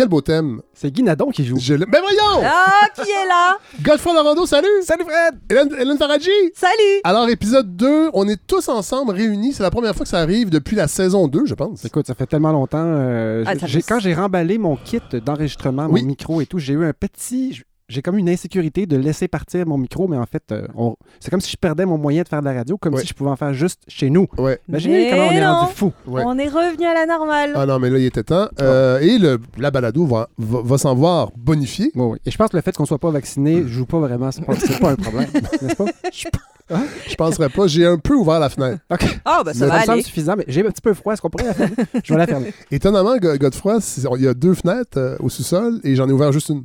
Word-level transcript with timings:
Quel 0.00 0.08
beau 0.08 0.22
thème. 0.22 0.62
C'est 0.72 0.90
Guy 0.90 1.02
Nadon 1.02 1.28
qui 1.28 1.44
joue. 1.44 1.58
Je 1.60 1.74
l'ai- 1.74 1.84
Ben 1.84 2.00
voyons! 2.00 2.42
Ah, 2.42 2.88
qui 2.94 3.02
est 3.02 3.26
là? 3.28 3.58
Godfrey 3.82 4.14
Laurando, 4.14 4.46
salut! 4.46 4.66
Salut 4.82 5.04
Fred! 5.04 5.38
Hélène, 5.50 5.68
Hélène 5.78 5.98
Faradji! 5.98 6.30
Salut! 6.54 7.00
Alors, 7.04 7.28
épisode 7.28 7.76
2, 7.76 8.08
on 8.14 8.26
est 8.26 8.40
tous 8.46 8.70
ensemble 8.70 9.12
réunis. 9.12 9.52
C'est 9.52 9.62
la 9.62 9.70
première 9.70 9.94
fois 9.94 10.04
que 10.04 10.08
ça 10.08 10.20
arrive 10.20 10.48
depuis 10.48 10.74
la 10.74 10.88
saison 10.88 11.28
2, 11.28 11.44
je 11.44 11.52
pense. 11.52 11.84
Écoute, 11.84 12.06
ça 12.06 12.14
fait 12.14 12.24
tellement 12.24 12.50
longtemps. 12.52 12.78
euh, 12.82 13.44
Ah, 13.46 13.58
ça 13.58 13.66
j'ai- 13.66 13.82
fait- 13.82 13.86
Quand 13.92 13.98
j'ai 14.00 14.14
remballé 14.14 14.56
mon 14.56 14.76
kit 14.76 15.02
d'enregistrement, 15.22 15.86
Oui. 15.90 16.00
mon 16.00 16.06
micro 16.08 16.40
et 16.40 16.46
tout, 16.46 16.58
j'ai 16.58 16.72
eu 16.72 16.84
un 16.86 16.94
petit. 16.94 17.60
J'ai 17.90 18.02
comme 18.02 18.16
une 18.18 18.28
insécurité 18.28 18.86
de 18.86 18.96
laisser 18.96 19.26
partir 19.26 19.66
mon 19.66 19.76
micro, 19.76 20.06
mais 20.06 20.16
en 20.16 20.24
fait, 20.24 20.44
euh, 20.52 20.66
on- 20.76 20.94
c'est 21.18 21.28
comme 21.30 21.40
si 21.40 21.50
je 21.50 21.56
perdais 21.56 21.84
mon 21.84 21.98
moyen 21.98 22.22
de 22.22 22.28
faire 22.28 22.38
de 22.40 22.44
la 22.44 22.52
radio, 22.54 22.78
comme 22.78 22.94
Ouais. 22.94 23.00
si 23.00 23.08
je 23.08 23.14
pouvais 23.14 23.30
en 23.30 23.36
faire 23.36 23.52
juste 23.52 23.80
chez 23.88 24.10
nous. 24.10 24.28
Ouais. 24.38 24.60
Imaginez 24.68 25.04
Mais 25.06 25.10
comment 25.10 25.26
on 25.26 25.30
est 25.32 25.40
non. 25.40 25.52
rendu 25.54 25.72
fou. 25.74 25.92
Ouais. 26.06 26.22
On 26.24 26.38
est 26.38 26.48
revenu 26.48 26.86
à 26.86 26.94
la 26.94 27.04
normale. 27.06 27.52
Ah 27.56 27.66
non, 27.66 27.80
mais 27.80 27.90
là, 27.90 27.98
il 27.98 28.04
était 28.04 28.22
temps. 28.22 28.46
Euh, 28.60 29.00
Et 29.00 29.18
le, 29.18 29.40
la 29.58 29.72
balado 29.72 30.06
va, 30.06 30.28
va, 30.38 30.60
va 30.62 30.78
s'en 30.78 30.94
voir 30.94 31.30
bonifié. 31.36 31.90
Oui, 31.96 32.04
oui. 32.12 32.18
Et 32.24 32.30
je 32.30 32.36
pense 32.38 32.50
que 32.50 32.56
le 32.56 32.62
fait 32.62 32.76
qu'on 32.76 32.84
soit 32.86 32.98
pas 32.98 33.10
vacciné 33.10 33.66
joue 33.66 33.86
pas 33.86 33.98
vraiment. 33.98 34.30
C'est 34.30 34.44
pas, 34.44 34.54
c'est 34.54 34.78
pas 34.78 34.92
un 34.92 34.96
problème, 34.96 35.28
n'est-ce 35.34 35.74
pas? 35.74 35.84
Je 37.08 37.14
penserais 37.16 37.48
pas. 37.48 37.66
J'ai 37.66 37.86
un 37.86 37.98
peu 37.98 38.14
ouvert 38.14 38.38
la 38.40 38.48
fenêtre. 38.48 38.80
OK. 38.90 39.20
Ah, 39.24 39.42
ben 39.44 39.52
ça 39.52 39.66
va 39.66 39.80
me 39.80 39.84
semble 39.84 40.02
suffisant, 40.02 40.34
mais 40.36 40.44
j'ai 40.48 40.60
un 40.66 40.70
petit 40.70 40.80
peu 40.82 40.94
froid. 40.94 41.12
Est-ce 41.12 41.22
qu'on 41.22 41.30
pourrait 41.30 41.46
la 41.48 41.54
fermer? 41.54 41.74
Je 42.04 42.12
vais 42.12 42.18
la 42.18 42.26
fermer. 42.26 42.52
Étonnamment, 42.70 43.16
Go- 43.18 43.36
Godefroy, 43.38 43.80
c'est- 43.80 44.02
il 44.16 44.22
y 44.22 44.28
a 44.28 44.34
deux 44.34 44.54
fenêtres 44.54 44.98
euh, 44.98 45.16
au 45.20 45.28
sous-sol 45.28 45.80
et 45.84 45.94
j'en 45.96 46.08
ai 46.08 46.12
ouvert 46.12 46.32
juste 46.32 46.48
une. 46.50 46.64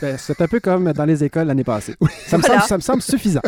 Ben, 0.00 0.16
c'est 0.18 0.40
un 0.40 0.46
peu 0.48 0.60
comme 0.60 0.92
dans 0.92 1.04
les 1.04 1.22
écoles 1.24 1.46
l'année 1.46 1.64
passée. 1.64 1.94
Ça, 2.26 2.38
me 2.38 2.42
Voilà. 2.42 2.60
semble, 2.62 2.68
ça 2.68 2.76
me 2.76 2.82
semble 2.82 3.02
suffisant. 3.02 3.42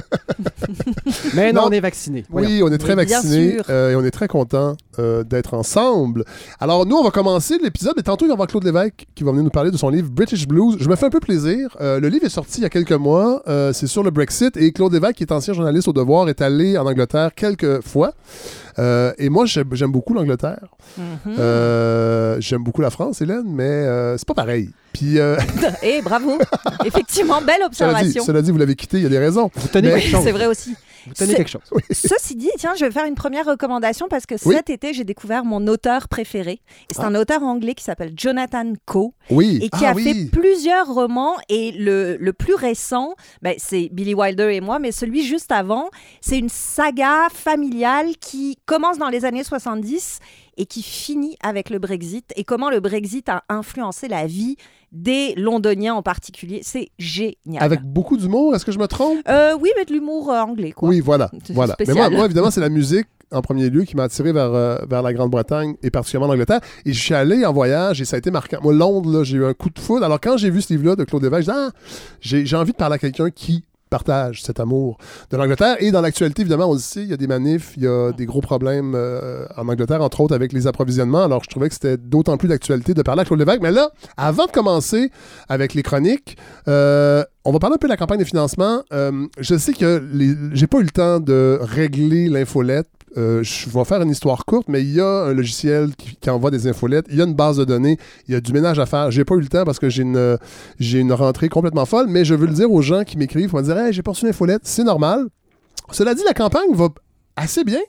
mais 1.34 1.52
non, 1.52 1.62
Non. 1.62 1.68
on 1.68 1.70
est 1.72 1.80
vacciné. 1.80 2.24
Oui, 2.30 2.62
on 2.62 2.70
est 2.70 2.78
très 2.78 2.94
Mais 2.96 3.04
bien 3.06 3.20
vaccinés 3.20 3.54
sûr. 3.54 3.64
euh, 3.70 3.90
et 3.92 3.96
on 3.96 4.04
est 4.04 4.10
très 4.10 4.28
content 4.28 4.76
d'être 5.24 5.54
ensemble. 5.54 6.24
Alors, 6.60 6.84
nous, 6.86 6.96
on 6.96 7.02
va 7.02 7.10
commencer 7.10 7.56
l'épisode, 7.62 7.94
mais 7.96 8.02
tantôt, 8.02 8.26
il 8.26 8.28
va 8.28 8.32
y 8.32 8.34
avoir 8.34 8.46
Claude 8.48 8.64
Lévesque 8.64 9.06
qui 9.14 9.24
va 9.24 9.30
venir 9.30 9.42
nous 9.44 9.50
parler 9.50 9.70
de 9.70 9.76
son 9.78 9.88
livre 9.88 10.10
British 10.10 10.46
Blues. 10.46 10.76
Je 10.78 10.88
me 10.88 10.96
fais 10.96 11.06
un 11.06 11.10
peu 11.10 11.20
plaisir. 11.20 11.74
Euh, 11.80 11.98
le 11.98 12.08
livre 12.08 12.26
est 12.26 12.30
sorti 12.30 12.58
il 12.60 12.62
y 12.62 12.66
a 12.66 12.70
quelques 12.70 12.92
mois. 12.92 13.42
Euh, 13.48 13.72
c'est 13.72 13.86
sur 13.86 14.02
le 14.02 14.10
Brexit 14.10 14.56
et 14.58 14.70
Claude 14.72 14.92
Lévesque, 14.92 15.14
qui 15.16 15.22
est 15.24 15.32
ancien 15.32 15.54
journaliste 15.62 15.88
au 15.88 15.92
Devoir, 15.92 16.28
est 16.28 16.42
allé 16.42 16.76
en 16.76 16.86
Angleterre 16.86 17.30
quelques 17.34 17.80
fois. 17.82 18.12
Euh, 18.78 19.12
et 19.18 19.28
moi, 19.28 19.44
j'aime 19.46 19.92
beaucoup 19.92 20.14
l'Angleterre. 20.14 20.66
Mhm. 20.98 21.36
Euh, 21.38 22.36
j'aime 22.40 22.62
beaucoup 22.62 22.80
la 22.82 22.90
France, 22.90 23.20
Hélène, 23.20 23.44
mais 23.46 23.64
euh, 23.64 24.16
c'est 24.18 24.26
pas 24.26 24.34
pareil. 24.34 24.70
Puis, 24.92 25.18
Eh, 25.82 26.02
bravo! 26.02 26.38
Effectivement, 26.84 27.40
belle 27.40 27.56
cela, 27.72 27.94
dit, 27.94 27.94
observation. 28.04 28.24
cela 28.24 28.42
dit, 28.42 28.50
vous 28.50 28.58
l'avez 28.58 28.76
quitté, 28.76 28.98
il 28.98 29.02
y 29.04 29.06
a 29.06 29.10
des 29.10 29.18
raisons. 29.18 29.50
Vous 29.54 29.68
tenez 29.68 29.92
Mais-. 29.92 30.00
C'est 30.22 30.32
vrai 30.32 30.46
aussi. 30.46 30.74
Vous 31.06 31.14
tenez 31.14 31.34
quelque 31.34 31.50
chose. 31.50 31.62
Ceci 31.90 32.36
dit, 32.36 32.50
tiens, 32.58 32.74
je 32.78 32.84
vais 32.84 32.90
faire 32.90 33.04
une 33.06 33.14
première 33.14 33.44
recommandation 33.46 34.08
parce 34.08 34.26
que 34.26 34.34
Oui. 34.46 34.54
cet 34.56 34.70
été, 34.70 34.92
j'ai 34.94 35.04
découvert 35.04 35.44
mon 35.44 35.66
auteur 35.66 36.08
préféré. 36.08 36.60
C'est 36.90 37.02
Ah. 37.02 37.06
un 37.06 37.14
auteur 37.14 37.42
anglais 37.42 37.74
qui 37.74 37.84
s'appelle 37.84 38.12
Jonathan 38.16 38.72
Coe 38.86 39.12
Oui. 39.30 39.58
et 39.62 39.68
qui 39.68 39.84
Ah 39.84 39.90
a 39.90 39.94
fait 39.94 40.26
plusieurs 40.30 40.86
romans. 40.92 41.34
Et 41.48 41.72
le, 41.72 42.16
le 42.18 42.32
plus 42.32 42.54
récent, 42.54 43.14
ben, 43.42 43.54
c'est 43.58 43.88
Billy 43.92 44.14
Wilder 44.14 44.50
et 44.54 44.60
moi, 44.60 44.78
mais 44.78 44.92
celui 44.92 45.24
juste 45.24 45.52
avant, 45.52 45.88
c'est 46.20 46.38
une 46.38 46.48
saga 46.48 47.28
familiale 47.32 48.16
qui 48.20 48.58
commence 48.66 48.98
dans 48.98 49.08
les 49.08 49.24
années 49.24 49.44
70 49.44 50.18
et 50.56 50.66
qui 50.66 50.82
finit 50.82 51.36
avec 51.42 51.70
le 51.70 51.78
Brexit 51.78 52.32
et 52.36 52.44
comment 52.44 52.70
le 52.70 52.80
Brexit 52.80 53.28
a 53.28 53.42
influencé 53.48 54.06
la 54.08 54.26
vie 54.26 54.56
des 54.92 55.34
Londoniens 55.36 55.94
en 55.94 56.02
particulier. 56.02 56.60
C'est 56.62 56.90
génial. 56.98 57.62
Avec 57.62 57.82
beaucoup 57.82 58.16
d'humour, 58.16 58.54
est-ce 58.54 58.64
que 58.64 58.72
je 58.72 58.78
me 58.78 58.86
trompe? 58.86 59.18
Euh, 59.28 59.56
oui, 59.60 59.70
mais 59.76 59.84
de 59.84 59.92
l'humour 59.92 60.30
euh, 60.30 60.40
anglais, 60.40 60.72
quoi. 60.72 60.88
Oui, 60.88 61.00
voilà. 61.00 61.30
Voilà. 61.50 61.74
Mais 61.86 61.94
moi, 61.94 62.10
moi, 62.10 62.24
évidemment, 62.26 62.50
c'est 62.50 62.60
la 62.60 62.68
musique 62.68 63.06
en 63.32 63.40
premier 63.40 63.70
lieu 63.70 63.84
qui 63.84 63.96
m'a 63.96 64.04
attiré 64.04 64.32
vers, 64.32 64.52
euh, 64.52 64.76
vers 64.88 65.02
la 65.02 65.14
Grande-Bretagne 65.14 65.76
et 65.82 65.90
particulièrement 65.90 66.30
l'Angleterre. 66.30 66.60
Et 66.84 66.92
je 66.92 67.00
suis 67.00 67.14
allé 67.14 67.46
en 67.46 67.52
voyage 67.52 68.00
et 68.02 68.04
ça 68.04 68.16
a 68.16 68.18
été 68.18 68.30
marquant. 68.30 68.58
Moi, 68.62 68.74
Londres, 68.74 69.24
j'ai 69.24 69.38
eu 69.38 69.44
un 69.46 69.54
coup 69.54 69.70
de 69.70 69.78
foudre. 69.78 70.04
Alors, 70.04 70.20
quand 70.20 70.36
j'ai 70.36 70.50
vu 70.50 70.60
ce 70.60 70.72
livre-là 70.74 70.96
de 70.96 71.04
Claude 71.04 71.22
Lévesque, 71.22 71.50
j'ai 72.20 72.42
dit, 72.42 72.42
ah, 72.42 72.46
j'ai 72.46 72.56
envie 72.56 72.72
de 72.72 72.76
parler 72.76 72.96
à 72.96 72.98
quelqu'un 72.98 73.30
qui 73.30 73.64
partage 73.92 74.42
cet 74.42 74.58
amour 74.58 74.96
de 75.30 75.36
l'Angleterre. 75.36 75.76
Et 75.80 75.90
dans 75.92 76.00
l'actualité, 76.00 76.42
évidemment, 76.42 76.68
on 76.70 76.72
le 76.72 76.78
sait, 76.80 77.02
il 77.02 77.10
y 77.10 77.12
a 77.12 77.16
des 77.16 77.26
manifs, 77.26 77.74
il 77.76 77.84
y 77.84 77.86
a 77.86 78.10
des 78.12 78.26
gros 78.26 78.40
problèmes 78.40 78.94
euh, 78.96 79.46
en 79.56 79.68
Angleterre, 79.68 80.02
entre 80.02 80.20
autres 80.22 80.34
avec 80.34 80.52
les 80.52 80.66
approvisionnements. 80.66 81.22
Alors, 81.24 81.44
je 81.44 81.50
trouvais 81.50 81.68
que 81.68 81.74
c'était 81.74 81.96
d'autant 81.98 82.36
plus 82.38 82.48
d'actualité 82.48 82.94
de 82.94 83.02
parler 83.02 83.22
à 83.22 83.24
Claude 83.24 83.38
Lévesque. 83.38 83.60
Mais 83.62 83.70
là, 83.70 83.90
avant 84.16 84.46
de 84.46 84.50
commencer 84.50 85.10
avec 85.48 85.74
les 85.74 85.82
chroniques, 85.82 86.36
euh, 86.68 87.22
on 87.44 87.52
va 87.52 87.58
parler 87.58 87.74
un 87.74 87.78
peu 87.78 87.86
de 87.88 87.92
la 87.92 87.96
campagne 87.96 88.18
de 88.20 88.24
financement. 88.24 88.82
Euh, 88.92 89.26
je 89.38 89.56
sais 89.56 89.72
que 89.74 90.02
les- 90.12 90.34
j'ai 90.54 90.66
pas 90.66 90.78
eu 90.78 90.84
le 90.84 90.90
temps 90.90 91.20
de 91.20 91.58
régler 91.60 92.28
l'infolette. 92.28 92.88
Euh, 93.16 93.42
je 93.42 93.68
vais 93.68 93.84
faire 93.84 94.00
une 94.00 94.10
histoire 94.10 94.44
courte, 94.44 94.68
mais 94.68 94.80
il 94.82 94.92
y 94.92 95.00
a 95.00 95.24
un 95.24 95.34
logiciel 95.34 95.94
qui, 95.96 96.16
qui 96.16 96.30
envoie 96.30 96.50
des 96.50 96.66
infolettes. 96.66 97.06
Il 97.10 97.16
y 97.16 97.20
a 97.20 97.24
une 97.24 97.34
base 97.34 97.58
de 97.58 97.64
données. 97.64 97.98
Il 98.28 98.34
y 98.34 98.36
a 98.36 98.40
du 98.40 98.52
ménage 98.52 98.78
à 98.78 98.86
faire. 98.86 99.10
J'ai 99.10 99.24
pas 99.24 99.34
eu 99.34 99.40
le 99.40 99.48
temps 99.48 99.64
parce 99.64 99.78
que 99.78 99.88
j'ai 99.88 100.02
une, 100.02 100.38
j'ai 100.78 100.98
une 100.98 101.12
rentrée 101.12 101.48
complètement 101.48 101.84
folle, 101.84 102.06
mais 102.08 102.24
je 102.24 102.34
veux 102.34 102.46
le 102.46 102.54
dire 102.54 102.70
aux 102.70 102.82
gens 102.82 103.04
qui 103.04 103.18
m'écrivent, 103.18 103.50
vont 103.50 103.58
me 103.58 103.64
dire 103.64 103.76
Hey, 103.78 103.92
j'ai 103.92 104.02
pas 104.02 104.12
reçu 104.12 104.24
l'infolette. 104.26 104.62
C'est 104.64 104.84
normal. 104.84 105.26
Cela 105.90 106.14
dit, 106.14 106.22
la 106.24 106.34
campagne 106.34 106.72
va 106.72 106.88
assez 107.36 107.64
bien. 107.64 107.80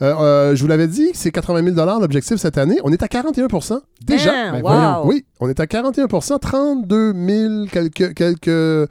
Euh, 0.00 0.14
euh, 0.20 0.56
je 0.56 0.62
vous 0.62 0.68
l'avais 0.68 0.88
dit, 0.88 1.10
c'est 1.14 1.30
80 1.30 1.74
000 1.74 2.00
l'objectif 2.00 2.36
cette 2.36 2.58
année. 2.58 2.78
On 2.82 2.92
est 2.92 3.02
à 3.02 3.06
41% 3.06 3.80
déjà. 4.04 4.32
Ben, 4.32 4.52
Ben, 4.52 4.56
wow. 4.56 4.60
voyons. 4.62 5.06
Oui, 5.06 5.24
on 5.38 5.48
est 5.48 5.60
à 5.60 5.66
41% 5.66 6.38
32 6.40 7.12
000 7.14 7.66
quelques. 7.70 8.14
quelques 8.14 8.88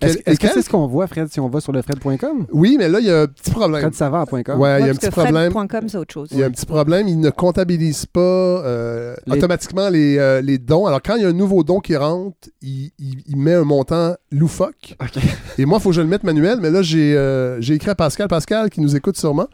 Est-ce 0.00 0.38
que 0.38 0.48
c'est 0.48 0.62
ce 0.62 0.68
qu'on 0.70 0.86
voit, 0.86 1.06
Fred, 1.06 1.28
si 1.30 1.40
on 1.40 1.48
va 1.48 1.60
sur 1.60 1.72
le 1.72 1.82
fred.com? 1.82 2.46
Oui, 2.52 2.76
mais 2.78 2.88
là, 2.88 3.00
il 3.00 3.06
y 3.06 3.10
a 3.10 3.22
un 3.22 3.26
petit 3.26 3.50
problème. 3.50 3.80
Fredsavard.com. 3.82 4.60
Ouais, 4.60 4.80
il 4.80 4.86
y 4.86 4.88
a 4.88 4.92
un 4.92 4.94
petit 4.94 5.10
problème. 5.10 5.52
Fred.com, 5.52 5.88
c'est 5.88 5.96
autre 5.98 6.12
chose. 6.12 6.28
Il 6.32 6.38
y 6.38 6.42
a 6.42 6.46
un 6.46 6.50
petit 6.50 6.66
problème, 6.66 7.08
il 7.08 7.18
ne 7.18 7.30
comptabilise 7.30 8.06
pas 8.06 8.20
euh, 8.20 9.14
Les- 9.26 9.36
automatiquement 9.38 9.88
les, 9.88 10.18
euh, 10.18 10.40
les 10.40 10.58
dons. 10.58 10.86
Alors, 10.86 11.00
quand 11.02 11.16
il 11.16 11.22
y 11.22 11.24
a 11.24 11.28
un 11.28 11.32
nouveau 11.32 11.62
don 11.64 11.80
qui 11.80 11.96
rentre, 11.96 12.36
il, 12.62 12.90
il- 12.98 13.22
il 13.26 13.36
met 13.36 13.54
un 13.54 13.64
montant 13.64 14.14
loufoque. 14.30 14.96
OK. 15.00 15.22
Et 15.58 15.64
moi, 15.64 15.78
il 15.78 15.82
faut 15.82 15.90
que 15.90 15.96
je 15.96 16.00
le 16.02 16.06
mette 16.08 16.24
manuel. 16.24 16.58
Mais 16.60 16.70
là, 16.70 16.82
j'ai 16.82 17.16
euh, 17.16 17.60
j'ai 17.60 17.74
écrit 17.74 17.90
à 17.90 17.94
Pascal. 17.94 18.28
Pascal, 18.28 18.70
qui 18.70 18.80
nous 18.80 18.96
écoute 18.96 19.16
sûrement, 19.16 19.46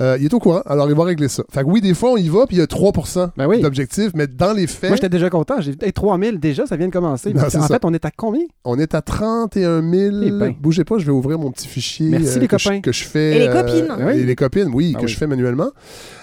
euh, 0.00 0.16
il 0.20 0.26
est 0.26 0.34
au 0.34 0.38
courant. 0.38 0.62
Alors, 0.66 0.88
il 0.88 0.94
va 0.96 1.04
régler 1.04 1.28
ça. 1.28 1.42
Fait 1.50 1.62
que 1.62 1.66
oui, 1.68 1.80
des 1.80 1.94
fois, 1.94 2.12
on 2.12 2.16
y 2.16 2.28
va, 2.28 2.46
puis 2.46 2.56
il 2.56 2.60
y 2.60 2.62
a 2.62 2.66
3 2.66 2.92
Ben 3.36 3.46
oui. 3.46 3.60
d'objectif. 3.60 4.10
Mais 4.14 4.26
dans 4.26 4.52
les 4.52 4.66
faits, 4.66 4.90
Moi, 4.90 4.96
j'étais 4.96 5.08
déjà 5.08 5.28
content. 5.30 5.60
J'ai 5.60 5.72
dit, 5.74 5.84
hey, 5.84 5.92
3000 5.92 6.38
déjà, 6.38 6.66
ça 6.66 6.76
vient 6.76 6.86
de 6.86 6.92
commencer. 6.92 7.32
Non, 7.32 7.42
Mais 7.42 7.50
c'est 7.50 7.58
en 7.58 7.62
ça. 7.62 7.68
fait, 7.74 7.84
on 7.84 7.92
est 7.92 8.04
à 8.04 8.10
combien? 8.10 8.44
on 8.64 8.78
est 8.78 8.94
à 8.94 9.02
31 9.02 9.80
000. 9.82 9.87
Eh 9.94 10.30
ben. 10.30 10.54
Bougez 10.60 10.84
pas, 10.84 10.98
je 10.98 11.04
vais 11.06 11.12
ouvrir 11.12 11.38
mon 11.38 11.50
petit 11.50 11.66
fichier 11.68 12.08
Merci, 12.08 12.36
euh, 12.36 12.40
les 12.40 12.48
que, 12.48 12.58
je, 12.58 12.64
copains. 12.68 12.80
que 12.80 12.92
je 12.92 13.04
fais. 13.04 13.36
Et 13.36 13.38
les 13.40 13.48
euh, 13.48 13.52
copines. 13.62 13.88
Oui. 14.06 14.12
Et 14.18 14.24
les 14.24 14.34
copines, 14.36 14.70
oui, 14.72 14.92
Ah 14.94 14.98
que 15.00 15.04
oui. 15.06 15.10
je 15.12 15.16
fais 15.16 15.26
manuellement. 15.26 15.70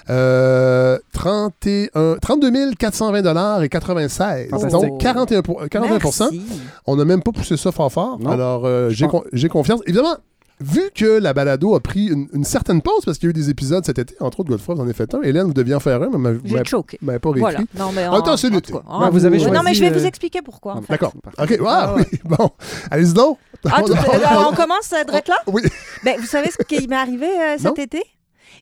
Euh, 0.10 0.98
31, 1.14 2.18
32 2.22 2.76
420 2.78 3.22
dollars 3.22 3.64
et 3.64 3.70
96. 3.70 4.50
Fantastique. 4.50 4.72
Donc 4.90 5.00
41 5.02 5.42
pour- 5.42 5.62
41 5.70 6.00
Merci. 6.04 6.42
On 6.86 6.96
n'a 6.96 7.06
même 7.06 7.22
pas 7.24 7.32
poussé 7.32 7.58
ça 7.58 7.72
fort 7.72 7.92
fort. 7.92 8.20
Non. 8.20 8.30
Alors 8.32 8.66
euh, 8.66 8.90
j'ai 8.90 9.08
con- 9.08 9.24
j'ai 9.34 9.50
confiance. 9.50 9.82
Évidemment, 9.86 10.16
vu 10.62 10.82
que 10.96 11.20
la 11.20 11.34
balado 11.34 11.76
a 11.76 11.80
pris 11.80 12.08
une, 12.08 12.28
une 12.34 12.44
certaine 12.44 12.82
pause 12.82 13.04
parce 13.06 13.18
qu'il 13.18 13.28
y 13.28 13.30
a 13.30 13.32
eu 13.32 13.34
des 13.34 13.50
épisodes 13.50 13.86
cet 13.86 14.00
été, 14.00 14.16
entre 14.22 14.40
autres 14.40 14.50
Godefroy, 14.50 14.76
vous 14.76 14.82
en 14.82 14.84
avez 14.86 14.94
fait 14.94 15.14
un. 15.14 15.22
Hélène, 15.22 15.48
vous 15.48 15.54
deviez 15.54 15.76
en 15.76 15.80
faire 15.80 16.02
un, 16.02 16.10
mais 16.18 16.34
vous 16.34 16.42
J'ai 16.46 16.56
m'avez- 17.02 17.20
pas 17.20 17.30
réécrit. 17.32 17.40
Voilà. 17.42 17.60
Non, 17.78 17.92
mais 17.92 18.08
En 18.08 18.14
même 18.14 18.24
temps, 18.24 18.38
c'est 18.38 18.48
en 18.48 18.52
l'été. 18.52 18.74
vous 18.74 19.26
avez 19.26 19.38
Non, 19.38 19.46
mais 19.52 19.74
choisi, 19.74 19.76
je 19.76 19.84
vais 19.84 19.92
euh, 19.96 20.00
vous 20.00 20.06
expliquer 20.06 20.42
pourquoi. 20.42 20.76
en 20.78 20.82
fait. 20.82 20.94
D'accord. 20.94 21.14
OK. 21.38 21.60
Ah 21.68 21.96
oui. 21.98 22.04
Bon. 22.24 22.50
Allez-y 22.92 23.14
donc. 23.14 23.38
Ah, 23.66 23.82
tout- 23.86 23.92
On- 23.94 24.10
alors, 24.26 24.50
on 24.52 24.56
commence 24.56 24.94
à 24.94 25.02
être 25.02 25.12
là? 25.28 25.38
Oui. 25.48 25.62
Ben, 26.04 26.20
vous 26.20 26.26
savez 26.28 26.50
ce 26.52 26.64
qui 26.64 26.88
m'est 26.88 26.96
arrivé 26.96 27.28
euh, 27.28 27.56
cet 27.58 27.66
Non. 27.66 27.74
été? 27.76 28.04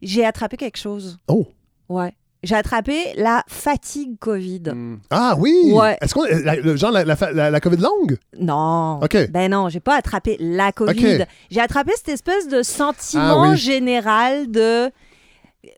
J'ai 0.01 0.25
attrapé 0.25 0.57
quelque 0.57 0.78
chose. 0.78 1.18
Oh. 1.28 1.46
Ouais. 1.89 2.13
J'ai 2.44 2.56
attrapé 2.56 3.13
la 3.16 3.44
fatigue 3.48 4.18
COVID. 4.19 4.63
Hmm. 4.74 4.98
Ah 5.10 5.36
oui! 5.38 5.72
Ouais. 5.74 5.98
Est-ce 6.01 6.13
qu'on. 6.13 6.24
la- 6.24 6.56
le- 6.57 6.75
genre 6.75 6.92
la, 6.92 7.06
la, 7.06 7.16
fa- 7.16 7.31
la- 7.31 7.50
la 7.50 7.60
COVID 7.62 7.78
longue? 7.78 8.18
Non. 8.38 9.00
OK. 9.01 9.30
Ben 9.31 9.50
non, 9.50 9.69
j'ai 9.69 9.80
pas 9.80 9.95
attrapé 9.95 10.36
la 10.40 10.72
COVID. 10.72 11.22
Ok. 11.22 11.28
J'ai 11.50 11.62
attrapé 11.62 11.92
cette 11.95 12.10
espèce 12.10 12.48
de 12.50 12.62
sentiment 12.62 13.44
Ah 13.45 13.50
oui. 13.51 13.57
général 13.57 14.51
de. 14.51 14.92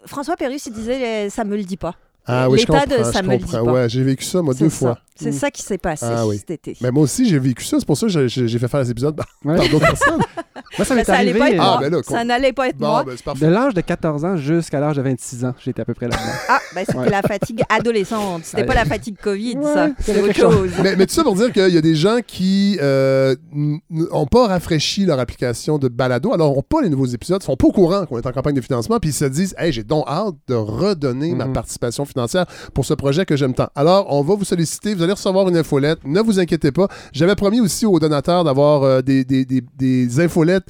François 0.05 0.35
Pérus, 0.35 0.65
il 0.65 0.73
disait 0.73 1.27
euh, 1.27 1.29
ça 1.29 1.43
me 1.43 1.55
le 1.55 1.63
dit 1.63 1.77
pas. 1.77 1.93
Ah 2.27 2.49
oui, 2.49 2.57
je 2.59 2.65
L'état 2.65 2.81
comprends. 2.85 2.97
de 2.97 3.03
ça 3.11 3.21
je 3.21 3.27
me 3.27 3.31
le 3.33 3.37
dit 3.37 3.43
comprends. 3.43 3.65
pas. 3.65 3.71
Ouais, 3.73 3.89
j'ai 3.89 4.03
vécu 4.03 4.23
ça, 4.25 4.41
moi, 4.41 4.53
deux 4.53 4.69
ça. 4.69 4.75
fois. 4.75 4.97
C'est 5.17 5.29
Mm. 5.29 5.33
ça 5.33 5.49
qui 5.51 5.61
s'est 5.61 5.77
passé 5.77 6.05
Ah 6.09 6.27
oui. 6.27 6.37
cet 6.37 6.51
été. 6.51 6.75
Mais 6.81 6.91
moi 6.91 7.03
aussi, 7.03 7.29
j'ai 7.29 7.39
vécu 7.39 7.63
ça. 7.63 7.77
C'est 7.79 7.85
pour 7.85 7.95
ça 7.95 8.07
que 8.07 8.27
j'ai- 8.27 8.59
fait 8.59 8.67
faire 8.67 8.81
les 8.81 8.91
épisodes 8.91 9.15
par, 9.15 9.25
Ouais. 9.45 9.55
par 9.55 9.69
d'autres 9.69 9.85
personnes. 9.87 10.19
Moi, 10.77 10.83
ça 10.85 10.93
Ben, 10.93 10.95
m'est 10.99 11.03
ça 11.05 11.13
allait 11.13 11.29
arrivé 11.31 11.39
pas 11.39 11.49
être 11.51 11.59
euh, 11.59 11.63
Ah, 11.63 11.71
moi. 11.79 11.89
ben 11.89 11.91
là, 11.95 12.01
ça 12.03 12.23
n'allait 12.25 12.51
pas 12.53 12.67
être 12.67 12.77
Bon, 12.77 12.87
moi. 12.87 13.05
ben 13.05 13.33
de 13.39 13.45
l'âge 13.47 13.73
de 13.73 13.79
14 13.81 14.25
ans 14.25 14.35
jusqu'à 14.35 14.79
l'âge 14.81 14.97
de 14.97 15.01
26 15.01 15.45
ans. 15.45 15.53
J'étais 15.63 15.81
à 15.81 15.85
peu 15.85 15.93
près 15.93 16.07
là-dedans. 16.07 16.23
Ah, 16.49 16.59
ben 16.73 16.83
c'était 16.85 16.97
Ouais. 16.99 17.09
la 17.09 17.21
fatigue 17.21 17.61
adolescente. 17.69 18.41
C'était 18.43 18.65
pas 18.65 18.73
la 18.73 18.83
fatigue 18.83 19.15
COVID, 19.21 19.55
Ouais, 19.57 19.73
ça. 19.73 19.89
C'est 19.99 20.21
autre 20.21 20.33
chose. 20.35 20.71
mais, 20.83 20.95
mais 20.97 21.05
tout 21.05 21.13
ça 21.13 21.23
pour 21.23 21.35
dire 21.35 21.51
qu'il 21.53 21.69
y 21.73 21.77
a 21.77 21.81
des 21.81 21.95
gens 21.95 22.17
qui 22.25 22.77
n'ont 22.81 24.25
pas 24.27 24.47
rafraîchi 24.47 25.05
leur 25.05 25.19
application 25.19 25.77
de 25.77 25.87
balado, 25.87 26.33
alors 26.33 26.55
n'ont 26.55 26.61
pas 26.61 26.81
les 26.81 26.89
nouveaux 26.89 27.05
épisodes, 27.05 27.41
sont 27.43 27.55
pas 27.55 27.67
au 27.67 27.71
courant 27.71 28.05
qu'on 28.05 28.17
est 28.17 28.25
en 28.27 28.31
campagne 28.31 28.55
de 28.55 28.61
financement, 28.61 28.99
puis 28.99 29.11
ils 29.11 29.13
se 29.13 29.25
disent 29.25 29.55
Hey, 29.57 29.71
j'ai 29.71 29.83
donc 29.83 30.05
hâte 30.07 30.35
de 30.47 30.55
redonner 30.55 31.33
ma 31.35 31.45
Mhm. 31.45 31.53
participation 31.53 32.05
financière 32.15 32.45
pour 32.73 32.85
ce 32.85 32.93
projet 32.93 33.25
que 33.25 33.35
j'aime 33.35 33.53
tant. 33.53 33.67
Alors, 33.75 34.07
on 34.09 34.21
va 34.23 34.35
vous 34.35 34.45
solliciter, 34.45 34.95
vous 34.95 35.03
allez 35.03 35.13
recevoir 35.13 35.47
une 35.49 35.57
infolette. 35.57 35.99
Ne 36.05 36.21
vous 36.21 36.39
inquiétez 36.39 36.71
pas. 36.71 36.87
J'avais 37.13 37.35
promis 37.35 37.59
aussi 37.61 37.85
aux 37.85 37.99
donateurs 37.99 38.43
d'avoir 38.43 38.83
euh, 38.83 39.01
des, 39.01 39.23
des, 39.25 39.45
des, 39.45 39.61
des 39.77 40.19
infolettes 40.19 40.67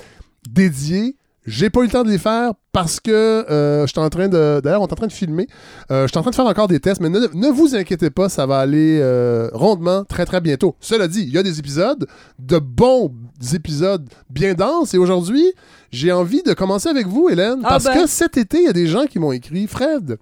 dédiées 0.49 1.15
J'ai 1.45 1.69
pas 1.69 1.81
eu 1.81 1.85
le 1.85 1.91
temps 1.91 2.03
de 2.03 2.09
les 2.09 2.17
faire 2.17 2.53
parce 2.71 2.99
que 2.99 3.11
euh, 3.11 3.85
je 3.85 3.91
suis 3.91 3.99
en 3.99 4.09
train 4.09 4.27
de. 4.27 4.59
D'ailleurs, 4.63 4.81
on 4.81 4.87
est 4.87 4.91
en 4.91 4.95
train 4.95 5.07
de 5.07 5.11
filmer. 5.13 5.47
Euh, 5.91 6.03
je 6.03 6.07
suis 6.09 6.17
en 6.17 6.21
train 6.21 6.31
de 6.31 6.35
faire 6.35 6.45
encore 6.47 6.67
des 6.67 6.79
tests, 6.79 6.99
mais 7.01 7.09
ne, 7.09 7.19
ne 7.33 7.47
vous 7.49 7.75
inquiétez 7.75 8.09
pas, 8.09 8.27
ça 8.29 8.45
va 8.45 8.57
aller 8.59 8.99
euh, 9.01 9.49
rondement 9.53 10.03
très 10.05 10.25
très 10.25 10.41
bientôt. 10.41 10.75
Cela 10.79 11.07
dit, 11.07 11.21
il 11.21 11.29
y 11.33 11.37
a 11.37 11.43
des 11.43 11.59
épisodes, 11.59 12.07
de 12.39 12.57
bons 12.57 13.13
épisodes 13.53 14.09
bien 14.29 14.55
denses, 14.55 14.93
et 14.93 14.97
aujourd'hui, 14.97 15.45
j'ai 15.91 16.11
envie 16.11 16.41
de 16.43 16.53
commencer 16.53 16.89
avec 16.89 17.07
vous, 17.07 17.29
Hélène, 17.29 17.59
Ah 17.63 17.69
parce 17.69 17.85
ben. 17.85 17.93
que 17.93 18.07
cet 18.07 18.37
été, 18.37 18.57
il 18.57 18.65
y 18.65 18.69
a 18.69 18.73
des 18.73 18.87
gens 18.87 19.05
qui 19.05 19.19
m'ont 19.19 19.31
écrit 19.31 19.67
Fred. 19.67 20.17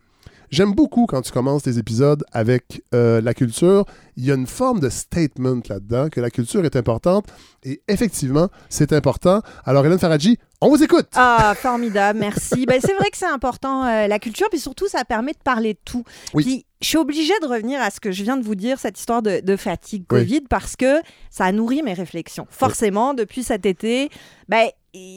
J'aime 0.53 0.73
beaucoup 0.73 1.07
quand 1.07 1.23
tu 1.23 1.31
commences 1.31 1.63
tes 1.63 1.79
épisodes 1.79 2.23
avec 2.31 2.83
euh, 2.93 3.21
la 3.21 3.33
culture. 3.33 3.85
Il 4.17 4.23
y 4.23 4.31
a 4.31 4.35
une 4.35 4.45
forme 4.45 4.79
de 4.79 4.89
statement 4.89 5.61
là-dedans, 5.67 6.09
que 6.09 6.21
la 6.21 6.29
culture 6.29 6.63
est 6.63 6.75
importante. 6.75 7.25
Et 7.63 7.81
effectivement, 7.87 8.49
c'est 8.69 8.93
important. 8.93 9.41
Alors, 9.65 9.83
Hélène 9.83 9.97
Faradji, 9.97 10.37
on 10.61 10.69
vous 10.69 10.83
écoute. 10.83 11.07
Ah, 11.15 11.55
formidable, 11.57 12.19
merci. 12.19 12.67
ben, 12.67 12.79
c'est 12.79 12.93
vrai 12.93 13.09
que 13.09 13.17
c'est 13.17 13.25
important, 13.25 13.83
euh, 13.87 14.05
la 14.05 14.19
culture, 14.19 14.47
puis 14.51 14.59
surtout, 14.59 14.87
ça 14.87 15.03
permet 15.05 15.31
de 15.31 15.39
parler 15.43 15.73
de 15.73 15.79
tout. 15.83 16.03
Oui. 16.35 16.43
Puis, 16.43 16.65
je 16.81 16.87
suis 16.87 16.97
obligée 16.99 17.33
de 17.41 17.47
revenir 17.47 17.81
à 17.81 17.89
ce 17.89 17.99
que 17.99 18.11
je 18.11 18.21
viens 18.21 18.37
de 18.37 18.43
vous 18.43 18.53
dire, 18.53 18.77
cette 18.77 18.99
histoire 18.99 19.23
de, 19.23 19.39
de 19.39 19.55
fatigue 19.55 20.03
Oui. 20.11 20.19
Covid, 20.19 20.41
parce 20.41 20.75
que 20.75 21.01
ça 21.31 21.45
a 21.45 21.51
nourri 21.51 21.81
mes 21.81 21.93
réflexions. 21.93 22.45
Forcément, 22.51 23.15
depuis 23.15 23.41
cet 23.41 23.65
été, 23.65 24.09
ben, 24.49 24.67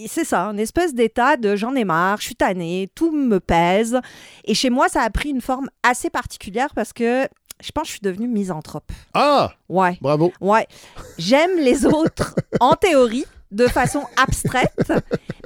c'est 0.07 0.25
ça, 0.25 0.45
une 0.47 0.59
espèce 0.59 0.95
d'état 0.95 1.37
de 1.37 1.55
j'en 1.57 1.75
ai 1.75 1.85
marre, 1.85 2.19
je 2.21 2.25
suis 2.27 2.37
tannée, 2.37 2.89
tout 2.95 3.11
me 3.13 3.39
pèse. 3.41 3.99
Et 4.45 4.55
chez 4.55 4.71
moi, 4.71 4.89
ça 4.89 5.03
a 5.03 5.11
pris 5.11 5.31
une 5.31 5.41
forme 5.43 5.69
assez 5.83 6.11
particulière 6.11 6.69
parce 6.75 6.93
que 6.93 7.29
je 7.63 7.71
pense 7.73 7.83
que 7.85 7.89
je 7.89 7.93
suis 7.93 8.01
devenue 8.03 8.29
misanthrope. 8.29 8.91
Ah, 9.15 9.53
Ouais. 9.69 9.97
bravo. 10.01 10.33
Ouais. 10.41 10.67
J'aime 11.19 11.59
les 11.59 11.87
autres 11.87 12.35
en 12.61 12.73
théorie, 12.75 13.25
de 13.53 13.67
façon 13.69 14.03
abstraite, 14.17 14.93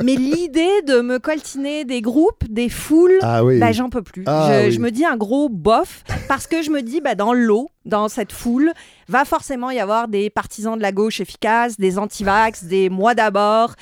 mais 0.02 0.14
l'idée 0.16 0.82
de 0.86 1.00
me 1.02 1.18
coltiner 1.18 1.84
des 1.84 2.00
groupes, 2.00 2.44
des 2.48 2.68
foules, 2.70 3.18
Ah 3.22 3.44
oui. 3.44 3.58
bah, 3.60 3.72
j'en 3.72 3.90
peux 3.90 4.02
plus. 4.02 4.24
Ah 4.26 4.48
je, 4.62 4.66
oui. 4.66 4.72
je 4.72 4.80
me 4.80 4.90
dis 4.90 5.04
un 5.04 5.16
gros 5.16 5.48
bof 5.50 6.02
parce 6.26 6.46
que 6.46 6.62
je 6.62 6.70
me 6.70 6.82
dis, 6.82 7.00
bah, 7.00 7.14
dans 7.14 7.32
l'eau, 7.34 7.68
dans 7.84 8.08
cette 8.08 8.32
foule, 8.32 8.72
va 9.08 9.24
forcément 9.24 9.70
y 9.70 9.78
avoir 9.80 10.08
des 10.08 10.30
partisans 10.30 10.76
de 10.76 10.82
la 10.82 10.92
gauche 10.92 11.20
efficaces, 11.20 11.78
des 11.78 11.98
antivax, 11.98 12.64
des 12.64 12.88
moi 12.88 13.14
d'abord. 13.14 13.74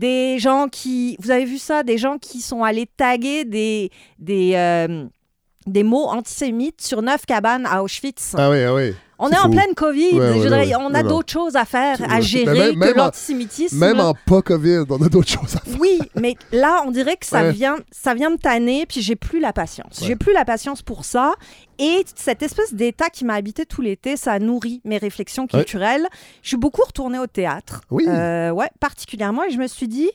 Des 0.00 0.38
gens 0.38 0.68
qui, 0.68 1.14
vous 1.20 1.30
avez 1.30 1.44
vu 1.44 1.58
ça, 1.58 1.82
des 1.82 1.98
gens 1.98 2.16
qui 2.16 2.40
sont 2.40 2.64
allés 2.64 2.86
taguer 2.86 3.44
des, 3.44 3.90
euh, 4.54 5.06
des 5.66 5.82
mots 5.82 6.06
antisémites 6.06 6.80
sur 6.80 7.02
neuf 7.02 7.26
cabanes 7.26 7.66
à 7.66 7.82
Auschwitz. 7.82 8.34
Ah 8.36 8.50
oui, 8.50 8.62
ah 8.64 8.74
oui. 8.74 8.94
On 9.22 9.28
est 9.30 9.36
en 9.38 9.50
pleine 9.50 9.74
Covid. 9.74 10.12
Ouais, 10.14 10.18
ouais, 10.30 10.34
je 10.36 10.40
dirais, 10.48 10.66
ouais. 10.68 10.74
On 10.80 10.94
a 10.94 11.02
d'autres 11.02 11.30
choses 11.30 11.54
à 11.54 11.66
faire, 11.66 11.98
à 12.10 12.22
gérer 12.22 12.70
même- 12.70 12.78
même 12.78 12.92
que 12.94 12.96
l'antisémitisme. 12.98 13.76
Même 13.76 14.00
en 14.00 14.14
pas 14.14 14.40
COVID, 14.40 14.84
on 14.88 15.02
a 15.02 15.10
d'autres 15.10 15.28
choses 15.40 15.56
à 15.56 15.60
faire. 15.60 15.78
Oui, 15.78 15.98
mais 16.18 16.36
là, 16.52 16.82
on 16.86 16.90
dirait 16.90 17.18
que 17.18 17.26
ça, 17.26 17.50
vient, 17.50 17.76
ça 17.92 18.14
vient 18.14 18.30
me 18.30 18.38
tanner, 18.38 18.86
puis 18.86 19.02
j'ai 19.02 19.16
plus 19.16 19.38
la 19.38 19.52
patience. 19.52 20.00
J'ai 20.02 20.16
plus 20.16 20.32
la 20.32 20.46
patience 20.46 20.80
pour 20.80 21.04
ça. 21.04 21.34
Et 21.78 22.02
cette 22.16 22.42
espèce 22.42 22.72
d'état 22.72 23.10
qui 23.10 23.26
m'a 23.26 23.34
habité 23.34 23.66
tout 23.66 23.82
l'été, 23.82 24.16
ça 24.16 24.38
nourrit 24.38 24.80
mes 24.86 24.96
réflexions 24.96 25.46
culturelles. 25.46 26.06
Je 26.42 26.48
suis 26.48 26.56
beaucoup 26.56 26.82
retournée 26.86 27.18
au 27.18 27.26
théâtre. 27.26 27.82
Oui. 27.90 28.06
Euh, 28.08 28.48
ouais, 28.52 28.70
particulièrement. 28.80 29.44
Et 29.44 29.50
je 29.50 29.58
me 29.58 29.66
suis 29.66 29.88
dit, 29.88 30.10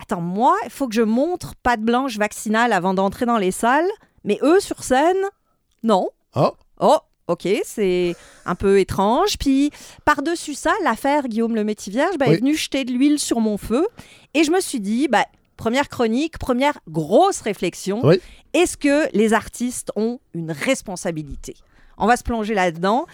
attends, 0.00 0.22
moi, 0.22 0.56
il 0.64 0.70
faut 0.70 0.88
que 0.88 0.94
je 0.94 1.02
montre 1.02 1.56
patte 1.62 1.82
blanche 1.82 2.16
vaccinale 2.16 2.72
avant 2.72 2.94
d'entrer 2.94 3.26
dans 3.26 3.36
les 3.38 3.50
salles. 3.50 3.88
Mais 4.24 4.38
eux, 4.42 4.60
sur 4.60 4.82
scène, 4.84 5.16
non. 5.82 6.08
Ah, 6.34 6.52
Oh, 6.82 6.98
ok, 7.26 7.46
c'est 7.64 8.16
un 8.46 8.54
peu 8.54 8.80
étrange. 8.80 9.36
Puis, 9.38 9.70
par-dessus 10.04 10.54
ça, 10.54 10.72
l'affaire 10.82 11.28
Guillaume 11.28 11.54
le 11.54 11.64
Métivierge 11.64 12.16
bah, 12.18 12.26
Oui. 12.28 12.34
est 12.34 12.38
venue 12.38 12.54
jeter 12.56 12.84
de 12.84 12.92
l'huile 12.92 13.18
sur 13.18 13.40
mon 13.40 13.58
feu. 13.58 13.86
Et 14.34 14.44
je 14.44 14.50
me 14.50 14.60
suis 14.60 14.80
dit, 14.80 15.08
bah, 15.08 15.26
première 15.56 15.88
chronique, 15.88 16.38
première 16.38 16.78
grosse 16.88 17.40
réflexion. 17.42 18.00
Oui. 18.02 18.20
Est-ce 18.54 18.76
que 18.76 19.08
les 19.14 19.34
artistes 19.34 19.92
ont 19.94 20.20
une 20.34 20.52
responsabilité? 20.52 21.54
On 21.98 22.06
va 22.06 22.16
se 22.16 22.22
plonger 22.22 22.54
là-dedans. 22.54 23.06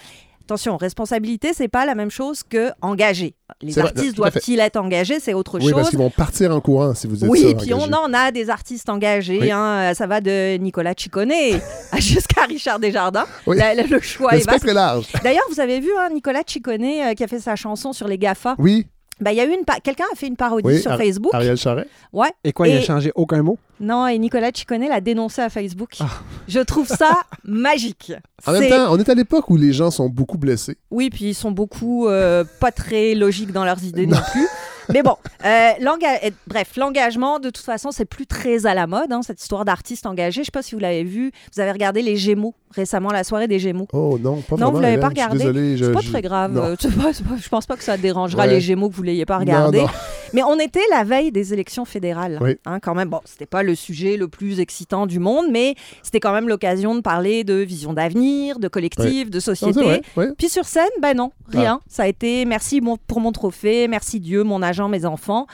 Attention, 0.47 0.77
responsabilité, 0.77 1.51
c'est 1.55 1.67
pas 1.67 1.85
la 1.87 1.97
même 1.97 2.11
chose 2.11 2.45
que 2.49 2.71
engagé. 2.81 3.35
Les 3.63 3.77
artistes 3.81 4.15
doivent-ils 4.17 4.61
être 4.61 4.77
engagés 4.77 5.19
C'est 5.19 5.35
autre 5.35 5.59
oui, 5.59 5.73
parce 5.73 5.83
chose. 5.83 5.91
qu'ils 5.91 5.99
vont 5.99 6.09
partir 6.11 6.55
en 6.55 6.61
courant 6.61 6.95
si 6.95 7.09
vous 7.09 7.25
êtes 7.25 7.29
Oui, 7.29 7.53
puis 7.59 7.73
engagé. 7.75 7.91
on 7.93 7.97
en 7.97 8.15
a 8.15 8.31
des 8.31 8.49
artistes 8.49 8.89
engagés. 8.89 9.41
Oui. 9.41 9.51
hein, 9.51 9.93
ça 9.95 10.07
va 10.07 10.21
de 10.21 10.57
Nicolas 10.59 10.95
Ciccone 10.97 11.33
jusqu'à 11.99 12.45
Richard 12.45 12.79
Desjardins. 12.79 13.27
Oui. 13.49 13.57
La- 13.57 13.75
la- 13.75 13.83
le 13.83 14.01
choix 14.01 14.31
Le 14.33 14.39
est 14.39 14.47
vaste. 14.49 14.65
est 14.69 14.73
large. 14.73 15.07
D'ailleurs, 15.25 15.43
vous 15.51 15.59
avez 15.59 15.81
vu 15.81 15.91
hein, 15.99 16.11
Nicolas 16.15 16.43
Ciccone 16.47 16.85
euh, 16.85 17.15
qui 17.15 17.25
a 17.25 17.27
fait 17.27 17.41
sa 17.41 17.57
chanson 17.57 17.93
sur 17.93 18.07
les 18.07 18.17
GAFA. 18.17 18.55
Oui, 18.59 18.87
Bah, 19.21 19.33
il 19.33 19.39
y 19.39 19.41
a 19.41 19.47
eu 19.47 19.51
une 19.53 19.65
pa- 19.65 19.81
quelqu'un 19.83 20.05
a 20.13 20.17
fait 20.17 20.29
une 20.29 20.37
parodie 20.37 20.65
Oui, 20.69 20.81
sur 20.81 20.93
Ar- 20.93 20.99
Facebook. 20.99 21.35
Ariel 21.35 21.57
Charret. 21.57 21.89
Ouais. 22.13 22.29
Et 22.45 22.53
quoi, 22.53 22.69
il 22.69 22.77
a 22.77 22.83
changé 22.83 23.11
aucun 23.17 23.43
mot? 23.43 23.59
Non, 23.81 24.07
et 24.07 24.19
Nicolas 24.19 24.51
Ciccone 24.55 24.89
l'a 24.89 25.01
dénoncé 25.01 25.43
à 25.43 25.49
Facebook. 25.51 25.97
Ah. 26.01 26.07
Je 26.49 26.61
trouve 26.61 26.87
ça 26.89 27.23
magique. 27.45 28.13
En 28.47 28.53
même 28.53 28.69
temps, 28.71 28.87
on 28.91 28.99
est 28.99 29.09
à 29.09 29.15
l'époque 29.15 29.51
où 29.51 29.57
les 29.57 29.73
gens 29.73 29.91
sont 29.91 30.09
beaucoup 30.09 30.39
blessés. 30.39 30.77
Oui, 30.91 31.11
puis 31.11 31.27
ils 31.31 31.35
sont 31.35 31.51
beaucoup 31.51 32.09
euh, 32.09 32.45
pas 32.61 32.73
très 32.73 33.15
logiques 33.15 33.53
dans 33.53 33.65
leurs 33.65 33.83
idées 33.85 34.07
non 34.07 34.19
plus. 34.33 34.47
Mais 34.95 35.03
bon, 35.03 35.17
euh, 35.45 35.71
euh, 35.83 36.31
bref, 36.47 36.77
l'engagement, 36.77 37.41
de 37.41 37.51
toute 37.51 37.65
façon, 37.65 37.91
c'est 37.91 38.05
plus 38.05 38.25
très 38.25 38.67
à 38.67 38.75
la 38.75 38.87
mode, 38.87 39.11
hein, 39.13 39.21
cette 39.21 39.43
histoire 39.43 39.65
d'artiste 39.65 40.07
engagé. 40.07 40.43
Je 40.43 40.45
sais 40.45 40.51
pas 40.53 40.63
si 40.63 40.77
vous 40.77 40.81
l'avez 40.81 41.03
vu. 41.03 41.33
Vous 41.53 41.61
avez 41.61 41.73
regardé 41.73 42.03
Les 42.03 42.17
Gémeaux 42.17 42.55
récemment, 42.71 43.11
la 43.11 43.25
soirée 43.25 43.49
des 43.49 43.59
Gémeaux. 43.59 43.89
Oh 43.93 44.17
non, 44.23 44.43
pas 44.43 44.55
Non, 44.55 44.67
vraiment. 44.67 44.71
vous 44.73 44.81
l'avez 44.81 44.99
pas 44.99 45.09
Hélène, 45.11 45.17
je 45.17 45.39
suis 45.39 45.39
regardé. 45.39 45.39
Désolé, 45.39 45.77
je- 45.77 45.85
C'est 45.87 45.93
pas 45.93 46.01
je- 46.03 46.11
très 46.11 46.23
grave. 46.23 46.57
euh, 46.63 46.77
pas- 46.77 47.11
je 47.43 47.49
pense 47.49 47.67
pas 47.67 47.77
que 47.77 47.83
ça 47.83 47.97
dérangera 47.97 48.43
Ouais. 48.45 48.49
les 48.51 48.61
Gémeaux 48.61 48.89
que 48.89 48.95
vous 48.95 49.03
l'ayez 49.03 49.27
pas 49.27 49.35
Non, 49.35 49.41
regardé. 49.41 49.81
non. 49.81 49.89
Mais 50.33 50.43
on 50.45 50.57
était 50.61 50.81
la 50.91 51.03
veille 51.03 51.33
des 51.33 51.53
élections 51.53 51.85
fédérales. 51.85 52.39
Oui. 52.41 52.57
Hein, 52.65 52.79
quand 52.79 52.95
même, 52.95 53.09
bon, 53.09 53.21
c'était 53.25 53.47
pas 53.47 53.65
le 53.67 53.75
sujet 53.75 54.17
le 54.17 54.29
plus 54.29 54.61
excitant 54.61 55.07
du 55.07 55.19
monde, 55.19 55.47
mais 55.51 55.75
c'était 56.03 56.21
quand 56.21 56.33
même 56.33 56.49
l'occasion 56.49 56.95
de 56.95 57.01
parler 57.03 57.45
de 57.45 57.55
vision 57.55 57.93
d'avenir, 57.93 58.59
de 58.59 58.69
collectif, 58.69 59.29
de 59.31 59.41
société. 59.41 60.01
vrai. 60.17 60.33
Puis 60.39 60.49
sur 60.49 60.65
scène, 60.65 60.89
ben 61.03 61.15
non, 61.15 61.33
Ah. 61.49 61.59
rien. 61.61 61.81
Ça 61.89 62.05
a 62.05 62.07
été 62.07 62.45
merci 62.47 62.81
pour 63.07 63.21
mon 63.21 63.33
trophée, 63.33 63.89
merci 63.89 64.21
Dieu, 64.21 64.43
mon 64.45 64.63
agent, 64.63 64.89
mes 64.89 65.05
enfants, 65.05 65.47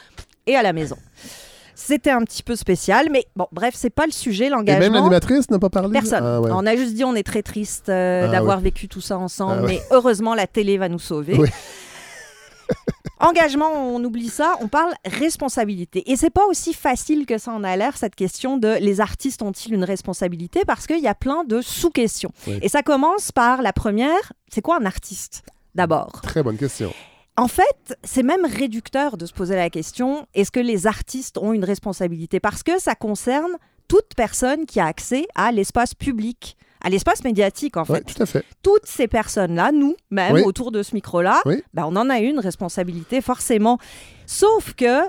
et 0.47 0.55
à 0.55 0.63
la 0.63 0.73
maison. 0.73 0.97
C'était 1.75 2.11
un 2.11 2.21
petit 2.23 2.43
peu 2.45 2.55
spécial, 2.55 3.09
mais 3.11 3.25
bon, 3.35 3.47
bref, 3.51 3.75
c'est 3.77 3.91
pas 3.91 4.07
le 4.07 4.13
sujet, 4.13 4.45
Et 4.47 4.51
même 4.51 4.59
l'engagement. 4.59 4.95
l'animatrice 4.95 5.51
n'a 5.51 5.59
pas 5.59 5.71
parlé 5.71 5.91
Personne. 5.93 6.23
Ah, 6.25 6.41
ouais. 6.41 6.51
On 6.53 6.65
a 6.67 6.77
juste 6.77 6.95
dit 6.95 7.03
on 7.03 7.15
est 7.17 7.23
très 7.25 7.43
triste 7.43 7.89
euh, 7.89 8.27
Ah, 8.29 8.31
d'avoir 8.31 8.61
vécu 8.61 8.87
tout 8.87 9.01
ça 9.01 9.19
ensemble, 9.19 9.57
Ah, 9.59 9.63
ouais. 9.65 9.69
mais 9.69 9.83
heureusement 9.91 10.35
la 10.37 10.47
télé 10.47 10.79
va 10.79 10.89
nous 10.89 11.01
sauver. 11.01 11.37
Oui. 11.39 11.49
Engagement, 13.23 13.71
on 13.73 14.03
oublie 14.03 14.29
ça, 14.29 14.57
on 14.61 14.67
parle 14.67 14.93
responsabilité. 15.05 16.11
Et 16.11 16.17
c'est 16.17 16.31
pas 16.31 16.45
aussi 16.47 16.75
facile 16.75 17.25
que 17.25 17.39
ça 17.39 17.53
en 17.53 17.63
a 17.63 17.77
l'air, 17.77 17.97
cette 17.97 18.17
question 18.17 18.57
de 18.57 18.77
les 18.81 19.01
artistes 19.01 19.43
ont-ils 19.43 19.73
une 19.73 19.85
responsabilité? 19.85 20.63
Parce 20.67 20.89
qu'il 20.89 20.99
y 20.99 21.07
a 21.07 21.15
plein 21.15 21.45
de 21.45 21.61
sous-questions. 21.61 22.33
Et 22.49 22.69
ça 22.69 22.83
commence 22.83 23.31
par 23.31 23.63
la 23.63 23.73
première, 23.73 24.33
c'est 24.49 24.61
quoi 24.61 24.77
un 24.81 24.87
artiste 24.87 25.45
D'abord? 25.77 26.21
Très 26.23 26.43
bonne 26.43 26.59
question. 26.59 26.93
En 27.37 27.47
fait, 27.47 27.97
c'est 28.03 28.25
même 28.25 28.45
réducteur 28.45 29.17
de 29.17 29.25
se 29.25 29.33
poser 29.33 29.55
la 29.55 29.71
question 29.71 30.27
est-ce 30.35 30.51
que 30.51 30.61
les 30.61 30.89
artistes 30.89 31.39
ont 31.39 31.53
une 31.53 31.65
responsabilité? 31.65 32.41
Parce 32.41 32.65
que 32.65 32.81
ça 32.81 32.97
concerne 32.97 33.53
toute 33.87 34.15
personne 34.17 34.67
qui 34.67 34.81
a 34.81 34.87
accès 34.87 35.27
à 35.37 35.53
l'espace 35.53 35.95
public, 35.95 36.57
à 36.83 36.91
l'espace 36.91 37.23
médiatique 37.25 37.77
en 37.77 37.85
fait. 37.85 38.03
Tout 38.05 38.23
à 38.23 38.27
fait. 38.27 38.45
Toutes 38.63 38.87
ces 38.87 39.07
personnes-là, 39.09 39.71
nous, 39.73 39.95
même 40.11 40.35
Oui. 40.35 40.43
autour 40.43 40.73
de 40.73 40.83
ce 40.83 40.95
micro-là, 40.95 41.41
Oui. 41.47 41.63
ben, 41.75 41.85
on 41.87 41.97
en 41.97 42.11
a 42.11 42.19
une 42.19 42.39
responsabilité 42.39 43.21
forcément. 43.21 43.79
Sauf 44.27 44.75
que 44.75 45.03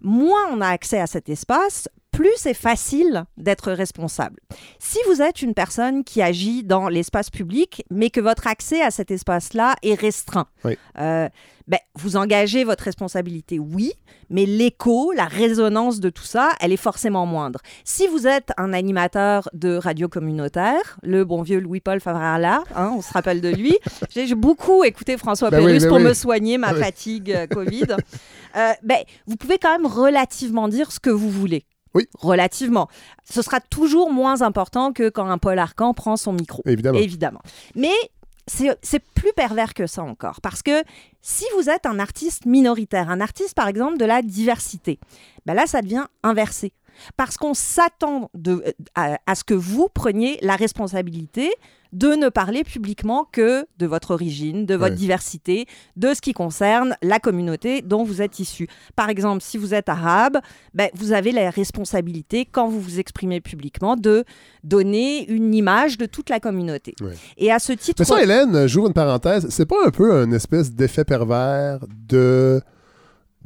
moins 0.00 0.46
on 0.52 0.60
a 0.60 0.68
accès 0.68 1.00
à 1.00 1.06
cet 1.06 1.28
espace, 1.28 1.88
plus 2.16 2.32
c'est 2.36 2.54
facile 2.54 3.24
d'être 3.36 3.72
responsable. 3.72 4.40
Si 4.78 4.98
vous 5.08 5.20
êtes 5.22 5.42
une 5.42 5.54
personne 5.54 6.02
qui 6.04 6.22
agit 6.22 6.64
dans 6.64 6.88
l'espace 6.88 7.30
public, 7.30 7.84
mais 7.90 8.10
que 8.10 8.20
votre 8.20 8.46
accès 8.46 8.80
à 8.82 8.90
cet 8.90 9.10
espace-là 9.10 9.76
est 9.82 9.94
restreint, 9.94 10.46
Oui. 10.64 10.78
euh, 10.98 11.28
ben, 11.68 11.78
vous 11.96 12.16
engagez 12.16 12.62
votre 12.64 12.84
responsabilité, 12.84 13.58
oui, 13.58 13.92
mais 14.30 14.46
l'écho, 14.46 15.10
la 15.12 15.24
résonance 15.26 15.98
de 15.98 16.10
tout 16.10 16.22
ça, 16.24 16.50
elle 16.60 16.72
est 16.72 16.76
forcément 16.76 17.26
moindre. 17.26 17.58
Si 17.84 18.06
vous 18.06 18.26
êtes 18.28 18.50
un 18.56 18.72
animateur 18.72 19.48
de 19.52 19.76
radio 19.76 20.08
communautaire, 20.08 20.98
le 21.02 21.24
bon 21.24 21.42
vieux 21.42 21.58
Louis-Paul 21.58 22.00
Favrala, 22.00 22.62
hein, 22.76 22.92
on 22.96 23.02
se 23.02 23.12
rappelle 23.12 23.40
de 23.40 23.48
lui, 23.48 23.76
j'ai 24.14 24.34
beaucoup 24.36 24.84
écouté 24.84 25.16
François 25.16 25.50
Ben 25.50 25.58
oui, 25.58 25.66
Pérusse 25.66 25.82
ben 25.82 25.88
pour 25.88 25.98
oui. 25.98 26.04
me 26.04 26.14
soigner 26.14 26.56
ma 26.56 26.68
Ah 26.68 26.74
fatigue 26.74 27.32
euh, 27.32 27.46
Covid. 27.48 27.86
Euh, 28.56 28.72
ben, 28.84 28.98
vous 29.26 29.36
pouvez 29.36 29.58
quand 29.58 29.72
même 29.76 29.86
relativement 29.86 30.68
dire 30.68 30.92
ce 30.92 31.00
que 31.00 31.10
vous 31.10 31.30
voulez. 31.30 31.64
Oui. 31.96 32.06
Relativement. 32.18 32.88
Ce 33.24 33.40
sera 33.40 33.60
toujours 33.60 34.12
moins 34.12 34.42
important 34.42 34.92
que 34.92 35.08
quand 35.08 35.28
un 35.28 35.38
Paul 35.38 35.58
Arcan 35.58 35.94
prend 35.94 36.16
son 36.16 36.32
micro. 36.32 36.62
Évidemment. 36.66 36.98
Évidemment. 36.98 37.40
Mais 37.74 37.94
c'est 38.46 38.76
c'est 38.82 39.02
plus 39.14 39.32
pervers 39.34 39.72
que 39.72 39.86
ça 39.86 40.02
encore. 40.02 40.40
Parce 40.42 40.62
que 40.62 40.82
si 41.22 41.44
vous 41.56 41.70
êtes 41.70 41.86
un 41.86 41.98
artiste 41.98 42.44
minoritaire, 42.44 43.10
un 43.10 43.20
artiste 43.20 43.54
par 43.54 43.66
exemple 43.66 43.96
de 43.96 44.04
la 44.04 44.20
diversité, 44.22 45.00
ben 45.46 45.54
là, 45.54 45.66
ça 45.66 45.80
devient 45.80 46.04
inversé. 46.22 46.72
Parce 47.16 47.36
qu'on 47.36 47.54
s'attend 47.54 48.30
à, 48.94 49.18
à 49.26 49.34
ce 49.34 49.44
que 49.44 49.54
vous 49.54 49.88
preniez 49.92 50.38
la 50.42 50.56
responsabilité 50.56 51.50
de 51.92 52.08
ne 52.08 52.28
parler 52.28 52.62
publiquement 52.64 53.24
que 53.30 53.64
de 53.78 53.86
votre 53.86 54.10
origine, 54.10 54.66
de 54.66 54.74
votre 54.74 54.90
Ouais. 54.90 54.96
diversité, 54.98 55.66
de 55.96 56.12
ce 56.14 56.20
qui 56.20 56.32
concerne 56.34 56.96
la 57.00 57.20
communauté 57.20 57.80
dont 57.80 58.02
vous 58.02 58.20
êtes 58.20 58.38
issu. 58.38 58.68
Par 58.96 59.08
exemple, 59.08 59.42
si 59.42 59.56
vous 59.56 59.72
êtes 59.72 59.88
arabe, 59.88 60.38
ben, 60.74 60.90
vous 60.94 61.12
avez 61.12 61.32
la 61.32 61.48
responsabilité, 61.48 62.44
quand 62.44 62.68
vous 62.68 62.80
vous 62.80 62.98
exprimez 62.98 63.40
publiquement, 63.40 63.96
de 63.96 64.24
donner 64.64 65.26
une 65.30 65.54
image 65.54 65.96
de 65.96 66.06
toute 66.06 66.28
la 66.28 66.40
communauté. 66.40 66.94
Ouais. 67.00 67.14
Et 67.38 67.50
à 67.52 67.58
ce 67.60 67.72
titre... 67.72 68.00
Mais 68.00 68.04
ça, 68.04 68.20
Hélène, 68.22 68.66
j'ouvre 68.66 68.88
une 68.88 68.92
parenthèse, 68.92 69.46
c'est 69.48 69.66
pas 69.66 69.76
un 69.86 69.90
peu 69.90 70.12
un 70.12 70.32
espèce 70.32 70.72
d'effet 70.72 71.04
pervers 71.04 71.78
de, 72.08 72.60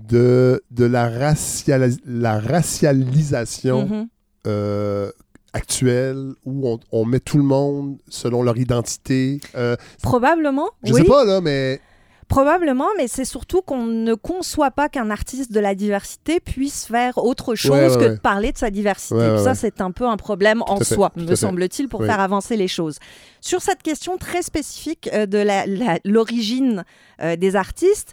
de, 0.08 0.62
de 0.70 0.84
la, 0.84 1.08
racialis- 1.08 2.00
la 2.06 2.38
racialisation 2.40 3.86
Mhm. 3.86 4.08
euh, 4.46 5.10
actuelle 5.52 6.32
où 6.44 6.68
on, 6.68 6.78
on 6.92 7.04
met 7.04 7.20
tout 7.20 7.36
le 7.38 7.44
monde 7.44 7.98
selon 8.08 8.42
leur 8.42 8.56
identité? 8.56 9.40
Euh, 9.56 9.76
Probablement, 10.02 10.68
je 10.84 10.92
oui. 10.92 11.02
sais 11.02 11.06
pas, 11.08 11.24
là, 11.24 11.40
mais 11.40 11.80
Probablement, 12.28 12.86
mais 12.96 13.08
c'est 13.08 13.24
surtout 13.24 13.60
qu'on 13.60 13.86
ne 13.86 14.14
conçoit 14.14 14.70
pas 14.70 14.88
qu'un 14.88 15.10
artiste 15.10 15.50
de 15.50 15.58
la 15.58 15.74
diversité 15.74 16.38
puisse 16.38 16.86
faire 16.86 17.18
autre 17.18 17.56
chose 17.56 17.72
Ouais, 17.72 17.88
ouais, 17.88 17.96
que 17.96 18.02
ouais. 18.02 18.10
de 18.10 18.20
parler 18.20 18.52
de 18.52 18.56
sa 18.58 18.70
diversité. 18.70 19.36
Ça, 19.42 19.56
c'est 19.56 19.80
un 19.80 19.90
peu 19.90 20.06
un 20.06 20.16
problème 20.16 20.62
en 20.68 20.76
fait, 20.76 20.94
soi, 20.94 21.10
me 21.16 21.34
semble-t-il, 21.34 21.88
pour 21.88 21.98
Oui. 22.02 22.06
faire 22.06 22.20
avancer 22.20 22.56
les 22.56 22.68
choses. 22.68 22.98
Sur 23.40 23.60
cette 23.62 23.82
question 23.82 24.16
très 24.16 24.42
spécifique 24.42 25.10
euh, 25.12 25.26
de 25.26 25.38
la- 25.38 25.66
la- 25.66 25.98
l'origine 26.04 26.84
euh, 27.20 27.34
des 27.34 27.56
artistes, 27.56 28.12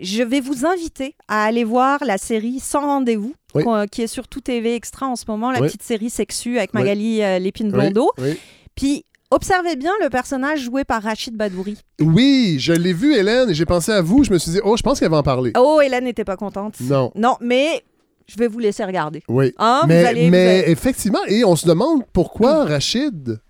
je 0.00 0.22
vais 0.22 0.40
vous 0.40 0.64
inviter 0.66 1.14
à 1.28 1.44
aller 1.44 1.64
voir 1.64 1.98
la 2.04 2.18
série 2.18 2.58
Sans 2.60 2.80
rendez-vous, 2.80 3.34
Oui. 3.54 3.64
qu'on- 3.64 3.86
qui 3.86 4.02
est 4.02 4.06
sur 4.06 4.28
tout 4.28 4.40
TV 4.40 4.74
Extra 4.74 5.06
en 5.06 5.16
ce 5.16 5.24
moment, 5.28 5.50
la 5.50 5.60
Oui. 5.60 5.66
petite 5.68 5.82
série 5.82 6.10
sexue 6.10 6.56
avec. 6.58 6.74
Magali 6.74 7.22
euh, 7.22 7.38
Lépine 7.38 7.66
Oui, 7.68 7.72
Blondeau. 7.72 8.10
oui. 8.18 8.38
Puis 8.74 9.04
observez 9.30 9.76
bien 9.76 9.92
le 10.02 10.08
personnage 10.10 10.60
joué 10.60 10.84
par 10.84 11.02
Rachid 11.02 11.36
Badouri. 11.36 11.78
Oui, 12.00 12.56
je 12.58 12.72
l'ai 12.72 12.92
vu, 12.92 13.14
Hélène, 13.14 13.50
et 13.50 13.54
j'ai 13.54 13.66
pensé 13.66 13.92
à 13.92 14.00
vous. 14.02 14.24
Je 14.24 14.32
me 14.32 14.38
suis 14.38 14.52
dit, 14.52 14.60
oh, 14.64 14.76
je 14.76 14.82
pense 14.82 14.98
qu'elle 15.00 15.10
va 15.10 15.18
en 15.18 15.22
parler. 15.22 15.52
Oh, 15.56 15.80
Hélène 15.80 16.04
n'était 16.04 16.24
pas 16.24 16.36
contente. 16.36 16.80
Non. 16.80 17.12
Non, 17.14 17.36
mais 17.40 17.82
je 18.26 18.36
vais 18.38 18.46
vous 18.48 18.58
laisser 18.58 18.84
regarder. 18.84 19.22
Oui. 19.28 19.52
Hein, 19.58 19.82
mais 19.86 20.02
vous 20.02 20.08
allez, 20.08 20.24
vous 20.24 20.30
mais 20.30 20.60
allez- 20.62 20.70
effectivement, 20.72 21.18
et 21.28 21.44
on 21.44 21.56
se 21.56 21.66
demande 21.66 22.02
pourquoi 22.12 22.64
Rachid, 22.64 23.40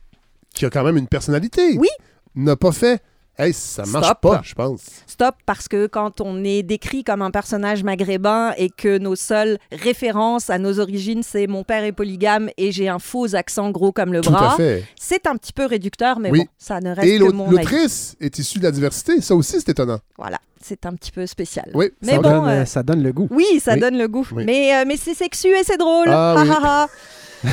qui 0.54 0.64
a 0.64 0.70
quand 0.70 0.82
même 0.82 0.96
une 0.96 1.06
personnalité, 1.08 1.76
Oui. 1.78 1.88
n'a 2.34 2.56
pas 2.56 2.72
fait. 2.72 3.02
Hey, 3.40 3.52
ça 3.54 3.84
marche 3.86 4.04
Stop. 4.06 4.20
pas, 4.20 4.40
je 4.44 4.54
pense. 4.54 4.80
Stop, 5.06 5.34
parce 5.46 5.66
que 5.68 5.86
quand 5.86 6.20
on 6.20 6.44
est 6.44 6.62
décrit 6.62 7.04
comme 7.04 7.22
un 7.22 7.30
personnage 7.30 7.82
maghrébin 7.82 8.52
et 8.58 8.68
que 8.70 8.98
nos 8.98 9.16
seules 9.16 9.58
références 9.72 10.50
à 10.50 10.58
nos 10.58 10.78
origines, 10.78 11.22
c'est 11.22 11.46
mon 11.46 11.64
père 11.64 11.84
est 11.84 11.92
polygame 11.92 12.50
et 12.58 12.70
j'ai 12.72 12.88
un 12.88 12.98
faux 12.98 13.34
accent 13.34 13.70
gros 13.70 13.92
comme 13.92 14.12
le 14.12 14.20
Tout 14.20 14.30
bras, 14.30 14.56
c'est 14.98 15.26
un 15.26 15.36
petit 15.36 15.52
peu 15.52 15.64
réducteur, 15.64 16.18
mais 16.18 16.30
Oui. 16.30 16.40
bon, 16.40 16.46
ça 16.58 16.80
ne 16.80 16.90
reste 16.94 17.08
Et 17.08 17.18
que 17.18 17.32
mon 17.32 17.50
l'autrice 17.50 18.16
est 18.20 18.38
issue 18.38 18.58
de 18.58 18.64
la 18.64 18.70
diversité. 18.72 19.20
Ça 19.20 19.34
aussi, 19.34 19.52
c'est 19.60 19.70
étonnant. 19.70 20.00
Voilà, 20.18 20.38
c'est 20.60 20.84
un 20.84 20.92
petit 20.94 21.10
peu 21.12 21.26
spécial. 21.26 21.70
Oui, 21.74 21.90
Mais 22.02 22.12
ça, 22.12 22.18
bon, 22.18 22.30
donne, 22.30 22.48
euh, 22.48 22.64
ça 22.66 22.82
donne 22.82 23.02
le 23.02 23.12
goût. 23.12 23.28
Oui, 23.30 23.46
ça 23.62 23.72
Oui. 23.74 23.80
donne 23.80 23.96
le 23.96 24.06
goût. 24.08 24.26
Oui. 24.32 24.44
Mais, 24.44 24.74
euh, 24.76 24.84
mais 24.86 24.96
c'est 24.98 25.14
sexu 25.14 25.48
et 25.48 25.64
c'est 25.64 25.78
drôle. 25.78 26.08
Ah 26.10 26.34
Ha, 26.36 26.42
oui. 26.42 26.50
ha, 26.50 26.58
ha. 26.62 26.88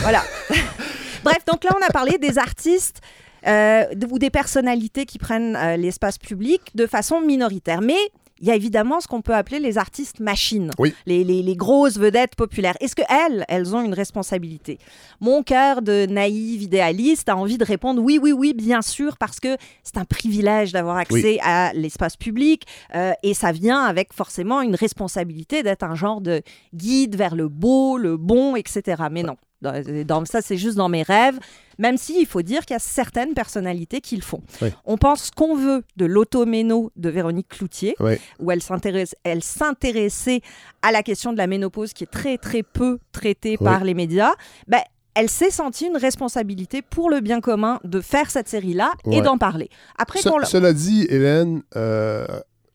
voilà. 0.01 0.24
Bref, 1.24 1.39
donc 1.46 1.63
là, 1.63 1.72
on 1.79 1.86
a 1.86 1.89
parlé 1.91 2.17
des 2.17 2.38
artistes 2.38 3.00
euh, 3.47 3.85
ou 4.11 4.19
des 4.19 4.29
personnalités 4.29 5.05
qui 5.05 5.17
prennent 5.17 5.55
euh, 5.55 5.77
l'espace 5.77 6.17
public 6.17 6.61
de 6.75 6.85
façon 6.85 7.21
minoritaire. 7.21 7.81
Mais 7.81 7.97
il 8.39 8.47
y 8.47 8.51
a 8.51 8.55
évidemment 8.55 8.99
ce 8.99 9.07
qu'on 9.07 9.23
peut 9.23 9.33
appeler 9.33 9.59
les 9.59 9.79
artistes 9.79 10.19
machines, 10.19 10.69
Oui. 10.77 10.93
les, 11.07 11.23
les- 11.23 11.41
les 11.41 11.55
grosses 11.55 11.97
vedettes 11.97 12.35
populaires. 12.35 12.75
Est-ce 12.79 12.95
qu'elles, 12.95 13.43
elles 13.47 13.75
ont 13.75 13.81
une 13.81 13.95
responsabilité? 13.95 14.77
Mon 15.19 15.41
cœur 15.41 15.81
de 15.81 16.05
naïve 16.05 16.61
idéaliste 16.61 17.29
a 17.29 17.35
envie 17.35 17.57
de 17.57 17.65
répondre 17.65 17.99
oui, 17.99 18.19
oui, 18.21 18.33
oui, 18.33 18.53
bien 18.53 18.83
sûr, 18.83 19.17
parce 19.17 19.39
que 19.39 19.57
c'est 19.81 19.97
un 19.97 20.05
privilège 20.05 20.71
d'avoir 20.71 20.97
accès 20.97 21.39
à 21.41 21.73
l'espace 21.73 22.15
public 22.15 22.67
euh, 22.93 23.11
et 23.23 23.33
ça 23.33 23.51
vient 23.51 23.81
avec 23.83 24.13
forcément 24.13 24.61
une 24.61 24.75
responsabilité 24.75 25.63
d'être 25.63 25.81
un 25.83 25.95
genre 25.95 26.21
de 26.21 26.43
guide 26.75 27.15
vers 27.15 27.35
le 27.35 27.47
beau, 27.47 27.97
le 27.97 28.17
bon, 28.17 28.55
etc. 28.55 29.01
Mais 29.11 29.23
non, 29.23 29.37
dans, 29.61 29.81
dans- 30.05 30.25
ça 30.25 30.41
c'est 30.41 30.57
juste 30.57 30.77
dans 30.77 30.89
mes 30.89 31.03
rêves, 31.03 31.39
même 31.79 31.97
si 31.97 32.19
il 32.19 32.25
faut 32.25 32.41
dire 32.41 32.65
qu'il 32.65 32.73
y 32.73 32.77
a 32.77 32.79
certaines 32.79 33.33
personnalités 33.33 34.01
qui 34.01 34.15
le 34.15 34.21
font. 34.21 34.41
Oui. 34.61 34.69
On 34.85 34.97
pense 34.97 35.23
ce 35.25 35.31
qu'on 35.31 35.55
veut 35.55 35.83
de 35.95 36.05
l'automéno 36.05 36.91
de 36.95 37.09
Véronique 37.09 37.47
Cloutier, 37.49 37.95
Oui. 37.99 38.13
où 38.39 38.51
elle 38.51 38.61
s'intéresse- 38.61 39.15
elle 39.23 39.43
s'intéressait 39.43 40.41
à 40.81 40.91
la 40.91 41.03
question 41.03 41.33
de 41.33 41.37
la 41.37 41.47
ménopause 41.47 41.93
qui 41.93 42.03
est 42.03 42.11
très 42.11 42.37
très 42.37 42.63
peu 42.63 42.99
traitée 43.11 43.57
Oui. 43.59 43.65
par 43.65 43.83
les 43.83 43.93
médias. 43.93 44.33
Ben, 44.67 44.79
elle 45.15 45.29
s'est 45.29 45.49
sentie 45.51 45.87
une 45.87 45.97
responsabilité 45.97 46.83
pour 46.83 47.09
le 47.09 47.19
bien 47.21 47.41
commun 47.41 47.79
de 47.83 48.01
faire 48.01 48.29
cette 48.29 48.47
série-là 48.47 48.91
et 49.11 49.21
d'en 49.21 49.37
parler. 49.39 49.69
Après, 49.97 50.19
Ce- 50.21 50.29
Cela 50.45 50.73
dit, 50.73 51.07
Hélène, 51.09 51.63
euh, 51.75 52.27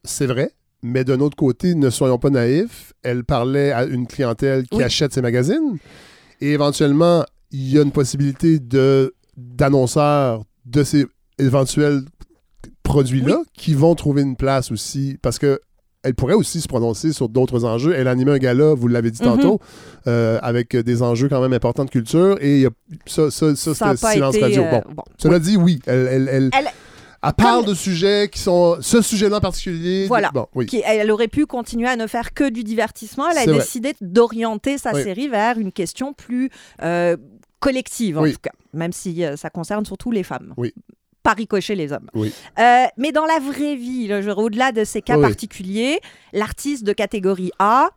c'est 0.02 0.26
vrai, 0.26 0.50
mais 0.82 1.04
d'un 1.04 1.20
autre 1.20 1.36
côté, 1.36 1.76
ne 1.76 1.88
soyons 1.88 2.18
pas 2.18 2.30
naïfs. 2.30 2.92
Elle 3.04 3.22
parlait 3.24 3.70
à 3.70 3.84
une 3.84 4.08
clientèle 4.08 4.66
qui 4.66 4.82
achète 4.82 5.12
ses 5.12 5.22
magazines 5.22 5.78
et 6.42 6.52
éventuellement, 6.52 7.25
il 7.50 7.70
y 7.72 7.78
a 7.78 7.82
une 7.82 7.92
possibilité 7.92 8.58
de 8.58 9.14
d'annonceurs 9.37 10.42
de 10.66 10.82
ces 10.84 11.06
éventuels 11.38 12.02
produits-là 12.82 13.42
qui 13.54 13.75
vont 13.75 13.94
trouver 13.94 14.22
une 14.22 14.37
place 14.37 14.70
aussi 14.70 15.16
parce 15.22 15.38
que 15.38 15.61
elle 16.04 16.14
pourrait 16.16 16.34
aussi 16.34 16.61
se 16.61 16.66
prononcer 16.66 17.12
sur 17.12 17.28
d'autres 17.28 17.64
enjeux. 17.64 17.94
Elle 17.96 18.08
a 18.08 18.11
animé 18.11 18.32
un 18.32 18.38
gala, 18.38 18.75
vous 18.75 18.88
l'avez 18.88 19.12
dit 19.12 19.22
Mhm. 19.22 19.28
tantôt, 19.28 19.61
euh, 20.08 20.38
avec 20.42 20.76
des 20.76 21.00
enjeux 21.00 21.28
quand 21.28 21.40
même 21.40 21.52
importants 21.52 21.84
de 21.84 21.90
culture. 21.90 22.37
Et 22.40 22.61
y 22.62 22.66
a, 22.66 22.70
ça, 23.06 23.30
ça, 23.30 23.54
ça, 23.54 23.75
ça 23.75 23.94
c'était 23.96 24.12
silence 24.14 24.34
été, 24.34 24.44
radio. 24.44 24.62
euh, 24.64 24.70
Bon, 24.72 24.82
bon. 24.96 25.02
cela 25.16 25.38
dit, 25.38 25.56
oui, 25.56 25.78
elle, 25.87 26.08
elle, 26.11 26.28
elle, 26.28 26.50
Elle- 26.58 26.66
elle 27.24 27.32
parle 27.34 27.60
Comme- 27.64 27.70
de 27.70 27.74
sujets 27.74 28.28
qui 28.30 28.38
sont. 28.40 28.78
Ce 28.80 29.00
sujet-là 29.02 29.36
en 29.36 29.40
particulier. 29.40 30.06
Voilà. 30.06 30.30
Bon, 30.32 30.46
oui. 30.54 30.66
qui- 30.66 30.82
elle 30.84 31.10
aurait 31.10 31.28
pu 31.28 31.46
continuer 31.46 31.88
à 31.88 31.96
ne 31.96 32.06
faire 32.06 32.34
que 32.34 32.48
du 32.48 32.64
divertissement. 32.64 33.28
Elle 33.30 33.38
a 33.50 33.52
décidé 33.52 33.94
d'orienter 34.00 34.78
sa 34.78 34.92
Oui. 34.94 35.02
série 35.02 35.28
vers 35.28 35.58
une 35.58 35.72
question 35.72 36.12
plus 36.12 36.50
euh, 36.82 37.16
collective, 37.60 38.18
en 38.18 38.22
Oui. 38.22 38.32
tout 38.32 38.40
cas, 38.42 38.50
même 38.72 38.92
si 38.92 39.24
euh, 39.24 39.36
ça 39.36 39.50
concerne 39.50 39.84
surtout 39.86 40.10
les 40.10 40.22
femmes. 40.24 40.52
Oui. 40.56 40.74
Pas 41.22 41.34
ricocher 41.34 41.76
les 41.76 41.92
hommes. 41.92 42.08
Oui. 42.14 42.32
Euh, 42.58 42.84
mais 42.96 43.12
dans 43.12 43.26
la 43.26 43.38
vraie 43.38 43.76
vie, 43.76 44.12
au-delà 44.36 44.72
de 44.72 44.82
ces 44.82 45.02
cas 45.02 45.16
Oui. 45.16 45.22
particuliers, 45.22 46.00
l'artiste 46.32 46.82
de 46.82 46.92
catégorie 46.92 47.52
A, 47.60 47.90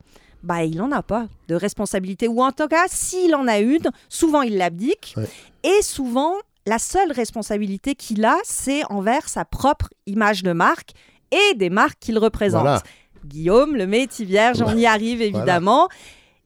bah, 0.44 0.64
il 0.64 0.78
n'en 0.78 0.92
a 0.92 1.02
pas 1.02 1.28
de 1.48 1.56
responsabilité. 1.56 2.28
Ou 2.28 2.44
en 2.44 2.52
tout 2.52 2.68
cas, 2.68 2.84
s'il 2.88 3.34
en 3.34 3.48
a 3.48 3.58
une, 3.58 3.90
souvent 4.10 4.44
il 4.44 4.58
l'abdique. 4.58 5.16
Et 5.64 5.82
souvent, 5.82 6.34
la 6.66 6.80
seule 6.80 7.12
responsabilité 7.12 7.96
qu'il 7.96 8.26
a, 8.26 8.38
c'est 8.44 8.84
envers 8.92 9.30
sa 9.30 9.46
propre 9.46 9.90
image 10.06 10.44
de 10.44 10.52
marque 10.52 10.92
et 11.32 11.56
des 11.56 11.70
marques 11.70 12.00
qu'il 12.00 12.18
représente. 12.18 12.62
Voilà. 12.62 12.84
Guillaume, 13.26 13.76
le 13.76 13.88
métier 13.88 14.26
vierge, 14.26 14.62
on 14.62 14.78
y 14.78 14.86
arrive 14.86 15.22
évidemment. 15.22 15.88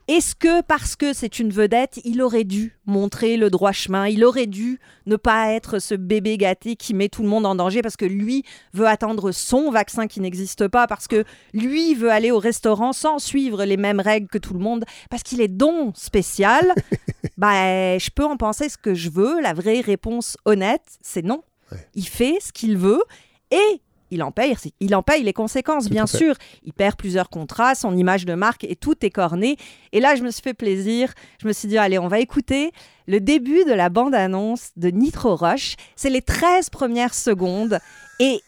Est-ce 0.10 0.34
que 0.34 0.62
parce 0.62 0.96
que 0.96 1.14
c'est 1.14 1.38
une 1.38 1.52
vedette, 1.52 2.00
il 2.04 2.24
aurait 2.24 2.44
dû 2.44 2.80
montrer 2.88 3.38
le 3.38 3.52
droit 3.52 3.74
chemin? 3.74 4.08
Il 4.08 4.24
aurait 4.26 4.48
dû 4.48 4.80
ne 5.06 5.18
pas 5.18 5.52
être 5.52 5.78
ce 5.78 5.94
bébé 5.94 6.36
gâté 6.36 6.76
qui 6.76 6.96
met 6.96 7.10
tout 7.10 7.22
le 7.22 7.28
monde 7.28 7.46
en 7.46 7.54
danger 7.54 7.84
parce 7.84 7.96
que 7.96 8.06
lui 8.06 8.44
veut 8.74 8.88
attendre 8.88 9.32
son 9.32 9.70
vaccin 9.70 10.08
qui 10.08 10.20
n'existe 10.20 10.68
pas, 10.68 10.88
parce 10.88 11.08
que 11.08 11.26
lui 11.54 11.94
veut 11.94 12.10
aller 12.10 12.32
au 12.32 12.40
restaurant 12.40 12.92
sans 12.92 13.20
suivre 13.20 13.66
les 13.66 13.78
mêmes 13.78 14.00
règles 14.00 14.28
que 14.28 14.40
tout 14.40 14.56
le 14.56 14.60
monde, 14.60 14.84
parce 15.12 15.22
qu'il 15.22 15.42
est 15.42 15.48
donc 15.48 15.96
spécial? 15.96 16.74
bah, 17.40 17.98
Je 17.98 18.10
peux 18.12 18.26
en 18.26 18.38
penser 18.38 18.70
ce 18.70 18.78
que 18.78 18.94
je 18.94 19.10
veux. 19.10 19.42
La 19.42 19.54
vraie 19.54 19.82
réponse 19.82 20.38
honnête, 20.46 20.84
c'est 21.02 21.24
non. 21.24 21.44
Ouais. 21.72 21.88
Il 21.96 22.08
fait 22.08 22.38
ce 22.42 22.52
qu'il 22.52 22.78
veut 22.78 23.02
et 23.50 23.82
il 24.12 24.24
en 24.24 24.32
paye, 24.32 24.56
il 24.80 24.96
en 24.96 25.04
paye 25.04 25.24
les 25.24 25.34
conséquences, 25.34 25.86
Tout 25.86 25.92
bien 25.92 26.08
sûr. 26.08 26.36
Il 26.64 26.74
perd 26.74 26.96
plusieurs 26.96 27.30
contrats, 27.30 27.76
son 27.76 27.96
image 27.96 28.26
de 28.26 28.34
marque 28.34 28.64
et 28.64 28.76
tout 28.76 28.96
est 29.06 29.10
corné. 29.10 29.58
Et 29.92 30.00
là, 30.00 30.16
je 30.16 30.24
me 30.24 30.32
suis 30.32 30.42
fait 30.42 30.54
plaisir. 30.54 31.14
Je 31.42 31.48
me 31.48 31.54
suis 31.54 31.68
dit, 31.68 31.78
allez, 31.78 32.00
on 32.00 32.08
va 32.08 32.20
écouter 32.20 32.72
le 33.08 33.20
début 33.20 33.64
de 33.66 33.74
la 33.74 33.90
bande-annonce 33.90 34.72
de 34.76 34.90
Nitro 34.90 35.36
Rush. 35.36 35.76
C'est 35.96 36.10
les 36.10 36.22
13 36.22 36.70
premières 36.70 37.14
secondes. 37.14 37.80
Et 38.20 38.42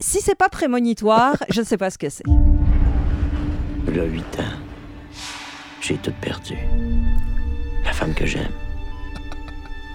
si 0.00 0.20
c'est 0.20 0.34
pas 0.34 0.48
prémonitoire, 0.48 1.36
je 1.50 1.60
ne 1.60 1.66
sais 1.66 1.76
pas 1.76 1.90
ce 1.90 1.98
que 1.98 2.08
c'est. 2.08 2.24
Huit 3.86 4.40
ans, 4.40 4.58
j'ai 5.80 5.96
tout 5.98 6.12
perdu. 6.20 6.56
La 7.84 7.92
femme 7.92 8.14
que 8.14 8.26
j'aime, 8.26 8.52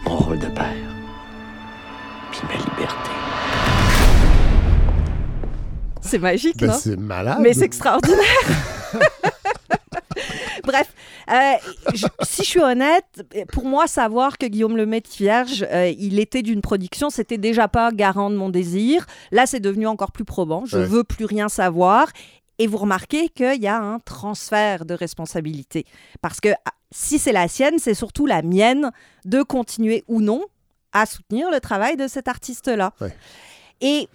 mon 0.05 0.17
rôle 0.17 0.39
de 0.39 0.47
père, 0.47 0.73
puis 2.31 2.41
ma 2.47 2.53
liberté. 2.55 3.09
C'est 6.01 6.19
magique, 6.19 6.57
Ben, 6.57 6.67
non? 6.67 6.73
c'est 6.79 6.97
malade. 6.97 7.37
Mais 7.41 7.53
c'est 7.53 7.65
extraordinaire. 7.65 8.19
Bref, 10.63 10.93
euh, 11.31 11.53
je- 11.93 12.05
si 12.23 12.43
je 12.43 12.47
suis 12.49 12.59
honnête, 12.61 13.05
pour 13.51 13.65
moi, 13.65 13.87
savoir 13.87 14.37
que 14.37 14.45
Guillaume 14.45 14.77
Lemaitre 14.77 15.09
vierge, 15.17 15.65
euh, 15.71 15.91
il 15.97 16.19
était 16.19 16.41
d'une 16.43 16.61
production, 16.61 17.09
c'était 17.09 17.37
déjà 17.37 17.67
pas 17.67 17.91
garant 17.91 18.29
de 18.29 18.35
mon 18.35 18.49
désir. 18.49 19.05
Là, 19.31 19.45
c'est 19.45 19.59
devenu 19.59 19.87
encore 19.87 20.11
plus 20.11 20.25
probant. 20.25 20.65
Je 20.65 20.77
Ouais. 20.77 20.85
veux 20.85 21.03
plus 21.03 21.25
rien 21.25 21.49
savoir. 21.49 22.07
Et 22.59 22.67
vous 22.67 22.77
remarquez 22.77 23.29
qu'il 23.29 23.61
y 23.61 23.67
a 23.67 23.79
un 23.79 23.99
transfert 23.99 24.85
de 24.85 24.93
responsabilité. 24.93 25.85
Parce 26.21 26.39
que 26.41 26.49
ah, 26.65 26.71
si 26.91 27.19
c'est 27.19 27.31
la 27.31 27.47
sienne, 27.47 27.79
c'est 27.79 27.93
surtout 27.93 28.25
la 28.25 28.41
mienne 28.41 28.91
de 29.25 29.43
continuer 29.43 30.03
ou 30.07 30.21
non 30.21 30.43
à 30.91 31.05
soutenir 31.05 31.51
le 31.51 31.59
travail 31.59 31.97
de 31.97 32.07
cet 32.07 32.27
artiste-là. 32.27 32.93
Ouais. 32.99 33.15
Et 33.81 34.09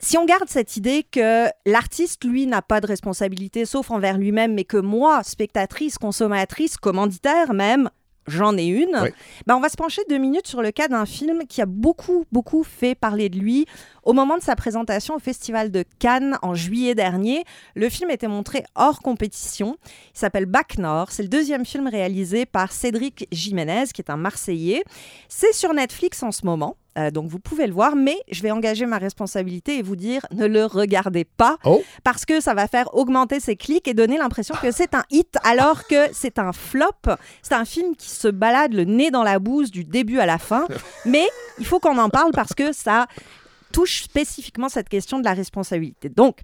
si 0.00 0.16
on 0.16 0.24
garde 0.24 0.48
cette 0.48 0.76
idée 0.76 1.04
que 1.10 1.48
l'artiste, 1.66 2.24
lui, 2.24 2.46
n'a 2.46 2.62
pas 2.62 2.80
de 2.80 2.86
responsabilité 2.86 3.66
sauf 3.66 3.90
envers 3.90 4.16
lui-même, 4.16 4.54
mais 4.54 4.64
que 4.64 4.78
moi, 4.78 5.22
spectatrice, 5.22 5.98
consommatrice, 5.98 6.78
commanditaire 6.78 7.52
même, 7.52 7.90
j'en 8.30 8.56
ai 8.56 8.66
une, 8.66 8.96
Oui. 9.02 9.10
ben 9.46 9.56
on 9.56 9.60
va 9.60 9.68
se 9.68 9.76
pencher 9.76 10.02
deux 10.08 10.18
minutes 10.18 10.46
sur 10.46 10.62
le 10.62 10.70
cas 10.70 10.88
d'un 10.88 11.06
film 11.06 11.42
qui 11.48 11.60
a 11.60 11.66
beaucoup, 11.66 12.24
beaucoup 12.32 12.62
fait 12.62 12.94
parler 12.94 13.28
de 13.28 13.38
lui. 13.38 13.66
Au 14.02 14.12
moment 14.12 14.38
de 14.38 14.42
sa 14.42 14.56
présentation 14.56 15.14
au 15.14 15.18
Festival 15.18 15.70
de 15.70 15.84
Cannes 15.98 16.38
en 16.42 16.54
juillet 16.54 16.94
dernier, 16.94 17.44
le 17.74 17.88
film 17.88 18.10
était 18.10 18.28
montré 18.28 18.64
hors 18.74 19.00
compétition. 19.00 19.76
Il 20.14 20.18
s'appelle 20.18 20.46
Bac 20.46 20.78
Nord. 20.78 21.12
C'est 21.12 21.22
le 21.22 21.28
deuxième 21.28 21.66
film 21.66 21.86
réalisé 21.86 22.46
par 22.46 22.72
Cédric 22.72 23.28
Jiménez, 23.30 23.84
qui 23.92 24.00
est 24.00 24.10
un 24.10 24.16
Marseillais. 24.16 24.82
C'est 25.28 25.52
sur 25.52 25.74
Netflix 25.74 26.22
en 26.22 26.32
ce 26.32 26.46
moment. 26.46 26.76
Euh, 26.98 27.10
donc 27.10 27.28
vous 27.28 27.38
pouvez 27.38 27.66
le 27.66 27.72
voir, 27.72 27.96
mais 27.96 28.16
je 28.30 28.42
vais 28.42 28.50
engager 28.50 28.86
ma 28.86 28.98
responsabilité 28.98 29.78
et 29.78 29.82
vous 29.82 29.96
dire 29.96 30.26
ne 30.32 30.46
le 30.46 30.64
regardez 30.64 31.24
pas 31.24 31.56
Oh. 31.64 31.82
parce 32.04 32.24
que 32.24 32.40
ça 32.40 32.54
va 32.54 32.66
faire 32.66 32.94
augmenter 32.94 33.38
ses 33.40 33.56
clics 33.56 33.86
et 33.86 33.94
donner 33.94 34.18
l'impression 34.18 34.54
que 34.60 34.70
c'est 34.70 34.94
un 34.94 35.04
hit 35.10 35.36
alors 35.44 35.86
que 35.86 36.06
c'est 36.12 36.38
un 36.38 36.52
flop. 36.52 36.86
C'est 37.42 37.54
un 37.54 37.64
film 37.64 37.94
qui 37.96 38.08
se 38.08 38.28
balade 38.28 38.72
le 38.72 38.84
nez 38.84 39.10
dans 39.10 39.22
la 39.22 39.38
bouse 39.38 39.70
du 39.70 39.84
début 39.84 40.18
à 40.18 40.26
la 40.26 40.38
fin, 40.38 40.66
mais 41.04 41.26
il 41.58 41.66
faut 41.66 41.78
qu'on 41.80 41.98
en 41.98 42.08
parle 42.08 42.32
parce 42.32 42.54
que 42.54 42.72
ça 42.72 43.06
touche 43.72 44.02
spécifiquement 44.02 44.68
cette 44.68 44.88
question 44.88 45.18
de 45.20 45.24
la 45.24 45.32
responsabilité. 45.32 46.08
Donc, 46.08 46.40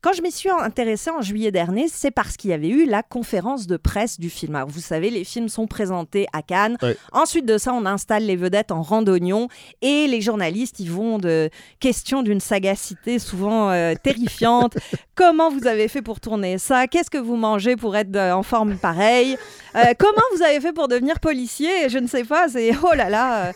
quand 0.00 0.12
je 0.12 0.22
m'y 0.22 0.30
suis 0.30 0.50
intéressée 0.50 1.10
en 1.10 1.22
juillet 1.22 1.50
dernier, 1.50 1.88
c'est 1.88 2.10
parce 2.10 2.36
qu'il 2.36 2.50
y 2.50 2.52
avait 2.52 2.68
eu 2.68 2.86
la 2.86 3.02
conférence 3.02 3.66
de 3.66 3.76
presse 3.76 4.20
du 4.20 4.30
film. 4.30 4.54
Alors, 4.54 4.68
vous 4.68 4.80
savez, 4.80 5.10
les 5.10 5.24
films 5.24 5.48
sont 5.48 5.66
présentés 5.66 6.26
à 6.32 6.42
Cannes. 6.42 6.76
Ouais. 6.82 6.96
Ensuite 7.12 7.46
de 7.46 7.58
ça, 7.58 7.72
on 7.72 7.86
installe 7.86 8.24
les 8.24 8.36
vedettes 8.36 8.70
en 8.70 8.82
randonnion 8.82 9.48
et 9.82 10.06
les 10.06 10.20
journalistes, 10.20 10.80
ils 10.80 10.90
vont 10.90 11.18
de 11.18 11.50
questions 11.80 12.22
d'une 12.22 12.40
sagacité 12.40 13.18
souvent 13.18 13.70
euh, 13.70 13.94
terrifiante. 14.02 14.76
Comment 15.14 15.50
vous 15.50 15.66
avez 15.66 15.88
fait 15.88 16.02
pour 16.02 16.20
tourner 16.20 16.58
ça? 16.58 16.86
Qu'est-ce 16.86 17.10
que 17.10 17.18
vous 17.18 17.36
mangez 17.36 17.76
pour 17.76 17.96
être 17.96 18.14
euh, 18.14 18.32
en 18.32 18.42
forme 18.42 18.76
pareille? 18.76 19.36
Euh, 19.78 19.94
Comment 19.98 20.22
vous 20.34 20.42
avez 20.42 20.60
fait 20.60 20.72
pour 20.72 20.88
devenir 20.88 21.20
policier 21.20 21.88
Je 21.88 21.98
ne 21.98 22.06
sais 22.06 22.24
pas. 22.24 22.48
C'est 22.48 22.72
oh 22.82 22.94
là 22.94 23.08
là. 23.08 23.46
euh, 23.46 23.52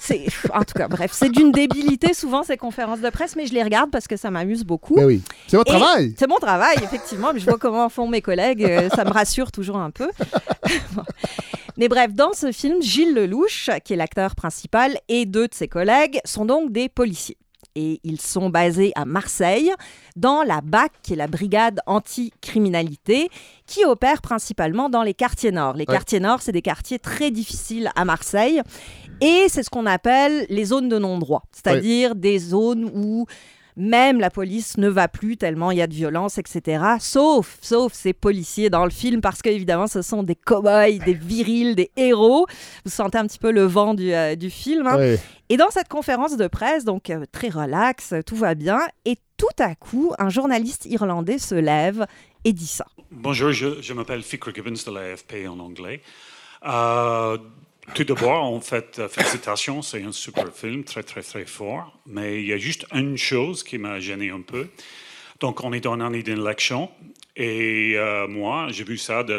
c'est 0.00 0.26
en 0.52 0.60
tout 0.64 0.74
cas, 0.76 0.88
bref, 0.88 1.10
c'est 1.14 1.30
d'une 1.30 1.50
débilité 1.52 2.12
souvent 2.14 2.42
ces 2.42 2.56
conférences 2.56 3.00
de 3.00 3.08
presse, 3.10 3.34
mais 3.36 3.46
je 3.46 3.54
les 3.54 3.62
regarde 3.62 3.90
parce 3.90 4.06
que 4.06 4.16
ça 4.16 4.30
m'amuse 4.30 4.64
beaucoup. 4.64 4.96
Ben 4.96 5.06
oui. 5.06 5.22
C'est 5.48 5.56
votre 5.56 5.74
Et 5.74 5.78
travail. 5.78 6.14
C'est 6.18 6.26
mon 6.28 6.36
travail, 6.36 6.76
effectivement. 6.82 7.32
mais 7.32 7.40
je 7.40 7.44
vois 7.46 7.58
comment 7.58 7.88
font 7.88 8.06
mes 8.08 8.20
collègues. 8.22 8.64
euh, 8.64 8.88
ça 8.94 9.04
me 9.04 9.10
rassure 9.10 9.50
toujours 9.52 9.76
un 9.78 9.90
peu. 9.90 10.08
Bon. 10.92 11.02
Mais 11.76 11.88
bref, 11.88 12.12
dans 12.14 12.32
ce 12.34 12.52
film, 12.52 12.80
Gilles 12.80 13.14
Lelouch, 13.14 13.68
qui 13.84 13.94
est 13.94 13.96
l'acteur 13.96 14.36
principal, 14.36 14.96
et 15.08 15.26
deux 15.26 15.48
de 15.48 15.54
ses 15.54 15.66
collègues 15.66 16.20
sont 16.24 16.44
donc 16.44 16.70
des 16.70 16.88
policiers. 16.88 17.36
Et 17.76 18.00
ils 18.04 18.20
sont 18.20 18.50
basés 18.50 18.92
à 18.94 19.04
Marseille, 19.04 19.72
dans 20.16 20.42
la 20.44 20.60
BAC, 20.60 20.92
qui 21.02 21.14
est 21.14 21.16
la 21.16 21.26
brigade 21.26 21.80
anti-criminalité, 21.86 23.28
qui 23.66 23.84
opère 23.84 24.22
principalement 24.22 24.88
dans 24.88 25.02
les 25.02 25.14
quartiers 25.14 25.50
nord. 25.52 25.74
Les 25.74 25.80
Ouais. 25.88 25.94
quartiers 25.94 26.20
nord, 26.20 26.40
c'est 26.42 26.52
des 26.52 26.62
quartiers 26.62 26.98
très 26.98 27.30
difficiles 27.30 27.90
à 27.96 28.04
Marseille. 28.04 28.60
Et 29.20 29.46
c'est 29.48 29.62
ce 29.62 29.70
qu'on 29.70 29.86
appelle 29.86 30.46
les 30.48 30.64
zones 30.66 30.88
de 30.88 30.98
non-droit, 30.98 31.42
c'est-à-dire 31.52 32.14
des 32.14 32.38
zones 32.38 32.90
où 32.94 33.26
même 33.76 34.20
la 34.20 34.30
police 34.30 34.76
ne 34.78 34.88
va 34.88 35.08
plus 35.08 35.36
tellement 35.36 35.70
il 35.70 35.78
y 35.78 35.82
a 35.82 35.86
de 35.86 35.94
violence, 35.94 36.38
etc. 36.38 36.82
Sauf, 37.00 37.58
sauf 37.60 37.92
ces 37.92 38.12
policiers 38.12 38.70
dans 38.70 38.84
le 38.84 38.90
film, 38.90 39.20
parce 39.20 39.42
qu'évidemment, 39.42 39.86
ce 39.86 40.02
sont 40.02 40.22
des 40.22 40.36
cow-boys, 40.36 40.98
des 41.04 41.14
virils, 41.14 41.74
des 41.74 41.90
héros. 41.96 42.46
Vous 42.84 42.90
sentez 42.90 43.18
un 43.18 43.26
petit 43.26 43.38
peu 43.38 43.50
le 43.50 43.64
vent 43.64 43.94
du, 43.94 44.12
euh, 44.12 44.36
du 44.36 44.50
film. 44.50 44.86
hein. 44.86 44.96
Et 45.48 45.56
dans 45.56 45.70
cette 45.70 45.88
conférence 45.88 46.36
de 46.36 46.46
presse, 46.46 46.84
donc 46.84 47.10
euh, 47.10 47.24
très 47.32 47.48
relax, 47.48 48.14
tout 48.26 48.36
va 48.36 48.54
bien, 48.54 48.80
et 49.04 49.16
tout 49.36 49.46
à 49.58 49.74
coup, 49.74 50.12
un 50.18 50.28
journaliste 50.30 50.86
irlandais 50.86 51.38
se 51.38 51.54
lève 51.54 52.06
et 52.44 52.52
dit 52.52 52.66
ça. 52.66 52.86
Bonjour, 53.10 53.52
je, 53.52 53.82
je 53.82 53.92
m'appelle 53.92 54.22
Fikra 54.22 54.52
Gibbons 54.54 54.70
de 54.72 54.90
l'AFP 54.92 55.46
en 55.48 55.58
anglais. 55.58 56.00
Euh, 56.66 57.36
tout 57.92 58.04
d'abord, 58.04 58.44
en 58.44 58.60
fait, 58.60 58.98
euh, 58.98 59.08
félicitations, 59.08 59.82
c'est 59.82 60.02
un 60.02 60.12
super 60.12 60.52
film, 60.52 60.84
très, 60.84 61.02
très, 61.02 61.22
très 61.22 61.44
fort. 61.44 61.98
Mais 62.06 62.40
il 62.40 62.46
y 62.46 62.52
a 62.52 62.58
juste 62.58 62.86
une 62.92 63.16
chose 63.16 63.62
qui 63.62 63.78
m'a 63.78 64.00
gêné 64.00 64.30
un 64.30 64.40
peu. 64.40 64.68
Donc, 65.40 65.62
on 65.62 65.72
est 65.72 65.80
dans 65.80 65.94
une 65.94 66.02
année 66.02 66.22
d'élection. 66.22 66.90
Et 67.36 67.94
euh, 67.96 68.28
moi, 68.28 68.68
j'ai 68.70 68.84
vu 68.84 68.96
ça 68.96 69.24
de 69.24 69.34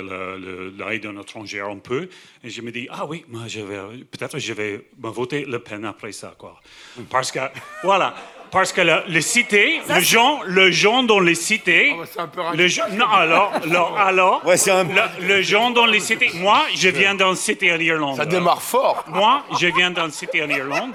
l'œil 0.77 0.99
d'un 0.99 1.19
étranger 1.19 1.61
un 1.61 1.77
peu. 1.77 2.09
Et 2.43 2.49
je 2.49 2.61
me 2.61 2.71
dis, 2.71 2.87
ah 2.91 3.05
oui, 3.05 3.25
moi, 3.29 3.47
je 3.47 3.61
vais, 3.61 4.03
peut-être 4.03 4.37
je 4.37 4.53
vais 4.53 4.85
voter 4.99 5.45
Le 5.45 5.59
Pen 5.59 5.85
après 5.85 6.11
ça, 6.11 6.35
quoi. 6.37 6.61
Parce 7.09 7.31
que, 7.31 7.39
voilà. 7.83 8.15
Parce 8.55 8.71
que 8.71 8.79
le, 8.81 9.03
les 9.09 9.21
cités, 9.21 9.81
le 9.89 9.99
gens, 9.99 10.39
le 10.45 10.71
gens 10.71 11.03
dans 11.03 11.19
les 11.19 11.35
cités, 11.35 11.91
Oh, 11.93 11.99
bah, 11.99 12.05
c'est 12.09 12.19
un 12.21 12.27
peu 12.27 12.41
le 12.55 12.67
gens- 12.69 12.83
non 12.93 13.05
alors, 13.07 13.51
alors, 13.63 13.97
alors, 14.11 14.45
Ouais, 14.45 14.55
c'est 14.55 14.71
un- 14.71 14.85
le, 14.85 15.27
le 15.27 15.41
gens 15.41 15.71
dans 15.71 15.85
les 15.85 15.99
cités. 15.99 16.31
Moi, 16.35 16.61
je 16.73 16.87
viens 16.87 17.15
d'une 17.15 17.35
cité 17.35 17.73
en 17.73 17.79
Irlande. 17.79 18.15
Ça 18.15 18.25
démarre 18.25 18.61
fort. 18.61 19.03
Moi, 19.09 19.43
je 19.59 19.67
viens 19.67 19.91
d'une 19.91 20.09
cité 20.11 20.41
en 20.41 20.49
Irlande. 20.49 20.93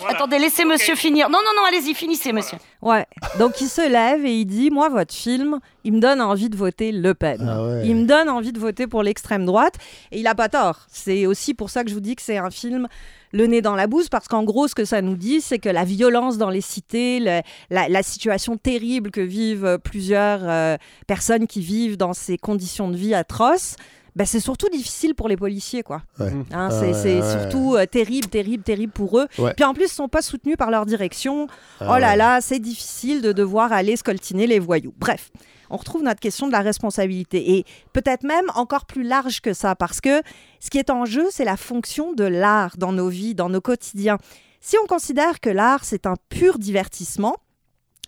Voilà. 0.00 0.14
Attendez, 0.16 0.38
laissez 0.38 0.64
monsieur 0.64 0.94
finir. 0.94 1.28
Non, 1.28 1.40
non, 1.44 1.50
non, 1.56 1.64
allez-y, 1.66 1.92
finissez, 1.94 2.32
monsieur. 2.32 2.58
Ouais. 2.80 3.04
Donc 3.40 3.60
il 3.60 3.68
se 3.68 3.86
lève 3.88 4.24
et 4.24 4.30
il 4.32 4.44
dit 4.46 4.70
Moi, 4.70 4.88
votre 4.88 5.12
film, 5.14 5.58
il 5.84 5.92
me 5.94 6.00
donne 6.00 6.20
envie 6.20 6.48
de 6.48 6.56
voter 6.56 6.92
Le 6.92 7.14
Pen. 7.14 7.46
Ah 7.48 7.64
ouais. 7.64 7.82
Il 7.86 7.96
me 7.96 8.04
donne 8.06 8.28
envie 8.28 8.52
de 8.52 8.58
voter 8.58 8.86
pour 8.86 9.02
l'extrême 9.02 9.44
droite. 9.46 9.74
Et 10.10 10.18
il 10.18 10.22
n'a 10.24 10.34
pas 10.34 10.48
tort. 10.48 10.86
C'est 10.90 11.26
aussi 11.26 11.54
pour 11.54 11.70
ça 11.70 11.82
que 11.84 11.90
je 11.90 11.94
vous 11.94 12.00
dis 12.00 12.14
que 12.16 12.22
c'est 12.22 12.38
un 12.38 12.50
film 12.50 12.88
le 13.32 13.46
nez 13.46 13.62
dans 13.62 13.74
la 13.74 13.86
bouse, 13.86 14.10
parce 14.10 14.28
qu'en 14.28 14.42
gros, 14.44 14.68
ce 14.68 14.74
que 14.74 14.84
ça 14.84 15.00
nous 15.00 15.16
dit, 15.16 15.40
c'est 15.40 15.58
que 15.58 15.70
la 15.70 15.84
violence 15.84 16.36
dans 16.36 16.50
les 16.50 16.60
cités, 16.60 17.18
le- 17.18 17.40
la, 17.70 17.88
la 17.88 18.02
situation 18.02 18.58
terrible 18.58 19.10
que 19.10 19.22
vivent 19.22 19.78
plusieurs 19.82 20.40
euh, 20.42 20.76
personnes 21.06 21.46
qui 21.46 21.60
vivent 21.62 21.96
dans 21.96 22.12
ces 22.12 22.36
conditions 22.36 22.88
de 22.90 22.96
vie 22.96 23.14
atroces, 23.14 23.76
ben, 24.14 24.26
c'est 24.26 24.40
surtout 24.40 24.68
difficile 24.68 25.14
pour 25.14 25.26
les 25.30 25.38
policiers, 25.38 25.82
quoi. 25.82 26.02
Ouais. 26.20 26.30
Hein, 26.52 26.68
Ah 26.68 26.68
c'est 26.70 26.88
ouais, 26.88 26.92
c'est 26.92 27.20
ouais. 27.22 27.40
surtout 27.40 27.74
euh, 27.76 27.86
terrible, 27.86 28.28
terrible, 28.28 28.62
terrible 28.62 28.92
pour 28.92 29.18
eux. 29.18 29.26
Ouais. 29.38 29.54
Puis 29.54 29.64
en 29.64 29.72
plus, 29.72 29.86
ils 29.86 29.88
sont 29.88 30.08
pas 30.08 30.20
soutenus 30.20 30.58
par 30.58 30.70
leur 30.70 30.84
direction. 30.84 31.46
Ah 31.80 31.94
oh 31.96 31.98
là 31.98 32.10
ouais. 32.10 32.16
là, 32.16 32.40
c'est 32.42 32.58
difficile 32.58 33.22
de 33.22 33.32
devoir 33.32 33.72
aller 33.72 33.96
scoltiner 33.96 34.46
les 34.46 34.58
voyous. 34.58 34.92
Bref, 34.98 35.30
on 35.72 35.76
retrouve 35.78 36.02
notre 36.02 36.20
question 36.20 36.46
de 36.46 36.52
la 36.52 36.60
responsabilité. 36.60 37.56
Et 37.56 37.64
peut-être 37.92 38.22
même 38.22 38.44
encore 38.54 38.84
plus 38.84 39.02
large 39.02 39.40
que 39.40 39.54
ça, 39.54 39.74
parce 39.74 40.00
que 40.00 40.22
ce 40.60 40.70
qui 40.70 40.78
est 40.78 40.90
en 40.90 41.04
jeu, 41.06 41.26
c'est 41.30 41.44
la 41.44 41.56
fonction 41.56 42.12
de 42.12 42.24
l'art 42.24 42.76
dans 42.76 42.92
nos 42.92 43.08
vies, 43.08 43.34
dans 43.34 43.48
nos 43.48 43.60
quotidiens. 43.60 44.18
Si 44.60 44.76
on 44.82 44.86
considère 44.86 45.40
que 45.40 45.50
l'art, 45.50 45.84
c'est 45.84 46.06
un 46.06 46.14
pur 46.28 46.58
divertissement, 46.58 47.36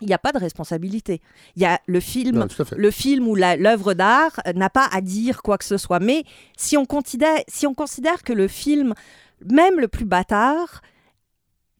il 0.00 0.08
n'y 0.08 0.14
a 0.14 0.18
pas 0.18 0.32
de 0.32 0.38
responsabilité. 0.38 1.20
Il 1.56 1.62
y 1.62 1.66
a 1.66 1.80
le 1.86 2.00
film, 2.00 2.38
Non, 2.40 2.48
le 2.76 2.90
film 2.90 3.26
ou 3.26 3.34
l'œuvre 3.34 3.94
d'art 3.94 4.32
n'a 4.54 4.68
pas 4.68 4.88
à 4.92 5.00
dire 5.00 5.42
quoi 5.42 5.56
que 5.56 5.64
ce 5.64 5.78
soit. 5.78 6.00
Mais 6.00 6.24
si 6.56 6.76
on 6.76 6.84
considère, 6.84 7.38
si 7.48 7.66
on 7.66 7.74
considère 7.74 8.22
que 8.22 8.32
le 8.32 8.48
film, 8.48 8.94
même 9.50 9.80
le 9.80 9.88
plus 9.88 10.04
bâtard, 10.04 10.82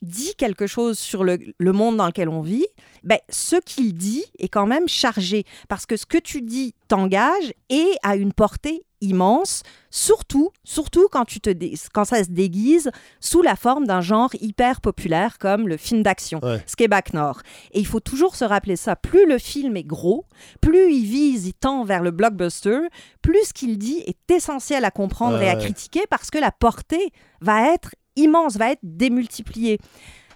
dit 0.05 0.35
quelque 0.37 0.67
chose 0.67 0.99
sur 0.99 1.25
le, 1.25 1.39
le 1.59 1.73
monde 1.73 1.97
dans 1.97 2.07
lequel 2.07 2.29
on 2.29 2.41
vit, 2.43 2.67
ben, 3.03 3.19
ce 3.31 3.57
qu'il 3.57 3.95
dit 3.95 4.25
est 4.39 4.49
quand 4.49 4.67
même 4.67 4.89
chargé. 4.89 5.45
Parce 5.69 5.87
que 5.87 5.97
ce 5.97 6.07
que 6.07 6.19
tu 6.19 6.43
dis 6.43 6.75
t'engage 6.89 7.53
et 7.71 7.87
a 8.03 8.17
une 8.17 8.33
portée 8.33 8.85
immense, 9.01 9.63
surtout, 9.91 10.49
surtout 10.65 11.09
quand, 11.13 11.27
tu 11.27 11.39
te 11.39 11.51
dé- 11.51 11.75
quand 11.93 12.07
ça 12.07 12.25
se 12.25 12.31
déguise 12.31 12.91
sous 13.21 13.43
la 13.43 13.55
forme 13.55 13.87
d'un 13.87 14.01
genre 14.01 14.31
hyper 14.41 14.81
populaire 14.81 15.37
comme 15.39 15.69
le 15.69 15.77
film 15.77 16.03
d'action, 16.03 16.41
Ouais. 16.43 16.65
Nord. 17.13 17.43
Et 17.73 17.81
il 17.81 17.87
faut 17.87 18.01
toujours 18.01 18.35
se 18.35 18.45
rappeler 18.47 18.77
ça. 18.77 18.97
Plus 18.97 19.27
le 19.27 19.37
film 19.39 19.77
est 19.77 19.85
gros, 19.85 20.25
plus 20.63 20.91
il 20.93 21.05
vise, 21.05 21.47
il 21.47 21.53
tend 21.53 21.85
vers 21.85 22.03
le 22.03 22.13
blockbuster, 22.13 22.79
plus 23.21 23.45
ce 23.49 23.53
qu'il 23.53 23.77
dit 23.77 24.03
est 24.07 24.31
essentiel 24.31 24.87
à 24.87 24.91
comprendre 24.91 25.41
et 25.43 25.49
à 25.51 25.57
critiquer 25.57 26.03
parce 26.09 26.31
que 26.31 26.39
la 26.39 26.51
portée 26.51 27.11
va 27.43 27.75
être 27.75 27.91
immense, 28.17 28.57
va 28.57 28.73
être 28.73 28.81
démultipliée. 28.83 29.79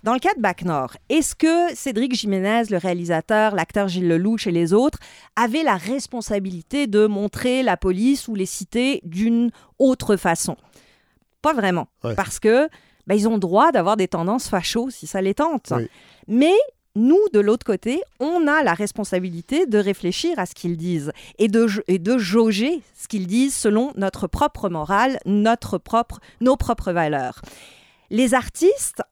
Dans 0.05 0.13
le 0.13 0.21
cas 0.21 0.33
de 0.35 0.41
Bac 0.41 0.63
Nord, 0.65 0.97
est-ce 1.09 1.35
que 1.35 1.75
Cédric 1.75 2.15
Jiménez, 2.15 2.63
le 2.71 2.77
réalisateur, 2.77 3.55
l'acteur 3.57 3.89
Gilles 3.89 4.07
Lelouch 4.09 4.47
et 4.47 4.53
les 4.53 4.73
autres 4.73 4.99
avaient 5.35 5.65
la 5.65 5.77
responsabilité 5.77 6.87
de 6.87 7.07
montrer 7.07 7.63
la 7.65 7.77
police 7.77 8.29
ou 8.29 8.35
les 8.37 8.47
cités 8.47 9.01
d'une 9.05 9.51
autre 9.79 10.17
façon? 10.17 10.57
Pas 11.43 11.53
vraiment, 11.53 11.89
Ouais. 12.05 12.15
parce 12.15 12.39
que 12.39 12.69
ben, 13.09 13.15
ils 13.17 13.27
ont 13.29 13.39
droit 13.39 13.73
d'avoir 13.73 13.97
des 13.97 14.07
tendances 14.07 14.49
fachos 14.49 14.91
si 14.91 15.07
ça 15.07 15.21
les 15.21 15.35
tente. 15.35 15.73
Oui. 15.75 15.89
Mais 16.29 16.55
nous, 16.99 17.21
de 17.33 17.41
l'autre 17.41 17.65
côté, 17.65 18.03
on 18.21 18.47
a 18.47 18.63
la 18.63 18.75
responsabilité 18.75 19.67
de 19.67 19.79
réfléchir 19.79 20.39
à 20.39 20.47
ce 20.47 20.55
qu'ils 20.55 20.77
disent 20.77 21.13
et 21.39 21.49
de, 21.49 21.67
et 21.87 21.99
de 21.99 22.19
jauger 22.19 22.83
ce 22.95 23.09
qu'ils 23.09 23.27
disent 23.27 23.55
selon 23.55 23.93
notre 23.97 24.27
propre 24.27 24.69
morale, 24.69 25.19
notre 25.25 25.79
propre, 25.79 26.21
nos 26.41 26.57
propres 26.57 26.93
valeurs. 26.93 27.41
Les 28.11 28.35
artistes, 28.35 29.03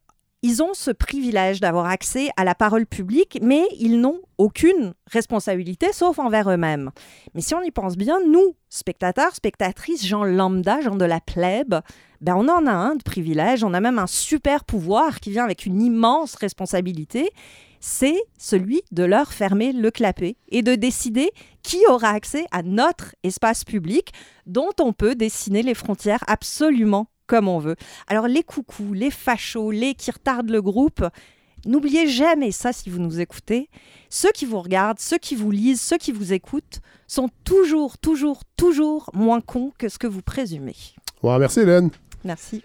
ils 0.46 0.62
ont 0.62 0.74
ce 0.74 0.92
privilège 0.92 1.58
d'avoir 1.58 1.86
accès 1.86 2.30
à 2.36 2.44
la 2.44 2.54
parole 2.54 2.86
publique, 2.86 3.40
mais 3.42 3.64
ils 3.80 4.00
n'ont 4.00 4.20
aucune 4.38 4.94
responsabilité 5.10 5.92
sauf 5.92 6.20
envers 6.20 6.48
eux-mêmes. 6.48 6.92
Mais 7.34 7.40
si 7.40 7.56
on 7.56 7.62
y 7.62 7.72
pense 7.72 7.96
bien, 7.96 8.20
nous, 8.24 8.54
spectateurs, 8.68 9.34
spectatrices, 9.34 10.06
gens 10.06 10.22
lambda, 10.22 10.80
gens 10.82 10.94
de 10.94 11.04
la 11.04 11.18
plèbe, 11.18 11.74
ben 12.20 12.36
on 12.36 12.48
en 12.48 12.64
a 12.66 12.72
un 12.72 12.94
de 12.94 13.02
privilège, 13.02 13.64
on 13.64 13.74
a 13.74 13.80
même 13.80 13.98
un 13.98 14.06
super 14.06 14.64
pouvoir 14.64 15.18
qui 15.18 15.32
vient 15.32 15.42
avec 15.42 15.66
une 15.66 15.82
immense 15.82 16.36
responsabilité, 16.36 17.28
c'est 17.80 18.22
celui 18.38 18.82
de 18.92 19.02
leur 19.02 19.32
fermer 19.32 19.72
le 19.72 19.90
clapet 19.90 20.36
et 20.48 20.62
de 20.62 20.76
décider 20.76 21.32
qui 21.64 21.78
aura 21.88 22.10
accès 22.10 22.46
à 22.52 22.62
notre 22.62 23.16
espace 23.24 23.64
public 23.64 24.12
dont 24.46 24.70
on 24.80 24.92
peut 24.92 25.16
dessiner 25.16 25.64
les 25.64 25.74
frontières 25.74 26.22
absolument 26.28 27.08
comme 27.26 27.48
on 27.48 27.58
veut. 27.58 27.76
Alors 28.06 28.28
les 28.28 28.42
coucous, 28.42 28.92
les 28.92 29.10
fachos, 29.10 29.70
les 29.70 29.94
qui 29.94 30.10
retardent 30.10 30.50
le 30.50 30.62
groupe, 30.62 31.04
n'oubliez 31.64 32.06
jamais 32.08 32.52
ça 32.52 32.72
si 32.72 32.90
vous 32.90 32.98
nous 32.98 33.20
écoutez. 33.20 33.68
Ceux 34.10 34.30
qui 34.32 34.46
vous 34.46 34.60
regardent, 34.60 35.00
ceux 35.00 35.18
qui 35.18 35.34
vous 35.34 35.50
lisent, 35.50 35.80
ceux 35.80 35.98
qui 35.98 36.12
vous 36.12 36.32
écoutent 36.32 36.80
sont 37.06 37.28
toujours, 37.44 37.98
toujours, 37.98 38.42
toujours 38.56 39.10
moins 39.14 39.40
cons 39.40 39.72
que 39.78 39.88
ce 39.88 39.98
que 39.98 40.06
vous 40.06 40.22
présumez. 40.22 40.76
Ouais, 41.22 41.38
merci, 41.38 41.60
Hélène. 41.60 41.90
Merci. 42.24 42.62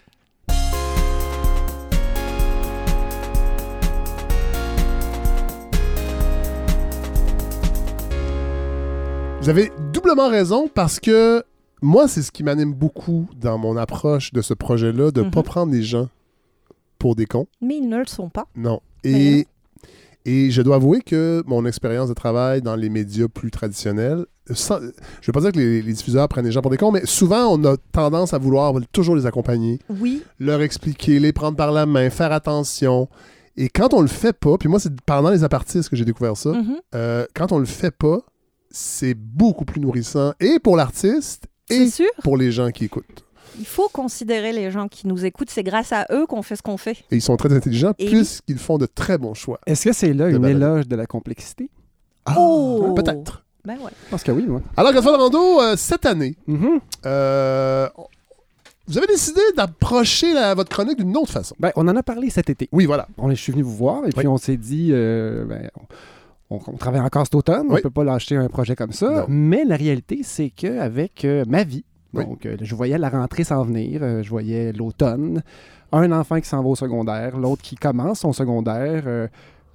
Vous 9.42 9.50
avez 9.50 9.72
doublement 9.92 10.30
raison 10.30 10.68
parce 10.68 11.00
que 11.00 11.44
moi, 11.82 12.08
c'est 12.08 12.22
ce 12.22 12.32
qui 12.32 12.44
m'anime 12.44 12.74
beaucoup 12.74 13.28
dans 13.40 13.58
mon 13.58 13.76
approche 13.78 14.34
de 14.34 14.42
ce 14.42 14.54
projet-là, 14.54 15.12
de 15.12 15.22
ne 15.24 15.30
pas 15.30 15.40
Mhm. 15.40 15.46
prendre 15.46 15.72
les 15.74 15.84
gens 15.84 16.10
pour 17.00 17.16
des 17.16 17.26
cons. 17.26 17.48
Mais 17.62 17.78
ils 17.78 17.90
ne 17.90 17.98
le 17.98 18.06
sont 18.06 18.30
pas. 18.30 18.48
Non. 18.56 18.82
Et, 19.04 19.48
et 20.26 20.52
je 20.52 20.62
dois 20.62 20.76
avouer 20.76 21.02
que 21.02 21.44
mon 21.48 21.66
expérience 21.66 22.10
de 22.10 22.14
travail 22.14 22.62
dans 22.62 22.76
les 22.76 22.90
médias 22.90 23.28
plus 23.28 23.50
traditionnels, 23.50 24.26
sans- 24.54 24.80
je 24.80 24.86
ne 24.86 24.92
veux 25.28 25.34
pas 25.34 25.42
dire 25.42 25.52
que 25.52 25.58
les, 25.58 25.82
les 25.82 25.94
diffuseurs 25.94 26.28
prennent 26.28 26.46
les 26.46 26.52
gens 26.52 26.62
pour 26.62 26.70
des 26.72 26.78
cons, 26.78 26.92
mais 26.92 27.06
souvent, 27.06 27.48
on 27.48 27.64
a 27.66 27.76
tendance 27.92 28.34
à 28.34 28.38
vouloir 28.38 28.74
toujours 28.92 29.16
les 29.16 29.26
accompagner, 29.26 29.80
Oui, 29.90 30.22
leur 30.40 30.62
expliquer, 30.62 31.20
les 31.20 31.34
prendre 31.34 31.58
par 31.58 31.72
la 31.72 31.86
main, 31.88 32.10
faire 32.12 32.32
attention. 32.32 33.10
Et 33.58 33.68
quand 33.70 33.94
on 33.96 34.02
le 34.02 34.08
fait 34.08 34.34
pas, 34.34 34.58
puis 34.58 34.70
moi, 34.70 34.80
c'est 34.80 34.94
pendant 35.02 35.32
les 35.32 35.44
apartistes 35.44 35.90
que 35.90 35.96
j'ai 35.96 36.06
découvert 36.06 36.38
ça, 36.38 36.52
mhm, 36.54 36.76
euh, 36.94 37.26
quand 37.34 37.52
on 37.52 37.58
le 37.58 37.66
fait 37.66 37.92
pas, 37.92 38.20
c'est 38.70 39.14
beaucoup 39.16 39.66
plus 39.66 39.82
nourrissant 39.82 40.34
et 40.40 40.60
pour 40.60 40.78
l'artiste 40.78 41.48
et 41.76 41.90
sûr. 41.90 42.10
pour 42.24 42.38
les 42.38 42.52
gens 42.52 42.72
qui 42.72 42.86
écoutent. 42.86 43.24
Il 43.60 43.66
faut 43.66 43.90
considérer 43.90 44.54
les 44.54 44.72
gens 44.72 44.88
qui 44.88 45.08
nous 45.08 45.26
écoutent. 45.26 45.50
C'est 45.50 45.64
grâce 45.64 45.92
à 45.92 46.06
eux 46.12 46.26
qu'on 46.26 46.42
fait 46.42 46.56
ce 46.56 46.62
qu'on 46.62 46.78
fait. 46.78 46.98
Et 47.12 47.18
ils 47.18 47.22
sont 47.22 47.36
très 47.38 47.54
intelligents 47.54 47.94
Et 48.00 48.06
puisqu'ils 48.08 48.58
font 48.58 48.78
de 48.78 48.86
très 48.86 49.18
bons 49.18 49.34
choix. 49.34 49.60
Est-ce 49.68 49.86
que 49.86 49.94
c'est 49.94 50.14
là 50.14 50.30
une 50.30 50.46
éloge 50.46 50.88
de 50.88 50.96
la 50.96 51.06
complexité? 51.06 51.70
Ah, 52.26 52.36
Oh! 52.38 52.94
Peut-être. 52.96 53.44
Ben 53.66 53.74
ouais. 53.76 53.92
Je 54.06 54.10
pense 54.10 54.24
que 54.24 54.32
oui, 54.32 54.46
moi. 54.48 54.62
Alors, 54.78 54.94
Godfrey 54.94 55.16
Rando, 55.16 55.62
euh, 55.62 55.76
cette 55.76 56.06
année, 56.06 56.36
Mhm. 56.48 56.80
euh, 57.06 57.88
vous 58.88 58.98
avez 58.98 59.08
décidé 59.08 59.42
d'approcher 59.56 60.34
votre 60.56 60.70
chronique 60.70 60.98
d'une 60.98 61.16
autre 61.18 61.32
façon. 61.32 61.56
Ben, 61.60 61.72
on 61.76 61.88
en 61.88 61.96
a 61.96 62.04
parlé 62.04 62.30
cet 62.30 62.50
été. 62.50 62.68
Oui, 62.72 62.86
voilà. 62.86 63.08
On 63.18 63.30
est, 63.30 63.36
je 63.36 63.42
suis 63.42 63.52
venu 63.52 63.64
vous 63.64 63.76
voir 63.76 64.06
et 64.08 64.10
puis 64.10 64.28
on 64.28 64.38
s'est 64.38 64.58
dit, 64.58 64.90
euh, 64.92 65.46
ben, 65.46 65.70
on, 65.80 65.82
on 66.68 66.74
travaille 66.78 67.02
encore 67.02 67.26
cet 67.26 67.36
automne, 67.36 67.68
on 67.70 67.76
ne 67.76 67.80
peut 67.80 67.90
pas 67.90 68.04
lâcher 68.04 68.36
un 68.36 68.48
projet 68.50 68.76
comme 68.76 68.92
ça. 68.92 69.10
Non. 69.22 69.26
Mais 69.30 69.64
la 69.66 69.76
réalité, 69.78 70.22
c'est 70.24 70.50
qu'avec 70.50 71.24
euh, 71.26 71.44
ma 71.48 71.64
vie, 71.64 71.86
Oui. 72.14 72.26
donc 72.26 72.46
euh, 72.46 72.58
je 72.62 72.76
voyais 72.76 72.98
la 72.98 73.10
rentrée 73.10 73.44
s'en 73.44 73.64
venir, 73.64 74.02
euh, 74.04 74.22
je 74.24 74.30
voyais 74.30 74.74
l'automne, 74.74 75.42
un 75.94 76.12
enfant 76.12 76.40
qui 76.42 76.48
s'en 76.50 76.62
va 76.62 76.68
au 76.70 76.76
secondaire, 76.76 77.38
l'autre 77.38 77.62
qui 77.62 77.76
commence 77.76 78.20
son 78.20 78.34
secondaire, 78.34 79.04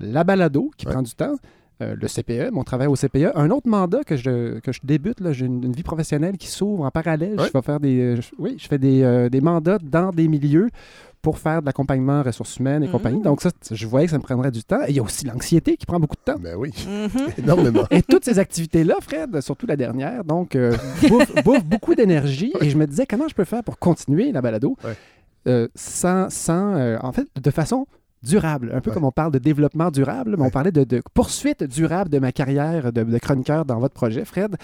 la 0.00 0.24
balado 0.24 0.70
qui 0.76 0.86
Oui. 0.86 0.92
prend 0.92 1.02
du 1.02 1.12
temps. 1.14 1.36
le 1.78 2.06
CPE, 2.08 2.52
mon 2.52 2.64
travail 2.64 2.86
au 2.86 2.94
CPE, 2.96 3.32
un 3.34 3.50
autre 3.50 3.68
mandat 3.68 4.02
que 4.02 4.16
je, 4.16 4.58
que 4.60 4.72
je 4.72 4.80
débute, 4.82 5.18
j'ai 5.32 5.44
une, 5.44 5.62
une 5.62 5.72
vie 5.72 5.82
professionnelle 5.82 6.38
qui 6.38 6.46
s'ouvre 6.48 6.84
en 6.86 6.90
parallèle. 6.90 7.36
Je 7.38 7.50
vais 7.52 7.60
faire 7.62 7.80
des, 7.80 8.16
je- 8.16 8.30
oui, 8.38 8.54
je 8.58 8.66
fais 8.66 8.78
des, 8.78 9.28
des 9.30 9.40
mandats 9.42 9.78
dans 9.82 10.10
des 10.10 10.26
milieux 10.26 10.68
pour 11.26 11.38
faire 11.40 11.60
de 11.60 11.66
l'accompagnement 11.66 12.22
ressources 12.22 12.56
humaines 12.58 12.84
et 12.84 12.86
Mhm. 12.86 12.92
compagnie. 12.92 13.20
Donc 13.20 13.40
ça, 13.42 13.50
je 13.68 13.84
voyais 13.88 14.06
que 14.06 14.12
ça 14.12 14.18
me 14.18 14.22
prendrait 14.22 14.52
du 14.52 14.62
temps. 14.62 14.82
Et 14.86 14.90
il 14.90 14.96
y 14.96 15.00
a 15.00 15.02
aussi 15.02 15.26
l'anxiété 15.26 15.76
qui 15.76 15.84
prend 15.84 15.98
beaucoup 15.98 16.14
de 16.14 16.20
temps. 16.32 16.38
Ben 16.38 16.54
oui, 16.56 16.70
Mhm. 16.86 17.08
énormément. 17.38 17.82
Et 17.90 18.00
toutes 18.02 18.24
ces 18.24 18.38
activités-là, 18.38 18.94
Fred, 19.00 19.40
surtout 19.40 19.66
la 19.66 19.74
dernière, 19.74 20.22
donc, 20.22 20.54
euh, 20.54 20.76
beaucoup 21.64 21.96
d'énergie. 21.96 22.52
Et 22.60 22.70
je 22.70 22.76
me 22.78 22.86
disais, 22.86 23.06
comment 23.06 23.26
je 23.26 23.34
peux 23.34 23.42
faire 23.44 23.64
pour 23.64 23.76
continuer 23.80 24.30
la 24.30 24.40
balado 24.40 24.76
Ouais. 24.84 24.94
euh, 25.48 25.66
sans, 25.74 26.30
sans 26.30 26.76
euh, 26.76 26.96
en 27.02 27.10
fait, 27.10 27.26
de 27.34 27.50
façon 27.50 27.88
durable? 28.22 28.70
Un 28.72 28.80
peu 28.80 28.90
Ouais. 28.90 28.94
comme 28.94 29.04
on 29.04 29.10
parle 29.10 29.32
de 29.32 29.40
développement 29.40 29.90
durable, 29.90 30.36
mais 30.38 30.44
on 30.46 30.50
parlait 30.50 30.70
de, 30.70 30.84
de 30.84 31.02
poursuite 31.12 31.64
durable 31.64 32.08
de 32.08 32.20
ma 32.20 32.30
carrière 32.30 32.92
de, 32.92 33.02
de 33.02 33.18
chroniqueur 33.18 33.64
dans 33.64 33.80
votre 33.80 33.94
projet, 33.94 34.24
Fred. 34.24 34.54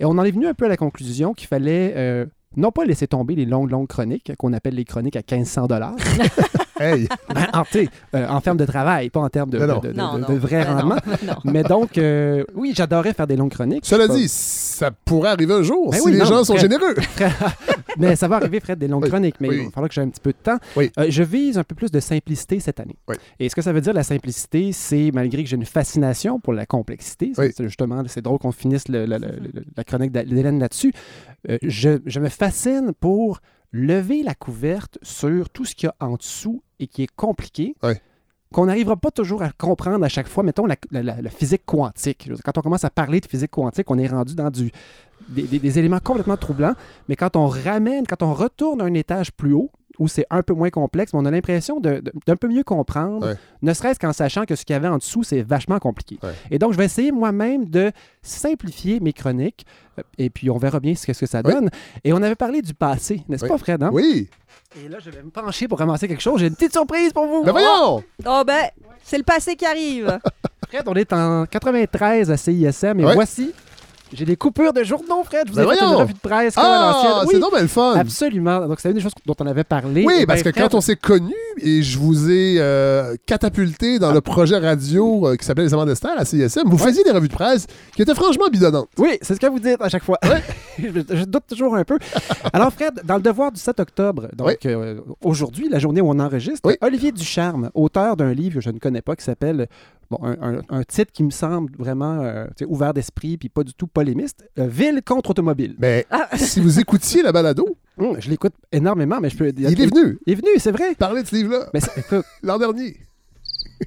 Et 0.00 0.04
on 0.04 0.10
en 0.10 0.24
est 0.24 0.32
venu 0.32 0.46
un 0.46 0.54
peu 0.54 0.66
à 0.66 0.68
la 0.68 0.76
conclusion 0.76 1.32
qu'il 1.32 1.48
fallait 1.48 1.94
euh, 1.96 2.26
non 2.56 2.70
pas 2.72 2.84
laisser 2.84 3.06
tomber 3.06 3.34
les 3.34 3.44
longues, 3.46 3.70
longues 3.70 3.88
chroniques, 3.88 4.32
qu'on 4.38 4.52
appelle 4.52 4.74
les 4.74 4.84
chroniques 4.84 5.16
à 5.16 5.20
1500 5.20 5.66
dollars, 5.66 5.94
Hey, 6.80 7.06
Ben, 7.32 7.46
en, 7.52 7.62
tu 7.62 7.84
sais, 7.84 7.88
euh, 8.16 8.26
en 8.28 8.40
termes 8.40 8.56
de 8.56 8.64
travail, 8.64 9.08
pas 9.08 9.20
en 9.20 9.28
termes 9.28 9.48
de, 9.50 9.58
de- 9.58 9.62
de- 9.64 9.92
Non, 9.92 10.14
de- 10.14 10.18
non. 10.20 10.28
de 10.28 10.34
vrai 10.34 10.64
Ben 10.64 10.74
rendement. 10.76 10.96
non. 11.26 11.34
Mais 11.44 11.62
donc, 11.62 11.96
euh, 11.98 12.42
oui, 12.56 12.72
j'adorais 12.74 13.12
faire 13.12 13.28
des 13.28 13.36
longues 13.36 13.52
chroniques. 13.52 13.86
cela 13.86 14.08
dit, 14.08 14.26
ça 14.28 14.90
pourrait 15.04 15.30
arriver 15.30 15.54
un 15.54 15.62
jour 15.62 15.90
Ben 15.92 15.98
si 16.00 16.04
oui, 16.06 16.12
les 16.12 16.18
non, 16.18 16.24
gens 16.24 16.42
sont 16.44 16.56
généreux. 16.56 16.94
Mais 17.98 18.16
ça 18.16 18.28
va 18.28 18.36
arriver, 18.36 18.60
Fred, 18.60 18.78
des 18.78 18.88
longues 18.88 19.04
Oui, 19.04 19.08
chroniques, 19.10 19.36
mais 19.40 19.48
oui. 19.48 19.56
il 19.60 19.64
va 19.66 19.70
falloir 19.70 19.88
que 19.88 19.94
j'ai 19.94 20.00
un 20.00 20.08
petit 20.08 20.20
peu 20.20 20.32
de 20.32 20.38
temps. 20.42 20.58
Oui. 20.76 20.90
Euh, 20.98 21.06
je 21.08 21.22
vise 21.22 21.58
un 21.58 21.64
peu 21.64 21.74
plus 21.74 21.90
de 21.90 22.00
simplicité 22.00 22.60
cette 22.60 22.80
année. 22.80 22.96
Et 23.38 23.48
ce 23.48 23.54
que 23.54 23.62
ça 23.62 23.72
veut 23.72 23.80
dire, 23.80 23.92
la 23.92 24.02
simplicité, 24.02 24.72
c'est, 24.72 25.10
malgré 25.12 25.42
que 25.44 25.48
j'ai 25.48 25.56
une 25.56 25.64
fascination 25.64 26.40
pour 26.40 26.52
la 26.52 26.66
complexité, 26.66 27.32
c'est- 27.34 27.62
justement, 27.62 28.02
c'est 28.06 28.22
drôle 28.22 28.38
qu'on 28.38 28.52
finisse 28.52 28.88
le- 28.88 29.06
le- 29.06 29.18
le- 29.18 29.50
le- 29.54 29.64
la 29.76 29.84
chronique 29.84 30.12
d'Hélène 30.12 30.58
là-dessus, 30.58 30.92
euh, 31.48 31.58
je, 31.62 32.00
je 32.06 32.20
me 32.20 32.28
fascine 32.28 32.92
pour 32.98 33.40
lever 33.72 34.22
la 34.22 34.34
couverte 34.34 34.98
sur 35.02 35.50
tout 35.50 35.64
ce 35.64 35.74
qu'il 35.74 35.88
y 35.88 35.90
a 35.90 35.94
en 36.06 36.14
dessous 36.16 36.62
et 36.78 36.86
qui 36.86 37.02
est 37.02 37.14
compliqué. 37.14 37.74
Oui. 37.82 37.92
qu'on 38.52 38.66
n'arrivera 38.66 38.96
pas 38.96 39.10
toujours 39.10 39.42
à 39.42 39.50
comprendre 39.50 40.04
à 40.04 40.08
chaque 40.08 40.28
fois. 40.28 40.44
Mettons 40.44 40.64
la, 40.64 40.76
la- 40.92 41.02
la- 41.02 41.20
la 41.20 41.30
physique 41.30 41.62
quantique. 41.66 42.30
Quand 42.44 42.56
on 42.56 42.60
commence 42.60 42.84
à 42.84 42.90
parler 42.90 43.18
de 43.18 43.26
physique 43.26 43.50
quantique, 43.50 43.90
on 43.90 43.98
est 43.98 44.06
rendu 44.06 44.36
dans 44.36 44.48
du, 44.48 44.70
des, 45.28 45.42
des- 45.42 45.58
des 45.58 45.78
éléments 45.78 46.00
complètement 46.00 46.36
troublants. 46.36 46.74
Mais 47.08 47.16
quand 47.16 47.36
on 47.36 47.46
ramène, 47.46 48.06
quand 48.06 48.22
on 48.22 48.32
retourne 48.34 48.80
un 48.80 48.92
étage 48.94 49.32
plus 49.32 49.52
haut, 49.52 49.70
où 50.00 50.08
c'est 50.08 50.26
un 50.28 50.42
peu 50.42 50.54
moins 50.54 50.70
complexe, 50.70 51.12
mais 51.14 51.20
on 51.20 51.24
a 51.24 51.30
l'impression 51.30 51.78
de- 51.78 52.00
de- 52.00 52.12
d'un 52.26 52.34
peu 52.34 52.48
mieux 52.48 52.64
comprendre, 52.64 53.28
Ouais. 53.28 53.34
ne 53.62 53.72
serait-ce 53.72 54.00
qu'en 54.00 54.12
sachant 54.12 54.44
que 54.44 54.56
ce 54.56 54.64
qu'il 54.64 54.74
y 54.74 54.76
avait 54.76 54.88
en 54.88 54.98
dessous, 54.98 55.22
c'est 55.22 55.42
vachement 55.42 55.78
compliqué. 55.78 56.18
Ouais. 56.22 56.32
Et 56.50 56.58
donc, 56.58 56.72
je 56.72 56.78
vais 56.78 56.86
essayer 56.86 57.12
moi-même 57.12 57.66
de 57.68 57.92
simplifier 58.20 58.98
mes 58.98 59.12
chroniques, 59.12 59.64
euh, 59.98 60.02
et 60.18 60.30
puis 60.30 60.50
on 60.50 60.58
verra 60.58 60.80
bien 60.80 60.96
ce 60.96 61.06
que, 61.06 61.12
ce 61.12 61.20
que 61.20 61.26
ça 61.26 61.42
Oui. 61.44 61.52
donne. 61.52 61.70
Et 62.02 62.12
on 62.12 62.16
avait 62.22 62.34
parlé 62.34 62.60
du 62.60 62.74
passé, 62.74 63.22
n'est-ce 63.28 63.44
Oui. 63.44 63.48
pas, 63.50 63.58
Fred? 63.58 63.82
hein? 63.84 63.90
Oui. 63.92 64.28
Et 64.84 64.88
là, 64.88 64.98
je 64.98 65.10
vais 65.10 65.22
me 65.22 65.30
pencher 65.30 65.68
pour 65.68 65.78
ramasser 65.78 66.08
quelque 66.08 66.22
chose. 66.22 66.40
J'ai 66.40 66.48
une 66.48 66.56
petite 66.56 66.72
surprise 66.72 67.12
pour 67.12 67.26
vous. 67.28 67.44
Ben 67.44 67.52
voyons! 67.52 68.02
Oh 68.26 68.42
ben, 68.44 68.64
c'est 69.04 69.18
le 69.18 69.22
passé 69.22 69.54
qui 69.54 69.64
arrive. 69.64 70.18
Fred, 70.68 70.82
on 70.88 70.94
est 70.94 71.12
en 71.12 71.46
93 71.46 72.32
à 72.32 72.36
CISM, 72.36 72.98
et 72.98 73.04
Ouais. 73.04 73.14
voici, 73.14 73.52
j'ai 74.14 74.24
des 74.24 74.36
coupures 74.36 74.72
de 74.72 74.82
journaux, 74.84 75.22
Fred. 75.24 75.42
Je 75.46 75.52
vous 75.52 75.56
Ben 75.58 75.70
ai 75.72 75.76
fait 75.76 75.84
une 75.84 75.90
revue 75.94 76.12
de 76.14 76.18
presse 76.18 76.54
comme 76.54 76.64
à 76.64 76.68
Ah, 76.68 76.92
l'ancienne. 76.92 77.12
c'est 77.28 77.34
Oui, 77.36 77.40
donc 77.40 77.52
bien 77.52 77.62
le 77.62 77.68
fun. 77.68 77.94
absolument. 77.96 78.66
Donc, 78.66 78.80
c'est 78.80 78.88
une 78.88 78.94
des 78.94 79.00
choses 79.00 79.12
dont 79.26 79.34
on 79.40 79.46
avait 79.46 79.64
parlé. 79.64 80.04
Oui, 80.06 80.14
Eh 80.20 80.26
parce 80.26 80.42
que 80.42 80.50
ben, 80.50 80.62
quand 80.62 80.74
on 80.74 80.80
s'est 80.80 80.96
connus 80.96 81.34
et 81.60 81.82
je 81.82 81.98
vous 81.98 82.30
ai 82.30 82.56
euh, 82.58 83.16
catapulté 83.26 83.98
dans 83.98 84.12
le 84.12 84.20
projet 84.20 84.58
radio 84.58 85.28
euh, 85.28 85.36
qui 85.36 85.44
s'appelait 85.44 85.64
Les 85.64 85.74
Amants 85.74 85.86
d'Esther 85.86 86.12
à 86.16 86.24
CISM, 86.24 86.62
vous 86.66 86.78
faisiez 86.78 87.02
des 87.04 87.10
revues 87.10 87.28
de 87.28 87.34
presse 87.34 87.66
qui 87.94 88.02
étaient 88.02 88.14
franchement 88.14 88.46
bidonnantes. 88.50 88.88
Oui, 88.98 89.18
c'est 89.22 89.34
ce 89.34 89.40
que 89.40 89.46
vous 89.46 89.58
dites 89.60 89.80
à 89.80 89.88
chaque 89.88 90.04
fois. 90.04 90.18
je, 90.78 90.86
je 91.10 91.24
doute 91.24 91.44
toujours 91.48 91.74
un 91.76 91.84
peu. 91.84 91.98
Alors, 92.52 92.72
Fred, 92.72 93.00
dans 93.04 93.16
le 93.16 93.22
devoir 93.22 93.52
du 93.52 93.60
7 93.60 93.80
octobre, 93.80 94.28
donc 94.36 94.48
Oui. 94.48 94.54
euh, 94.66 95.00
aujourd'hui, 95.22 95.68
la 95.68 95.78
journée 95.78 96.00
où 96.00 96.08
on 96.10 96.18
enregistre, 96.20 96.68
Oui. 96.68 96.76
Olivier 96.80 97.12
Ducharme, 97.12 97.70
auteur 97.74 98.16
d'un 98.16 98.32
livre 98.32 98.54
que 98.56 98.60
je 98.60 98.70
ne 98.70 98.78
connais 98.78 99.02
pas 99.02 99.16
qui 99.16 99.24
s'appelle, 99.24 99.66
bon, 100.10 100.18
un, 100.22 100.58
un- 100.58 100.62
un 100.68 100.82
titre 100.84 101.12
qui 101.12 101.22
me 101.24 101.30
semble 101.30 101.72
vraiment 101.78 102.20
euh, 102.20 102.46
ouvert 102.66 102.92
d'esprit 102.94 103.36
puis 103.36 103.48
pas 103.48 103.62
du 103.64 103.74
tout 103.74 103.86
polémiste, 103.86 104.44
euh, 104.58 104.66
Ville 104.66 105.02
contre 105.04 105.30
automobile. 105.30 105.74
Mais 105.78 106.06
Ah. 106.10 106.28
si 106.36 106.60
vous 106.60 106.78
écoutiez 106.80 107.22
la 107.22 107.32
balado, 107.32 107.66
Hum, 107.96 108.16
je 108.20 108.28
l'écoute 108.28 108.54
énormément, 108.72 109.20
mais 109.20 109.30
je 109.30 109.36
peux. 109.36 109.48
il 109.56 109.64
est 109.64 109.74
venu 109.86 110.18
Il 110.26 110.32
est 110.32 110.36
venu, 110.36 110.48
c'est 110.58 110.72
vrai. 110.72 110.94
parler 110.96 111.22
de 111.22 111.28
ce 111.28 111.34
livre-là 111.36 111.70
Mais 111.72 111.80
l'an 112.42 112.58
dernier. 112.58 112.96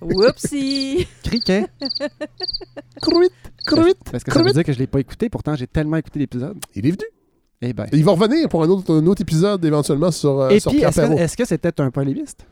Whoopsie. 0.01 1.07
criquet. 1.23 1.65
Cruit, 3.01 3.29
cruit. 3.65 3.93
Parce 4.11 4.23
que 4.23 4.31
ça 4.31 4.41
veut 4.43 4.51
dire 4.51 4.63
que 4.63 4.71
je 4.71 4.77
ne 4.77 4.83
l'ai 4.83 4.87
pas 4.87 4.99
écouté, 4.99 5.29
pourtant 5.29 5.55
j'ai 5.55 5.67
tellement 5.67 5.97
écouté 5.97 6.19
l'épisode. 6.19 6.57
Il 6.75 6.85
est 6.87 6.91
venu. 6.91 7.03
Eh 7.61 7.73
ben. 7.73 7.85
Il 7.91 8.03
va 8.05 8.11
revenir 8.11 8.47
pour 8.49 8.63
un 8.63 8.69
autre, 8.69 8.93
un 8.93 9.05
autre 9.07 9.21
épisode 9.21 9.63
éventuellement 9.65 10.11
sur, 10.11 10.39
euh, 10.41 10.49
Et 10.49 10.59
sur 10.59 10.71
puis, 10.71 10.81
que 10.81 11.19
est-ce 11.19 11.35
que 11.35 11.45
c'était 11.45 11.81
un 11.81 11.89
polémiste? 11.91 12.45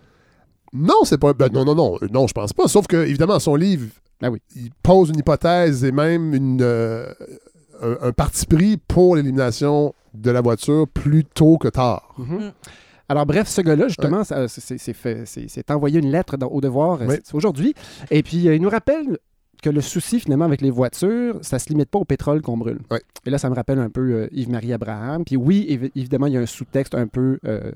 Non, 0.74 1.04
c'est 1.04 1.18
pas. 1.18 1.34
ben 1.34 1.50
non, 1.54 1.64
non, 1.66 1.76
non, 1.76 1.98
non, 2.12 2.28
je 2.28 2.34
pense 2.34 2.54
pas. 2.54 2.68
Sauf 2.68 2.88
que, 2.88 2.98
évidemment, 2.98 3.40
son 3.40 3.56
livre, 3.56 3.88
Ah 4.22 4.30
oui. 4.32 4.42
il 4.56 4.70
pose 4.84 5.10
une 5.10 5.20
hypothèse 5.20 5.84
et 5.84 5.92
même 5.92 6.34
une, 6.34 6.60
euh, 6.62 7.12
un, 7.82 7.98
un 8.08 8.12
parti 8.12 8.46
pris 8.46 8.78
pour 8.78 9.16
l'élimination 9.16 9.94
de 10.14 10.32
la 10.32 10.42
voiture 10.42 10.88
plus 10.88 11.24
tôt 11.26 11.58
que 11.58 11.68
tard. 11.68 12.14
Mhm. 12.18 12.36
Mm. 12.38 12.52
Alors 13.08 13.26
bref, 13.28 13.48
ce 13.48 13.62
gars-là, 13.62 13.88
justement, 13.88 14.24
ça- 14.24 14.48
c'est- 14.48 14.78
c'est 15.48 15.72
envoyé 15.72 16.00
une 16.00 16.10
lettre 16.10 16.38
dans- 16.38 16.48
au 16.48 16.60
devoir 16.60 17.02
euh, 17.02 17.06
Oui. 17.08 17.16
aujourd'hui. 17.34 17.76
Et 18.10 18.24
puis, 18.24 18.48
euh, 18.48 18.56
il 18.56 18.62
nous 18.62 18.70
rappelle 18.70 19.20
que 19.62 19.70
le 19.70 19.82
souci, 19.82 20.20
finalement, 20.20 20.46
avec 20.46 20.62
les 20.62 20.72
voitures, 20.72 21.38
ça 21.42 21.60
se 21.60 21.70
limite 21.70 21.90
pas 21.90 22.00
au 22.00 22.06
pétrole 22.06 22.42
qu'on 22.42 22.58
brûle. 22.58 22.80
Oui. 22.90 22.98
Et 23.26 23.30
là, 23.30 23.38
ça 23.38 23.50
me 23.50 23.56
rappelle 23.56 23.78
un 23.80 23.90
peu 23.90 24.02
euh, 24.02 24.28
Yves-Marie 24.32 24.74
Abraham. 24.74 25.24
Puis 25.24 25.36
oui, 25.38 25.66
évi- 25.70 25.92
évidemment, 25.96 26.26
il 26.28 26.34
y 26.34 26.38
a 26.38 26.40
un 26.42 26.46
sous-texte 26.48 26.96
un 26.96 27.06
peu 27.08 27.38
euh, 27.46 27.72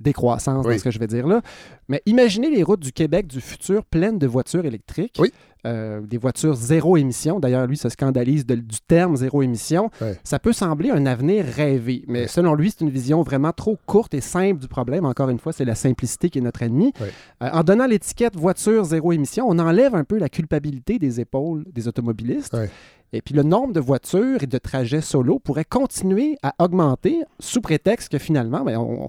décroissance 0.00 0.64
Oui. 0.66 0.74
dans 0.74 0.78
ce 0.78 0.84
que 0.84 0.90
je 0.90 0.98
vais 0.98 1.06
dire 1.06 1.26
là. 1.26 1.40
Mais 1.88 2.02
imaginez 2.06 2.50
les 2.50 2.62
routes 2.62 2.80
du 2.80 2.92
Québec 2.92 3.26
du 3.26 3.40
futur 3.40 3.84
pleines 3.84 4.18
de 4.18 4.26
voitures 4.26 4.64
électriques. 4.64 5.16
Oui. 5.18 5.32
Euh, 5.66 6.00
des 6.02 6.18
voitures 6.18 6.54
zéro 6.54 6.96
émission. 6.96 7.40
D'ailleurs, 7.40 7.66
lui 7.66 7.76
se 7.76 7.88
scandalise 7.88 8.46
de- 8.46 8.54
du 8.54 8.78
terme 8.86 9.16
zéro 9.16 9.42
émission. 9.42 9.90
Ça 10.22 10.38
peut 10.38 10.52
sembler 10.52 10.90
un 10.90 11.04
avenir 11.04 11.44
rêvé, 11.44 12.04
mais 12.06 12.28
selon 12.28 12.54
lui, 12.54 12.70
c'est 12.70 12.82
une 12.82 12.90
vision 12.90 13.22
vraiment 13.22 13.50
trop 13.52 13.76
courte 13.84 14.14
et 14.14 14.20
simple 14.20 14.60
du 14.60 14.68
problème. 14.68 15.04
Encore 15.04 15.30
une 15.30 15.40
fois, 15.40 15.52
c'est 15.52 15.64
la 15.64 15.74
simplicité 15.74 16.30
qui 16.30 16.38
est 16.38 16.42
notre 16.42 16.62
ennemi. 16.62 16.92
Euh, 17.42 17.48
en 17.52 17.64
donnant 17.64 17.86
l'étiquette 17.86 18.36
voiture 18.36 18.84
zéro 18.84 19.10
émission, 19.12 19.46
on 19.48 19.58
enlève 19.58 19.96
un 19.96 20.04
peu 20.04 20.16
la 20.18 20.28
culpabilité 20.28 21.00
des 21.00 21.20
épaules 21.20 21.64
des 21.74 21.88
automobilistes. 21.88 22.56
Et 23.12 23.20
puis 23.22 23.34
le 23.34 23.42
nombre 23.42 23.72
de 23.72 23.80
voitures 23.80 24.42
et 24.42 24.46
de 24.46 24.58
trajets 24.58 25.00
solo 25.00 25.38
pourrait 25.38 25.64
continuer 25.64 26.36
à 26.42 26.54
augmenter 26.62 27.22
sous 27.40 27.62
prétexte 27.62 28.10
que 28.10 28.18
finalement, 28.18 28.60
ben, 28.64 28.76
on 28.78 29.08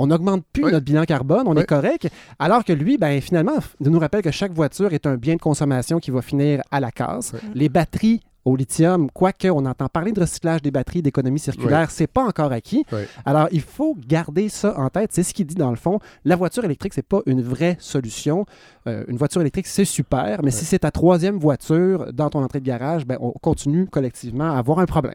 on 0.00 0.06
n'augmente 0.06 0.44
plus 0.52 0.64
Oui. 0.64 0.72
notre 0.72 0.84
bilan 0.86 1.04
carbone, 1.04 1.42
on 1.46 1.54
Oui. 1.54 1.62
est 1.62 1.66
correct. 1.66 2.08
Alors 2.38 2.64
que 2.64 2.72
lui, 2.72 2.96
ben, 2.96 3.20
finalement, 3.20 3.52
nous 3.80 3.98
rappelle 3.98 4.22
que 4.22 4.30
chaque 4.30 4.52
voiture 4.52 4.92
est 4.94 5.06
un 5.06 5.16
bien 5.16 5.34
de 5.36 5.40
consommation 5.40 5.98
qui 5.98 6.10
va 6.10 6.22
finir 6.22 6.62
à 6.70 6.80
la 6.80 6.90
casse. 6.90 7.32
Oui. 7.34 7.40
Les 7.54 7.68
batteries 7.68 8.20
au 8.46 8.56
lithium, 8.56 9.10
quoique 9.12 9.48
on 9.48 9.66
entend 9.66 9.88
parler 9.88 10.12
de 10.12 10.20
recyclage 10.20 10.62
des 10.62 10.70
batteries, 10.70 11.02
d'économie 11.02 11.38
circulaire, 11.38 11.90
c'est 11.90 12.06
pas 12.06 12.24
encore 12.24 12.50
acquis. 12.52 12.86
Oui. 12.90 13.00
Alors, 13.26 13.48
il 13.52 13.60
faut 13.60 13.94
garder 14.08 14.48
ça 14.48 14.74
en 14.80 14.88
tête. 14.88 15.10
C'est 15.12 15.22
ce 15.22 15.34
qu'il 15.34 15.44
dit 15.46 15.54
dans 15.56 15.68
le 15.68 15.76
fond. 15.76 15.98
La 16.24 16.36
voiture 16.36 16.64
électrique, 16.64 16.94
c'est 16.94 17.06
pas 17.06 17.20
une 17.26 17.42
vraie 17.42 17.76
solution. 17.78 18.46
Euh, 18.86 19.04
une 19.08 19.18
voiture 19.18 19.42
électrique, 19.42 19.66
c'est 19.66 19.84
super, 19.84 20.40
mais 20.42 20.50
si 20.50 20.64
c'est 20.64 20.78
ta 20.78 20.90
troisième 20.90 21.36
voiture 21.38 22.10
dans 22.14 22.30
ton 22.30 22.42
entrée 22.42 22.60
de 22.60 22.64
garage, 22.64 23.04
ben, 23.06 23.18
on 23.20 23.32
continue 23.32 23.86
collectivement 23.86 24.50
à 24.54 24.56
avoir 24.58 24.78
un 24.78 24.86
problème. 24.86 25.14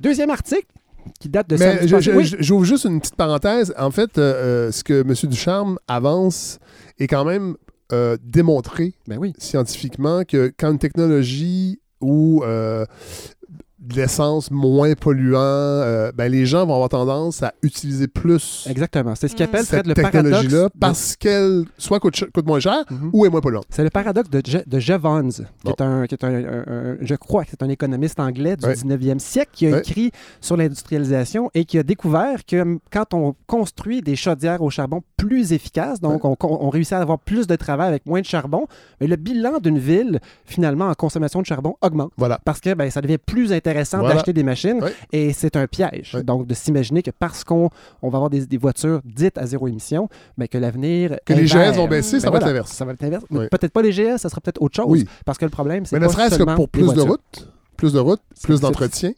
Deuxième 0.00 0.30
article 0.30 0.66
qui 1.20 1.28
date 1.28 1.48
de 1.48 1.56
Mais 1.56 1.78
Oui. 2.14 2.34
j'ouvre 2.40 2.64
juste 2.64 2.84
une 2.84 3.00
petite 3.00 3.16
parenthèse. 3.16 3.74
En 3.78 3.90
fait, 3.90 4.18
euh, 4.18 4.68
euh, 4.68 4.72
ce 4.72 4.84
que 4.84 5.00
M. 5.02 5.14
Ducharme 5.30 5.78
avance 5.88 6.58
est 6.98 7.06
quand 7.06 7.24
même 7.24 7.56
euh, 7.92 8.16
démontré 8.22 8.94
Ben 9.06 9.18
oui. 9.18 9.32
scientifiquement 9.38 10.24
que 10.24 10.52
quand 10.58 10.70
une 10.72 10.78
technologie 10.78 11.80
ou 12.00 12.42
euh, 12.44 12.84
de 13.82 13.94
l'essence 13.96 14.50
moins 14.50 14.92
polluant, 14.94 15.38
euh, 15.40 16.12
ben 16.14 16.30
les 16.30 16.46
gens 16.46 16.64
vont 16.66 16.74
avoir 16.74 16.88
tendance 16.88 17.42
à 17.42 17.52
utiliser 17.62 18.06
plus 18.06 18.64
Exactement. 18.70 19.14
C'est 19.16 19.26
ce 19.28 19.34
qu'il 19.34 19.44
Mm. 19.44 19.48
appelle 19.48 19.64
Fred, 19.66 19.78
cette 19.80 19.86
le 19.88 19.94
paradoxe. 19.94 20.22
technologie-là 20.22 20.64
de- 20.64 20.78
parce 20.78 21.16
qu'elle 21.16 21.64
soit 21.78 21.98
coûte, 21.98 22.24
coûte 22.32 22.46
moins 22.46 22.60
cher 22.60 22.84
Mhm. 22.90 23.10
ou 23.12 23.26
est 23.26 23.28
moins 23.28 23.40
polluante. 23.40 23.64
C'est 23.70 23.82
le 23.82 23.90
paradoxe 23.90 24.30
de, 24.30 24.40
Je, 24.46 24.58
de 24.64 24.78
Jevons, 24.78 25.28
qui 25.30 25.42
Bon. 25.64 25.70
est, 25.72 25.80
un, 25.80 26.06
qui 26.06 26.14
est 26.14 26.24
un, 26.24 26.32
un- 26.32 26.64
un- 26.66 26.96
je 27.00 27.14
crois 27.16 27.44
que 27.44 27.50
c'est 27.50 27.62
un 27.62 27.68
économiste 27.68 28.20
anglais 28.20 28.56
du 28.56 28.64
Ouais. 28.66 28.74
19e 28.74 29.18
siècle 29.18 29.50
qui 29.52 29.66
a 29.66 29.78
écrit 29.78 30.12
sur 30.40 30.56
l'industrialisation 30.56 31.50
et 31.54 31.64
qui 31.64 31.76
a 31.78 31.82
découvert 31.82 32.44
que 32.46 32.78
quand 32.92 33.14
on 33.14 33.34
construit 33.48 34.00
des 34.00 34.14
chaudières 34.16 34.62
au 34.62 34.70
charbon 34.70 35.02
plus 35.16 35.52
efficaces, 35.52 36.00
donc 36.00 36.24
on, 36.24 36.36
on 36.40 36.70
réussit 36.70 36.92
à 36.94 36.98
avoir 36.98 37.18
plus 37.18 37.46
de 37.48 37.56
travail 37.56 37.88
avec 37.88 38.06
moins 38.06 38.20
de 38.20 38.26
charbon, 38.26 38.66
mais 39.00 39.06
le 39.08 39.16
bilan 39.16 39.58
d'une 39.60 39.78
ville, 39.78 40.20
finalement, 40.44 40.86
en 40.88 40.94
consommation 40.94 41.40
de 41.40 41.46
charbon 41.46 41.74
augmente. 41.82 42.12
Voilà. 42.16 42.38
Parce 42.44 42.60
que 42.60 42.74
ben, 42.74 42.88
ça 42.90 43.00
devient 43.00 43.18
plus 43.18 43.52
intéressant 43.52 43.71
Voilà. 43.72 44.14
d'acheter 44.14 44.32
des 44.32 44.42
machines 44.42 44.80
et 45.12 45.32
c'est 45.32 45.56
un 45.56 45.66
piège. 45.66 46.16
Donc, 46.24 46.46
de 46.46 46.54
s'imaginer 46.54 47.02
que 47.02 47.10
parce 47.10 47.44
qu'on 47.44 47.70
on 48.02 48.08
va 48.08 48.16
avoir 48.16 48.30
des, 48.30 48.46
des 48.46 48.56
voitures 48.58 49.00
dites 49.04 49.38
à 49.38 49.46
zéro 49.46 49.68
émission, 49.68 50.08
ben, 50.38 50.48
que 50.48 50.58
l'avenir. 50.58 51.16
Que 51.24 51.32
les. 51.34 51.46
GS 51.46 51.76
vont 51.76 51.88
baisser, 51.88 52.20
ça 52.20 52.28
Ben 52.28 52.32
va 52.32 52.38
être 52.38 52.46
l'inverse. 52.46 52.72
Ça 52.72 52.84
va 52.84 52.92
être 52.92 53.02
l'inverse. 53.02 53.24
Oui. 53.30 53.48
Peut-être 53.50 53.72
pas 53.72 53.82
les 53.82 53.92
GS, 53.92 54.18
ça 54.18 54.28
sera 54.28 54.40
peut-être 54.40 54.60
autre 54.62 54.76
chose. 54.76 54.86
Oui. 54.88 55.06
Parce 55.24 55.38
que 55.38 55.44
le 55.44 55.50
problème, 55.50 55.84
c'est 55.86 55.98
Mais 55.98 56.06
ne 56.06 56.10
serait-ce 56.10 56.36
que 56.38 56.54
pour 56.54 56.68
plus 56.68 56.92
de 56.92 57.00
routes, 57.00 57.48
plus 57.76 57.92
de 57.92 57.98
routes, 57.98 58.22
plus 58.42 58.60
d'entretien. 58.60 59.12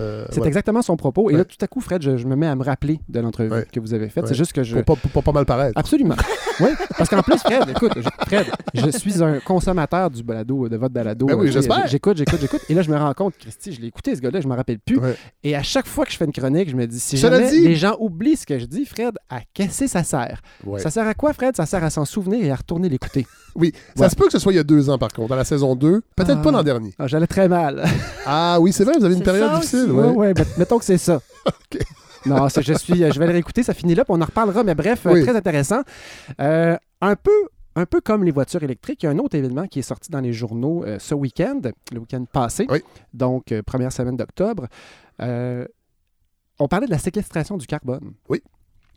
Euh, 0.00 0.26
C'est 0.30 0.44
exactement 0.46 0.82
son 0.82 0.96
propos. 0.96 1.30
Et 1.30 1.34
là, 1.34 1.44
tout 1.44 1.56
à 1.60 1.66
coup, 1.66 1.80
Fred, 1.80 2.02
je, 2.02 2.16
je 2.16 2.26
me 2.26 2.36
mets 2.36 2.46
à 2.46 2.54
me 2.56 2.64
rappeler 2.64 3.00
de 3.08 3.20
l'entrevue 3.20 3.50
Ouais. 3.50 3.66
que 3.72 3.80
vous 3.80 3.94
avez 3.94 4.08
faite. 4.08 4.26
C'est 4.26 4.34
juste 4.34 4.52
que 4.52 4.62
je. 4.62 4.76
Pour, 4.80 4.96
pas, 4.96 5.00
pour- 5.02 5.10
pour 5.10 5.22
pas 5.24 5.32
mal 5.32 5.44
paraître. 5.46 5.78
Absolument. 5.78 6.14
oui. 6.60 6.68
Parce 6.96 7.08
qu'en 7.10 7.22
plus, 7.22 7.38
Fred, 7.38 7.68
écoute, 7.70 7.92
je, 7.96 8.08
Fred, 8.26 8.46
je 8.74 8.90
suis 8.90 9.22
un 9.22 9.38
consommateur 9.40 10.10
du 10.10 10.22
balado, 10.22 10.68
de 10.68 10.76
votre 10.76 10.94
balado. 10.94 11.26
Ben 11.26 11.34
oui, 11.34 11.50
j'espère. 11.52 11.86
J'écoute, 11.88 12.16
j'écoute, 12.16 12.38
j'écoute. 12.40 12.60
Et 12.68 12.74
là, 12.74 12.82
je 12.82 12.90
me 12.90 12.96
rends 12.96 13.12
compte, 13.14 13.34
Christy, 13.38 13.72
je 13.72 13.80
l'ai 13.80 13.88
écouté, 13.88 14.14
ce 14.16 14.20
gars-là, 14.20 14.40
je 14.40 14.48
me 14.48 14.54
rappelle 14.54 14.78
plus. 14.78 14.98
Et 15.42 15.54
à 15.56 15.62
chaque 15.62 15.86
fois 15.86 16.04
que 16.04 16.12
je 16.12 16.16
fais 16.16 16.24
une 16.24 16.32
chronique, 16.32 16.70
je 16.70 16.76
me 16.76 16.86
dis, 16.86 17.00
si 17.00 17.16
jamais 17.16 17.50
dit- 17.50 17.60
les 17.60 17.74
gens 17.76 17.96
oublient 17.98 18.36
ce 18.36 18.46
que 18.46 18.58
je 18.58 18.66
dis, 18.66 18.84
Fred, 18.86 19.14
à 19.28 19.40
casser 19.54 19.88
ça 19.88 20.02
sert? 20.04 20.40
Ça 20.78 20.90
sert 20.90 21.06
à 21.06 21.14
quoi, 21.14 21.32
Fred? 21.32 21.56
Ça 21.56 21.66
sert 21.66 21.82
à 21.84 21.90
s'en 21.90 22.04
souvenir 22.04 22.44
et 22.44 22.50
à 22.50 22.56
retourner 22.56 22.88
l'écouter. 22.88 23.26
Oui, 23.56 23.72
ça 23.96 24.04
Ouais. 24.04 24.08
se 24.10 24.16
peut 24.16 24.26
que 24.26 24.32
ce 24.32 24.38
soit 24.38 24.52
il 24.52 24.56
y 24.56 24.60
a 24.60 24.64
deux 24.64 24.88
ans, 24.90 24.98
par 24.98 25.10
contre, 25.12 25.28
dans 25.28 25.36
la 25.36 25.44
saison 25.44 25.74
2. 25.74 26.02
Peut-être 26.16 26.38
Ah. 26.40 26.42
pas 26.42 26.50
l'an 26.50 26.62
dernier. 26.62 26.94
Ah, 26.98 27.06
J'allais 27.06 27.26
très 27.26 27.48
mal. 27.48 27.84
Ah 28.26 28.58
oui, 28.60 28.72
c'est 28.72 28.84
vrai, 28.84 28.94
vous 28.98 29.04
avez 29.04 29.14
une 29.14 29.22
période 29.22 29.52
difficile. 29.54 29.78
aussi. 29.80 29.90
ouais. 29.90 30.04
Ouais, 30.06 30.12
ouais, 30.16 30.34
met- 30.34 30.58
mettons 30.58 30.78
que 30.78 30.84
c'est 30.84 30.98
ça. 30.98 31.20
Non, 32.26 32.48
je, 32.48 32.60
suis, 32.74 32.94
je 32.96 33.18
vais 33.18 33.26
le 33.26 33.32
réécouter, 33.32 33.62
ça 33.62 33.72
finit 33.72 33.94
là, 33.94 34.04
puis 34.04 34.12
on 34.14 34.20
en 34.20 34.26
reparlera, 34.26 34.62
mais 34.62 34.74
bref, 34.74 35.06
euh, 35.06 35.12
Oui. 35.14 35.22
très 35.22 35.34
intéressant. 35.34 35.80
Euh, 36.38 36.76
un, 37.00 37.16
peu, 37.16 37.30
un 37.76 37.86
peu 37.86 38.02
comme 38.02 38.24
les 38.24 38.30
voitures 38.30 38.62
électriques, 38.62 39.02
il 39.02 39.06
y 39.06 39.08
a 39.08 39.12
un 39.12 39.18
autre 39.18 39.36
événement 39.36 39.66
qui 39.66 39.78
est 39.78 39.82
sorti 39.82 40.10
dans 40.10 40.20
les 40.20 40.34
journaux 40.34 40.84
euh, 40.84 40.98
ce 40.98 41.14
week-end, 41.14 41.60
le 41.92 41.98
week-end 41.98 42.22
passé, 42.30 42.66
Oui. 42.68 42.82
donc 43.14 43.52
euh, 43.52 43.62
première 43.62 43.90
semaine 43.90 44.18
d'octobre. 44.18 44.66
Euh, 45.22 45.64
on 46.58 46.68
parlait 46.68 46.84
de 46.86 46.90
la 46.92 46.98
séquestration 46.98 47.56
du 47.56 47.66
carbone. 47.66 48.12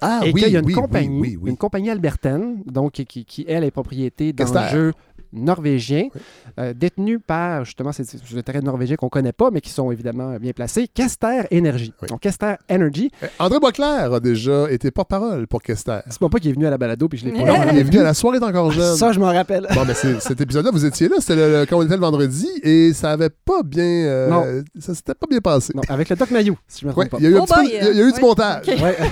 Ah 0.01 0.21
et 0.25 0.31
oui, 0.33 0.41
qu'il 0.43 0.51
y 0.51 0.55
a 0.57 0.59
une 0.59 0.65
oui, 0.65 0.73
compagnie, 0.73 1.07
oui, 1.07 1.29
oui, 1.31 1.37
oui. 1.43 1.49
une 1.51 1.57
compagnie 1.57 1.89
albertaine, 1.89 2.61
donc 2.65 2.93
qui, 2.93 3.05
qui, 3.25 3.45
elle 3.47 3.63
est 3.63 3.71
propriété 3.71 4.33
Kester. 4.33 4.53
d'enjeux 4.53 4.93
norvégiens, 5.35 6.09
Oui. 6.13 6.21
euh, 6.59 6.73
détenus 6.75 7.19
par 7.25 7.65
justement 7.65 7.91
c'est 7.91 8.03
c'est 8.03 8.19
le 8.35 8.43
terrain 8.43 8.59
norvégien 8.61 8.95
qu'on 8.97 9.09
connaît 9.09 9.31
pas, 9.33 9.49
mais 9.51 9.61
qui 9.61 9.71
sont 9.71 9.91
évidemment 9.91 10.35
bien 10.39 10.51
placés. 10.51 10.87
Kester 10.87 11.41
Energy. 11.51 11.91
Oui. 12.01 12.07
Donc 12.09 12.19
Kester 12.19 12.53
Energy, 12.69 13.09
Euh, 13.23 13.27
André 13.39 13.59
Boisclair 13.59 14.13
a 14.13 14.19
déjà 14.19 14.69
été 14.69 14.91
porte-parole 14.91 15.47
pour 15.47 15.63
Kester. 15.63 15.99
c'est 16.07 16.19
pas 16.19 16.29
pas 16.29 16.37
qui 16.39 16.49
est 16.49 16.53
venu 16.53 16.67
à 16.67 16.69
la 16.69 16.77
balado 16.77 17.07
puis 17.07 17.17
je 17.17 17.25
l'ai 17.25 17.31
pas. 17.31 17.39
Non, 17.45 17.55
il 17.71 17.79
est 17.79 17.83
venu 17.83 17.99
à 17.99 18.03
la 18.03 18.13
soirée 18.13 18.37
encore 18.43 18.71
jeune. 18.71 18.95
Ça, 18.95 19.11
je 19.11 19.19
m'en 19.19 19.31
rappelle. 19.33 19.67
Bon, 19.73 19.85
mais 19.87 19.93
cet 19.95 20.39
épisode-là, 20.39 20.69
vous 20.71 20.85
étiez 20.85 21.07
là, 21.07 21.15
c'était 21.19 21.35
le, 21.35 21.51
le- 21.61 21.65
quand 21.65 21.77
on 21.77 21.83
était 21.83 21.95
le 21.95 22.01
vendredi, 22.01 22.47
et 22.61 22.93
ça 22.93 23.11
avait 23.11 23.29
pas 23.31 23.63
bien... 23.63 23.83
euh, 23.83 24.29
Non. 24.29 24.63
Ça 24.79 24.93
s'était 24.93 25.15
pas 25.15 25.27
bien 25.27 25.39
passé. 25.39 25.73
Non, 25.75 25.81
avec 25.89 26.09
le 26.09 26.15
Doc 26.15 26.29
Mayou, 26.29 26.57
si 26.67 26.81
je 26.81 26.87
me 26.87 26.93
Ouais, 26.93 27.07
trompe 27.07 27.19
il 27.21 27.23
y 27.23 27.27
a 27.27 27.29
eu, 27.31 27.37
un 27.37 27.41
Oh 27.41 27.45
petit 27.45 27.53
peu- 27.55 27.61
boy, 27.61 27.69
il 27.69 27.75
y 27.75 27.87
a- 27.87 27.91
il 27.91 27.97
y 27.97 28.01
a 28.01 28.07
eu 28.07 28.11
du 28.11 28.21
montage. 28.21 28.63
Ok. 28.67 28.75
pas. 28.77 28.83
Ouais. 28.83 28.97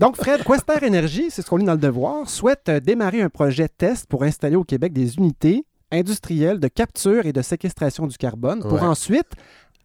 Donc, 0.00 0.16
Fred, 0.16 0.42
Quester 0.44 0.86
Energy, 0.86 1.26
c'est 1.30 1.42
ce 1.42 1.50
qu'on 1.50 1.56
lit 1.56 1.64
dans 1.64 1.72
le 1.72 1.78
devoir, 1.78 2.28
souhaite 2.30 2.68
euh, 2.68 2.80
démarrer 2.80 3.20
un 3.22 3.28
projet 3.28 3.68
test 3.68 4.06
pour 4.06 4.22
installer 4.22 4.54
au 4.56 4.64
Québec 4.64 4.92
des 4.92 5.16
unités 5.16 5.64
industrielles 5.90 6.60
de 6.60 6.68
capture 6.68 7.26
et 7.26 7.32
de 7.32 7.42
séquestration 7.42 8.06
du 8.06 8.16
carbone 8.16 8.60
pour 8.60 8.74
Ouais. 8.74 8.80
ensuite 8.82 9.30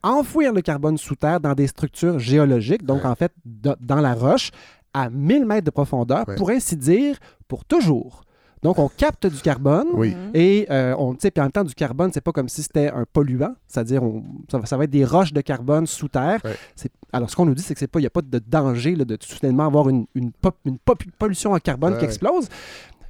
enfouir 0.04 0.52
le 0.54 0.62
carbone 0.62 0.97
sous 0.97 1.15
terre 1.15 1.39
dans 1.39 1.54
des 1.54 1.67
structures 1.67 2.19
géologiques, 2.19 2.84
donc 2.86 3.04
Ouais. 3.04 3.10
en 3.10 3.15
fait 3.15 3.32
de- 3.45 3.76
dans 3.80 4.02
la 4.02 4.13
roche, 4.13 4.52
à 4.93 5.10
1000 5.10 5.45
mètres 5.45 5.65
de 5.65 5.71
profondeur, 5.71 6.28
Ouais. 6.28 6.36
pour 6.36 6.49
ainsi 6.52 6.76
dire, 6.76 7.17
pour 7.47 7.65
toujours. 7.65 8.21
Donc, 8.63 8.80
on 8.80 8.88
capte 8.89 9.28
du 9.28 9.41
carbone. 9.41 9.88
Oui. 9.93 10.15
Et 10.34 10.65
euh, 10.71 10.95
on, 10.97 11.13
puis 11.15 11.30
en 11.38 11.41
même 11.43 11.52
temps, 11.52 11.63
du 11.63 11.76
carbone, 11.76 12.12
c'est 12.13 12.21
pas 12.21 12.32
comme 12.32 12.49
si 12.49 12.63
c'était 12.63 12.89
un 12.89 13.06
polluant, 13.12 13.56
c'est-à-dire 13.67 14.02
on- 14.04 14.23
ça, 14.49 14.58
va- 14.60 14.65
ça 14.65 14.78
va 14.78 14.86
être 14.86 14.89
des 14.89 15.06
roches 15.06 15.34
de 15.34 15.41
carbone 15.41 15.86
sous 15.86 16.08
terre. 16.08 16.39
Ouais. 16.43 16.56
C'est- 16.76 16.91
Alors, 17.12 17.30
ce 17.30 17.36
qu'on 17.36 17.45
nous 17.45 17.56
dit, 17.56 17.62
c'est 17.62 17.73
que 17.73 17.80
c'est 17.80 17.88
pas, 17.88 17.99
il 17.99 18.04
n'y 18.04 18.08
a 18.08 18.12
pas 18.12 18.21
de 18.21 18.39
danger 18.39 18.95
là, 18.95 19.06
de 19.06 19.17
soudainement 19.21 19.65
avoir 19.67 19.89
une, 19.89 20.06
une, 20.15 20.32
pop- 20.32 20.58
une 20.65 20.78
pop- 20.80 21.04
pollution 21.19 21.52
en 21.52 21.60
carbone 21.60 21.93
Ouais, 21.93 21.99
qui 21.99 22.06
explose. 22.06 22.47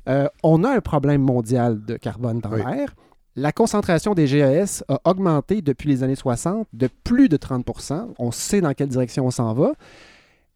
Euh, 0.09 0.27
on 0.43 0.63
a 0.63 0.69
un 0.71 0.81
problème 0.81 1.21
mondial 1.21 1.83
de 1.85 1.95
carbone 1.97 2.39
dans 2.39 2.51
Oui. 2.51 2.61
l'air. 2.65 2.93
La 3.35 3.51
concentration 3.51 4.13
des 4.13 4.27
GES 4.27 4.83
a 4.89 4.99
augmenté 5.05 5.61
depuis 5.61 5.89
les 5.89 6.03
années 6.03 6.15
60 6.15 6.67
de 6.73 6.87
plus 7.03 7.29
de 7.29 7.37
30% 7.37 8.13
On 8.19 8.31
sait 8.31 8.61
dans 8.61 8.73
quelle 8.73 8.89
direction 8.89 9.25
on 9.25 9.31
s'en 9.31 9.53
va. 9.53 9.71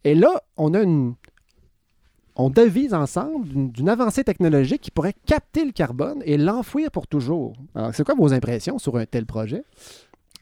Et 0.04 0.14
là, 0.16 0.42
on 0.58 0.74
a 0.74 0.82
une. 0.82 1.16
On 2.40 2.50
devise 2.52 2.94
ensemble 2.94 3.48
d'une 3.72 3.90
avancée 3.90 4.24
technologique 4.24 4.82
qui 4.82 4.92
pourrait 4.92 5.16
capter 5.26 5.66
le 5.66 5.72
carbone 5.72 6.22
et 6.24 6.38
l'enfouir 6.38 6.92
pour 6.92 7.08
toujours. 7.08 7.54
Alors, 7.74 7.94
c'est 7.96 8.04
quoi 8.06 8.14
vos 8.16 8.32
impressions 8.32 8.78
sur 8.78 8.96
un 8.98 9.06
tel 9.06 9.26
projet? 9.26 9.64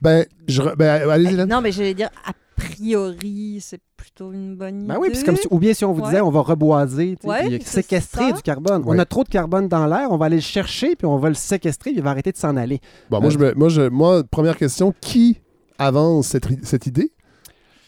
Ben, 0.02 0.26
je 0.48 0.62
ben, 0.76 1.10
allez-y, 1.10 1.34
Hélène. 1.34 1.48
Non, 1.50 1.62
mais 1.62 1.72
j'allais 1.72 1.94
dire, 1.94 2.10
a 2.28 2.34
priori, 2.58 3.60
c'est 3.62 3.80
plutôt 3.96 4.34
une 4.34 4.56
bonne 4.56 4.80
idée. 4.80 4.88
Ben 4.88 4.98
oui, 5.00 5.08
puis 5.10 5.18
c'est 5.18 5.26
comme 5.26 5.38
si- 5.38 5.48
ou 5.50 5.58
bien 5.58 5.74
si 5.74 5.86
on 5.86 5.94
vous 5.94 6.02
disait 6.02 6.20
on 6.22 6.30
va 6.32 6.42
reboiser, 6.42 7.18
Ouais, 7.24 7.60
séquestrer 7.64 8.34
du 8.34 8.42
carbone. 8.42 8.84
On 8.86 9.00
a 9.00 9.06
trop 9.06 9.24
de 9.24 9.30
carbone 9.30 9.68
dans 9.70 9.88
l'air, 9.88 10.12
on 10.12 10.18
va 10.18 10.26
aller 10.26 10.36
le 10.38 10.42
chercher, 10.42 10.96
puis 10.98 11.06
on 11.06 11.18
va 11.18 11.30
le 11.30 11.36
séquestrer, 11.36 11.92
puis 11.92 12.00
il 12.00 12.04
va 12.04 12.10
arrêter 12.12 12.32
de 12.34 12.38
s'en 12.38 12.58
aller. 12.58 12.82
Bon, 13.10 13.22
moi, 13.22 13.30
je, 13.30 13.38
me- 13.38 13.54
moi, 13.54 13.70
je- 13.70 13.88
moi, 13.90 14.24
première 14.24 14.58
question, 14.58 14.94
qui 15.00 15.40
avance 15.78 16.28
cette, 16.28 16.48
cette 16.66 16.88
idée? 16.88 17.12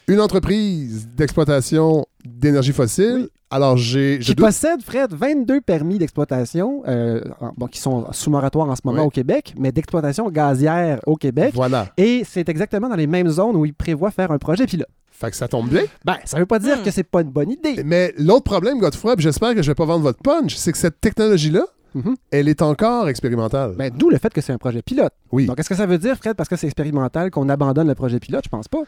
Une 0.07 0.19
entreprise 0.21 1.07
d'exploitation 1.15 2.05
d'énergie 2.25 2.71
fossile. 2.73 3.29
Alors, 3.49 3.77
j'ai. 3.77 4.17
je 4.21 4.27
Qui 4.27 4.35
doute- 4.35 4.45
possède, 4.45 4.81
Fred, 4.83 5.13
22 5.13 5.61
permis 5.61 5.97
d'exploitation, 5.97 6.83
euh, 6.87 7.21
bon, 7.55 7.67
qui 7.67 7.79
sont 7.79 8.05
sous 8.11 8.29
moratoire 8.29 8.67
en 8.69 8.75
ce 8.75 8.81
moment 8.83 9.01
Oui. 9.01 9.07
au 9.07 9.09
Québec, 9.09 9.53
mais 9.57 9.71
d'exploitation 9.71 10.29
gazière 10.29 10.99
au 11.05 11.15
Québec. 11.15 11.51
Voilà. 11.55 11.87
Et 11.97 12.23
c'est 12.25 12.49
exactement 12.49 12.89
dans 12.89 12.95
les 12.95 13.07
mêmes 13.07 13.29
zones 13.29 13.55
où 13.55 13.65
il 13.65 13.73
prévoit 13.73 14.11
faire 14.11 14.31
un 14.31 14.37
projet 14.37 14.65
pilote. 14.65 14.89
Fait 15.11 15.31
que 15.31 15.37
ça 15.37 15.47
tombe 15.47 15.69
bien. 15.69 15.83
Ben, 16.05 16.17
ça 16.25 16.37
veut 16.39 16.45
pas 16.45 16.59
dire 16.59 16.77
Hmm. 16.79 16.83
que 16.83 16.91
c'est 16.91 17.03
pas 17.03 17.21
une 17.21 17.29
bonne 17.31 17.49
idée. 17.51 17.81
Mais 17.85 18.13
l'autre 18.17 18.43
problème, 18.43 18.79
Godefroy, 18.79 19.15
puis 19.15 19.23
j'espère 19.23 19.55
que 19.55 19.61
je 19.63 19.71
vais 19.71 19.75
pas 19.75 19.85
vendre 19.85 20.03
votre 20.03 20.21
punch, 20.21 20.55
c'est 20.55 20.71
que 20.73 20.77
cette 20.77 20.99
technologie-là, 21.01 21.65
Mhm. 21.95 22.15
elle 22.31 22.49
est 22.49 22.61
encore 22.61 23.07
expérimentale. 23.09 23.73
Ben, 23.77 23.91
D'où 23.95 24.09
le 24.09 24.17
fait 24.19 24.31
que 24.31 24.41
c'est 24.41 24.51
un 24.53 24.57
projet 24.59 24.81
pilote. 24.83 25.13
oui. 25.31 25.45
Donc, 25.47 25.57
est-ce 25.59 25.69
que 25.69 25.73
ça 25.75 25.85
veut 25.87 25.97
dire, 25.97 26.15
Fred, 26.17 26.35
parce 26.35 26.49
que 26.49 26.55
c'est 26.57 26.67
expérimental, 26.67 27.31
qu'on 27.31 27.47
abandonne 27.49 27.87
le 27.87 27.95
projet 27.95 28.19
pilote? 28.19 28.43
Je 28.43 28.49
pense 28.49 28.67
pas. 28.67 28.81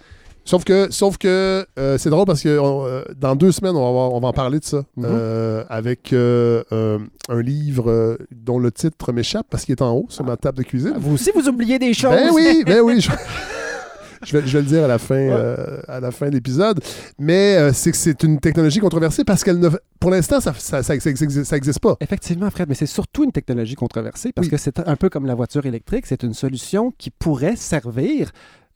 Sauf 0.46 0.64
que, 0.64 0.88
sauf 0.92 1.18
que 1.18 1.66
euh, 1.78 1.98
c'est 2.00 2.10
drôle 2.10 2.26
parce 2.26 2.42
que 2.42 2.58
on, 2.58 2.86
euh, 2.86 3.04
dans 3.16 3.36
deux 3.36 3.52
semaines, 3.52 3.76
on 3.76 3.82
va, 3.84 3.90
avoir- 3.90 4.14
on 4.14 4.20
va 4.20 4.30
en 4.30 4.34
parler 4.34 4.60
de 4.60 4.66
ça. 4.66 4.84
Mhm. 4.98 5.06
Euh, 5.08 5.64
avec 5.70 6.12
un 6.14 7.42
livre 7.42 8.18
dont 8.32 8.60
le 8.60 8.72
titre 8.72 9.12
m'échappe 9.12 9.46
parce 9.50 9.66
qu'il 9.66 9.74
est 9.74 9.82
en 9.82 9.92
haut 9.94 10.06
sur 10.10 10.24
ma 10.26 10.38
table 10.38 10.58
de 10.60 10.64
cuisine. 10.64 10.94
Vous 10.98 11.14
aussi, 11.14 11.32
vous 11.36 11.48
oubliez 11.48 11.78
des 11.80 11.94
choses. 11.94 12.12
Ben 12.12 12.32
oui, 12.34 12.64
ben 12.66 12.82
oui. 12.82 13.00
Je, 13.00 13.10
je 14.26 14.38
vais, 14.38 14.46
je 14.48 14.52
vais 14.58 14.64
le 14.64 14.68
dire 14.68 14.84
à 14.84 14.88
la 14.88 14.98
fin, 14.98 15.16
euh, 15.16 15.80
à 15.88 16.00
la 16.00 16.12
fin 16.12 16.28
de 16.28 16.34
l'épisode. 16.34 16.82
Mais 17.20 17.56
euh, 17.58 17.72
c'est 17.72 17.92
que 17.92 17.98
c'est 17.98 18.22
une 18.24 18.40
technologie 18.40 18.80
controversée 18.80 19.24
parce 19.24 19.44
qu'elle 19.44 19.60
ne, 19.60 19.70
pour 20.00 20.12
l'instant, 20.12 20.42
ça, 20.42 20.54
ça, 20.58 20.84
ça, 20.84 21.00
ça 21.00 21.10
existe- 21.10 21.44
ça 21.46 21.56
existe 21.58 21.80
pas. 21.80 21.96
Effectivement, 22.02 22.50
Fred, 22.50 22.68
mais 22.68 22.76
c'est 22.76 22.86
surtout 22.86 23.24
une 23.24 23.32
technologie 23.32 23.76
controversée 23.76 24.32
parce 24.34 24.48
Oui. 24.48 24.52
que 24.52 24.58
c'est 24.58 24.80
un 24.80 24.96
peu 24.96 25.10
comme 25.10 25.26
la 25.26 25.36
voiture 25.36 25.66
électrique. 25.66 26.06
C'est 26.08 26.24
une 26.24 26.34
solution 26.34 26.92
qui 26.98 27.12
pourrait 27.12 27.56
servir 27.56 28.32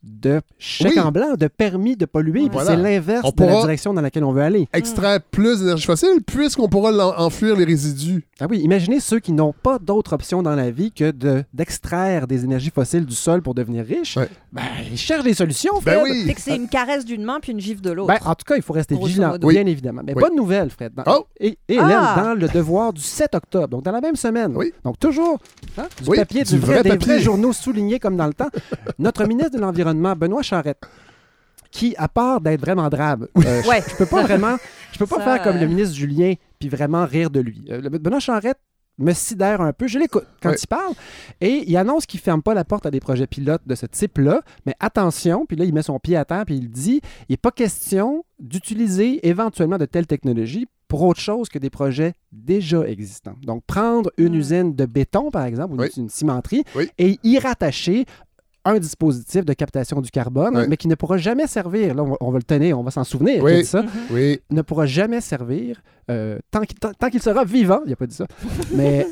de 0.06 0.40
chèque 0.58 0.92
Oui. 0.96 1.00
en 1.00 1.10
blanc, 1.10 1.34
de 1.34 1.46
permis 1.48 1.96
de 1.96 2.04
polluer. 2.04 2.48
Voilà. 2.52 2.72
C'est 2.72 2.76
l'inverse 2.76 3.34
de 3.34 3.44
la 3.44 3.60
direction 3.62 3.94
dans 3.94 4.02
laquelle 4.02 4.24
on 4.24 4.32
veut 4.32 4.42
aller. 4.42 4.68
Extraire 4.74 5.20
plus 5.30 5.60
d'énergie 5.60 5.86
fossile 5.86 6.20
puisqu'on 6.26 6.68
pourra 6.68 6.92
l'en- 6.92 7.16
enfuir 7.18 7.56
les 7.56 7.64
résidus. 7.64 8.24
Ah 8.40 8.46
oui, 8.50 8.58
imaginez 8.58 8.98
ceux 8.98 9.20
qui 9.20 9.30
n'ont 9.30 9.52
pas 9.52 9.78
d'autre 9.78 10.12
option 10.14 10.42
dans 10.42 10.56
la 10.56 10.72
vie 10.72 10.90
que 10.90 11.12
de- 11.12 11.44
d'extraire 11.54 12.26
des 12.26 12.42
énergies 12.42 12.70
fossiles 12.74 13.06
du 13.06 13.14
sol 13.14 13.42
pour 13.42 13.54
devenir 13.54 13.84
riches. 13.84 14.16
Ouais. 14.16 14.28
Ben, 14.52 14.62
ils 14.90 14.98
cherchent 14.98 15.22
des 15.22 15.34
solutions, 15.34 15.80
Fred. 15.80 15.98
Ben 15.98 16.02
oui. 16.02 16.24
C'est 16.26 16.34
que 16.34 16.40
c'est 16.40 16.56
une 16.56 16.68
caresse 16.68 17.04
d'une 17.04 17.22
main 17.22 17.38
puis 17.40 17.52
une 17.52 17.60
gifle 17.60 17.80
de 17.80 17.92
l'autre. 17.92 18.08
Ben, 18.08 18.18
en 18.28 18.34
tout 18.34 18.44
cas, 18.44 18.56
il 18.56 18.62
faut 18.62 18.72
rester 18.72 18.96
Grosso 18.96 19.06
vigilant, 19.06 19.30
modo. 19.30 19.46
bien 19.48 19.64
évidemment. 19.66 20.02
Mais 20.04 20.14
Oui. 20.16 20.20
bonne 20.20 20.34
nouvelle, 20.34 20.68
Fred. 20.70 20.92
Dans- 20.94 21.04
Oh! 21.06 21.26
Et, 21.38 21.56
et 21.68 21.78
Ah! 21.78 21.84
Hélène, 21.84 22.24
dans 22.26 22.34
le 22.34 22.48
devoir 22.48 22.92
du 22.92 23.02
7 23.02 23.36
octobre, 23.36 23.68
donc 23.68 23.84
dans 23.84 23.92
la 23.92 24.00
même 24.00 24.16
semaine. 24.16 24.52
Oui. 24.56 24.72
Donc 24.82 24.98
toujours 24.98 25.38
hein, 25.78 25.86
du 26.02 26.08
Oui, 26.10 26.16
papier, 26.16 26.42
du 26.42 26.54
du 26.54 26.58
vrai, 26.58 26.74
vrai 26.74 26.82
des 26.82 26.88
papier. 26.90 27.12
vrais 27.14 27.20
journaux 27.22 27.52
soulignés 27.52 28.00
comme 28.00 28.16
dans 28.16 28.26
le 28.26 28.34
temps. 28.34 28.50
Notre 28.98 29.26
ministre 29.28 29.52
de 29.52 29.60
l'Environnement, 29.60 30.16
Benoît 30.16 30.42
Charette, 30.42 30.82
qui, 31.70 31.94
à 31.98 32.08
part 32.08 32.40
d'être 32.40 32.60
vraiment 32.60 32.88
drabe, 32.88 33.28
euh, 33.38 33.62
je- 33.62 33.68
Ouais. 33.68 33.82
je 33.88 33.94
peux 33.96 34.06
pas 34.06 34.22
vraiment, 34.22 34.56
je 34.92 34.98
peux 34.98 35.06
pas 35.06 35.18
Ça, 35.18 35.24
faire 35.24 35.42
comme 35.42 35.56
euh, 35.56 35.60
le 35.60 35.66
ministre 35.66 35.94
Julien 35.94 36.34
puis 36.68 36.76
vraiment 36.76 37.04
rire 37.06 37.30
de 37.30 37.40
lui. 37.40 37.64
Euh, 37.70 37.80
Benoît 37.90 38.20
Charette 38.20 38.58
me 38.98 39.12
sidère 39.12 39.60
un 39.60 39.72
peu. 39.72 39.88
Je 39.88 39.98
l'écoute 39.98 40.26
quand 40.40 40.52
il 40.52 40.66
parle. 40.68 40.92
Et 41.40 41.64
il 41.68 41.76
annonce 41.76 42.06
qu'il 42.06 42.18
ne 42.18 42.22
ferme 42.22 42.42
pas 42.42 42.54
la 42.54 42.64
porte 42.64 42.86
à 42.86 42.90
des 42.92 43.00
projets 43.00 43.26
pilotes 43.26 43.62
de 43.66 43.74
ce 43.74 43.86
type-là. 43.86 44.42
Mais 44.66 44.74
attention, 44.78 45.46
puis 45.46 45.56
là, 45.56 45.64
il 45.64 45.74
met 45.74 45.82
son 45.82 45.98
pied 45.98 46.16
à 46.16 46.24
terre, 46.24 46.44
puis 46.46 46.56
il 46.56 46.70
dit 46.70 47.00
il 47.28 47.32
n'est 47.32 47.36
pas 47.36 47.50
question 47.50 48.24
d'utiliser 48.38 49.26
éventuellement 49.28 49.78
de 49.78 49.84
telles 49.86 50.06
technologies 50.06 50.66
pour 50.86 51.02
autre 51.02 51.18
chose 51.18 51.48
que 51.48 51.58
des 51.58 51.70
projets 51.70 52.12
déjà 52.30 52.86
existants. 52.86 53.34
Donc, 53.42 53.64
prendre 53.66 54.10
une 54.16 54.34
Mm. 54.34 54.38
usine 54.38 54.74
de 54.76 54.86
béton, 54.86 55.30
par 55.32 55.44
exemple, 55.44 55.74
ou 55.74 55.80
Oui. 55.80 55.88
une 55.96 56.08
cimenterie, 56.08 56.62
Oui. 56.76 56.88
et 56.98 57.18
y 57.24 57.38
rattacher 57.40 58.04
un 58.64 58.78
dispositif 58.78 59.44
de 59.44 59.52
captation 59.52 60.00
du 60.00 60.10
carbone, 60.10 60.56
Oui. 60.56 60.64
mais 60.68 60.76
qui 60.76 60.88
ne 60.88 60.94
pourra 60.94 61.16
jamais 61.18 61.46
servir, 61.46 61.94
là, 61.94 62.02
on 62.02 62.10
va, 62.10 62.16
on 62.20 62.30
va 62.30 62.38
le 62.38 62.44
tenir, 62.44 62.78
on 62.78 62.82
va 62.82 62.90
s'en 62.90 63.04
souvenir, 63.04 63.42
Oui. 63.42 63.60
dit 63.60 63.64
ça, 63.66 63.82
Mhm. 63.82 63.88
Oui. 64.10 64.40
ne 64.50 64.62
pourra 64.62 64.86
jamais 64.86 65.20
servir 65.20 65.82
euh, 66.10 66.38
tant 66.50 67.08
qu'il 67.10 67.22
sera 67.22 67.44
vivant, 67.44 67.80
il 67.86 67.90
n'a 67.90 67.96
pas 67.96 68.06
dit 68.06 68.14
ça, 68.16 68.26
mais 68.74 69.06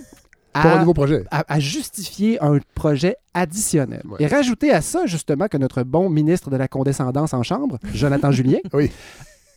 Pour 0.52 0.66
un 0.66 0.74
à, 0.74 0.78
nouveau 0.80 0.92
projet. 0.94 1.24
à- 1.30 1.44
à 1.52 1.58
justifier 1.60 2.42
un 2.42 2.58
projet 2.74 3.16
additionnel. 3.34 4.02
Ouais. 4.08 4.16
Et 4.20 4.26
rajouter 4.26 4.70
à 4.72 4.80
ça, 4.82 5.06
justement, 5.06 5.48
que 5.48 5.56
notre 5.56 5.82
bon 5.82 6.08
ministre 6.10 6.50
de 6.50 6.56
la 6.56 6.68
condescendance 6.68 7.32
en 7.34 7.42
chambre, 7.42 7.78
Jonathan 7.94 8.30
Julien, 8.30 8.58
Oui. 8.74 8.90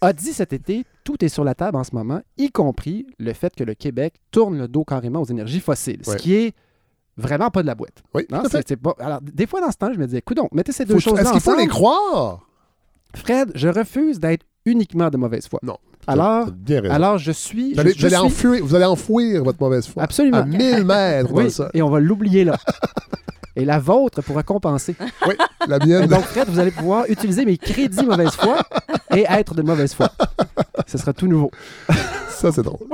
a 0.02 0.14
dit 0.14 0.34
cet 0.34 0.54
été, 0.54 0.86
tout 1.04 1.24
est 1.24 1.30
sur 1.30 1.44
la 1.44 1.56
table 1.56 1.78
en 1.78 1.84
ce 1.84 1.94
moment, 1.96 2.22
y 2.38 2.50
compris 2.52 3.06
le 3.20 3.34
fait 3.34 3.54
que 3.56 3.64
le 3.64 3.74
Québec 3.74 4.16
tourne 4.32 4.58
le 4.58 4.68
dos 4.68 4.84
carrément 4.86 5.22
aux 5.22 5.26
énergies 5.26 5.60
fossiles, 5.62 6.02
Ouais. 6.08 6.14
ce 6.14 6.18
qui 6.18 6.34
est 6.36 6.54
vraiment 7.18 7.50
pas 7.50 7.62
de 7.62 7.68
la 7.68 7.76
boîte. 7.76 8.04
Oui, 8.14 8.26
Non, 8.32 8.44
c'est- 8.50 8.68
c'est 8.68 8.76
pas... 8.78 8.94
Alors, 9.00 9.20
des 9.22 9.48
fois, 9.48 9.62
dans 9.62 9.72
ce 9.72 9.78
temps, 9.78 9.92
je 9.94 10.00
me 10.00 10.06
disais, 10.06 10.18
écoute, 10.20 10.38
mettez 10.52 10.72
ces 10.72 10.86
deux 10.86 10.96
Faut- 10.96 11.00
choses-là 11.00 11.22
Est-ce 11.22 11.32
qu'il 11.32 11.42
faut 11.42 11.52
ensemble. 11.52 11.64
les 11.64 11.68
croire? 11.70 12.40
Fred, 13.16 13.52
je 13.56 13.68
refuse 13.70 14.20
d'être 14.20 14.46
uniquement 14.66 15.10
de 15.10 15.18
mauvaise 15.18 15.48
foi. 15.48 15.60
Non. 15.64 15.78
Alors, 16.08 16.52
bien 16.52 16.84
alors 16.92 17.18
je 17.18 17.32
suis... 17.32 17.74
vous 17.74 17.80
allez, 17.80 17.92
je- 17.92 17.96
je 17.98 18.08
vous 18.08 18.14
allez 18.14 18.16
suis- 18.16 18.26
enfouir, 18.48 18.66
vous 18.66 18.76
allez 18.76 18.86
enfouir 18.86 19.44
votre 19.44 19.60
mauvaise 19.62 19.88
foi. 19.88 20.04
Absolument. 20.04 20.38
À 20.40 20.46
1000 20.46 20.84
mètres 20.86 21.32
Oui, 21.34 21.50
sol. 21.50 21.70
et 21.74 21.82
on 21.82 21.90
va 21.90 22.00
l'oublier 22.00 22.44
là. 22.44 22.58
et 23.56 23.64
la 23.66 23.80
vôtre 23.80 24.22
pourra 24.22 24.44
compenser. 24.44 24.96
Oui, 25.28 25.34
la 25.68 25.78
Et 25.78 25.86
mienne. 25.88 26.08
donc, 26.08 26.22
Fred, 26.26 26.48
vous 26.50 26.60
allez 26.60 26.72
pouvoir 26.72 27.06
utiliser 27.10 27.46
mes 27.46 27.58
crédits 27.58 28.06
mauvaise 28.06 28.32
foi 28.32 28.58
et 29.16 29.26
être 29.30 29.56
de 29.56 29.62
mauvaise 29.64 29.94
foi. 29.94 30.10
Ce 30.86 30.98
sera 30.98 31.14
tout 31.14 31.28
nouveau. 31.28 31.50
Ça, 32.30 32.52
c'est 32.52 32.62
drôle. 32.64 32.86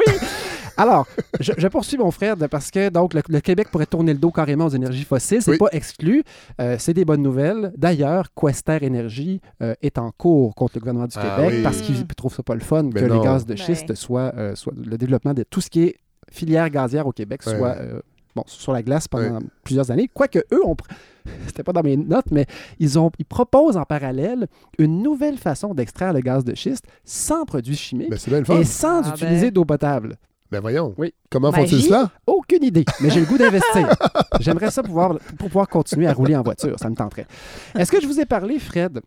Alors, 0.77 1.07
je, 1.39 1.51
je 1.57 1.67
poursuis 1.67 1.97
mon 1.97 2.12
frère 2.12 2.36
parce 2.49 2.71
que 2.71 2.89
donc 2.89 3.13
le, 3.13 3.21
le 3.29 3.39
Québec 3.41 3.67
pourrait 3.71 3.86
tourner 3.86 4.13
le 4.13 4.19
dos 4.19 4.31
carrément 4.31 4.65
aux 4.65 4.69
énergies 4.69 5.03
fossiles. 5.03 5.41
C'est 5.41 5.51
Oui. 5.51 5.57
pas 5.57 5.69
exclu. 5.71 6.23
Euh, 6.60 6.75
c'est 6.79 6.93
des 6.93 7.05
bonnes 7.05 7.21
nouvelles. 7.21 7.71
D'ailleurs, 7.77 8.27
Quester 8.34 8.77
Énergie 8.81 9.41
euh, 9.62 9.73
est 9.81 9.97
en 9.97 10.12
cours 10.12 10.55
contre 10.55 10.73
le 10.75 10.79
gouvernement 10.81 11.07
du 11.07 11.15
Ah 11.17 11.36
Québec 11.38 11.53
oui. 11.57 11.63
parce 11.63 11.81
qu'il 11.81 12.05
trouve 12.07 12.34
ça 12.34 12.43
pas 12.43 12.55
le 12.55 12.62
fun 12.62 12.84
Mais 12.84 13.01
que 13.01 13.05
non. 13.05 13.19
les 13.19 13.23
gaz 13.25 13.45
de 13.45 13.53
Ben. 13.53 13.57
schiste 13.57 13.93
soient, 13.95 14.31
euh, 14.38 14.55
soient- 14.55 14.73
le 14.75 14.97
développement 14.97 15.34
de 15.34 15.43
tout 15.43 15.62
ce 15.62 15.69
qui 15.69 15.84
est 15.84 15.95
filière 16.31 16.69
gazière 16.69 17.07
au 17.07 17.12
Québec 17.12 17.41
Ouais. 17.45 17.57
soit 17.57 17.75
euh, 17.77 17.99
bon, 18.36 18.43
sur 18.47 18.71
la 18.71 18.81
glace 18.84 19.07
pendant 19.07 19.39
plusieurs 19.63 19.91
années. 19.91 20.10
Quoique 20.13 20.39
eux, 20.53 20.62
c'était 21.47 21.63
pas 21.63 21.73
dans 21.73 21.84
mes 21.84 21.97
notes, 21.97 22.31
mais 22.31 22.45
ils, 22.79 22.97
ont, 22.97 23.12
ils 23.19 23.25
proposent 23.25 23.77
en 23.77 23.84
parallèle 23.84 24.47
une 24.79 25.01
nouvelle 25.03 25.38
façon 25.38 25.73
d'extraire 25.73 26.13
le 26.13 26.21
gaz 26.21 26.43
de 26.43 26.55
schiste 26.55 26.86
sans 27.03 27.45
produits 27.45 27.75
chimiques 27.75 28.10
Ben, 28.10 28.43
et 28.60 28.63
sans 28.63 29.01
Ah 29.03 29.13
utiliser 29.15 29.47
ben. 29.47 29.53
d'eau 29.53 29.65
potable. 29.65 30.15
Ben 30.51 30.59
voyons. 30.59 30.93
Oui. 30.97 31.13
Comment 31.29 31.51
font-ils 31.51 31.83
cela? 31.83 32.11
Aucune 32.27 32.63
idée, 32.63 32.83
mais 32.99 33.09
j'ai 33.09 33.21
le 33.21 33.25
goût 33.25 33.37
d'investir. 33.37 33.87
J'aimerais 34.41 34.69
ça 34.71 34.83
pouvoir, 34.83 35.17
pour 35.37 35.47
pouvoir 35.47 35.67
continuer 35.69 36.07
à 36.07 36.13
rouler 36.13 36.35
en 36.35 36.43
voiture, 36.43 36.77
ça 36.77 36.89
me 36.89 36.95
tenterait. 36.95 37.25
Est-ce 37.77 37.91
que 37.91 38.01
je 38.01 38.07
vous 38.07 38.19
ai 38.19 38.25
parlé, 38.25 38.59
Fred, 38.59 38.99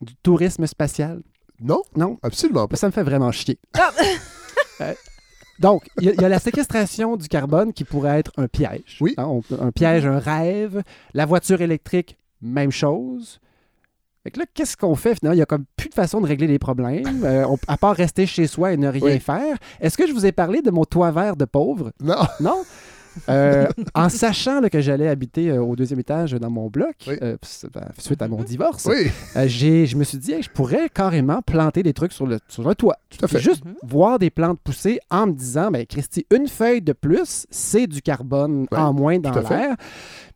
du 0.00 0.14
tourisme 0.16 0.66
spatial? 0.66 1.22
Non, 1.60 1.82
Non? 1.96 2.18
absolument 2.22 2.66
pas. 2.68 2.76
Ça 2.76 2.86
me 2.88 2.92
fait 2.92 3.02
vraiment 3.02 3.30
chier. 3.32 3.58
Ah. 3.78 3.90
Euh, 4.80 4.94
donc, 5.58 5.88
il 6.00 6.04
y, 6.06 6.08
a- 6.08 6.12
il 6.14 6.20
y 6.20 6.24
a 6.24 6.28
la 6.28 6.38
séquestration 6.38 7.16
du 7.16 7.26
carbone 7.28 7.72
qui 7.72 7.82
pourrait 7.84 8.18
être 8.20 8.30
un 8.36 8.46
piège. 8.46 8.98
Oui. 9.00 9.14
Hein, 9.18 9.26
on- 9.26 9.42
un 9.60 9.72
piège, 9.72 10.06
un 10.06 10.18
rêve. 10.20 10.82
La 11.14 11.26
voiture 11.26 11.60
électrique, 11.60 12.16
même 12.42 12.70
chose. 12.70 13.40
Fait 14.28 14.32
que 14.32 14.40
là, 14.40 14.44
qu'est-ce 14.52 14.76
qu'on 14.76 14.94
fait 14.94 15.14
finalement? 15.14 15.32
Il 15.32 15.38
n'y 15.38 15.42
a 15.42 15.46
comme 15.46 15.64
plus 15.74 15.88
de 15.88 15.94
façon 15.94 16.20
de 16.20 16.26
régler 16.26 16.46
les 16.48 16.58
problèmes, 16.58 17.24
euh, 17.24 17.46
on- 17.48 17.56
à 17.66 17.78
part 17.78 17.94
rester 17.96 18.26
chez 18.26 18.46
soi 18.46 18.74
et 18.74 18.76
ne 18.76 18.86
rien 18.88 19.02
Oui. 19.02 19.20
faire. 19.20 19.56
Est-ce 19.80 19.96
que 19.96 20.06
je 20.06 20.12
vous 20.12 20.26
ai 20.26 20.32
parlé 20.32 20.60
de 20.60 20.70
mon 20.70 20.84
toit 20.84 21.10
vert 21.12 21.34
de 21.34 21.46
pauvre? 21.46 21.92
Non. 22.02 22.16
Non? 22.38 22.62
Euh, 23.28 23.66
en 23.94 24.08
sachant 24.08 24.60
là, 24.60 24.70
que 24.70 24.80
j'allais 24.80 25.08
habiter 25.08 25.50
euh, 25.50 25.62
au 25.62 25.76
deuxième 25.76 26.00
étage 26.00 26.32
dans 26.32 26.50
mon 26.50 26.68
bloc, 26.68 26.94
Oui. 27.06 27.14
euh, 27.22 27.36
ben, 27.74 27.88
suite 27.98 28.22
à 28.22 28.28
mon 28.28 28.42
divorce, 28.42 28.86
Oui, 28.86 29.10
euh, 29.36 29.44
j'ai- 29.46 29.86
je 29.86 29.96
me 29.96 30.04
suis 30.04 30.18
dit, 30.18 30.32
hey, 30.32 30.42
je 30.42 30.50
pourrais 30.50 30.88
carrément 30.88 31.40
planter 31.42 31.82
des 31.82 31.92
trucs 31.92 32.12
sur 32.12 32.26
le, 32.26 32.38
sur 32.48 32.66
le 32.66 32.74
toit. 32.74 32.96
tout 33.10 33.24
à 33.24 33.28
fait. 33.28 33.36
Puis 33.38 33.44
juste 33.44 33.64
Mhm. 33.64 33.74
voir 33.82 34.18
des 34.18 34.30
plantes 34.30 34.58
pousser 34.62 34.98
en 35.10 35.26
me 35.26 35.32
disant, 35.32 35.70
ben 35.70 35.84
Christy, 35.86 36.26
une 36.34 36.46
feuille 36.48 36.82
de 36.82 36.92
plus, 36.92 37.46
c'est 37.50 37.86
du 37.86 38.02
carbone 38.02 38.66
Ouais, 38.70 38.78
en 38.78 38.92
moins 38.92 39.18
dans 39.18 39.32
l'air. 39.32 39.76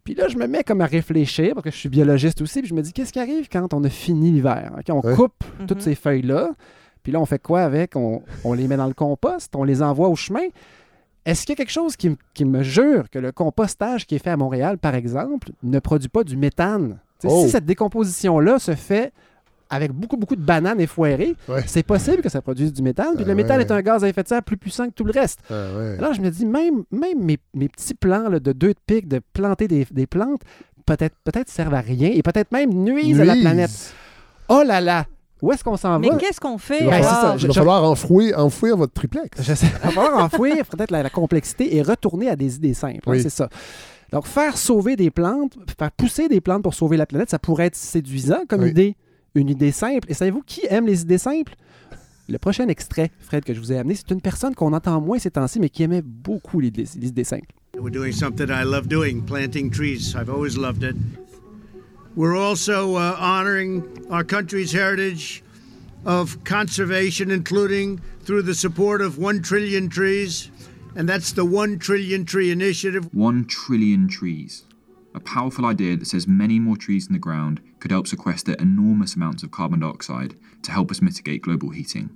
Puis 0.04 0.14
là, 0.14 0.26
je 0.28 0.36
me 0.36 0.46
mets 0.46 0.64
comme 0.64 0.80
à 0.80 0.86
réfléchir, 0.86 1.54
parce 1.54 1.64
que 1.64 1.70
je 1.70 1.76
suis 1.76 1.88
biologiste 1.88 2.40
aussi, 2.42 2.60
puis 2.60 2.68
je 2.68 2.74
me 2.74 2.82
dis, 2.82 2.92
qu'est-ce 2.92 3.12
qui 3.12 3.20
arrive 3.20 3.48
quand 3.50 3.72
on 3.74 3.84
a 3.84 3.88
fini 3.88 4.30
l'hiver? 4.32 4.72
OK, 4.78 4.84
on 4.90 5.00
Ouais. 5.06 5.14
coupe 5.14 5.44
Mhm. 5.60 5.66
toutes 5.66 5.82
ces 5.82 5.94
feuilles-là, 5.94 6.50
puis 7.02 7.12
là, 7.12 7.20
on 7.20 7.26
fait 7.26 7.40
quoi 7.40 7.62
avec? 7.62 7.94
On, 7.96 8.22
on 8.44 8.52
les 8.52 8.66
met 8.66 8.76
dans 8.76 8.86
le 8.88 8.94
compost, 8.94 9.54
on 9.54 9.64
les 9.64 9.80
envoie 9.82 10.08
au 10.08 10.16
chemin. 10.16 10.46
Est-ce 11.24 11.42
qu'il 11.46 11.50
y 11.52 11.54
a 11.54 11.56
quelque 11.56 11.70
chose 11.72 11.94
qui, 11.96 12.44
me 12.44 12.62
jure 12.62 13.08
que 13.10 13.18
le 13.18 13.30
compostage 13.32 14.06
qui 14.06 14.16
est 14.16 14.18
fait 14.18 14.30
à 14.30 14.36
Montréal, 14.36 14.78
par 14.78 14.94
exemple, 14.94 15.50
ne 15.62 15.78
produit 15.78 16.08
pas 16.08 16.24
du 16.24 16.36
méthane? 16.36 16.98
Sais, 17.20 17.28
Oh. 17.30 17.44
Si 17.44 17.50
cette 17.50 17.64
décomposition-là 17.64 18.58
se 18.58 18.74
fait 18.74 19.12
avec 19.70 19.92
beaucoup, 19.92 20.16
beaucoup 20.16 20.34
de 20.36 20.42
bananes 20.44 20.80
effoirées, 20.80 21.34
Ouais. 21.48 21.62
c'est 21.66 21.84
possible 21.84 22.20
que 22.22 22.28
ça 22.28 22.42
produise 22.42 22.72
du 22.72 22.82
méthane. 22.82 23.14
Puis 23.14 23.24
Ah 23.24 23.28
le 23.28 23.34
méthane 23.36 23.58
ouais. 23.58 23.64
est 23.64 23.70
un 23.70 23.80
gaz 23.80 24.02
à 24.04 24.08
effet 24.08 24.22
de 24.24 24.28
serre 24.28 24.42
plus 24.42 24.56
puissant 24.56 24.86
que 24.88 24.92
tout 24.94 25.04
le 25.04 25.12
reste. 25.12 25.40
Ah, 25.48 25.68
ouais. 25.76 25.96
Alors, 25.98 26.12
je 26.12 26.20
me 26.20 26.28
dis, 26.30 26.44
même, 26.44 26.82
même 26.90 27.22
mes, 27.24 27.38
mes 27.54 27.68
petits 27.68 27.94
plans 27.94 28.28
là, 28.28 28.38
de 28.40 28.52
deux 28.52 28.74
de 28.74 28.78
pique, 28.86 29.06
de 29.08 29.20
planter 29.32 29.68
des, 29.68 29.86
des 29.90 30.06
plantes, 30.06 30.42
peut-être 30.84 31.14
peut 31.24 31.32
servent 31.46 31.74
à 31.74 31.80
rien 31.80 32.10
et 32.12 32.22
peut-être 32.22 32.50
même 32.52 32.70
nuisent 32.74 33.20
à 33.20 33.24
la 33.24 33.34
Nuisent. 33.34 33.44
planète. 33.44 33.94
Oh 34.48 34.62
là 34.66 34.80
là! 34.80 35.06
Où 35.42 35.52
est-ce 35.52 35.62
qu'on 35.64 35.76
s'en 35.76 35.98
Mais 35.98 36.08
va? 36.08 36.16
qu'est-ce 36.16 36.40
qu'on 36.40 36.56
fait? 36.56 36.78
Il 36.80 36.86
va 36.86 36.98
c'est 36.98 37.02
falloir, 37.02 37.38
je- 37.38 37.44
il 37.44 37.48
va 37.48 37.54
falloir 37.54 37.84
enfouir, 37.84 38.38
enfouir 38.38 38.76
votre 38.76 38.92
triplex. 38.92 39.42
Je 39.42 39.54
sais. 39.54 39.66
Il 39.66 39.86
va 39.86 39.90
falloir 39.90 40.24
enfouir 40.24 40.64
peut-être 40.66 40.90
la, 40.92 41.02
la 41.02 41.10
complexité 41.10 41.76
et 41.76 41.82
retourner 41.82 42.28
à 42.28 42.36
des 42.36 42.54
idées 42.56 42.74
simples. 42.74 43.00
hein, 43.10 43.18
c'est 43.20 43.28
ça. 43.28 43.48
Donc, 44.12 44.26
faire 44.26 44.56
sauver 44.56 44.94
des 44.94 45.10
plantes, 45.10 45.54
faire 45.78 45.90
pousser 45.90 46.28
des 46.28 46.40
plantes 46.40 46.62
pour 46.62 46.74
sauver 46.74 46.96
la 46.96 47.06
planète, 47.06 47.28
ça 47.30 47.38
pourrait 47.38 47.66
être 47.66 47.76
séduisant 47.76 48.42
comme 48.48 48.62
Oui. 48.62 48.70
idée. 48.70 48.96
une 49.34 49.48
idée 49.48 49.72
simple. 49.72 50.10
Et 50.10 50.14
savez-vous 50.14 50.42
qui 50.46 50.60
aime 50.68 50.86
les 50.86 51.00
idées 51.02 51.16
simples? 51.18 51.54
Le 52.28 52.38
prochain 52.38 52.68
extrait, 52.68 53.10
Fred, 53.18 53.42
que 53.44 53.52
je 53.54 53.58
vous 53.60 53.72
ai 53.72 53.78
amené, 53.78 53.94
c'est 53.94 54.10
une 54.10 54.20
personne 54.20 54.54
qu'on 54.54 54.72
entend 54.74 55.00
moins 55.00 55.18
ces 55.18 55.30
temps-ci, 55.30 55.58
mais 55.58 55.70
qui 55.70 55.82
aimait 55.82 56.02
beaucoup 56.02 56.60
les 56.60 56.68
idées, 56.68 56.84
les 57.00 57.08
idées 57.08 57.24
simples. 57.24 57.46
We're 57.80 57.90
doing 57.90 58.12
something 58.12 58.46
I 58.48 58.62
love 58.64 58.86
doing, 58.86 59.22
planting 59.22 59.70
trees. 59.70 60.14
I've 60.14 60.28
always 60.30 60.56
loved 60.58 60.82
it. 60.84 60.94
We're 62.14 62.36
also 62.36 62.96
uh, 62.96 63.16
honoring 63.18 64.06
our 64.10 64.22
country's 64.22 64.72
heritage 64.72 65.42
of 66.04 66.44
conservation, 66.44 67.30
including 67.30 68.02
through 68.20 68.42
the 68.42 68.54
support 68.54 69.00
of 69.00 69.16
1 69.16 69.40
trillion 69.42 69.88
trees. 69.88 70.50
And 70.94 71.08
that's 71.08 71.32
the 71.32 71.44
1 71.44 71.78
trillion 71.78 72.26
tree 72.26 72.50
initiative. 72.50 73.08
One 73.14 73.46
trillion 73.46 74.08
trees. 74.08 74.64
A 75.14 75.20
powerful 75.20 75.64
idea 75.64 75.96
that 75.96 76.06
says 76.06 76.26
many 76.26 76.58
more 76.58 76.76
trees 76.76 77.06
in 77.06 77.14
the 77.14 77.18
ground 77.18 77.60
could 77.80 77.90
help 77.90 78.06
sequester 78.06 78.54
enormous 78.54 79.14
amounts 79.14 79.42
of 79.42 79.50
carbon 79.50 79.80
dioxide 79.80 80.36
to 80.62 80.72
help 80.72 80.90
us 80.90 81.00
mitigate 81.00 81.42
global 81.42 81.70
heating. 81.70 82.10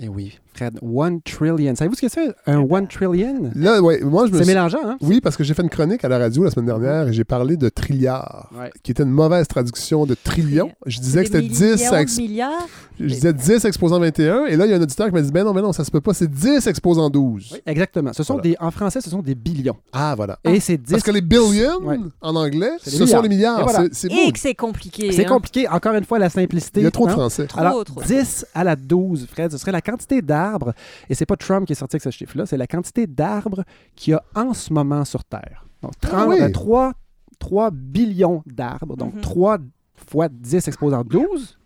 Eh 0.00 0.08
oui, 0.08 0.38
Fred, 0.54 0.78
one 0.80 1.20
trillion. 1.22 1.74
Savez-vous 1.74 1.96
ce 1.96 2.02
que 2.02 2.08
c'est, 2.08 2.32
un 2.46 2.58
one 2.60 2.86
trillion? 2.86 3.50
Là, 3.56 3.82
ouais, 3.82 4.00
moi, 4.02 4.26
je 4.28 4.32
me 4.32 4.38
C'est 4.38 4.44
suis- 4.44 4.54
mélangeant, 4.54 4.78
hein? 4.84 4.96
Oui, 5.00 5.20
parce 5.20 5.36
que 5.36 5.42
j'ai 5.42 5.54
fait 5.54 5.62
une 5.62 5.70
chronique 5.70 6.04
à 6.04 6.08
la 6.08 6.18
radio 6.18 6.44
la 6.44 6.52
semaine 6.52 6.66
dernière 6.66 7.08
et 7.08 7.12
j'ai 7.12 7.24
parlé 7.24 7.56
de 7.56 7.68
trilliard, 7.68 8.48
Ouais. 8.56 8.70
qui 8.84 8.92
était 8.92 9.02
une 9.02 9.10
mauvaise 9.10 9.48
traduction 9.48 10.06
de 10.06 10.14
trillion. 10.14 10.70
Je 10.86 11.00
disais 11.00 11.22
que 11.24 11.26
c'était 11.26 11.42
10, 11.42 11.60
millions 11.80 11.90
de 11.90 11.96
ex- 11.96 12.16
milliards? 12.18 12.68
je 13.00 13.06
disais 13.06 13.32
10 13.32 13.64
exposant 13.64 13.98
21, 13.98 14.46
et 14.46 14.54
là, 14.56 14.66
il 14.66 14.70
y 14.70 14.72
a 14.72 14.76
un 14.76 14.82
auditeur 14.82 15.08
qui 15.08 15.14
m'a 15.14 15.20
dit, 15.20 15.32
ben 15.32 15.42
non, 15.44 15.52
ben 15.52 15.62
non, 15.62 15.72
ça 15.72 15.82
se 15.82 15.90
peut 15.90 16.00
pas, 16.00 16.14
c'est 16.14 16.30
10 16.30 16.64
exposant 16.68 17.10
12. 17.10 17.50
Oui, 17.54 17.58
exactement. 17.66 18.12
Ce 18.12 18.22
sont 18.22 18.34
Voilà. 18.34 18.50
des, 18.50 18.56
en 18.60 18.70
français, 18.70 19.00
ce 19.00 19.10
sont 19.10 19.20
des 19.22 19.34
billions. 19.34 19.76
Ah, 19.92 20.14
voilà. 20.16 20.38
Et 20.44 20.60
c'est 20.60 20.76
10. 20.76 20.92
Parce 20.92 21.02
que 21.02 21.10
les 21.10 21.22
billions, 21.22 21.80
Ouais. 21.82 21.98
en 22.20 22.36
anglais, 22.36 22.70
ce 22.84 23.04
sont 23.04 23.20
les 23.22 23.28
milliards. 23.28 23.58
Et 23.58 23.62
voilà. 23.64 23.78
C'est- 23.90 24.08
C'est 24.08 24.12
Et 24.12 24.26
beau. 24.26 24.32
que 24.32 24.38
c'est 24.38 24.54
compliqué. 24.54 25.10
C'est 25.10 25.24
hein? 25.26 25.28
compliqué. 25.28 25.66
Encore 25.68 25.94
une 25.96 26.04
fois, 26.04 26.20
la 26.20 26.30
simplicité. 26.30 26.82
Il 26.82 26.84
y 26.84 26.86
a 26.86 26.92
trop 26.92 27.06
de 27.06 27.10
hein? 27.10 27.14
français. 27.14 27.46
Trop, 27.48 27.60
Alors, 27.60 27.84
trop. 27.84 28.00
10 28.02 28.46
à 28.54 28.62
la 28.62 28.76
12, 28.76 29.26
Fred, 29.28 29.50
ce 29.50 29.58
serait 29.58 29.72
la 29.72 29.80
quantité 29.90 30.22
d'arbres, 30.22 30.72
et 31.08 31.14
c'est 31.14 31.26
pas 31.26 31.36
Trump 31.36 31.66
qui 31.66 31.72
est 31.72 31.76
sorti 31.76 31.96
avec 31.96 32.02
ce 32.02 32.10
chiffre-là, 32.10 32.46
c'est 32.46 32.56
la 32.56 32.66
quantité 32.66 33.06
d'arbres 33.06 33.64
qu'il 33.96 34.12
y 34.12 34.14
a 34.14 34.22
en 34.34 34.52
ce 34.54 34.72
moment 34.72 35.04
sur 35.04 35.24
Terre. 35.24 35.64
Donc, 35.82 35.92
Ah 36.04 36.08
30, 36.08 36.28
oui. 36.28 36.40
euh, 36.40 36.50
3, 36.50 36.92
3 37.38 37.70
billions 37.72 38.42
d'arbres, 38.46 38.96
donc 38.96 39.14
Mhm. 39.14 39.20
3 39.20 39.58
fois 39.94 40.28
10 40.28 40.66
exposant 40.68 41.02
12. 41.04 41.56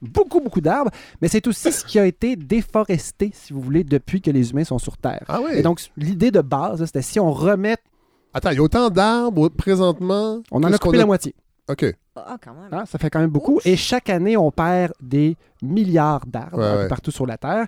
Beaucoup, 0.00 0.40
beaucoup 0.40 0.60
d'arbres, 0.62 0.90
mais 1.20 1.28
c'est 1.28 1.46
aussi 1.46 1.70
ce 1.70 1.84
qui 1.84 1.98
a 1.98 2.06
été 2.06 2.34
déforesté, 2.34 3.30
si 3.34 3.52
vous 3.52 3.60
voulez, 3.60 3.84
depuis 3.84 4.20
que 4.22 4.30
les 4.30 4.50
humains 4.50 4.64
sont 4.64 4.78
sur 4.78 4.96
Terre. 4.96 5.24
Ah 5.28 5.40
oui. 5.44 5.50
Et 5.54 5.62
donc, 5.62 5.80
l'idée 5.96 6.30
de 6.30 6.40
base, 6.40 6.84
c'était 6.86 7.02
si 7.02 7.20
on 7.20 7.30
remet, 7.30 7.76
Attends, 8.34 8.48
il 8.50 8.56
y 8.56 8.58
a 8.58 8.62
autant 8.62 8.88
d'arbres 8.88 9.50
présentement. 9.50 10.40
on 10.50 10.62
en 10.64 10.72
a 10.72 10.78
coupé 10.78 10.96
la 10.96 11.04
moitié. 11.06 11.34
OK. 11.68 11.84
Ah, 12.16 12.36
quand 12.44 12.52
même. 12.54 12.68
Hein, 12.72 12.84
ça 12.86 12.98
fait 12.98 13.08
quand 13.08 13.20
même 13.20 13.30
beaucoup. 13.30 13.56
Ouf. 13.56 13.66
Et 13.66 13.76
chaque 13.76 14.10
année, 14.10 14.36
on 14.36 14.50
perd 14.50 14.92
des 15.00 15.36
milliards 15.62 16.26
d'arbres 16.26 16.58
Ouais, 16.58 16.82
ouais. 16.82 16.88
partout 16.88 17.10
sur 17.10 17.24
la 17.24 17.38
Terre. 17.38 17.66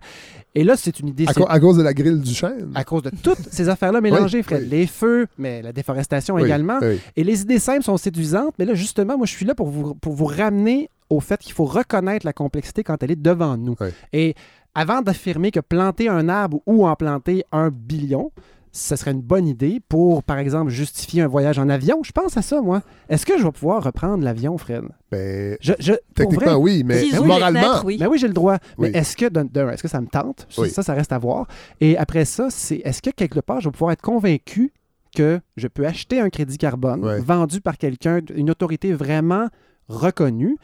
Et 0.55 0.65
là, 0.65 0.77
c'est 0.77 0.99
une 1.01 1.09
idée. 1.09 1.27
À, 1.27 1.53
à 1.53 1.61
cause 1.61 1.77
de 1.79 1.83
la 1.83 1.95
grille 1.95 2.19
du 2.21 2.35
chêne. 2.35 2.71
à 2.75 2.85
cause 2.85 3.03
de 3.03 3.11
toutes 3.23 3.39
ces 3.51 3.69
affaires-là 3.69 4.01
mélangées, 4.01 4.39
Oui, 4.39 4.43
Fred. 4.43 4.63
oui. 4.65 4.69
Les 4.69 4.87
feux, 4.87 5.27
mais 5.39 5.63
la 5.63 5.73
déforestation 5.73 6.35
Oui, 6.35 6.45
également. 6.45 6.79
Et 7.17 7.25
les 7.25 7.43
idées 7.43 7.59
simples 7.61 7.85
sont 7.85 7.97
séduisantes, 7.97 8.55
mais 8.59 8.65
là, 8.65 8.75
justement, 8.75 9.17
moi, 9.17 9.27
je 9.27 9.33
suis 9.33 9.47
là 9.47 9.55
pour 9.55 9.69
vous, 9.69 9.95
pour 9.95 10.13
vous 10.13 10.27
ramener 10.27 10.91
au 11.09 11.21
fait 11.21 11.39
qu'il 11.41 11.53
faut 11.53 11.65
reconnaître 11.65 12.27
la 12.27 12.33
complexité 12.33 12.83
quand 12.83 13.03
elle 13.03 13.13
est 13.13 13.23
devant 13.23 13.57
nous. 13.57 13.77
Et 14.13 14.35
avant 14.75 15.03
d'affirmer 15.03 15.53
que 15.53 15.61
planter 15.61 16.09
un 16.09 16.29
arbre 16.29 16.61
ou 16.67 16.87
en 16.87 16.97
planter 16.97 17.45
un 17.53 17.71
billion, 17.71 18.33
ce 18.77 18.97
serait 18.97 19.13
une 19.13 19.23
bonne 19.23 19.47
idée 19.47 19.81
pour, 19.89 20.25
par 20.25 20.39
exemple, 20.39 20.71
justifier 20.71 21.23
un 21.23 21.29
voyage 21.29 21.59
en 21.61 21.69
avion? 21.69 22.03
Je 22.03 22.11
pense 22.11 22.37
à 22.37 22.43
ça, 22.43 22.61
moi. 22.61 22.83
Est-ce 23.09 23.25
que 23.25 23.39
je 23.39 23.45
vais 23.45 23.53
pouvoir 23.53 23.85
reprendre 23.85 24.25
l'avion, 24.25 24.59
Fred? 24.59 24.83
Ben, 25.13 25.57
Je, 25.61 25.73
je- 25.79 25.93
pour 25.93 26.01
techniquement, 26.15 26.47
vrai, 26.47 26.55
oui, 26.57 26.83
mais 26.85 27.03
moralement. 27.25 27.61
fenêtres, 27.61 27.85
oui. 27.85 27.99
ben 27.99 28.09
oui, 28.09 28.19
j'ai 28.19 28.27
le 28.27 28.35
droit. 28.35 28.59
Oui. 28.77 28.91
Mais 28.93 28.99
est-ce 28.99 29.17
que, 29.17 29.27
est-ce 29.27 29.83
que 29.83 29.89
ça 29.89 30.01
me 30.01 30.09
tente? 30.09 30.47
Ça, 30.51 30.63
Oui. 30.63 30.71
ça, 30.71 30.83
ça 30.83 30.93
reste 30.93 31.13
à 31.13 31.19
voir. 31.19 31.47
Et 31.81 31.97
après 31.97 32.25
ça, 32.25 32.49
c'est 32.51 32.79
est-ce 32.85 33.01
que 33.01 33.11
quelque 33.11 33.39
part, 33.41 33.61
je 33.61 33.69
vais 33.69 33.73
pouvoir 33.73 33.93
être 33.93 34.03
convaincu 34.03 34.73
que 35.15 35.41
je 35.57 35.69
peux 35.69 35.87
acheter 35.87 36.19
un 36.19 36.29
crédit 36.29 36.59
carbone 36.59 37.05
Ouais. 37.05 37.21
vendu 37.21 37.61
par 37.61 37.79
quelqu'un, 37.79 38.21
une 38.35 38.51
autorité 38.51 38.93
vraiment 38.93 39.47
reconnue, 39.89 40.57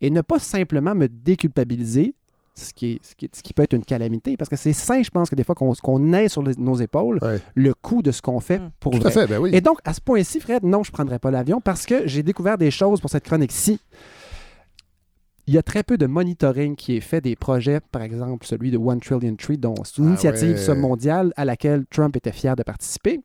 et 0.00 0.08
ne 0.10 0.22
pas 0.22 0.38
simplement 0.38 0.94
me 0.94 1.06
déculpabiliser, 1.08 2.14
ce 2.54 2.72
qui, 2.74 2.92
est- 2.92 3.04
ce 3.04 3.14
qui, 3.14 3.24
est- 3.26 3.34
ce 3.36 3.42
qui 3.42 3.54
peut 3.54 3.62
être 3.62 3.72
une 3.72 3.84
calamité, 3.84 4.36
parce 4.36 4.48
que 4.50 4.56
c'est 4.56 4.72
sain, 4.74 5.02
je 5.02 5.10
pense, 5.10 5.30
que 5.30 5.34
des 5.34 5.44
fois 5.44 5.54
qu'on 5.54 5.72
qu'on 5.74 6.12
ait 6.12 6.28
sur 6.28 6.42
les- 6.42 6.54
nos 6.56 6.74
épaules 6.76 7.18
Ouais. 7.22 7.40
le 7.54 7.72
coût 7.74 8.02
de 8.02 8.10
ce 8.12 8.20
qu'on 8.22 8.40
fait 8.40 8.58
Mm. 8.58 8.70
pour 8.80 8.92
Tout 8.92 8.98
vrai. 8.98 9.08
à 9.08 9.10
fait, 9.12 9.26
ben 9.26 9.38
oui. 9.40 9.50
Et 9.54 9.60
donc, 9.60 9.78
à 9.84 9.94
ce 9.94 10.00
point-ci, 10.00 10.38
Fred, 10.40 10.62
non, 10.62 10.82
je 10.82 10.90
ne 10.90 10.92
prendrai 10.94 11.18
pas 11.18 11.30
l'avion 11.30 11.60
parce 11.60 11.86
que 11.86 12.06
j'ai 12.06 12.22
découvert 12.22 12.58
des 12.58 12.70
choses 12.70 13.00
pour 13.00 13.08
cette 13.10 13.24
chronique-ci. 13.24 13.80
Il 15.48 15.54
y 15.54 15.58
a 15.58 15.62
très 15.62 15.82
peu 15.82 15.98
de 15.98 16.06
monitoring 16.06 16.76
qui 16.76 16.96
est 16.96 17.00
fait 17.00 17.20
des 17.20 17.34
projets, 17.34 17.80
par 17.90 18.02
exemple 18.02 18.46
celui 18.46 18.70
de 18.70 18.78
One 18.78 19.00
Trillion 19.00 19.34
Tree, 19.34 19.58
dont 19.58 19.74
c'est 19.82 19.98
une 19.98 20.04
Ah 20.06 20.08
initiative 20.10 20.56
ouais. 20.68 20.74
mondiale 20.76 21.32
à 21.36 21.44
laquelle 21.44 21.84
Trump 21.90 22.16
était 22.16 22.30
fier 22.32 22.54
de 22.54 22.62
participer 22.62 23.20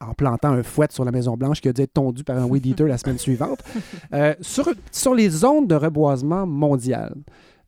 en 0.00 0.14
plantant 0.14 0.50
un 0.52 0.62
fouet 0.62 0.86
sur 0.90 1.04
la 1.04 1.10
Maison-Blanche 1.10 1.60
qui 1.60 1.68
a 1.68 1.72
dû 1.72 1.82
être 1.82 1.92
tondu 1.92 2.22
par 2.24 2.38
un 2.38 2.44
weed 2.46 2.64
eater 2.66 2.86
la 2.86 2.98
semaine 2.98 3.18
suivante. 3.18 3.62
Euh, 4.14 4.34
sur, 4.40 4.68
sur 4.92 5.14
les 5.14 5.28
zones 5.28 5.66
de 5.66 5.74
reboisement 5.74 6.46
mondial, 6.46 7.14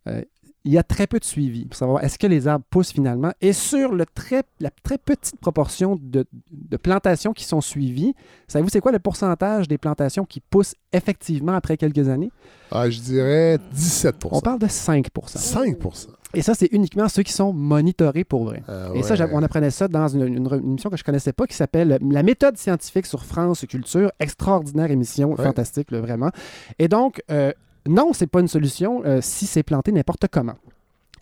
euh, 0.08 0.22
il 0.64 0.72
y 0.72 0.78
a 0.78 0.82
très 0.84 1.06
peu 1.08 1.18
de 1.18 1.24
suivi 1.24 1.64
pour 1.66 1.76
savoir 1.76 2.04
est-ce 2.04 2.18
que 2.18 2.26
les 2.28 2.46
arbres 2.46 2.64
poussent 2.70 2.92
finalement. 2.92 3.32
Et 3.40 3.52
sur 3.52 3.92
le 3.92 4.04
très, 4.06 4.42
la 4.60 4.70
très 4.84 4.96
petite 4.98 5.40
proportion 5.40 5.98
de, 6.00 6.24
de 6.52 6.76
plantations 6.76 7.32
qui 7.32 7.44
sont 7.44 7.60
suivies, 7.60 8.14
savez-vous 8.46 8.68
c'est 8.70 8.80
quoi 8.80 8.92
le 8.92 9.00
pourcentage 9.00 9.66
des 9.66 9.78
plantations 9.78 10.24
qui 10.24 10.40
poussent 10.40 10.74
effectivement 10.92 11.52
après 11.54 11.76
quelques 11.76 12.08
années? 12.08 12.30
Ah, 12.70 12.88
je 12.88 13.00
dirais 13.00 13.58
17 13.72 14.16
On 14.30 14.40
parle 14.40 14.60
de 14.60 14.66
5% 14.66 15.08
5% 15.36 16.06
Et 16.34 16.42
ça, 16.42 16.54
c'est 16.54 16.68
uniquement 16.72 17.08
ceux 17.08 17.22
qui 17.24 17.32
sont 17.32 17.52
monitorés 17.52 18.24
pour 18.24 18.44
vrai. 18.44 18.62
Ah 18.68 18.90
Et 18.94 19.02
ça, 19.02 19.14
on 19.32 19.42
apprenait 19.42 19.70
ça 19.70 19.88
dans 19.88 20.08
une, 20.08 20.22
une 20.28 20.46
re- 20.48 20.58
une 20.60 20.70
émission 20.70 20.90
que 20.90 20.96
je 20.96 21.04
connaissais 21.04 21.32
pas 21.32 21.46
qui 21.46 21.54
s'appelle 21.56 21.98
La 22.10 22.22
méthode 22.22 22.56
scientifique 22.56 23.06
sur 23.06 23.24
France 23.24 23.66
Culture. 23.68 24.10
Extraordinaire 24.20 24.90
émission, 24.90 25.32
Ouais. 25.32 25.44
fantastique, 25.44 25.90
là, 25.90 26.00
vraiment. 26.00 26.30
Et 26.78 26.88
donc, 26.88 27.22
euh, 27.30 27.52
non, 27.88 28.12
c'est 28.12 28.26
pas 28.26 28.40
une 28.40 28.48
solution 28.48 29.02
euh, 29.04 29.20
si 29.20 29.46
c'est 29.46 29.62
planté 29.62 29.92
n'importe 29.92 30.26
comment. 30.28 30.56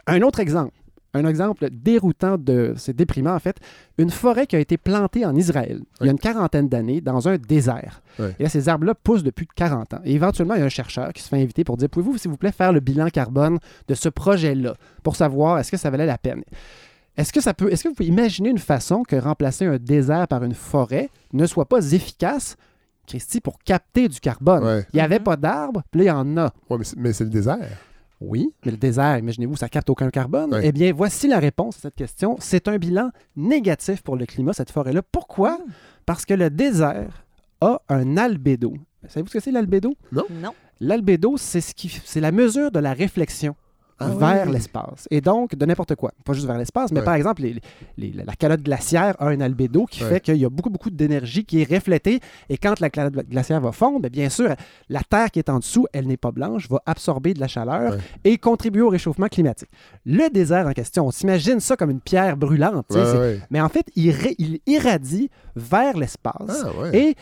Un 0.06 0.22
autre 0.22 0.40
exemple. 0.40 0.72
Un 1.12 1.26
exemple 1.26 1.68
déroutant 1.72 2.38
de. 2.38 2.74
C'est 2.76 2.94
déprimant, 2.94 3.34
en 3.34 3.38
fait. 3.40 3.56
Une 3.98 4.10
forêt 4.10 4.46
qui 4.46 4.54
a 4.54 4.60
été 4.60 4.76
plantée 4.76 5.26
en 5.26 5.34
Israël 5.34 5.80
il 6.00 6.06
y 6.06 6.08
a 6.08 6.12
une 6.12 6.18
quarantaine 6.18 6.68
d'années 6.68 7.00
dans 7.00 7.28
un 7.28 7.36
désert. 7.36 8.00
Et 8.38 8.42
là, 8.44 8.48
ces 8.48 8.68
arbres-là 8.68 8.94
poussent 8.94 9.24
depuis 9.24 9.48
40 9.54 9.94
ans. 9.94 10.00
Et 10.04 10.14
éventuellement, 10.14 10.54
il 10.54 10.60
y 10.60 10.62
a 10.62 10.66
un 10.66 10.68
chercheur 10.68 11.12
qui 11.12 11.22
se 11.22 11.28
fait 11.28 11.40
inviter 11.42 11.64
pour 11.64 11.76
dire 11.76 11.88
Pouvez-vous, 11.88 12.16
s'il 12.16 12.30
vous 12.30 12.36
plaît, 12.36 12.52
faire 12.52 12.72
le 12.72 12.80
bilan 12.80 13.08
carbone 13.08 13.58
de 13.88 13.94
ce 13.94 14.08
projet-là 14.08 14.76
pour 15.02 15.16
savoir 15.16 15.58
est-ce 15.58 15.70
que 15.72 15.76
ça 15.76 15.90
valait 15.90 16.06
la 16.06 16.18
peine? 16.18 16.44
Est-ce 17.16 17.32
que 17.32 17.40
ça 17.40 17.54
peut. 17.54 17.72
Est-ce 17.72 17.82
que 17.82 17.88
vous 17.88 17.94
pouvez 17.94 18.08
imaginer 18.08 18.50
une 18.50 18.58
façon 18.58 19.02
que 19.02 19.16
remplacer 19.16 19.66
un 19.66 19.78
désert 19.78 20.28
par 20.28 20.44
une 20.44 20.54
forêt 20.54 21.10
ne 21.32 21.46
soit 21.46 21.66
pas 21.66 21.92
efficace, 21.92 22.56
Christy, 23.10 23.40
pour 23.40 23.58
capter 23.58 24.08
du 24.08 24.20
carbone? 24.20 24.64
Ouais. 24.64 24.86
Il 24.92 24.96
n'y 24.96 25.02
avait 25.02 25.18
Mhm. 25.18 25.24
pas 25.24 25.36
d'arbres, 25.36 25.82
puis 25.90 25.98
là, 26.00 26.04
il 26.04 26.08
y 26.08 26.10
en 26.10 26.36
a. 26.36 26.52
Mais 26.96 27.12
c'est- 27.12 27.24
le 27.24 27.30
désert. 27.30 27.58
Oui, 28.20 28.52
mais 28.64 28.72
le 28.72 28.76
désert, 28.76 29.18
imaginez-vous, 29.18 29.56
ça 29.56 29.68
capte 29.68 29.88
aucun 29.90 30.10
carbone. 30.10 30.52
Ouais. 30.54 30.60
Eh 30.64 30.72
bien, 30.72 30.92
voici 30.92 31.26
la 31.26 31.38
réponse 31.38 31.78
à 31.78 31.80
cette 31.80 31.94
question. 31.94 32.36
C'est 32.38 32.68
un 32.68 32.76
bilan 32.76 33.10
négatif 33.34 34.02
pour 34.02 34.16
le 34.16 34.26
climat, 34.26 34.52
cette 34.52 34.70
forêt-là. 34.70 35.00
Pourquoi? 35.10 35.52
Mm. 35.58 35.70
Parce 36.06 36.24
que 36.26 36.34
le 36.34 36.50
désert 36.50 37.24
a 37.62 37.80
un 37.88 38.16
albédo. 38.16 38.74
Savez-vous 39.08 39.28
ce 39.28 39.32
que 39.34 39.40
c'est 39.40 39.50
l'albédo? 39.52 39.94
Non. 40.12 40.24
L'albédo, 40.80 41.36
c'est 41.38 41.60
ce 41.62 41.74
qui, 41.74 41.88
c'est 42.04 42.20
la 42.20 42.32
mesure 42.32 42.70
de 42.70 42.78
la 42.78 42.92
réflexion 42.92 43.54
Ah 44.02 44.08
vers 44.08 44.46
oui. 44.46 44.52
l'espace. 44.54 45.06
Et 45.10 45.20
donc, 45.20 45.54
de 45.54 45.66
n'importe 45.66 45.94
quoi. 45.94 46.12
Pas 46.24 46.32
juste 46.32 46.46
vers 46.46 46.56
l'espace, 46.58 46.90
mais 46.92 47.00
Ouais. 47.00 47.04
par 47.04 47.14
exemple, 47.14 47.42
les- 47.42 47.60
les- 47.98 48.12
la 48.12 48.34
calotte 48.34 48.62
glaciaire 48.62 49.14
a 49.18 49.28
un 49.28 49.40
albédo 49.40 49.84
qui 49.86 50.02
Ouais. 50.02 50.08
fait 50.08 50.20
qu'il 50.20 50.36
y 50.36 50.44
a 50.44 50.48
beaucoup, 50.48 50.70
beaucoup 50.70 50.90
d'énergie 50.90 51.44
qui 51.44 51.60
est 51.60 51.70
reflétée. 51.74 52.20
Et 52.48 52.56
quand 52.56 52.80
la 52.80 52.88
calotte 52.90 53.28
glaciaire 53.28 53.60
va 53.60 53.72
fondre, 53.72 54.00
bien, 54.08 54.20
bien 54.20 54.28
sûr, 54.28 54.54
la 54.88 55.00
Terre 55.02 55.30
qui 55.30 55.38
est 55.38 55.48
en 55.50 55.58
dessous, 55.58 55.86
elle 55.92 56.06
n'est 56.06 56.16
pas 56.16 56.30
blanche, 56.32 56.68
va 56.68 56.80
absorber 56.86 57.34
de 57.34 57.40
la 57.40 57.48
chaleur 57.48 57.92
Ouais. 57.92 57.98
et 58.24 58.38
contribuer 58.38 58.82
au 58.82 58.88
réchauffement 58.88 59.28
climatique. 59.28 59.68
Le 60.06 60.28
désert 60.30 60.66
en 60.66 60.72
question, 60.72 61.06
on 61.06 61.10
s'imagine 61.10 61.60
ça 61.60 61.76
comme 61.76 61.90
une 61.90 62.00
pierre 62.00 62.36
brûlante. 62.36 62.86
Mais 63.50 63.60
en 63.60 63.68
fait, 63.68 63.86
il, 63.96 64.10
ré- 64.10 64.34
il 64.38 64.60
irradie 64.66 65.30
vers 65.56 65.96
l'espace 65.96 66.64
Ah, 66.64 66.94
et 66.96 67.14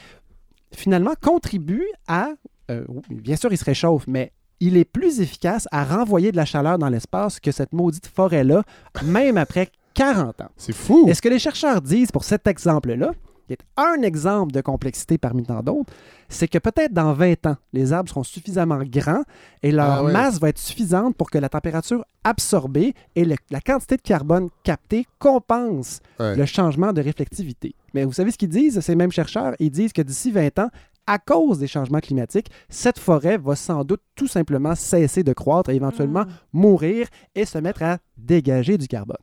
finalement 0.75 1.15
contribue 1.21 1.87
à. 2.07 2.31
euh, 2.71 2.85
bien 3.11 3.37
sûr, 3.37 3.51
il 3.53 3.57
se 3.59 3.65
réchauffe, 3.65 4.05
mais 4.07 4.33
il 4.61 4.77
est 4.77 4.85
plus 4.85 5.21
efficace 5.21 5.69
à 5.73 5.85
renvoyer 5.85 6.33
de 6.33 6.37
la 6.37 6.45
chaleur 6.45 6.79
dans 6.79 6.89
l'espace 6.89 7.41
que 7.41 7.53
cette 7.53 7.73
maudite 7.73 8.07
forêt-là, 8.07 8.63
même 9.05 9.37
après 9.37 9.69
40 9.95 10.41
ans. 10.41 10.49
C'est 10.57 10.73
fou. 10.75 11.07
Et 11.09 11.15
ce 11.15 11.23
que 11.23 11.29
les 11.29 11.39
chercheurs 11.39 11.81
disent 11.81 12.11
pour 12.13 12.25
cet 12.25 12.47
exemple-là, 12.47 13.13
qui 13.47 13.55
est 13.55 13.59
un 13.79 14.03
exemple 14.03 14.53
de 14.53 14.61
complexité 14.61 15.17
parmi 15.17 15.43
tant 15.45 15.63
d'autres, 15.63 15.91
c'est 16.29 16.49
que 16.49 16.59
peut-être 16.59 16.93
dans 16.93 17.15
20 17.15 17.47
ans, 17.47 17.57
les 17.73 17.95
arbres 17.95 18.11
seront 18.11 18.23
suffisamment 18.23 18.81
grands 18.85 19.23
et 19.63 19.73
leur 19.73 19.91
Ah 19.91 20.05
ouais. 20.05 20.13
masse 20.13 20.39
va 20.39 20.51
être 20.51 20.59
suffisante 20.59 21.17
pour 21.17 21.31
que 21.31 21.39
la 21.39 21.49
température 21.49 22.05
absorbée 22.25 22.93
et 23.17 23.25
le- 23.25 23.37
la 23.51 23.61
quantité 23.63 23.97
de 23.97 24.03
carbone 24.03 24.51
captée 24.65 25.07
compense 25.19 26.01
Ouais. 26.21 26.37
le 26.37 26.45
changement 26.45 26.93
de 26.93 27.01
réflectivité. 27.01 27.75
Mais 27.95 28.05
vous 28.05 28.13
savez 28.13 28.31
ce 28.33 28.37
qu'ils 28.39 28.51
disent, 28.51 28.81
ces 28.81 28.95
mêmes 28.95 29.13
chercheurs? 29.13 29.55
Ils 29.61 29.71
disent 29.71 29.95
que 29.95 30.03
d'ici 30.03 30.31
20 30.31 30.59
ans, 30.59 30.69
à 31.09 31.19
cause 31.19 31.59
des 31.59 31.67
changements 31.67 32.01
climatiques, 32.01 32.51
cette 32.69 32.99
forêt 32.99 33.39
va 33.39 33.57
sans 33.57 33.83
doute 33.85 34.03
tout 34.15 34.27
simplement 34.29 34.75
cesser 34.75 35.23
de 35.23 35.33
croître 35.33 35.71
et 35.71 35.75
éventuellement 35.77 36.25
Mm. 36.25 36.29
mourir 36.53 37.09
et 37.35 37.45
se 37.47 37.59
mettre 37.59 37.83
à 37.83 37.99
dégager 38.17 38.77
du 38.79 38.87
carbone. 38.89 39.17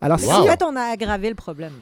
Alors, 0.00 0.18
Si 0.18 0.26
si 0.26 0.32
en 0.32 0.44
fait, 0.44 0.62
on 0.62 0.74
a 0.76 0.82
aggravé 0.82 1.28
le 1.28 1.34
problème. 1.34 1.72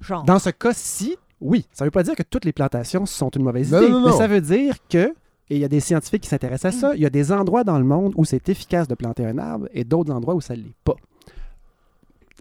Genre. 0.00 0.24
dans 0.24 0.38
ce 0.40 0.50
cas-ci, 0.50 1.16
oui, 1.40 1.64
ça 1.72 1.84
ne 1.84 1.86
veut 1.86 1.90
pas 1.92 2.02
dire 2.02 2.14
que 2.16 2.22
toutes 2.24 2.44
les 2.44 2.52
plantations 2.52 3.06
sont 3.06 3.30
une 3.30 3.44
mauvaise 3.44 3.70
Non, 3.72 3.78
idée, 3.80 3.88
non, 3.90 4.06
mais 4.06 4.12
ça 4.12 4.26
veut 4.26 4.40
dire 4.40 4.74
que, 4.88 5.14
et 5.48 5.56
il 5.56 5.58
y 5.58 5.64
a 5.64 5.68
des 5.68 5.80
scientifiques 5.80 6.22
qui 6.24 6.28
s'intéressent 6.28 6.74
à 6.74 6.78
ça, 6.78 6.94
il 6.96 7.00
y 7.00 7.06
a 7.06 7.10
des 7.10 7.30
endroits 7.32 7.62
dans 7.64 7.78
le 7.78 7.84
monde 7.84 8.12
où 8.16 8.24
c'est 8.24 8.48
efficace 8.48 8.88
de 8.88 8.94
planter 8.96 9.24
un 9.26 9.38
arbre 9.38 9.68
et 9.72 9.84
d'autres 9.84 10.12
endroits 10.12 10.34
où 10.34 10.40
ça 10.40 10.54
ne 10.56 10.62
l'est 10.62 10.74
pas. 10.84 10.94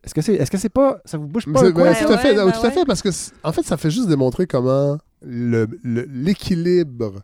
Est-ce 0.03 0.13
que 0.13 0.21
c'est 0.21 0.35
est 0.35 0.43
-ce 0.53 0.57
c'est 0.57 0.69
pas. 0.69 0.99
Ça 1.05 1.17
vous 1.17 1.27
bouge 1.27 1.45
pas 1.45 1.71
coin? 1.71 1.83
ben, 1.91 1.95
tout 1.95 2.11
à 2.13 2.17
fait, 2.17 2.29
ouais, 2.29 2.35
bah 2.45 2.51
tout 2.51 2.59
à 2.59 2.63
ouais. 2.63 2.71
fait, 2.71 2.85
parce 2.85 3.01
que 3.01 3.09
en 3.43 3.51
fait, 3.51 3.63
ça 3.63 3.77
fait 3.77 3.91
juste 3.91 4.07
démontrer 4.07 4.47
comment 4.47 4.93
le- 4.93 4.93
le- 4.93 4.99
l'équilibre 5.21 7.21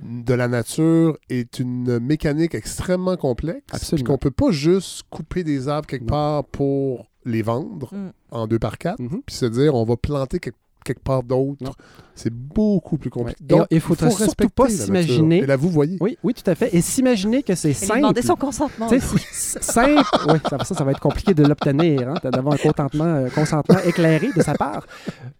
de 0.00 0.34
la 0.34 0.48
nature 0.48 1.16
est 1.30 1.58
une 1.60 1.98
mécanique 2.00 2.54
extrêmement 2.54 3.16
complexe, 3.16 3.94
puis 3.94 4.02
qu'on 4.02 4.18
peut 4.18 4.30
pas 4.32 4.50
juste 4.50 5.04
couper 5.08 5.44
des 5.44 5.68
arbres 5.68 5.86
quelque 5.86 6.02
Non. 6.02 6.08
part 6.08 6.44
pour 6.44 7.06
les 7.24 7.42
vendre 7.42 7.94
Mm. 7.94 8.10
en 8.32 8.46
deux 8.46 8.58
par 8.58 8.76
quatre, 8.78 9.00
Mhm. 9.00 9.22
puis 9.24 9.34
se 9.34 9.46
dire 9.46 9.74
on 9.74 9.84
va 9.84 9.96
planter 9.96 10.40
quelque, 10.40 10.56
quelque 10.84 11.02
part 11.02 11.22
d'autre. 11.22 11.74
C'est 12.14 12.32
beaucoup 12.32 12.96
plus 12.98 13.10
compliqué. 13.10 13.42
Ouais. 13.42 13.46
Et 13.50 13.58
Donc, 13.58 13.66
il 13.72 13.80
faudrait 13.80 14.10
faut 14.10 14.16
surtout 14.24 14.48
pas 14.48 14.68
s'imaginer- 14.68 15.38
Et 15.38 15.46
là, 15.46 15.56
vous 15.56 15.68
voyez. 15.70 15.96
Oui, 16.00 16.16
oui, 16.22 16.32
tout 16.34 16.48
à 16.48 16.54
fait. 16.54 16.72
Et 16.74 16.80
s'imaginer 16.80 17.42
que 17.42 17.54
c'est 17.56 17.72
simple. 17.72 18.00
demander 18.00 18.22
son 18.22 18.36
consentement. 18.36 18.88
Simple. 19.32 20.02
Oui, 20.28 20.38
ça, 20.48 20.58
ça, 20.64 20.74
ça 20.74 20.84
va 20.84 20.92
être 20.92 21.00
compliqué 21.00 21.34
de 21.34 21.42
l'obtenir, 21.44 22.08
hein, 22.10 22.14
d'avoir 22.30 22.54
un 22.54 22.58
contentement, 22.58 23.04
euh, 23.04 23.28
consentement 23.30 23.78
éclairé 23.84 24.28
de 24.36 24.42
sa 24.42 24.54
part. 24.54 24.86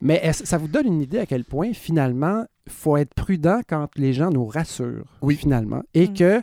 Mais 0.01 0.33
ça 0.33 0.59
vous 0.59 0.69
donne 0.69 0.87
une 0.87 1.03
idée 1.03 1.19
à 1.21 1.27
quel 1.27 1.45
point, 1.45 1.73
finalement, 1.73 2.45
il 2.67 2.73
faut 2.73 2.97
être 2.97 3.15
prudent 3.15 3.61
quand 3.69 3.89
les 3.97 4.13
gens 4.13 4.31
nous 4.31 4.47
rassurent, 4.47 5.05
Oui. 5.23 5.37
finalement, 5.37 5.83
et 5.95 6.09
Mm. 6.09 6.15
que 6.15 6.43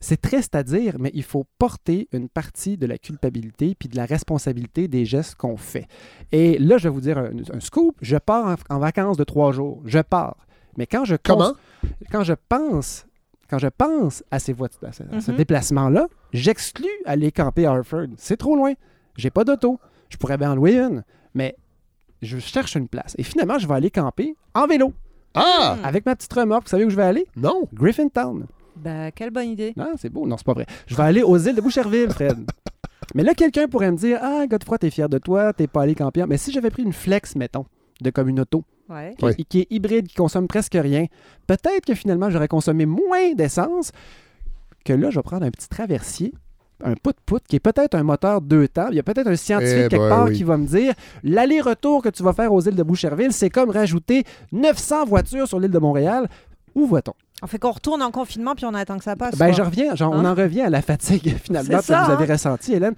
c'est 0.00 0.20
triste 0.20 0.54
à 0.54 0.62
dire, 0.62 0.96
mais 0.98 1.10
il 1.14 1.22
faut 1.22 1.44
porter 1.58 2.08
une 2.12 2.28
partie 2.28 2.76
de 2.78 2.86
la 2.86 2.96
culpabilité 2.98 3.74
puis 3.78 3.88
de 3.88 3.96
la 3.96 4.06
responsabilité 4.06 4.88
des 4.88 5.04
gestes 5.04 5.34
qu'on 5.34 5.56
fait. 5.56 5.86
Et 6.32 6.58
là, 6.58 6.78
je 6.78 6.84
vais 6.84 6.94
vous 6.94 7.00
dire 7.02 7.18
un, 7.18 7.30
un 7.52 7.60
scoop. 7.60 7.96
Je 8.00 8.16
pars 8.16 8.56
en, 8.70 8.74
en 8.74 8.78
vacances 8.78 9.16
de 9.18 9.24
trois 9.24 9.52
jours. 9.52 9.82
Je 9.84 9.98
pars. 9.98 10.36
Mais 10.78 10.86
quand 10.86 11.04
je 11.04 11.16
Comment? 11.22 11.52
quand 12.10 12.24
je 12.24 12.34
pense 12.48 13.06
quand 13.48 13.58
je 13.58 13.66
pense 13.66 14.22
à, 14.30 14.38
ces 14.38 14.52
voies- 14.52 14.68
à 14.82 14.92
ce, 14.92 15.02
Mhm. 15.30 15.36
déplacement-là, 15.36 16.06
j'exclus 16.32 16.86
aller 17.04 17.32
camper 17.32 17.66
à 17.66 17.72
Harford. 17.72 18.06
C'est 18.16 18.36
trop 18.36 18.54
loin. 18.54 18.74
J'ai 19.16 19.30
pas 19.30 19.42
d'auto. 19.42 19.80
Je 20.08 20.16
pourrais 20.18 20.38
bien 20.38 20.52
en 20.52 20.54
louer 20.54 20.78
une, 20.78 21.02
mais 21.34 21.56
je 22.22 22.38
cherche 22.38 22.76
une 22.76 22.86
place. 22.86 23.16
Et 23.18 23.24
finalement, 23.24 23.58
je 23.58 23.66
vais 23.66 23.74
aller 23.74 23.90
camper 23.90 24.36
en 24.54 24.68
vélo 24.68 24.92
Ah! 25.34 25.76
avec 25.82 26.06
ma 26.06 26.14
petite 26.14 26.32
remorque. 26.32 26.64
Vous 26.66 26.70
savez 26.70 26.84
où 26.84 26.90
je 26.90 26.96
vais 26.96 27.02
aller? 27.02 27.26
Non! 27.36 27.64
Griffintown. 27.74 28.46
Ben, 28.82 29.10
quelle 29.14 29.30
bonne 29.30 29.48
idée. 29.48 29.72
Non, 29.76 29.92
c'est 29.98 30.08
beau. 30.10 30.26
Non, 30.26 30.36
c'est 30.36 30.46
pas 30.46 30.54
vrai. 30.54 30.66
Je 30.86 30.94
vais 30.96 31.02
aller 31.02 31.22
aux 31.22 31.36
îles 31.38 31.54
de 31.54 31.60
Boucherville, 31.60 32.10
Fred. 32.10 32.38
Mais 33.14 33.22
là, 33.22 33.34
quelqu'un 33.34 33.66
pourrait 33.66 33.90
me 33.90 33.96
dire 33.96 34.18
Ah, 34.22 34.46
Godefroy, 34.48 34.78
t'es 34.78 34.90
fier 34.90 35.08
de 35.08 35.18
toi, 35.18 35.52
t'es 35.52 35.66
pas 35.66 35.82
allé 35.82 35.94
camper. 35.94 36.24
Mais 36.28 36.36
si 36.36 36.52
j'avais 36.52 36.70
pris 36.70 36.82
une 36.82 36.92
flex, 36.92 37.34
mettons, 37.36 37.66
de 38.00 38.10
comme 38.10 38.28
une 38.28 38.40
auto, 38.40 38.64
Ouais. 38.88 39.14
qui, 39.18 39.24
Oui. 39.24 39.44
qui 39.48 39.60
est 39.60 39.66
hybride, 39.70 40.08
qui 40.08 40.14
consomme 40.16 40.48
presque 40.48 40.74
rien, 40.80 41.06
peut-être 41.46 41.84
que 41.86 41.94
finalement, 41.94 42.28
j'aurais 42.30 42.48
consommé 42.48 42.86
moins 42.86 43.34
d'essence 43.34 43.92
que 44.84 44.92
là, 44.92 45.10
je 45.10 45.18
vais 45.18 45.22
prendre 45.22 45.44
un 45.46 45.50
petit 45.50 45.68
traversier, 45.68 46.32
un 46.82 46.94
pout-pout, 46.94 47.40
qui 47.46 47.56
est 47.56 47.60
peut-être 47.60 47.94
un 47.94 48.02
moteur 48.02 48.40
deux 48.40 48.66
temps. 48.66 48.88
Il 48.90 48.96
y 48.96 48.98
a 48.98 49.02
peut-être 49.02 49.26
un 49.28 49.36
scientifique 49.36 49.74
Eh 49.86 49.88
quelque 49.88 50.00
ben 50.02 50.08
part 50.08 50.24
oui. 50.28 50.36
qui 50.36 50.42
va 50.44 50.56
me 50.56 50.66
dire 50.66 50.94
l'aller-retour 51.22 52.02
que 52.02 52.08
tu 52.08 52.22
vas 52.22 52.32
faire 52.32 52.52
aux 52.52 52.60
îles 52.62 52.74
de 52.74 52.82
Boucherville, 52.82 53.32
c'est 53.32 53.50
comme 53.50 53.70
rajouter 53.70 54.24
900 54.52 55.04
voitures 55.04 55.46
sur 55.46 55.60
l'île 55.60 55.70
de 55.70 55.78
Montréal. 55.78 56.28
Où 56.74 56.86
va-t-on? 56.86 57.14
On 57.42 57.46
fait 57.46 57.58
qu'on 57.58 57.70
retourne 57.70 58.02
en 58.02 58.10
confinement 58.10 58.54
puis 58.54 58.64
on 58.66 58.74
attend 58.74 58.98
que 58.98 59.04
ça 59.04 59.16
passe. 59.16 59.36
Ben, 59.36 59.52
je 59.52 59.62
reviens, 59.62 59.94
genre, 59.94 60.12
on 60.12 60.24
Hein? 60.24 60.32
en 60.32 60.34
revient 60.34 60.62
à 60.62 60.70
la 60.70 60.82
fatigue, 60.82 61.36
finalement, 61.42 61.78
que 61.78 61.84
ça, 61.84 62.04
vous 62.04 62.12
avez 62.12 62.24
hein? 62.30 62.32
ressenti, 62.34 62.72
Hélène. 62.74 62.94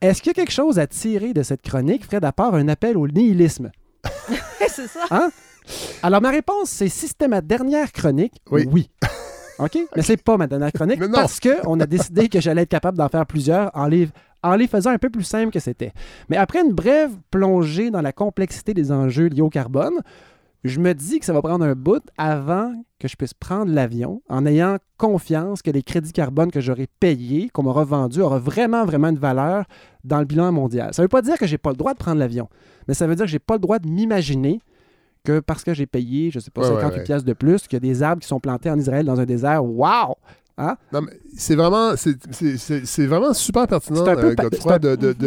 Est-ce 0.00 0.22
qu'il 0.22 0.30
y 0.30 0.32
a 0.32 0.34
quelque 0.34 0.52
chose 0.52 0.78
à 0.78 0.86
tirer 0.86 1.32
de 1.32 1.42
cette 1.42 1.62
chronique, 1.62 2.04
Fred, 2.04 2.24
à 2.24 2.32
part 2.32 2.54
un 2.54 2.68
appel 2.68 2.96
au 2.96 3.06
nihilisme? 3.08 3.70
c'est 4.68 4.86
ça. 4.86 5.30
Alors, 6.02 6.20
ma 6.20 6.30
réponse, 6.30 6.70
c'est 6.70 6.88
si 6.88 7.06
c'était 7.08 7.28
ma 7.28 7.40
dernière 7.40 7.92
chronique, 7.92 8.34
Oui. 8.50 8.66
oui. 8.70 8.90
OK? 9.58 9.78
Mais 9.94 10.02
c'est 10.02 10.16
pas 10.22 10.36
ma 10.38 10.46
dernière 10.46 10.72
chronique 10.72 11.00
parce 11.12 11.38
qu'on 11.38 11.78
a 11.80 11.86
décidé 11.86 12.28
que 12.30 12.40
j'allais 12.40 12.62
être 12.62 12.70
capable 12.70 12.96
d'en 12.96 13.08
faire 13.10 13.26
plusieurs 13.26 13.70
en 13.74 13.86
les, 13.88 14.08
en 14.42 14.54
les 14.54 14.66
faisant 14.66 14.88
un 14.90 14.96
peu 14.96 15.10
plus 15.10 15.22
simples 15.24 15.50
que 15.52 15.60
c'était. 15.60 15.92
Mais 16.30 16.38
après 16.38 16.62
une 16.62 16.72
brève 16.72 17.10
plongée 17.30 17.90
dans 17.90 18.00
la 18.00 18.12
complexité 18.12 18.72
des 18.72 18.90
enjeux 18.90 19.26
liés 19.26 19.42
au 19.42 19.50
carbone, 19.50 19.92
je 20.64 20.78
me 20.80 20.92
dis 20.92 21.18
que 21.20 21.24
ça 21.24 21.32
va 21.32 21.40
prendre 21.40 21.64
un 21.64 21.74
bout 21.74 22.02
avant 22.18 22.74
que 22.98 23.08
je 23.08 23.16
puisse 23.16 23.32
prendre 23.34 23.72
l'avion 23.72 24.22
en 24.28 24.44
ayant 24.44 24.76
confiance 24.98 25.62
que 25.62 25.70
les 25.70 25.82
crédits 25.82 26.12
carbone 26.12 26.50
que 26.50 26.60
j'aurai 26.60 26.86
payés, 27.00 27.48
qu'on 27.50 27.62
m'aura 27.62 27.84
vendus, 27.84 28.20
aura 28.20 28.38
vraiment, 28.38 28.84
vraiment 28.84 29.08
une 29.08 29.18
valeur 29.18 29.64
dans 30.04 30.18
le 30.18 30.26
bilan 30.26 30.52
mondial. 30.52 30.92
Ça 30.92 31.00
ne 31.00 31.04
veut 31.04 31.08
pas 31.08 31.22
dire 31.22 31.38
que 31.38 31.46
j'ai 31.46 31.56
pas 31.58 31.70
le 31.70 31.76
droit 31.76 31.94
de 31.94 31.98
prendre 31.98 32.18
l'avion, 32.18 32.48
mais 32.88 32.94
ça 32.94 33.06
veut 33.06 33.14
dire 33.16 33.24
que 33.24 33.30
j'ai 33.30 33.38
pas 33.38 33.54
le 33.54 33.60
droit 33.60 33.78
de 33.78 33.88
m'imaginer 33.88 34.60
que 35.24 35.40
parce 35.40 35.64
que 35.64 35.72
j'ai 35.74 35.86
payé, 35.86 36.30
je 36.30 36.38
sais 36.40 36.50
pas, 36.50 36.60
Ouais, 36.62 36.68
58 36.68 37.08
ouais, 37.08 37.14
ouais. 37.16 37.22
de 37.22 37.32
plus, 37.32 37.62
qu'il 37.62 37.74
y 37.74 37.76
a 37.76 37.80
des 37.80 38.02
arbres 38.02 38.20
qui 38.22 38.28
sont 38.28 38.40
plantés 38.40 38.70
en 38.70 38.78
Israël 38.78 39.04
dans 39.06 39.18
un 39.20 39.26
désert. 39.26 39.64
Wow! 39.64 40.16
Non, 40.92 41.00
mais 41.00 41.12
c'est 41.38 41.54
vraiment, 41.56 41.96
c'est, 41.96 42.16
c'est- 42.32 42.58
c'est- 42.58 42.84
c'est 42.84 43.06
vraiment 43.06 43.32
super 43.32 43.66
pertinent, 43.66 44.04
euh, 44.06 44.34
pa- 44.34 44.42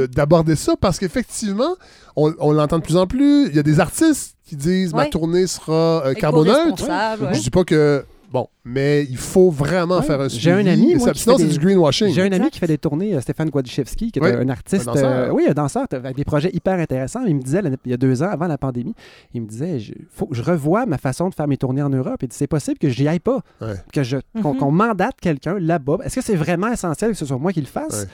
d'aborder 0.08 0.56
ça 0.56 0.76
parce 0.80 1.00
qu'effectivement, 1.00 1.76
on, 2.16 2.32
on 2.38 2.52
l'entend 2.52 2.78
de 2.78 2.84
plus 2.84 2.98
en 2.98 3.08
plus. 3.08 3.48
Il 3.48 3.56
y 3.56 3.60
a 3.60 3.64
des 3.64 3.80
artistes 3.80 4.33
qui 4.44 4.56
disent 4.56 4.94
ma 4.94 5.06
tournée 5.08 5.48
sera 5.48 6.06
euh, 6.06 6.14
ouais. 6.14 7.34
Je 7.34 7.39
dis 7.41 7.50
pas 7.50 7.64
que. 7.64 8.06
Bon, 8.32 8.48
mais 8.66 9.04
il 9.12 9.18
faut 9.18 9.52
vraiment 9.52 9.98
Ouais. 9.98 10.02
faire 10.02 10.20
un 10.20 10.28
J'ai 10.28 10.52
un 10.52 10.66
ami, 10.66 10.96
moi, 10.96 11.12
sinon, 11.14 11.38
fait 11.38 11.44
c'est 11.44 11.50
des- 11.50 11.54
du 11.56 11.60
greenwashing. 11.64 12.12
J'ai 12.16 12.24
un 12.24 12.32
ami 12.32 12.50
qui 12.50 12.58
fait 12.58 12.66
des 12.66 12.80
tournées, 12.80 13.14
euh, 13.14 13.22
Stéphane 13.22 13.52
Gwadchewski, 13.52 14.12
qui 14.12 14.18
est 14.18 14.24
Oui, 14.24 14.32
un 14.32 14.50
artiste. 14.50 14.88
un 14.88 14.94
danseur. 14.94 15.12
euh, 15.12 15.30
oui, 15.32 15.44
un 15.48 15.54
danseur, 15.54 15.86
avec 15.91 16.16
des 16.16 16.24
projets 16.24 16.50
hyper 16.52 16.80
intéressants. 16.80 17.24
Il 17.28 17.36
me 17.36 17.41
disait, 17.44 17.62
il 17.86 17.91
y 17.91 17.94
a 17.94 17.98
deux 17.98 18.24
ans, 18.24 18.30
avant 18.32 18.48
la 18.48 18.58
pandémie, 18.58 18.96
il 19.36 19.44
me 19.44 19.48
disait 19.48 19.78
je, 19.80 19.94
faut 20.12 20.26
que 20.26 20.34
je 20.36 20.41
revoie 20.41 20.88
ma 20.88 20.98
façon 20.98 21.30
de 21.30 21.36
faire 21.36 21.48
mes 21.48 21.58
tournées 21.58 21.84
en 21.84 21.91
Europe. 21.91 22.24
Il 22.24 22.28
dit 22.30 22.36
c'est 22.36 22.48
possible 22.48 22.80
que 22.80 22.89
j'y 22.89 23.08
aille 23.08 23.20
pas, 23.20 23.41
Ouais. 23.62 23.76
que 23.94 24.02
je, 24.02 24.18
qu'on, 24.41 24.54
Mhm. 24.54 24.58
qu'on 24.60 24.72
mandate 24.72 25.16
quelqu'un 25.22 25.58
là-bas. 25.60 25.98
Est-ce 26.04 26.16
que 26.16 26.22
c'est 26.22 26.36
vraiment 26.36 26.70
essentiel 26.72 27.12
que 27.12 27.18
ce 27.18 27.28
soit 27.28 27.38
moi 27.38 27.54
qui 27.54 27.62
le 27.62 27.68
fasse? 27.68 28.02
Ouais. 28.02 28.08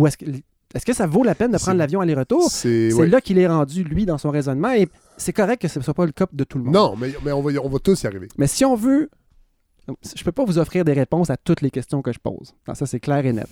Ou 0.00 0.06
est-ce 0.06 0.16
que, 0.16 0.24
est-ce 0.74 0.84
que 0.84 0.92
ça 0.92 1.06
vaut 1.06 1.24
la 1.24 1.34
peine 1.34 1.50
de 1.50 1.56
prendre 1.58 1.78
l'avion 1.78 2.00
aller-retour? 2.00 2.50
C'est. 2.50 2.92
Ouais. 2.92 3.06
là 3.06 3.20
qu'il 3.20 3.38
est 3.38 3.46
rendu, 3.46 3.84
lui, 3.84 4.04
dans 4.04 4.18
son 4.18 4.30
raisonnement. 4.30 4.72
Et 4.72 4.88
c'est 5.16 5.32
correct 5.32 5.62
que 5.62 5.68
ce 5.68 5.78
ne 5.78 5.84
soit 5.84 5.94
pas 5.94 6.04
le 6.04 6.12
cas 6.12 6.26
de 6.30 6.44
tout 6.44 6.58
le 6.58 6.64
monde. 6.64 6.74
Non, 6.74 6.94
mais, 6.96 7.12
mais 7.24 7.32
on, 7.32 7.40
va, 7.40 7.50
on 7.62 7.68
va 7.68 7.78
tous 7.78 8.02
y 8.02 8.06
arriver. 8.06 8.28
Mais 8.36 8.46
si 8.46 8.64
on 8.64 8.74
veut. 8.74 9.10
Je 9.88 10.20
ne 10.20 10.24
peux 10.24 10.32
pas 10.32 10.44
vous 10.44 10.58
offrir 10.58 10.84
des 10.84 10.92
réponses 10.92 11.30
à 11.30 11.38
toutes 11.38 11.62
les 11.62 11.70
questions 11.70 12.02
que 12.02 12.12
je 12.12 12.18
pose. 12.18 12.54
Non, 12.66 12.74
ça, 12.74 12.84
c'est 12.84 13.00
clair 13.00 13.24
et 13.24 13.32
net. 13.32 13.48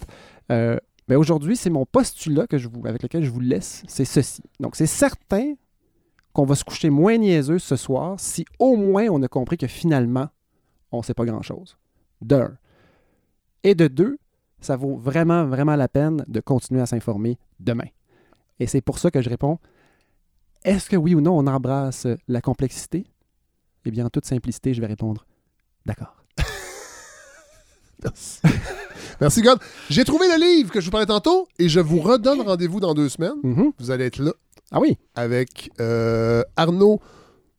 Euh, 0.52 0.76
mais 1.08 1.16
aujourd'hui, 1.16 1.56
c'est 1.56 1.70
mon 1.70 1.86
postulat 1.86 2.46
que 2.46 2.58
je 2.58 2.68
vous, 2.68 2.86
avec 2.86 3.02
lequel 3.02 3.24
je 3.24 3.30
vous 3.30 3.40
laisse. 3.40 3.82
C'est 3.88 4.04
ceci. 4.04 4.42
Donc, 4.60 4.76
c'est 4.76 4.84
certain 4.84 5.54
qu'on 6.34 6.44
va 6.44 6.54
se 6.54 6.64
coucher 6.64 6.90
moins 6.90 7.16
niaiseux 7.16 7.58
ce 7.58 7.76
soir 7.76 8.16
si 8.18 8.44
au 8.58 8.76
moins 8.76 9.06
on 9.08 9.22
a 9.22 9.28
compris 9.28 9.56
que 9.56 9.66
finalement, 9.66 10.28
on 10.92 10.98
ne 10.98 11.02
sait 11.02 11.14
pas 11.14 11.24
grand-chose. 11.24 11.78
D'un. 12.20 12.58
Et 13.62 13.74
de 13.74 13.86
deux, 13.86 14.18
ça 14.66 14.76
vaut 14.76 14.96
vraiment, 14.96 15.46
vraiment 15.46 15.76
la 15.76 15.88
peine 15.88 16.24
de 16.28 16.40
continuer 16.40 16.80
à 16.82 16.86
s'informer 16.86 17.38
demain. 17.60 17.86
Et 18.60 18.66
c'est 18.66 18.80
pour 18.80 18.98
ça 18.98 19.10
que 19.10 19.22
je 19.22 19.28
réponds 19.30 19.58
est-ce 20.64 20.90
que 20.90 20.96
oui 20.96 21.14
ou 21.14 21.20
non 21.20 21.38
on 21.38 21.46
embrasse 21.46 22.08
la 22.26 22.40
complexité? 22.40 23.06
Eh 23.84 23.90
bien, 23.92 24.06
en 24.06 24.10
toute 24.10 24.24
simplicité, 24.26 24.74
je 24.74 24.80
vais 24.80 24.88
répondre 24.88 25.24
d'accord. 25.84 26.24
Merci. 28.02 28.40
Merci, 29.20 29.42
God. 29.42 29.58
J'ai 29.88 30.04
trouvé 30.04 30.26
le 30.28 30.38
livre 30.40 30.72
que 30.72 30.80
je 30.80 30.86
vous 30.86 30.90
parlais 30.90 31.06
tantôt 31.06 31.46
et 31.60 31.68
je 31.68 31.78
vous 31.80 32.00
redonne 32.00 32.40
rendez-vous 32.40 32.80
dans 32.80 32.94
deux 32.94 33.08
semaines. 33.08 33.36
Mhm. 33.44 33.72
Vous 33.78 33.90
allez 33.92 34.06
être 34.06 34.18
là 34.18 34.32
Ah 34.72 34.80
oui. 34.80 34.98
avec 35.14 35.70
euh, 35.80 36.42
Arnaud 36.56 37.00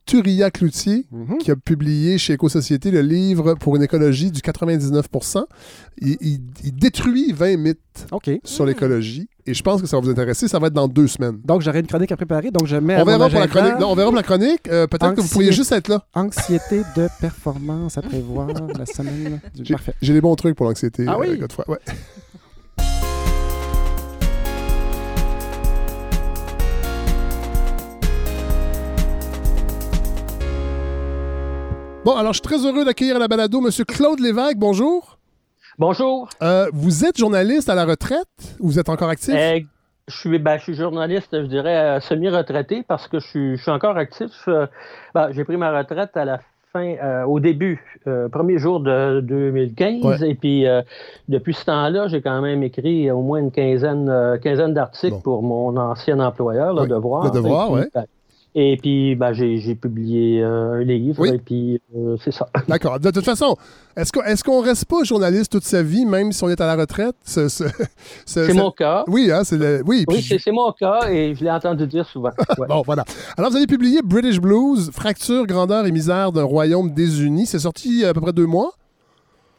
Turia-Cloutier. 0.08 1.06
Mhm. 1.12 1.38
qui 1.38 1.50
a 1.50 1.56
publié 1.56 2.18
chez 2.18 2.32
Éco-Société 2.32 2.90
le 2.90 3.00
livre 3.02 3.54
pour 3.54 3.76
une 3.76 3.82
écologie 3.82 4.30
du 4.30 4.40
99%. 4.40 5.44
Il, 6.00 6.16
il- 6.20 6.40
il 6.64 6.74
détruit 6.74 7.32
20 7.32 7.56
mythes 7.58 8.06
sur 8.44 8.64
l'écologie 8.66 9.28
et 9.46 9.54
je 9.54 9.62
pense 9.62 9.80
que 9.80 9.86
ça 9.86 9.96
va 9.96 10.02
vous 10.02 10.10
intéresser. 10.10 10.48
Ça 10.48 10.58
va 10.58 10.68
être 10.68 10.72
dans 10.72 10.88
deux 10.88 11.06
semaines. 11.08 11.38
Donc, 11.44 11.60
j'aurai 11.62 11.80
une 11.80 11.86
chronique 11.86 12.12
à 12.12 12.16
préparer. 12.16 12.50
Donc, 12.50 12.66
je 12.66 12.76
mets 12.76 12.94
à 12.94 13.02
On 13.02 13.04
verra 13.04 13.28
pour 13.28 13.38
la 13.40 13.46
chronique. 13.48 13.78
Non, 13.80 13.90
on 13.90 13.94
verra 13.94 14.08
pour 14.08 14.16
la 14.16 14.22
chronique. 14.22 14.68
Euh, 14.68 14.86
Peut-être 14.86 15.14
que 15.14 15.20
vous 15.20 15.28
pourriez 15.28 15.48
Anxiété. 15.50 15.56
juste 15.56 15.72
être 15.72 15.88
là. 15.88 16.04
Anxiété 16.14 16.82
de 16.96 17.08
performance 17.20 17.98
à 17.98 18.02
prévoir 18.02 18.48
la 18.78 18.86
semaine 18.86 19.40
du... 19.54 19.64
J'ai 19.64 19.74
Parfait. 19.74 19.94
j'ai 20.00 20.12
des 20.14 20.20
bons 20.20 20.34
trucs 20.36 20.56
pour 20.56 20.66
l'anxiété. 20.66 21.04
Ah 21.06 21.18
oui? 21.18 21.26
euh. 21.40 21.46
Ouais. 21.72 21.78
Bon, 32.08 32.16
alors 32.16 32.32
je 32.32 32.38
suis 32.38 32.48
très 32.56 32.64
heureux 32.64 32.86
d'accueillir 32.86 33.16
à 33.16 33.18
la 33.18 33.28
balado 33.28 33.58
M. 33.58 33.70
Claude 33.86 34.18
Lévesque. 34.20 34.56
Bonjour. 34.56 35.18
Bonjour. 35.78 36.26
Euh, 36.42 36.64
vous 36.72 37.04
êtes 37.04 37.18
journaliste 37.18 37.68
à 37.68 37.74
la 37.74 37.84
retraite? 37.84 38.56
Ou 38.60 38.68
vous 38.68 38.78
êtes 38.78 38.88
encore 38.88 39.10
actif? 39.10 39.34
Euh, 39.34 39.60
je, 40.06 40.16
suis, 40.16 40.38
ben, 40.38 40.56
je 40.56 40.62
suis 40.62 40.74
journaliste, 40.74 41.28
je 41.38 41.44
dirais, 41.46 41.76
euh, 41.76 42.00
semi-retraité 42.00 42.82
parce 42.88 43.08
que 43.08 43.18
je 43.18 43.26
suis, 43.26 43.56
je 43.58 43.62
suis 43.62 43.70
encore 43.70 43.98
actif. 43.98 44.48
Ben, 45.14 45.32
J'ai 45.32 45.44
pris 45.44 45.58
ma 45.58 45.70
retraite 45.76 46.16
à 46.16 46.24
la 46.24 46.40
fin 46.72 46.94
euh, 47.02 47.24
au 47.24 47.40
début, 47.40 47.84
euh, 48.06 48.28
premier 48.30 48.58
jour 48.58 48.80
de 48.80 49.20
2015. 49.20 50.02
Ouais. 50.04 50.30
Et 50.30 50.34
puis, 50.34 50.66
euh, 50.66 50.80
depuis 51.28 51.52
ce 51.52 51.66
temps-là, 51.66 52.08
j'ai 52.08 52.22
quand 52.22 52.40
même 52.40 52.62
écrit 52.62 53.10
au 53.10 53.20
moins 53.20 53.40
une 53.40 53.50
quinzaine, 53.50 54.38
quinzaine 54.42 54.72
d'articles 54.74 55.12
Bon. 55.16 55.20
pour 55.20 55.42
mon 55.42 55.76
ancien 55.76 56.20
employeur, 56.20 56.72
Le 56.72 56.82
Oui, 56.82 56.88
Devoir. 56.88 57.24
Le 57.24 57.30
Devoir, 57.30 57.70
ouais. 57.70 57.88
ben, 57.94 58.04
et 58.60 58.76
puis, 58.76 59.14
ben, 59.14 59.32
j'ai 59.32 59.74
publié 59.74 60.42
euh, 60.42 60.80
un 60.80 60.84
livre, 60.84 61.20
Oui. 61.22 61.30
et 61.34 61.38
puis 61.38 61.80
euh, 61.96 62.16
c'est 62.24 62.32
ça. 62.32 62.48
D'accord. 62.68 62.98
De 62.98 63.10
toute 63.10 63.24
façon, 63.24 63.56
est-ce 63.96 64.12
qu'on 64.12 64.22
est 64.22 64.42
qu'on 64.42 64.60
reste 64.60 64.84
pas 64.86 65.02
journaliste 65.04 65.52
toute 65.52 65.64
sa 65.64 65.82
vie, 65.82 66.04
même 66.06 66.32
si 66.32 66.42
on 66.44 66.48
est 66.48 66.60
à 66.60 66.66
la 66.66 66.76
retraite? 66.76 67.14
Ce- 67.24 67.48
ce- 67.48 67.64
ce- 67.68 67.84
C'est 68.26 68.48
ce- 68.48 68.52
mon 68.56 68.70
cas. 68.70 69.04
Oui, 69.06 69.30
hein, 69.30 69.42
c'est 69.44 69.56
le... 69.58 69.82
Oui, 69.86 70.04
Oui, 70.08 70.22
puis- 70.26 70.40
c'est 70.42 70.50
mon 70.52 70.72
cas, 70.72 71.08
et 71.10 71.34
je 71.34 71.44
l'ai 71.44 71.50
entendu 71.50 71.86
dire 71.86 72.06
souvent. 72.08 72.30
Ouais. 72.58 72.66
Bon, 72.66 72.82
voilà. 72.84 73.04
Alors, 73.36 73.50
vous 73.50 73.56
avez 73.56 73.66
publié 73.66 74.00
British 74.02 74.40
Blues, 74.40 74.90
Fracture, 74.92 75.46
Grandeur 75.46 75.86
et 75.86 75.92
Misère 75.92 76.32
d'un 76.32 76.42
royaume 76.44 76.90
désuni. 76.92 77.46
C'est 77.46 77.60
sorti 77.60 78.04
à 78.04 78.12
peu 78.14 78.20
près 78.20 78.32
deux 78.32 78.46
mois. 78.46 78.72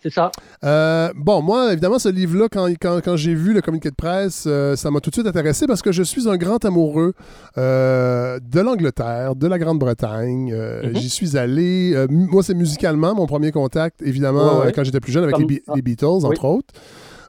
C'est 0.01 0.09
ça. 0.11 0.31
Euh, 0.63 1.09
bon, 1.15 1.41
moi, 1.41 1.73
évidemment, 1.73 1.99
ce 1.99 2.09
livre-là, 2.09 2.47
quand, 2.51 2.67
quand, 2.81 2.99
quand 3.03 3.15
j'ai 3.17 3.33
vu 3.33 3.53
le 3.53 3.61
communiqué 3.61 3.89
de 3.89 3.95
presse, 3.95 4.45
euh, 4.47 4.75
ça 4.75 4.89
m'a 4.91 4.99
tout 5.01 5.09
de 5.09 5.15
suite 5.15 5.27
intéressé 5.27 5.67
parce 5.67 5.81
que 5.81 5.91
je 5.91 6.03
suis 6.03 6.29
un 6.29 6.37
grand 6.37 6.63
amoureux 6.63 7.13
euh, 7.57 8.39
de 8.39 8.59
l'Angleterre, 8.61 9.35
de 9.35 9.47
la 9.47 9.59
Grande-Bretagne. 9.59 10.53
Mhm. 10.83 10.95
J'y 10.95 11.09
suis 11.09 11.37
allé. 11.37 11.95
moi, 12.09 12.43
c'est 12.43 12.53
musicalement 12.53 13.13
mon 13.13 13.25
premier 13.27 13.51
contact, 13.51 14.01
évidemment, 14.01 14.59
Ouais, 14.59 14.65
ouais. 14.67 14.71
quand 14.73 14.83
j'étais 14.83 14.99
plus 14.99 15.11
jeune 15.11 15.23
avec 15.23 15.35
Comme- 15.35 15.47
les, 15.49 15.57
Be- 15.57 15.63
ah. 15.67 15.73
les 15.75 15.81
Beatles, 15.81 16.05
entre 16.05 16.45
autres. 16.45 16.73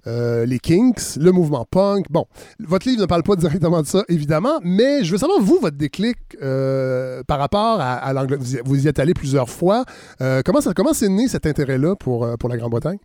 Euh, 0.07 0.47
les 0.47 0.59
Kinks, 0.59 1.17
le 1.17 1.33
mouvement 1.33 1.67
punk. 1.71 2.07
Bon, 2.11 2.27
votre 2.59 2.89
livre 2.89 3.03
ne 3.03 3.07
parle 3.07 3.23
pas 3.23 3.37
directement 3.37 3.83
de 3.83 3.87
ça, 3.87 4.03
évidemment, 4.09 4.61
mais 4.63 5.05
je 5.05 5.13
veux 5.13 5.19
savoir, 5.19 5.41
vous, 5.41 5.59
votre 5.61 5.77
déclic 5.77 6.17
euh, 6.43 7.23
par 7.27 7.39
rapport 7.39 7.81
à, 7.81 8.13
l'Angleterre. 8.13 8.63
Vous, 8.65 8.87
y- 8.87 8.89
êtes 8.89 8.99
allé 8.99 9.15
plusieurs 9.15 9.49
fois. 9.49 9.85
Euh, 10.21 10.43
comment 10.45 10.93
c'est 10.93 11.09
né 11.09 11.29
cet 11.29 11.47
intérêt-là 11.47 11.97
pour, 11.97 12.27
pour 12.39 12.49
la 12.49 12.57
Grande-Bretagne? 12.57 12.99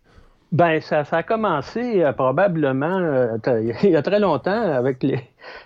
Ben, 0.52 0.80
ça, 0.80 1.04
a 1.10 1.22
commencé 1.22 2.04
probablement 2.16 3.00
il 3.82 3.90
y 3.90 3.96
a 3.96 4.02
très 4.02 4.20
longtemps 4.20 4.50
avec 4.52 5.02
les, 5.02 5.20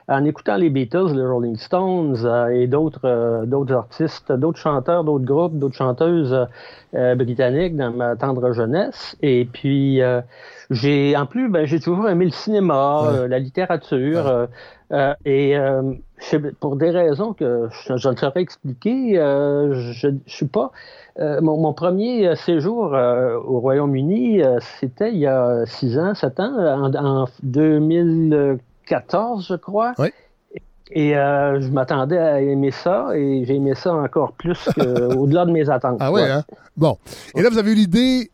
en 0.08 0.24
écoutant 0.24 0.56
les 0.56 0.70
Beatles, 0.70 1.14
les 1.14 1.24
Rolling 1.24 1.56
Stones 1.56 2.16
et 2.50 2.66
d'autres 2.66 3.44
d'autres 3.46 3.74
artistes, 3.74 4.32
d'autres 4.32 4.58
chanteurs, 4.58 5.04
d'autres 5.04 5.26
groupes, 5.26 5.58
d'autres 5.58 5.76
chanteuses 5.76 6.34
britanniques 6.92 7.76
dans 7.76 7.92
ma 7.92 8.16
tendre 8.16 8.52
jeunesse. 8.52 9.16
Et 9.20 9.44
puis 9.44 10.00
j'ai 10.70 11.16
en 11.16 11.26
plus, 11.26 11.48
ben, 11.48 11.66
j'ai 11.66 11.80
toujours 11.80 12.08
aimé 12.08 12.24
le 12.26 12.30
cinéma, 12.30 13.02
Ouais. 13.02 13.08
euh, 13.18 13.28
la 13.28 13.38
littérature. 13.38 14.26
euh, 14.26 14.46
euh, 14.92 15.14
et 15.24 15.56
euh, 15.56 15.82
pour 16.58 16.74
des 16.76 16.90
raisons 16.90 17.32
que 17.32 17.68
je, 17.86 17.96
je 17.96 18.08
ne 18.08 18.16
saurais 18.16 18.40
expliquer, 18.40 19.18
euh, 19.18 19.72
je 19.92 20.08
ne 20.08 20.18
suis 20.26 20.46
pas. 20.46 20.72
euh, 21.18 21.40
mon, 21.40 21.56
mon 21.58 21.72
premier 21.72 22.34
séjour 22.36 22.94
euh, 22.94 23.36
au 23.36 23.60
Royaume-Uni, 23.60 24.42
euh, 24.42 24.58
c'était 24.80 25.12
il 25.12 25.18
y 25.18 25.26
a 25.28 25.64
six 25.66 25.98
ans, 25.98 26.14
sept 26.14 26.40
ans, 26.40 26.54
en, 26.56 26.92
en 26.94 27.26
2014, 28.20 29.46
je 29.48 29.54
crois. 29.54 29.92
Ouais. 29.98 30.12
Et 30.92 31.16
euh, 31.16 31.60
je 31.60 31.68
m'attendais 31.68 32.18
à 32.18 32.40
aimer 32.40 32.72
ça, 32.72 33.10
et 33.14 33.44
j'ai 33.44 33.54
aimé 33.54 33.74
ça 33.76 33.94
encore 33.94 34.32
plus 34.32 34.58
que- 34.74 35.06
au-delà 35.16 35.46
de 35.46 35.52
mes 35.52 35.70
attentes. 35.70 35.98
Ah 36.00 36.10
ouais, 36.10 36.22
Ouais. 36.22 36.30
hein? 36.30 36.42
Bon. 36.76 36.98
Et 37.36 37.42
là, 37.42 37.48
vous 37.48 37.58
avez 37.58 37.70
eu 37.72 37.76
l'idée 37.76 38.30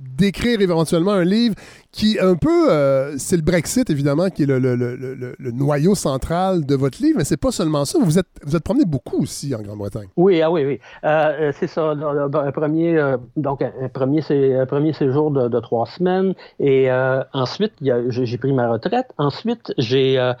d'écrire 0.00 0.60
éventuellement 0.60 1.12
un 1.12 1.24
livre 1.24 1.54
qui, 1.92 2.18
un 2.20 2.34
peu, 2.34 2.70
euh, 2.70 3.14
c'est 3.18 3.36
le 3.36 3.42
Brexit, 3.42 3.90
évidemment, 3.90 4.30
qui 4.30 4.44
est 4.44 4.46
le, 4.46 4.58
le- 4.58 4.74
le- 4.76 4.96
le- 4.96 5.50
noyau 5.50 5.94
central 5.94 6.64
de 6.64 6.74
votre 6.74 7.02
livre, 7.02 7.18
mais 7.18 7.24
c'est 7.24 7.36
pas 7.36 7.50
seulement 7.52 7.84
ça. 7.84 7.98
Vous 8.00 8.18
êtes, 8.18 8.26
vous 8.44 8.56
êtes 8.56 8.62
promené 8.62 8.84
beaucoup 8.84 9.22
aussi 9.22 9.54
en 9.54 9.60
Grande-Bretagne. 9.60 10.08
Oui, 10.16 10.40
ah 10.40 10.50
oui, 10.50 10.64
oui. 10.64 10.80
Euh, 11.04 11.08
euh, 11.48 11.52
c'est 11.58 11.66
ça. 11.66 11.90
Un 11.90 12.52
premier, 12.52 12.96
euh, 12.96 13.16
donc 13.36 13.62
un, 13.62 13.88
premier, 13.88 14.22
c'est 14.22 14.54
un 14.54 14.66
premier 14.66 14.92
séjour 14.92 15.30
de, 15.30 15.48
de 15.48 15.60
trois 15.60 15.86
semaines. 15.86 16.34
Et 16.58 16.88
ensuite, 17.32 17.72
j'ai 17.80 18.38
pris 18.38 18.52
ma 18.52 18.70
retraite. 18.70 19.06
Ensuite, 19.18 19.72
j'ai 19.78 20.18
euh, 20.18 20.32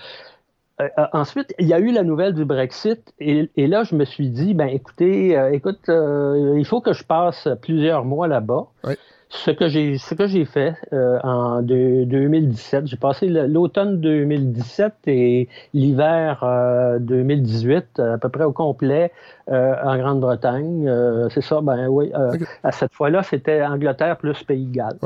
ensuite, 1.12 1.54
il 1.58 1.66
y 1.66 1.74
a 1.74 1.78
eu 1.78 1.92
la 1.92 2.02
nouvelle 2.02 2.32
du 2.32 2.44
Brexit 2.46 3.00
et, 3.18 3.50
et 3.56 3.66
là, 3.66 3.82
je 3.84 3.94
me 3.94 4.06
suis 4.06 4.30
dit, 4.30 4.54
ben 4.54 4.68
écoutez, 4.68 5.36
euh, 5.36 5.52
écoute, 5.52 5.80
euh, 5.90 6.54
il 6.58 6.64
faut 6.64 6.80
que 6.80 6.94
je 6.94 7.04
passe 7.04 7.48
plusieurs 7.60 8.06
mois 8.06 8.28
là-bas. 8.28 8.66
Ouais. 8.84 8.96
Ce 9.32 9.52
que 9.52 9.68
j'ai, 9.68 9.96
ce 9.96 10.14
que 10.14 10.26
j'ai 10.26 10.44
fait 10.44 10.74
euh, 10.92 11.20
en 11.22 11.62
deux- 11.62 12.04
2017, 12.04 12.86
j'ai 12.88 12.96
passé 12.96 13.28
l'automne 13.28 14.00
2017 14.00 14.94
et 15.06 15.48
l'hiver 15.72 16.42
euh, 16.42 16.98
2018 16.98 18.00
à 18.00 18.18
peu 18.18 18.28
près 18.28 18.42
au 18.42 18.52
complet 18.52 19.12
euh, 19.50 19.74
en 19.82 19.98
Grande-Bretagne. 19.98 20.86
Euh, 20.88 21.28
c'est 21.34 21.42
ça, 21.42 21.60
ben 21.60 21.88
oui. 21.88 22.10
euh. 22.14 22.36
À 22.62 22.72
cette 22.72 22.92
fois-là, 22.94 23.22
c'était 23.22 23.62
Angleterre 23.62 24.16
plus 24.16 24.42
Pays 24.44 24.66
de 24.66 24.72
Galles. 24.72 24.98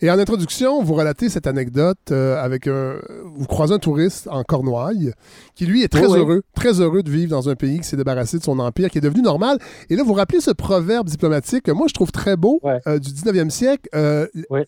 Et 0.00 0.10
en 0.10 0.18
introduction, 0.18 0.82
vous 0.82 0.94
relatez 0.94 1.28
cette 1.28 1.46
anecdote 1.46 2.10
avec 2.10 2.66
un. 2.66 2.96
Vous 3.36 3.46
croisez 3.46 3.74
un 3.74 3.78
touriste 3.78 4.28
en 4.30 4.42
Cornouailles 4.42 5.12
qui, 5.54 5.66
lui, 5.66 5.82
est 5.82 5.88
très 5.88 6.06
Oui, 6.06 6.12
oui. 6.12 6.18
heureux, 6.18 6.42
très 6.54 6.80
heureux 6.80 7.02
de 7.02 7.10
vivre 7.10 7.30
dans 7.30 7.48
un 7.48 7.54
pays 7.54 7.78
qui 7.80 7.84
s'est 7.86 7.96
débarrassé 7.96 8.38
de 8.38 8.42
son 8.42 8.58
empire, 8.58 8.90
qui 8.90 8.98
est 8.98 9.02
devenu 9.02 9.22
normal. 9.22 9.58
Et 9.90 9.96
là, 9.96 10.02
vous 10.04 10.14
rappelez 10.14 10.40
ce 10.40 10.50
proverbe 10.50 11.06
diplomatique 11.08 11.64
que 11.64 11.72
moi, 11.72 11.86
je 11.88 11.94
trouve 11.94 12.10
très 12.12 12.36
beau 12.36 12.60
Ouais. 12.62 12.80
du 13.00 13.10
19e 13.12 13.50
siècle 13.50 13.88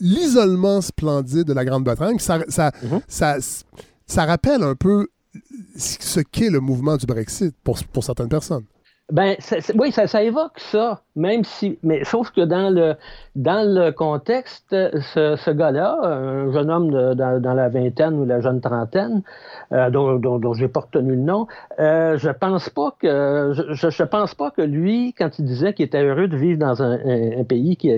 l'isolement 0.00 0.80
splendide 0.80 1.44
de 1.44 1.52
la 1.52 1.64
Grande-Bretagne. 1.64 2.18
Ça, 2.18 2.38
ça, 2.48 2.70
Mhm. 2.82 3.00
ça, 3.08 3.36
ça 4.06 4.24
rappelle 4.24 4.62
un 4.62 4.74
peu 4.74 5.06
ce 5.76 6.20
qu'est 6.20 6.50
le 6.50 6.60
mouvement 6.60 6.96
du 6.96 7.06
Brexit 7.06 7.54
pour, 7.64 7.78
pour 7.92 8.04
certaines 8.04 8.28
personnes. 8.28 8.64
Ben, 9.12 9.36
c'est- 9.38 9.72
oui, 9.78 9.92
ça, 9.92 10.08
ça 10.08 10.22
évoque 10.22 10.58
ça, 10.58 11.00
même 11.14 11.44
si, 11.44 11.78
mais 11.84 12.02
sauf 12.04 12.30
que 12.32 12.40
dans 12.40 12.70
le 12.74 12.96
dans 13.36 13.62
le 13.68 13.90
contexte, 13.92 14.70
ce, 14.70 15.36
ce 15.36 15.50
gars-là, 15.50 15.98
un 16.02 16.50
jeune 16.52 16.70
homme 16.70 16.90
de- 16.90 17.14
dans, 17.14 17.40
dans 17.40 17.54
la 17.54 17.68
vingtaine 17.68 18.14
ou 18.18 18.24
la 18.24 18.40
jeune 18.40 18.60
trentaine, 18.60 19.22
euh, 19.72 19.90
dont, 19.90 20.16
dont, 20.16 20.38
dont 20.38 20.54
j'ai 20.54 20.68
pas 20.68 20.80
retenu 20.80 21.10
le 21.16 21.22
nom, 21.22 21.46
euh, 21.78 22.16
je 22.18 22.30
pense 22.30 22.68
pas 22.70 22.94
que 22.98 23.52
je, 23.54 24.02
pense 24.04 24.34
pas 24.34 24.50
que 24.50 24.62
lui, 24.62 25.14
quand 25.18 25.38
il 25.38 25.44
disait 25.44 25.74
qu'il 25.74 25.84
était 25.84 26.02
heureux 26.02 26.28
de 26.28 26.36
vivre 26.36 26.58
dans 26.58 26.82
un, 26.82 26.92
un- 26.94 27.40
un 27.40 27.44
pays 27.44 27.76
qui 27.76 27.92
a, 27.92 27.96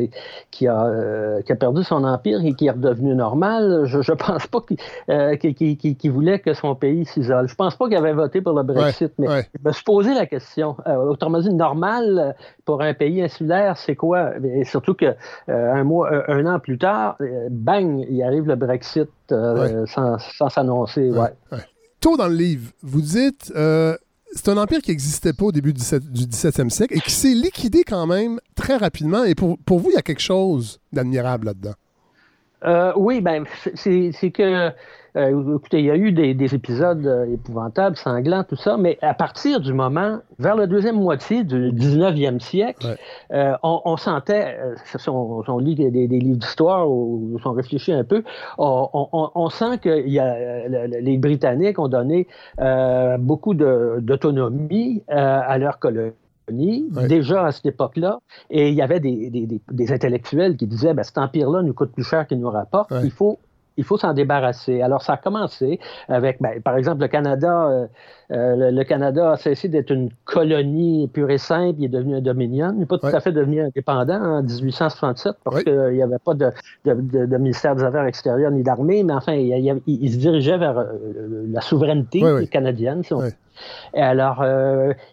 qui 0.50 0.66
a 0.66 0.84
euh, 0.86 1.40
qui 1.42 1.52
a 1.52 1.56
perdu 1.56 1.84
son 1.84 2.04
empire 2.04 2.40
et 2.44 2.54
qui 2.54 2.66
est 2.66 2.70
redevenu 2.72 3.14
normal, 3.14 3.82
je, 3.84 4.02
je 4.02 4.12
pense 4.12 4.46
pas 4.48 4.60
qu'il 4.62 6.12
voulait 6.12 6.38
que 6.40 6.52
son 6.52 6.74
pays 6.74 7.04
s'isole. 7.04 7.48
Je 7.48 7.54
pense 7.54 7.76
pas 7.76 7.86
qu'il 7.88 7.96
avait 7.96 8.12
voté 8.12 8.40
pour 8.40 8.54
le 8.54 8.62
Brexit, 8.64 9.12
mais 9.18 9.28
ouais. 9.28 9.48
je 9.54 9.68
me 9.68 9.72
suis 9.72 9.84
posé 9.84 10.14
la 10.14 10.26
question. 10.26 10.76
Autrement 10.86 11.38
dit, 11.40 11.54
normal 11.54 12.34
pour 12.68 12.82
un 12.82 12.92
pays 12.92 13.22
insulaire, 13.22 13.78
c'est 13.78 13.96
quoi? 13.96 14.32
Et 14.44 14.62
surtout 14.66 14.92
que 14.92 15.06
euh, 15.06 15.72
un 15.72 15.84
mois, 15.84 16.12
un, 16.28 16.44
un 16.44 16.54
an 16.54 16.58
plus 16.58 16.76
tard, 16.76 17.16
euh, 17.22 17.48
bang, 17.50 18.04
il 18.10 18.22
arrive 18.22 18.46
le 18.46 18.56
Brexit 18.56 19.08
euh, 19.32 19.86
sans 19.86 20.18
sans 20.18 20.50
s'annoncer. 20.50 21.08
Ouais. 21.08 21.30
Ouais. 21.50 21.64
Tôt 21.98 22.18
dans 22.18 22.28
le 22.28 22.34
livre, 22.34 22.70
vous 22.82 23.00
dites 23.00 23.50
euh, 23.56 23.96
c'est 24.32 24.50
un 24.50 24.58
empire 24.58 24.82
qui 24.82 24.90
n'existait 24.90 25.32
pas 25.32 25.46
au 25.46 25.52
début 25.52 25.72
du 25.72 25.78
17 25.80 26.12
du 26.12 26.24
17e 26.26 26.68
siècle 26.68 26.94
et 26.94 27.00
qui 27.00 27.12
s'est 27.12 27.32
liquidé 27.32 27.84
quand 27.84 28.06
même 28.06 28.38
très 28.54 28.76
rapidement. 28.76 29.24
Et 29.24 29.34
pour, 29.34 29.56
pour 29.64 29.78
vous, 29.78 29.88
il 29.88 29.94
y 29.94 29.98
a 29.98 30.02
quelque 30.02 30.20
chose 30.20 30.78
d'admirable 30.92 31.46
là-dedans. 31.46 31.72
Euh, 32.64 32.92
oui, 32.96 33.20
ben, 33.20 33.44
c'est- 33.74 34.30
que, 34.30 34.70
euh, 35.16 35.56
écoutez, 35.56 35.78
il 35.78 35.84
y 35.86 35.90
a 35.90 35.96
eu 35.96 36.12
des, 36.12 36.34
des 36.34 36.54
épisodes 36.54 37.06
euh, 37.06 37.32
épouvantables, 37.32 37.96
sanglants, 37.96 38.44
tout 38.44 38.56
ça, 38.56 38.76
mais 38.76 38.98
à 39.00 39.14
partir 39.14 39.60
du 39.60 39.72
moment, 39.72 40.18
vers 40.38 40.56
la 40.56 40.66
deuxième 40.66 40.96
moitié 40.96 41.44
du 41.44 41.72
19e 41.72 42.40
siècle, 42.40 42.86
Ouais. 43.30 43.54
on, 43.62 43.80
on 43.84 43.96
sentait, 43.96 44.58
si 44.84 45.08
on, 45.08 45.58
lit 45.58 45.74
des, 45.74 45.90
livres 46.06 46.38
d'histoire 46.38 46.90
ou 46.90 47.36
si 47.40 47.46
on 47.46 47.52
réfléchit 47.52 47.92
un 47.92 48.04
peu, 48.04 48.22
on, 48.58 49.48
sent 49.50 49.78
que 49.78 50.06
y 50.06 50.18
a, 50.18 50.68
les 50.68 51.18
Britanniques 51.18 51.78
ont 51.78 51.88
donné 51.88 52.26
beaucoup 53.18 53.54
d'autonomie 53.54 55.02
à 55.08 55.58
leur 55.58 55.78
colonie. 55.78 56.12
Ouais. 56.50 57.06
déjà 57.08 57.46
à 57.46 57.52
cette 57.52 57.66
époque-là, 57.66 58.18
et 58.50 58.68
il 58.68 58.74
y 58.74 58.82
avait 58.82 59.00
des, 59.00 59.30
des- 59.30 59.46
des- 59.46 59.60
des 59.70 59.92
intellectuels 59.92 60.56
qui 60.56 60.66
disaient 60.66 60.94
ben, 60.94 61.02
cet 61.02 61.18
empire-là 61.18 61.62
nous 61.62 61.74
coûte 61.74 61.92
plus 61.92 62.04
cher 62.04 62.26
qu'il 62.26 62.40
nous 62.40 62.50
rapporte, 62.50 62.90
Ouais. 62.90 63.00
il 63.04 63.10
faut 63.10 63.38
il 63.80 63.84
faut 63.84 63.96
s'en 63.96 64.12
débarrasser. 64.12 64.82
Alors, 64.82 65.02
ça 65.02 65.12
a 65.12 65.16
commencé 65.18 65.78
avec, 66.08 66.42
ben, 66.42 66.60
par 66.60 66.76
exemple, 66.76 67.00
le 67.02 67.06
Canada. 67.06 67.68
euh, 67.68 67.86
euh, 68.32 68.56
le, 68.56 68.76
le 68.76 68.82
Canada 68.82 69.30
a 69.30 69.36
cessé 69.36 69.68
d'être 69.68 69.92
une 69.92 70.08
colonie 70.24 71.06
pure 71.06 71.30
et 71.30 71.38
simple. 71.38 71.76
Il 71.78 71.84
est 71.84 71.88
devenu 71.88 72.16
un 72.16 72.20
dominion. 72.20 72.72
Il 72.74 72.80
n'est 72.80 72.86
pas 72.86 72.98
tout 72.98 73.06
Ouais. 73.06 73.14
à 73.14 73.20
fait 73.20 73.30
devenu 73.30 73.60
indépendant 73.62 74.20
en 74.20 74.42
1867 74.42 75.36
parce 75.44 75.58
Ouais. 75.58 75.62
qu'il 75.62 75.92
n'y 75.94 76.02
avait 76.02 76.18
pas 76.18 76.34
de, 76.34 76.50
de- 76.86 76.94
de- 76.94 77.26
de 77.26 77.36
ministère 77.36 77.76
des 77.76 77.84
Affaires 77.84 78.04
extérieures 78.06 78.50
ni 78.50 78.64
d'armée, 78.64 79.04
mais 79.04 79.12
enfin, 79.12 79.34
il, 79.34 79.46
il- 79.56 79.80
il- 79.86 80.02
il 80.06 80.12
se 80.12 80.16
dirigeait 80.18 80.58
vers 80.58 80.76
euh, 80.76 81.46
la 81.48 81.60
souveraineté 81.60 82.24
Ouais, 82.24 82.48
canadienne, 82.48 83.04
si 83.04 83.14
on 83.14 83.18
Ouais. 83.18 83.32
et 83.94 84.00
alors, 84.02 84.44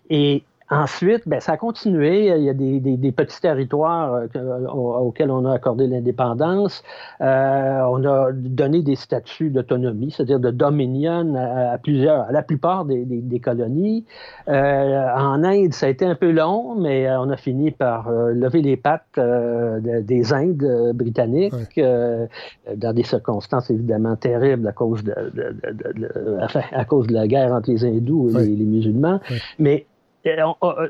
et 0.10 0.44
Ensuite, 0.70 1.28
ben, 1.28 1.40
ça 1.40 1.54
a 1.54 1.58
continué. 1.58 2.36
Il 2.36 2.44
y 2.44 2.50
a 2.50 2.54
des, 2.54 2.80
des, 2.80 2.98
des 2.98 3.12
petits 3.12 3.40
territoires 3.40 4.14
euh, 4.14 4.28
que, 4.28 4.40
auxquels 4.68 5.30
on 5.30 5.46
a 5.46 5.54
accordé 5.54 5.86
l'indépendance. 5.86 6.84
Euh, 7.22 7.82
on 7.88 8.04
a 8.04 8.32
donné 8.32 8.82
des 8.82 8.96
statuts 8.96 9.52
d'autonomie, 9.52 10.10
c'est-à-dire 10.10 10.40
de 10.40 10.50
dominion 10.50 11.36
à, 11.36 11.74
à, 11.74 11.78
plusieurs, 11.78 12.22
à 12.22 12.32
la 12.32 12.42
plupart 12.42 12.86
des, 12.86 13.06
des 13.06 13.40
colonies. 13.40 14.06
Euh, 14.48 15.08
en 15.16 15.44
Inde, 15.44 15.74
ça 15.74 15.86
a 15.86 15.90
été 15.90 16.04
un 16.04 16.16
peu 16.16 16.32
long, 16.32 16.74
mais 16.74 17.08
on 17.12 17.30
a 17.30 17.38
fini 17.38 17.70
par 17.70 18.10
lever 18.10 18.64
les 18.64 18.78
pattes 18.78 19.04
de, 19.18 20.02
des 20.02 20.34
Indes 20.34 20.94
britanniques 20.96 21.54
ouais. 21.78 22.28
dans 22.76 22.94
des 22.94 23.04
circonstances 23.04 23.70
évidemment 23.70 24.16
terribles 24.16 24.68
à 24.68 24.72
cause 24.72 25.04
de, 25.04 25.14
de 25.14 26.40
enfin, 26.42 26.62
à 26.72 26.86
cause 26.86 27.08
de 27.08 27.14
la 27.14 27.28
guerre 27.28 27.54
entre 27.54 27.70
les 27.70 27.86
hindous 27.86 28.30
et 28.32 28.34
ouais. 28.34 28.46
les, 28.46 28.56
les, 28.56 28.66
musulmans. 28.66 29.20
Ouais. 29.30 29.38
Mais 29.60 29.86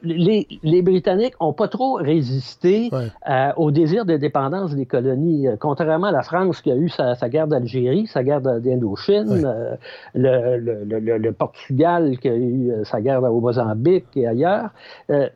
les, 0.04 0.48
les, 0.64 0.82
Britanniques 0.82 1.34
n'ont 1.42 1.54
pas 1.54 1.68
trop 1.68 1.96
résisté 1.96 2.90
ouais. 2.92 3.08
euh, 3.30 3.52
au 3.58 3.72
désir 3.72 4.06
de 4.06 4.18
dépendance 4.18 4.76
des 4.76 4.86
colonies, 4.86 5.48
contrairement 5.60 6.08
à 6.08 6.12
la 6.12 6.22
France 6.22 6.62
qui 6.62 6.72
a 6.72 6.76
eu 6.76 6.90
sa, 6.90 7.16
sa 7.16 7.28
guerre 7.28 7.48
d'Algérie, 7.48 8.08
sa 8.08 8.24
guerre 8.24 8.42
d'Indochine, 8.42 9.30
ouais. 9.30 9.46
euh, 9.46 9.76
le, 10.14 10.58
le, 10.58 11.00
le, 11.00 11.18
le, 11.18 11.32
Portugal 11.34 12.18
qui 12.20 12.30
a 12.30 12.36
eu 12.36 12.72
sa 12.84 13.02
guerre 13.02 13.24
au 13.24 13.42
Mozambique 13.42 14.08
et 14.16 14.28
ailleurs. 14.28 14.70
Euh, 15.10 15.30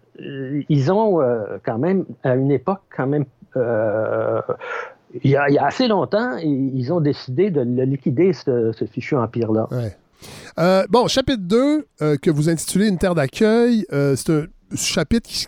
ils 0.69 0.91
ont 0.91 1.21
euh, 1.21 1.57
quand 1.63 1.77
même, 1.77 2.05
à 2.23 2.35
une 2.35 2.51
époque, 2.51 2.81
quand 2.95 3.07
même. 3.07 3.25
Euh, 3.55 4.41
il 5.23 5.31
y, 5.31 5.35
a, 5.35 5.49
il 5.49 5.55
y, 5.55 5.57
a, 5.57 5.65
assez 5.65 5.87
longtemps, 5.87 6.37
ils 6.37 6.93
ont 6.93 7.01
décidé 7.01 7.49
de 7.49 7.61
le 7.61 7.83
liquider, 7.83 8.31
ce, 8.31 8.71
ce 8.71 8.85
fichu 8.85 9.15
empire-là. 9.15 9.67
Ouais. 9.71 9.95
Euh, 10.57 10.85
bon, 10.89 11.07
chapitre 11.07 11.43
2, 11.43 11.87
euh, 12.01 12.17
que 12.17 12.29
vous 12.29 12.49
intitulez 12.49 12.87
Une 12.87 12.97
terre 12.97 13.15
d'accueil, 13.15 13.85
euh, 13.93 14.15
c'est 14.15 14.31
un 14.31 14.45
chapitre 14.75 15.29
qui, 15.29 15.47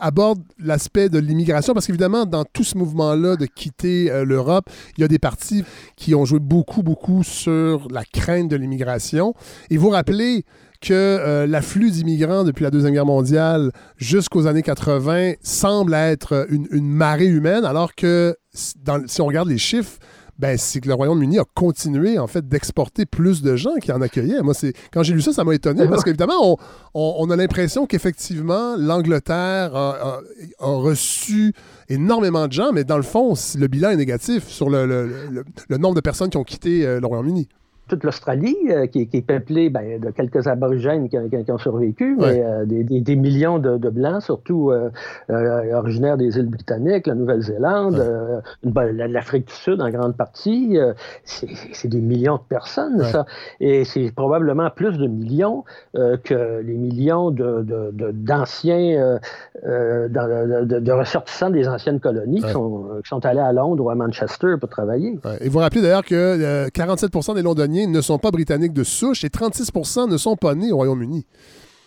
aborde 0.00 0.40
l'aspect 0.58 1.08
de 1.08 1.18
l'immigration, 1.18 1.72
parce 1.72 1.86
qu'évidemment, 1.86 2.26
dans 2.26 2.44
tout 2.44 2.64
ce 2.64 2.76
mouvement-là 2.76 3.36
de 3.36 3.46
quitter 3.46 4.10
l'Europe, 4.24 4.68
il 4.96 5.02
y 5.02 5.04
a 5.04 5.08
des 5.08 5.20
partis 5.20 5.64
qui 5.96 6.16
ont 6.16 6.24
joué 6.24 6.40
beaucoup, 6.40 6.82
beaucoup 6.82 7.22
sur 7.22 7.86
la 7.90 8.04
crainte 8.04 8.48
de 8.48 8.56
l'immigration. 8.56 9.34
Et 9.70 9.76
vous 9.76 9.90
rappelez 9.90 10.44
que 10.80 11.46
l'afflux 11.48 11.92
d'immigrants 11.92 12.42
depuis 12.42 12.64
la 12.64 12.70
Deuxième 12.70 12.92
Guerre 12.92 13.06
mondiale 13.06 13.70
jusqu'aux 13.96 14.48
années 14.48 14.62
80 14.62 15.34
semble 15.42 15.94
être 15.94 16.48
une, 16.50 16.84
marée 16.84 17.26
humaine, 17.26 17.64
alors 17.64 17.94
que 17.94 18.36
si 18.52 19.20
on 19.20 19.26
regarde 19.26 19.48
les 19.48 19.58
chiffres, 19.58 19.98
ben, 20.42 20.58
c'est 20.58 20.80
que 20.80 20.88
le 20.88 20.94
Royaume-Uni 20.94 21.38
a 21.38 21.44
continué 21.54 22.18
en 22.18 22.26
fait 22.26 22.48
d'exporter 22.48 23.06
plus 23.06 23.42
de 23.42 23.54
gens 23.54 23.76
qui 23.80 23.92
en 23.92 24.00
accueillaient. 24.00 24.42
Moi, 24.42 24.54
c'est 24.54 24.72
quand 24.92 25.04
j'ai 25.04 25.14
lu 25.14 25.20
ça, 25.20 25.32
ça 25.32 25.44
m'a 25.44 25.54
étonné 25.54 25.86
parce 25.86 26.02
qu'évidemment, 26.02 26.58
on, 26.94 27.30
a 27.30 27.36
l'impression 27.36 27.86
qu'effectivement 27.86 28.74
l'Angleterre 28.76 29.76
a, 29.76 30.20
reçu 30.58 31.52
énormément 31.88 32.48
de 32.48 32.52
gens, 32.52 32.72
mais 32.72 32.82
dans 32.82 32.96
le 32.96 33.04
fond, 33.04 33.34
le 33.56 33.68
bilan 33.68 33.90
est 33.90 33.96
négatif 33.96 34.48
sur 34.48 34.68
le 34.68 35.46
nombre 35.78 35.94
de 35.94 36.00
personnes 36.00 36.28
qui 36.28 36.38
ont 36.38 36.44
quitté 36.44 36.84
euh, 36.84 36.98
le 36.98 37.06
Royaume-Uni 37.06 37.48
toute 37.88 38.04
l'Australie, 38.04 38.56
euh, 38.70 38.86
qui, 38.86 39.08
qui, 39.08 39.18
est 39.18 39.26
peuplée 39.26 39.68
ben, 39.68 40.00
de 40.00 40.10
quelques 40.10 40.46
aborigènes 40.46 41.08
qui, 41.08 41.16
qui, 41.30 41.44
qui 41.44 41.52
ont 41.52 41.58
survécu, 41.58 42.16
ouais. 42.16 42.34
mais 42.34 42.42
euh, 42.44 42.64
des, 42.64 42.84
des, 42.84 43.00
des, 43.00 43.16
millions 43.16 43.58
de, 43.58 43.76
de 43.76 43.90
Blancs, 43.90 44.22
surtout 44.22 44.70
euh, 44.70 44.90
originaires 45.28 46.16
des 46.16 46.38
îles 46.38 46.48
britanniques, 46.48 47.06
la 47.06 47.14
Nouvelle-Zélande, 47.14 47.96
ouais. 48.64 48.70
ben, 48.70 48.96
l'Afrique 48.96 49.48
du 49.48 49.54
Sud 49.54 49.80
en 49.82 49.90
grande 49.90 50.16
partie. 50.16 50.78
c'est 51.24 51.88
des 51.88 52.00
millions 52.00 52.36
de 52.36 52.42
personnes, 52.48 53.00
ouais. 53.00 53.10
ça. 53.10 53.26
Et 53.60 53.84
c'est 53.84 54.12
probablement 54.14 54.70
plus 54.70 54.96
de 54.96 55.06
millions 55.06 55.64
que 55.94 56.60
les 56.62 56.74
millions 56.74 57.30
d'anciens, 57.30 59.20
de, 59.62 60.08
de, 60.08 60.64
de, 60.64 60.78
de, 60.80 60.92
ressortissants 60.92 61.50
des 61.50 61.68
anciennes 61.68 62.00
colonies 62.00 62.40
qui 62.42 62.50
sont, 62.50 63.00
qui, 63.02 63.08
sont, 63.08 63.24
allés 63.24 63.40
à 63.40 63.52
Londres 63.52 63.84
ou 63.84 63.90
à 63.90 63.94
Manchester 63.94 64.54
pour 64.58 64.68
travailler. 64.68 65.18
Et 65.40 65.48
vous 65.48 65.58
rappelez 65.58 65.82
d'ailleurs 65.82 66.04
que 66.04 66.68
47 66.70 67.10
des 67.34 67.42
Londoniens 67.42 67.71
ne 67.72 68.00
sont 68.00 68.18
pas 68.18 68.30
britanniques 68.30 68.72
de 68.72 68.84
souche 68.84 69.24
et 69.24 69.30
36 69.30 69.70
ne 70.08 70.16
sont 70.16 70.36
pas 70.36 70.54
nés 70.54 70.72
au 70.72 70.76
Royaume-Uni. 70.76 71.26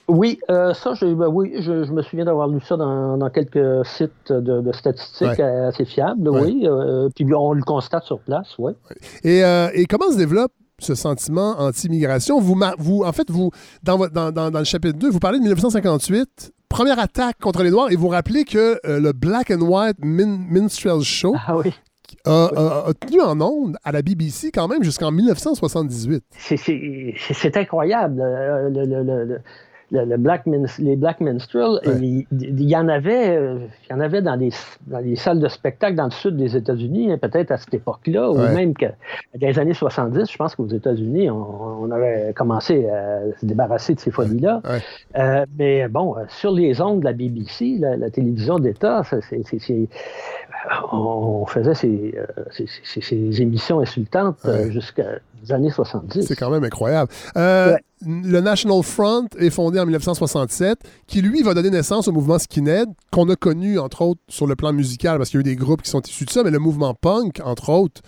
Oui, 0.08 0.40
euh, 0.52 0.74
ça, 0.74 0.94
je, 0.94 1.06
ben 1.14 1.28
oui, 1.28 1.54
je, 1.60 1.84
je, 1.84 1.92
me 1.92 2.04
souviens 2.04 2.26
d'avoir 2.26 2.48
lu 2.48 2.60
ça 2.62 2.78
dans, 2.78 3.18
dans 3.18 3.30
quelques 3.30 3.86
sites 3.86 4.32
de, 4.32 4.62
de 4.62 4.72
statistiques 4.72 5.40
ouais. 5.40 5.42
assez 5.42 5.86
fiables, 5.86 6.30
ouais. 6.30 6.42
oui. 6.44 6.62
Euh, 6.66 7.10
puis 7.16 7.26
on 7.34 7.54
le 7.54 7.64
constate 7.64 8.04
sur 8.04 8.20
place, 8.20 8.54
oui. 8.60 8.74
Et, 9.24 9.44
euh, 9.44 9.70
et, 9.74 9.86
comment 9.86 10.12
se 10.12 10.18
développe 10.18 10.52
ce 10.78 10.94
sentiment 10.94 11.56
anti-immigration? 11.58 12.40
Vous, 12.40 12.56
vous, 12.78 13.02
en 13.04 13.12
fait, 13.14 13.32
vous, 13.32 13.50
dans, 13.82 13.98
dans, 13.98 14.32
dans, 14.32 14.52
dans, 14.52 14.60
le 14.60 14.66
chapitre 14.66 15.00
2, 15.00 15.10
vous 15.10 15.20
parlez 15.20 15.40
de 15.40 15.44
1958, 15.44 16.52
première 16.70 17.00
attaque 17.00 17.40
contre 17.40 17.64
les 17.64 17.72
Noirs, 17.72 17.92
et 17.92 17.96
vous 17.96 18.10
rappelez 18.10 18.44
que 18.44 18.80
euh, 18.86 19.00
le 19.00 19.12
Black 19.12 19.50
and 19.50 19.62
White 19.62 19.98
min 20.04 20.38
Minstrel 20.52 21.02
Show, 21.02 21.34
ah, 21.48 21.58
oui 21.58 21.74
a, 22.26 22.50
a, 22.56 22.90
a, 22.90 22.94
tenu 22.94 23.22
en 23.22 23.40
ondes 23.42 23.78
à 23.84 23.92
la 23.92 24.02
BBC 24.02 24.52
quand 24.52 24.68
même 24.68 24.84
jusqu'en 24.84 25.12
1978. 25.12 26.24
C'est 26.38 27.58
incroyable. 27.58 28.22
Le, 28.22 28.86
le, 28.86 29.04
le, 29.04 29.40
le, 29.92 30.18
Black 30.18 30.46
Min 30.46 30.66
les 30.80 30.96
Black 30.96 31.22
Minstrel, 31.22 31.80
ouais. 31.86 31.98
il, 32.02 32.26
il, 32.32 32.70
y 32.70 32.76
en 32.76 32.88
avait, 32.88 33.36
il 33.36 33.92
y 33.92 33.94
en 33.94 34.00
avait 34.00 34.22
dans 34.22 34.36
les, 34.36 34.50
dans 34.88 35.00
les 35.00 35.16
salles 35.16 35.40
de 35.40 35.48
spectacle 35.48 35.96
dans 35.96 36.06
le 36.06 36.12
sud 36.12 36.38
des 36.38 36.58
États-Unis, 36.58 37.12
hein, 37.12 37.18
peut-être 37.18 37.52
à 37.52 37.58
cette 37.58 37.74
époque-là, 37.74 38.32
ouais. 38.32 38.50
ou 38.50 38.54
même 38.54 38.74
que, 38.74 38.86
dans 38.86 39.48
les 39.48 39.60
années 39.60 39.74
70, 39.74 40.32
je 40.32 40.38
pense 40.38 40.56
qu'aux 40.56 40.68
États-Unis, 40.68 41.30
on, 41.30 41.84
on, 41.84 41.92
avait 41.92 42.34
commencé 42.36 42.88
à 42.90 43.20
se 43.40 43.46
débarrasser 43.46 43.94
de 43.94 44.00
ces 44.00 44.12
folies-là. 44.12 44.62
Ouais. 44.66 44.80
Euh, 45.18 45.46
mais 45.58 45.88
bon, 45.88 46.16
sur 46.30 46.52
les 46.52 46.82
ondes 46.82 47.02
de 47.02 47.06
la 47.06 47.14
BBC, 47.14 47.78
la, 47.80 47.96
la 47.96 48.10
télévision 48.10 48.60
d'État, 48.60 49.04
c'est 49.04 49.44
on 50.92 51.46
faisait 51.46 51.76
ces, 51.76 52.16
euh, 52.18 52.26
ces, 52.52 52.68
ces, 52.84 53.02
ces 53.02 53.42
émissions 53.42 53.80
insultantes 53.80 54.38
euh, 54.46 54.70
jusqu'à 54.72 55.20
les 55.44 55.52
années 55.52 55.70
70. 55.70 56.26
C'est 56.28 56.36
quand 56.36 56.50
même 56.50 56.64
incroyable. 56.64 57.12
Euh, 57.38 57.74
ouais. 57.74 57.80
Le 58.06 58.40
National 58.40 58.84
Front 58.84 59.28
est 59.40 59.50
fondé 59.50 59.80
en 59.80 59.86
1967, 59.86 60.80
qui 61.08 61.22
lui 61.22 61.42
va 61.44 61.54
donner 61.54 61.70
naissance 61.70 62.08
au 62.08 62.12
mouvement 62.12 62.38
skinhead, 62.38 62.90
qu'on 63.12 63.30
a 63.30 63.36
connu 63.36 63.80
entre 63.80 64.02
autres 64.02 64.22
sur 64.28 64.48
le 64.48 64.56
plan 64.56 64.74
musical, 64.74 65.18
parce 65.18 65.30
qu'il 65.30 65.40
y 65.40 65.40
a 65.40 65.42
eu 65.42 65.44
des 65.44 65.56
groupes 65.56 65.82
qui 65.82 65.90
sont 65.90 66.02
issus 66.02 66.26
de 66.26 66.30
ça, 66.30 66.44
mais 66.44 66.52
le 66.52 66.60
mouvement 66.60 66.94
punk, 66.94 67.42
entre 67.44 67.70
autres, 67.70 68.02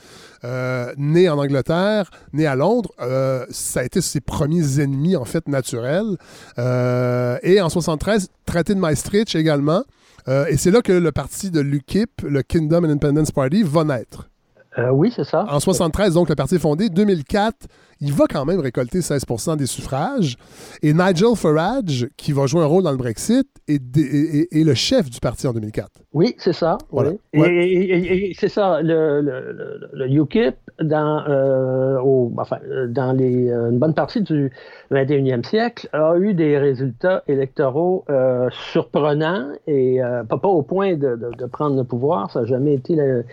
euh, 0.43 0.93
né 0.97 1.29
en 1.29 1.37
Angleterre, 1.37 2.11
né 2.33 2.45
à 2.45 2.55
Londres, 2.55 2.91
euh, 3.01 3.45
ça 3.49 3.79
a 3.79 3.83
été 3.83 4.01
ses 4.01 4.19
premiers 4.19 4.81
ennemis 4.81 5.15
en 5.15 5.25
fait 5.25 5.47
naturels. 5.47 6.17
Et 6.57 7.61
en 7.61 7.69
73, 7.69 8.29
traité 8.45 8.75
de 8.75 8.79
Maastricht 8.79 9.35
également. 9.35 9.83
Euh, 10.27 10.45
et 10.47 10.57
c'est 10.57 10.71
là 10.71 10.81
que 10.81 10.91
le 10.91 11.11
parti 11.11 11.51
de 11.51 11.61
l'UKIP, 11.61 12.21
le 12.23 12.41
Kingdom 12.41 12.83
and 12.83 12.89
Independence 12.89 13.31
Party, 13.31 13.63
va 13.63 13.83
naître. 13.83 14.29
Euh, 14.77 14.89
oui, 14.91 15.11
c'est 15.15 15.23
ça. 15.23 15.45
En 15.49 15.59
73, 15.59 16.13
donc, 16.13 16.29
le 16.29 16.35
parti 16.35 16.55
est 16.55 16.59
fondé. 16.59 16.89
2004, 16.89 17.67
il 17.99 18.13
va 18.13 18.25
quand 18.29 18.45
même 18.45 18.59
récolter 18.59 18.99
16% 18.99 19.57
des 19.57 19.65
suffrages. 19.65 20.37
Et 20.83 20.93
Nigel 20.93 21.35
Farage, 21.35 22.07
qui 22.15 22.31
va 22.31 22.45
jouer 22.45 22.61
un 22.61 22.67
rôle 22.67 22.83
dans 22.83 22.91
le 22.91 22.97
Brexit, 22.97 23.47
est, 23.67 23.81
est, 23.97 24.47
est 24.51 24.63
le 24.63 24.73
chef 24.75 25.09
du 25.09 25.19
parti 25.19 25.47
en 25.47 25.53
2004. 25.53 25.89
Oui, 26.13 26.35
c'est 26.37 26.53
ça. 26.53 26.77
Voilà. 26.91 27.11
Oui. 27.33 27.39
Ouais. 27.39 27.67
Et, 27.67 27.91
et, 27.91 28.29
et 28.29 28.33
c'est 28.39 28.49
ça, 28.49 28.81
le, 28.81 29.21
le, 29.21 29.89
le, 29.93 30.11
UKIP, 30.11 30.55
dans, 30.81 31.23
euh, 31.27 31.99
au, 31.99 32.31
enfin, 32.37 32.57
dans 32.89 33.11
les, 33.13 33.49
euh, 33.49 33.71
une 33.71 33.79
bonne 33.79 33.95
partie 33.95 34.21
du 34.21 34.51
21e 34.91 35.43
siècle, 35.43 35.89
a 35.93 36.15
eu 36.17 36.33
des 36.33 36.57
résultats 36.57 37.23
électoraux 37.27 38.05
euh, 38.09 38.47
surprenants 38.71 39.49
et 39.65 39.99
pas, 40.29 40.37
pas 40.37 40.47
au 40.47 40.61
point 40.61 40.93
de, 40.93 41.15
de, 41.15 41.31
de, 41.35 41.45
prendre 41.45 41.75
le 41.75 41.83
pouvoir. 41.83 42.31
Ça 42.31 42.41
n'a 42.41 42.45
jamais 42.45 42.75
été 42.75 42.95
le, 42.95 43.25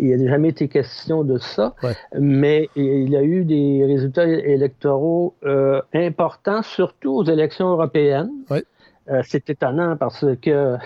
il 0.00 0.16
n'a 0.16 0.30
jamais 0.30 0.48
été 0.48 0.68
question 0.68 1.24
de 1.24 1.38
ça, 1.38 1.74
ouais. 1.82 1.94
mais 2.18 2.68
il 2.74 3.08
y 3.10 3.16
a 3.16 3.22
eu 3.22 3.44
des 3.44 3.84
résultats 3.84 4.26
électoraux 4.26 5.34
euh, 5.44 5.80
importants, 5.94 6.62
surtout 6.62 7.10
aux 7.16 7.24
élections 7.24 7.68
européennes. 7.68 8.30
Ouais. 8.48 8.64
Euh, 9.10 9.22
c'est 9.26 9.50
étonnant 9.50 9.96
parce 9.96 10.24
que 10.40 10.76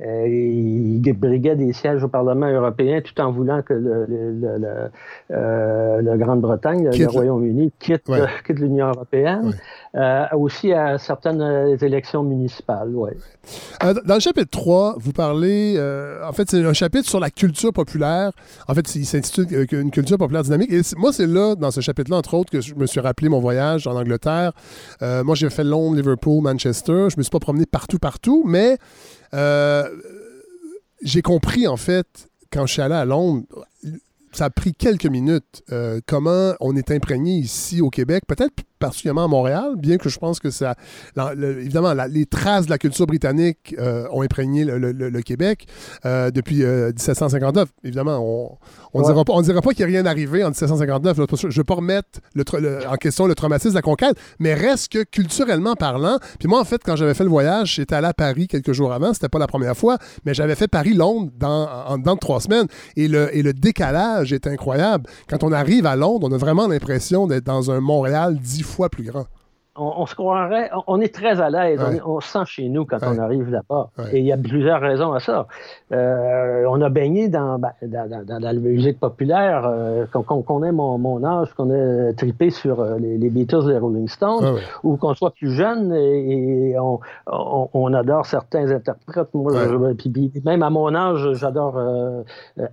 euh, 0.00 0.26
il 0.26 1.02
briguait 1.12 1.56
des 1.56 1.72
sièges 1.74 2.02
au 2.02 2.08
Parlement 2.08 2.48
européen 2.48 3.02
tout 3.02 3.20
en 3.20 3.30
voulant 3.30 3.60
que 3.62 3.74
le, 3.74 4.06
le, 4.06 4.58
le, 4.58 4.90
euh, 5.30 6.16
Grande-Bretagne, 6.16 6.88
le 6.90 7.06
Royaume-Uni, 7.06 7.72
quitte, 7.78 8.08
ouais. 8.08 8.20
quitte 8.46 8.58
l'Union 8.58 8.88
européenne. 8.88 9.48
Ouais. 9.48 10.00
Euh, 10.00 10.24
aussi 10.36 10.72
à 10.72 10.98
certaines 10.98 11.76
élections 11.80 12.24
municipales. 12.24 12.88
Ouais. 12.88 13.16
Dans 13.80 14.14
le 14.14 14.20
chapitre 14.20 14.50
3, 14.50 14.96
vous 14.98 15.12
parlez, 15.12 15.78
en 16.26 16.32
fait, 16.32 16.50
c'est 16.50 16.64
un 16.64 16.72
chapitre 16.72 17.08
sur 17.08 17.20
la 17.20 17.30
culture 17.30 17.72
populaire. 17.72 18.32
En 18.66 18.74
fait, 18.74 18.94
il 18.96 19.04
s'intitule 19.04 19.46
Une 19.72 19.90
culture 19.90 20.18
populaire 20.18 20.42
dynamique. 20.42 20.72
Et 20.72 20.80
moi, 20.96 21.12
c'est 21.12 21.26
là, 21.26 21.54
dans 21.54 21.70
ce 21.70 21.80
chapitre-là, 21.80 22.16
entre 22.16 22.34
autres, 22.34 22.50
que 22.50 22.60
je 22.60 22.74
me 22.74 22.86
suis 22.86 23.00
rappelé 23.00 23.28
mon 23.28 23.40
voyage 23.40 23.86
en 23.86 23.94
Angleterre. 23.94 24.52
moi, 25.00 25.34
j'ai 25.34 25.50
fait 25.50 25.64
Londres, 25.64 25.96
Liverpool, 25.96 26.42
Manchester. 26.42 27.08
Je 27.10 27.16
me 27.16 27.22
suis 27.22 27.30
pas 27.30 27.38
promené 27.38 27.66
partout, 27.74 27.98
partout, 27.98 28.44
mais 28.46 28.78
j'ai 31.02 31.22
compris, 31.22 31.66
en 31.66 31.76
fait, 31.76 32.28
quand 32.52 32.66
je 32.66 32.72
suis 32.74 32.82
allé 32.82 32.94
à 32.94 33.04
Londres, 33.04 33.66
ça 34.34 34.46
a 34.46 34.50
pris 34.50 34.74
quelques 34.74 35.06
minutes. 35.06 35.62
Euh, 35.72 36.00
comment 36.06 36.52
on 36.60 36.76
est 36.76 36.90
imprégné 36.90 37.32
ici 37.36 37.80
au 37.80 37.90
Québec, 37.90 38.24
peut-être 38.26 38.52
particulièrement 38.78 39.24
à 39.24 39.28
Montréal, 39.28 39.76
bien 39.78 39.96
que 39.96 40.08
je 40.10 40.18
pense 40.18 40.40
que 40.40 40.50
ça. 40.50 40.74
la- 41.16 41.34
le- 41.34 41.60
évidemment, 41.60 41.94
la- 41.94 42.06
les 42.08 42.26
traces 42.26 42.66
de 42.66 42.70
la 42.70 42.76
culture 42.78 43.06
britannique 43.06 43.74
euh, 43.78 44.06
ont 44.12 44.20
imprégné 44.22 44.64
le, 44.64 44.78
le- 44.78 44.92
le- 44.92 45.08
le 45.08 45.22
Québec 45.22 45.66
euh, 46.04 46.30
depuis 46.30 46.62
euh, 46.64 46.88
1759. 46.88 47.68
Évidemment, 47.84 48.18
on 48.20 48.58
on 48.96 49.00
Ouais. 49.00 49.06
dira 49.06 49.24
pas, 49.24 49.32
on 49.32 49.40
dira 49.42 49.60
pas 49.60 49.70
qu'il 49.72 49.86
n'y 49.86 49.92
a 49.96 49.98
rien 50.00 50.06
arrivé 50.06 50.44
en 50.44 50.48
1759. 50.48 51.18
là. 51.18 51.26
Je 51.34 51.46
ne 51.48 51.52
veux 51.52 51.64
pas 51.64 51.74
remettre 51.74 52.20
en 52.88 52.94
question 52.96 53.26
le 53.26 53.34
traumatisme 53.34 53.70
de 53.70 53.74
la 53.76 53.82
conquête, 53.82 54.16
mais 54.38 54.54
reste 54.54 54.92
que 54.92 55.02
culturellement 55.02 55.74
parlant. 55.74 56.18
Puis 56.38 56.48
moi, 56.48 56.60
en 56.60 56.64
fait, 56.64 56.80
quand 56.84 56.94
j'avais 56.94 57.14
fait 57.14 57.24
le 57.24 57.30
voyage, 57.30 57.74
j'étais 57.74 57.94
allé 57.96 58.06
à 58.08 58.14
Paris 58.14 58.46
quelques 58.46 58.72
jours 58.72 58.92
avant. 58.92 59.12
C'était 59.12 59.28
pas 59.28 59.38
la 59.40 59.46
première 59.48 59.76
fois, 59.76 59.98
mais 60.24 60.32
j'avais 60.34 60.54
fait 60.54 60.68
Paris-Londres 60.68 61.32
dans, 61.38 61.68
en 61.86 61.98
dedans 61.98 62.14
de 62.14 62.20
trois 62.20 62.40
semaines. 62.40 62.66
Et 62.96 63.08
le, 63.08 63.34
et 63.36 63.42
le 63.42 63.52
décalage 63.52 64.23
est 64.32 64.46
incroyable. 64.46 65.08
Quand 65.28 65.42
on 65.42 65.52
arrive 65.52 65.86
à 65.86 65.96
Londres, 65.96 66.28
on 66.30 66.32
a 66.32 66.38
vraiment 66.38 66.66
l'impression 66.66 67.26
d'être 67.26 67.44
dans 67.44 67.70
un 67.70 67.80
Montréal 67.80 68.38
dix 68.40 68.62
fois 68.62 68.88
plus 68.88 69.04
grand. 69.04 69.26
On, 69.76 69.92
on 70.02 70.06
se 70.06 70.14
croirait, 70.14 70.70
on, 70.74 70.82
on 70.86 71.00
est 71.00 71.12
très 71.14 71.40
à 71.40 71.50
l'aise, 71.50 71.80
on 71.84 71.90
Ouais. 71.90 71.96
est- 71.96 72.02
on, 72.04 72.20
se 72.20 72.28
sent 72.28 72.44
chez 72.46 72.68
nous 72.68 72.84
quand 72.86 72.98
Ouais. 73.00 73.08
on 73.10 73.18
arrive 73.18 73.50
là-bas. 73.50 73.90
Ouais. 73.98 74.04
Et 74.12 74.18
il 74.20 74.24
y 74.26 74.32
a 74.32 74.36
plusieurs 74.36 74.80
raisons 74.80 75.12
à 75.12 75.20
ça. 75.20 75.46
Euh, 75.92 76.64
on 76.68 76.80
a 76.80 76.88
baigné 76.88 77.28
dans, 77.28 77.58
ben, 77.58 77.72
dans, 77.82 78.08
dans- 78.08 78.24
dans 78.24 78.38
la 78.38 78.52
musique 78.54 78.98
populaire, 79.00 79.64
euh, 79.66 80.06
qu'on 80.12 80.62
ait 80.64 80.72
mon, 80.72 80.98
mon 80.98 81.24
âge, 81.24 81.52
qu'on 81.54 81.70
ait 81.70 82.12
tripé 82.14 82.50
sur 82.50 82.80
euh, 82.80 82.98
les, 82.98 83.18
les 83.18 83.30
Beatles, 83.30 83.68
les 83.68 83.78
Rolling 83.78 84.08
Stones, 84.08 84.58
ou 84.82 84.96
qu'on 84.96 85.14
soit 85.14 85.32
plus 85.32 85.50
jeune 85.52 85.92
et, 85.94 86.70
et 86.70 86.76
on, 86.78 87.94
adore 87.94 88.26
certains 88.26 88.70
interprètes. 88.70 89.28
Moi, 89.34 89.52
Ouais. 89.52 89.68
je- 89.68 89.92
puis- 89.94 90.10
puis 90.10 90.42
même 90.44 90.62
à 90.62 90.70
mon 90.70 90.94
âge, 90.94 91.32
j'adore 91.34 91.74
euh, 91.76 92.22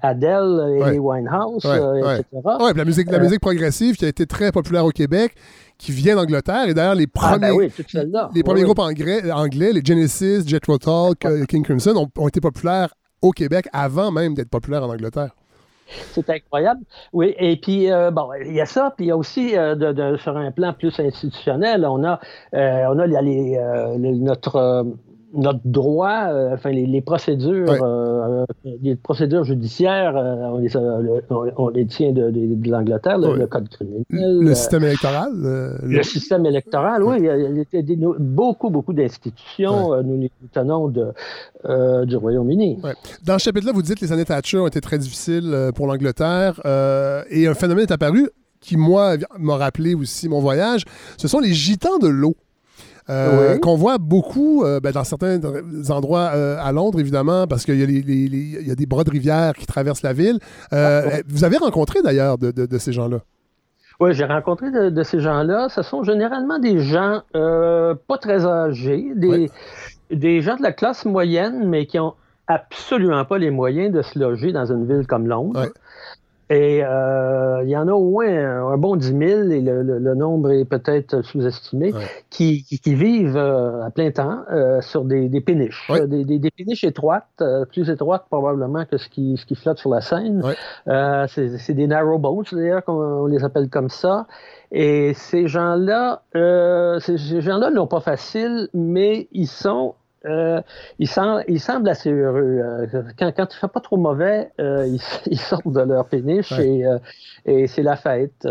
Adele, 0.01 0.81
Amy 0.83 0.99
Winehouse, 0.99 1.65
etc. 1.65 2.23
Puis 2.33 2.77
la 2.77 2.85
musique, 2.85 3.11
la 3.11 3.19
musique 3.19 3.41
progressive 3.41 3.95
qui 3.97 4.05
a 4.05 4.07
été 4.07 4.25
très 4.25 4.51
populaire 4.51 4.85
au 4.85 4.89
Québec, 4.91 5.33
qui 5.81 5.91
vient 5.91 6.15
d'Angleterre. 6.15 6.65
Et 6.67 6.73
d'ailleurs, 6.73 6.95
les 6.95 7.07
Ah, 7.15 7.19
premiers, 7.19 7.39
ben 7.39 7.51
oui, 7.53 7.71
celles-là. 7.89 8.29
les 8.35 8.43
premiers 8.43 8.59
Oui, 8.59 8.65
groupes 8.65 8.79
anglais, 8.79 9.31
anglais, 9.31 9.73
les 9.73 9.81
Genesis, 9.83 10.47
Jethro 10.47 10.77
Tull, 10.77 11.13
K- 11.19 11.45
King 11.47 11.63
Crimson, 11.63 11.95
ont, 11.97 12.21
ont 12.21 12.27
été 12.27 12.39
populaires 12.39 12.93
au 13.21 13.31
Québec 13.31 13.67
avant 13.73 14.11
même 14.11 14.33
d'être 14.35 14.49
populaires 14.49 14.83
en 14.83 14.89
Angleterre. 14.89 15.31
C'est 16.13 16.29
incroyable. 16.29 16.81
Oui, 17.11 17.33
et 17.37 17.57
puis, 17.57 17.91
euh, 17.91 18.11
bon, 18.11 18.29
il 18.45 18.53
y 18.53 18.61
a 18.61 18.65
ça, 18.65 18.93
puis 18.95 19.07
il 19.07 19.09
y 19.09 19.11
a 19.11 19.17
aussi, 19.17 19.57
euh, 19.57 19.75
de, 19.75 19.91
de- 19.91 20.17
sur 20.17 20.37
un 20.37 20.49
plan 20.51 20.71
plus 20.73 20.97
institutionnel, 20.99 21.85
on 21.85 22.03
a, 22.05 22.19
euh, 22.53 22.85
on 22.89 22.97
a 22.99 23.05
les- 23.07 23.21
les, 23.21 23.57
le- 23.97 24.15
notre, 24.23 24.85
notre 25.33 25.61
droit, 25.63 26.25
euh, 26.29 26.53
enfin, 26.53 26.71
les, 26.71 26.85
les 26.85 27.01
procédures, 27.01 27.69
Ouais. 27.69 27.79
euh, 27.81 28.45
les 28.81 28.95
procédures 28.95 29.43
judiciaires, 29.45 30.15
euh, 30.17 30.35
on, 30.51 30.57
les, 30.57 30.75
a- 30.75 30.99
le- 30.99 31.23
on, 31.29 31.49
on 31.57 31.69
les 31.69 31.85
tient 31.85 32.11
de, 32.11 32.29
de- 32.31 32.55
de 32.55 32.69
l'Angleterre, 32.69 33.17
le, 33.17 33.27
Ouais. 33.29 33.37
le 33.37 33.47
code 33.47 33.69
criminel. 33.69 34.03
Le 34.09 34.53
système 34.55 34.83
électoral. 34.83 35.31
le- 35.35 35.75
le 35.83 36.03
système 36.03 36.45
électoral, 36.45 37.03
oui, 37.03 37.15
il 37.19 37.25
y 37.25 37.29
a, 37.77 37.81
des- 37.81 37.97
beaucoup, 38.19 38.69
beaucoup 38.69 38.93
d'institutions, 38.93 40.03
nous 40.03 40.19
les 40.19 40.31
tenons 40.51 40.89
de, 40.89 41.07
du 42.05 42.15
Royaume-Uni. 42.17 42.79
Dans 43.25 43.39
ce 43.39 43.43
chapitre-là, 43.45 43.71
vous 43.73 43.81
dites 43.81 43.99
que 43.99 44.05
les 44.05 44.11
années 44.11 44.25
Thatcher 44.25 44.57
ont 44.59 44.67
été 44.67 44.81
très 44.81 44.97
difficiles 44.97 45.71
pour 45.75 45.87
l'Angleterre 45.87 46.59
et 47.29 47.47
un 47.47 47.53
phénomène 47.53 47.85
est 47.85 47.91
apparu 47.91 48.29
qui, 48.59 48.77
moi, 48.77 49.15
m'a 49.39 49.55
rappelé 49.57 49.95
aussi 49.95 50.29
mon 50.29 50.39
voyage. 50.39 50.83
Ce 51.17 51.27
sont 51.27 51.39
les 51.39 51.53
gitans 51.53 51.97
de 51.99 52.07
l'eau. 52.07 52.35
Euh, 53.11 53.53
Oui. 53.53 53.59
qu'on 53.59 53.75
voit 53.75 53.97
beaucoup 53.97 54.63
euh, 54.63 54.79
ben, 54.79 54.91
dans 54.91 55.03
certains 55.03 55.39
endroits 55.89 56.31
euh, 56.33 56.55
à 56.59 56.71
Londres, 56.71 56.99
évidemment, 56.99 57.45
parce 57.45 57.65
qu'il 57.65 57.77
y, 57.79 57.83
a 57.83 58.71
y 58.71 58.75
des 58.75 58.85
bras 58.85 59.03
de 59.03 59.09
rivière 59.11 59.53
qui 59.53 59.65
traversent 59.65 60.01
la 60.03 60.13
ville. 60.13 60.39
Ah, 60.71 61.01
ouais. 61.05 61.23
Vous 61.27 61.43
avez 61.43 61.57
rencontré 61.57 62.01
d'ailleurs 62.01 62.37
de, 62.37 62.51
de- 62.51 62.65
de 62.65 62.77
ces 62.77 62.93
gens-là? 62.93 63.19
Oui, 63.99 64.13
j'ai 64.13 64.25
rencontré 64.25 64.71
de, 64.71 64.89
de 64.89 65.03
ces 65.03 65.19
gens-là. 65.19 65.67
Ce 65.69 65.81
sont 65.81 66.03
généralement 66.03 66.57
des 66.57 66.79
gens 66.79 67.21
pas 67.33 68.17
très 68.19 68.45
âgés, 68.45 69.11
des, 69.15 70.41
gens 70.41 70.55
de 70.55 70.63
la 70.63 70.71
classe 70.71 71.05
moyenne, 71.05 71.67
mais 71.67 71.85
qui 71.85 71.99
ont 71.99 72.13
absolument 72.47 73.25
pas 73.25 73.37
les 73.37 73.51
moyens 73.51 73.93
de 73.93 74.01
se 74.01 74.17
loger 74.17 74.51
dans 74.53 74.65
une 74.71 74.85
ville 74.87 75.05
comme 75.05 75.27
Londres. 75.27 75.59
Ouais. 75.61 75.71
Et 76.53 76.83
euh, 76.83 77.61
il 77.63 77.69
y 77.69 77.77
en 77.77 77.87
a 77.87 77.93
au 77.93 78.09
moins 78.09 78.27
un, 78.27 78.67
un 78.73 78.77
bon 78.77 78.97
10 78.97 79.07
000, 79.17 79.21
et 79.51 79.61
le, 79.61 79.83
le- 79.83 79.99
le 79.99 80.15
nombre 80.15 80.51
est 80.51 80.65
peut-être 80.65 81.21
sous-estimé, 81.21 81.93
Ouais. 81.93 82.01
qui, 82.29 82.63
qui- 82.63 82.79
qui 82.79 82.93
vivent 82.93 83.37
euh, 83.37 83.83
à 83.85 83.89
plein 83.89 84.11
temps 84.11 84.39
euh, 84.51 84.81
sur 84.81 85.05
des, 85.05 85.29
des 85.29 85.39
péniches, 85.39 85.89
Ouais. 85.89 86.05
Des, 86.07 86.25
des- 86.25 86.39
des 86.39 86.51
péniches 86.51 86.83
étroites, 86.83 87.41
plus 87.71 87.89
étroites 87.89 88.25
probablement 88.29 88.83
que 88.85 88.97
ce 88.97 89.07
qui, 89.07 89.37
ce 89.37 89.45
qui 89.45 89.55
flotte 89.55 89.77
sur 89.77 89.91
la 89.91 90.01
Seine. 90.01 90.43
Ouais. 90.43 91.25
C'est 91.29 91.73
des 91.73 91.87
narrow 91.87 92.17
boats, 92.17 92.43
d'ailleurs, 92.51 92.83
qu'on 92.83 92.93
on 93.01 93.25
les 93.27 93.43
appelle 93.45 93.69
comme 93.69 93.89
ça. 93.89 94.25
Et 94.73 95.13
ces 95.13 95.47
gens-là, 95.47 96.21
ces 96.33 97.17
gens-là 97.41 97.69
n'ont 97.71 97.87
pas 97.87 98.01
facile, 98.01 98.67
mais 98.73 99.27
ils 99.31 99.47
sont, 99.47 99.95
euh, 100.25 100.61
semblent 101.07 101.89
assez 101.89 102.11
heureux. 102.11 102.59
Euh, 102.61 102.85
quand, 103.17 103.31
quand 103.35 103.47
il 103.53 103.57
fait 103.57 103.67
pas 103.67 103.79
trop 103.79 103.97
mauvais, 103.97 104.51
euh, 104.59 104.87
ils, 104.87 105.01
ils 105.31 105.39
sortent 105.39 105.71
de 105.71 105.81
leur 105.81 106.05
péniche 106.05 106.51
Ouais. 106.51 106.67
et, 106.67 106.85
euh, 106.85 106.97
et 107.45 107.67
c'est 107.67 107.83
la 107.83 107.95
fête. 107.95 108.47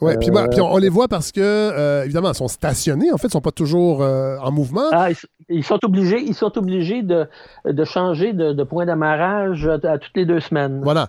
Ouais, 0.00 0.16
puis, 0.16 0.30
puis 0.30 0.60
on, 0.62 0.72
on 0.72 0.78
les 0.78 0.88
voit 0.88 1.08
parce 1.08 1.30
que, 1.30 2.04
évidemment, 2.04 2.30
ils 2.30 2.34
sont 2.34 2.48
stationnés. 2.48 3.12
En 3.12 3.18
fait, 3.18 3.28
ils 3.28 3.32
sont 3.32 3.42
pas 3.42 3.50
toujours 3.50 4.00
en 4.00 4.50
mouvement. 4.50 4.88
Ah, 4.92 5.10
ils, 5.10 5.16
ils 5.50 5.64
sont 5.64 5.78
obligés, 5.84 6.20
ils 6.20 6.34
sont 6.34 6.56
obligés 6.56 7.02
de, 7.02 7.26
de 7.66 7.84
changer 7.84 8.32
de, 8.32 8.52
de 8.52 8.62
point 8.64 8.86
d'amarrage 8.86 9.68
à 9.68 9.98
toutes 9.98 10.16
les 10.16 10.24
deux 10.24 10.40
semaines. 10.40 10.80
Voilà. 10.82 11.08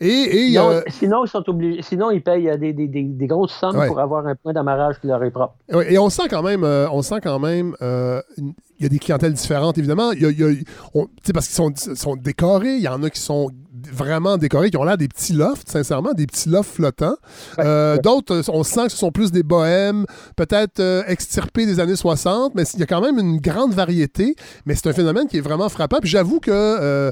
Et, 0.00 0.06
et 0.08 0.42
il 0.46 0.52
y 0.52 0.58
Sinon, 0.90 1.24
ils 1.24 1.28
sont 1.28 1.42
obligés, 1.48 1.82
sinon, 1.82 2.10
ils 2.10 2.22
payent 2.22 2.50
euh, 2.50 2.56
des, 2.56 2.72
des, 2.72 2.88
des, 2.88 3.02
des 3.04 3.26
grosses 3.26 3.52
sommes 3.52 3.76
Ouais. 3.76 3.86
pour 3.86 3.98
avoir 4.00 4.26
un 4.26 4.34
point 4.34 4.52
d'amarrage 4.52 5.00
qui 5.00 5.06
leur 5.06 5.22
est 5.24 5.30
propre. 5.30 5.54
Et 5.88 5.98
on 5.98 6.10
sent 6.10 6.24
quand 6.28 6.42
même, 6.42 6.62
euh, 6.64 6.86
on 6.90 7.02
sent 7.02 7.20
quand 7.22 7.38
même, 7.38 7.74
euh, 7.82 8.20
il 8.38 8.82
y 8.82 8.86
a 8.86 8.88
des 8.88 8.98
clientèles 8.98 9.32
différentes, 9.32 9.78
évidemment. 9.78 10.12
Y 10.12 10.26
a, 10.26 10.30
y 10.30 10.64
on- 10.94 11.06
parce 11.32 11.46
qu'ils 11.48 11.54
sont, 11.56 11.72
sont 11.94 12.16
décorés. 12.16 12.74
Il 12.76 12.82
y 12.82 12.88
en 12.88 13.02
a 13.02 13.10
qui 13.10 13.20
sont 13.20 13.50
vraiment 13.90 14.36
décorés, 14.36 14.70
qui 14.70 14.76
ont 14.76 14.84
l'air 14.84 14.98
des 14.98 15.08
petits 15.08 15.32
lofts, 15.32 15.68
sincèrement, 15.68 16.12
des 16.12 16.26
petits 16.26 16.48
lofts 16.50 16.70
flottants. 16.74 17.16
Euh, 17.58 17.96
D'autres, 17.98 18.34
euh, 18.48 18.52
on 18.52 18.62
sent 18.64 18.84
que 18.84 18.92
ce 18.92 18.98
sont 18.98 19.10
plus 19.10 19.32
des 19.32 19.42
bohèmes, 19.42 20.04
peut-être 20.36 20.80
euh, 20.80 21.02
extirpés 21.08 21.66
des 21.66 21.80
années 21.80 21.96
60, 21.96 22.54
mais 22.54 22.62
il 22.74 22.80
y 22.80 22.82
a 22.82 22.86
quand 22.86 23.00
même 23.00 23.18
une 23.18 23.38
grande 23.38 23.72
variété. 23.72 24.36
Mais 24.66 24.74
c'est 24.74 24.88
un 24.88 24.92
phénomène 24.92 25.26
qui 25.28 25.38
est 25.38 25.42
vraiment 25.42 25.68
frappant. 25.68 25.98
Puis 26.00 26.10
j'avoue 26.10 26.40
que. 26.40 26.50
euh, 26.52 27.10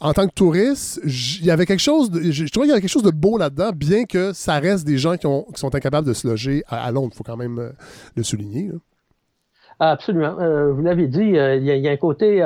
en 0.00 0.12
tant 0.12 0.26
que 0.26 0.32
touriste, 0.34 1.00
il 1.04 1.44
y 1.44 1.50
avait 1.50 1.66
quelque 1.66 1.80
chose, 1.80 2.10
de, 2.10 2.20
je, 2.30 2.44
trouvais 2.46 2.66
qu'il 2.66 2.70
y 2.70 2.72
avait 2.72 2.80
quelque 2.80 2.90
chose 2.90 3.02
de 3.02 3.10
beau 3.10 3.38
là-dedans, 3.38 3.70
bien 3.74 4.04
que 4.04 4.32
ça 4.32 4.58
reste 4.58 4.86
des 4.86 4.98
gens 4.98 5.16
qui, 5.16 5.26
ont- 5.26 5.44
qui 5.54 5.60
sont 5.60 5.74
incapables 5.74 6.06
de 6.06 6.12
se 6.12 6.26
loger 6.26 6.62
à, 6.68 6.90
Londres. 6.92 7.10
Il 7.14 7.16
faut 7.16 7.24
quand 7.24 7.36
même 7.36 7.58
euh, 7.58 7.70
le 8.14 8.22
souligner. 8.22 8.70
Absolument. 9.78 10.38
Euh, 10.40 10.72
vous 10.72 10.82
l'avez 10.82 11.06
dit, 11.06 11.36
euh, 11.36 11.56
il 11.56 11.64
y, 11.64 11.88
a- 11.88 11.90
un 11.90 11.96
côté, 11.96 12.42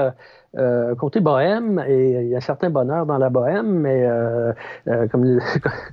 euh, 0.59 0.95
côté 0.97 1.21
bohème 1.21 1.83
et 1.87 2.23
il 2.23 2.29
y 2.29 2.35
a 2.35 2.39
un 2.39 2.41
certain 2.41 2.71
bonheur 2.71 3.07
dans 3.07 3.19
la 3.19 3.31
bohème, 3.31 3.69
mais 3.71 4.05
euh, 4.05 4.53
euh, 4.89 5.07
comme, 5.09 5.25
le, 5.25 5.39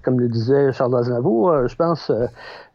comme 0.04 0.20
le 0.20 0.28
disait 0.30 0.72
Charles 0.74 0.96
Aznavour, 0.98 1.52
euh, 1.52 1.68
je 1.68 1.76
pense 1.76 2.10
euh, 2.10 2.26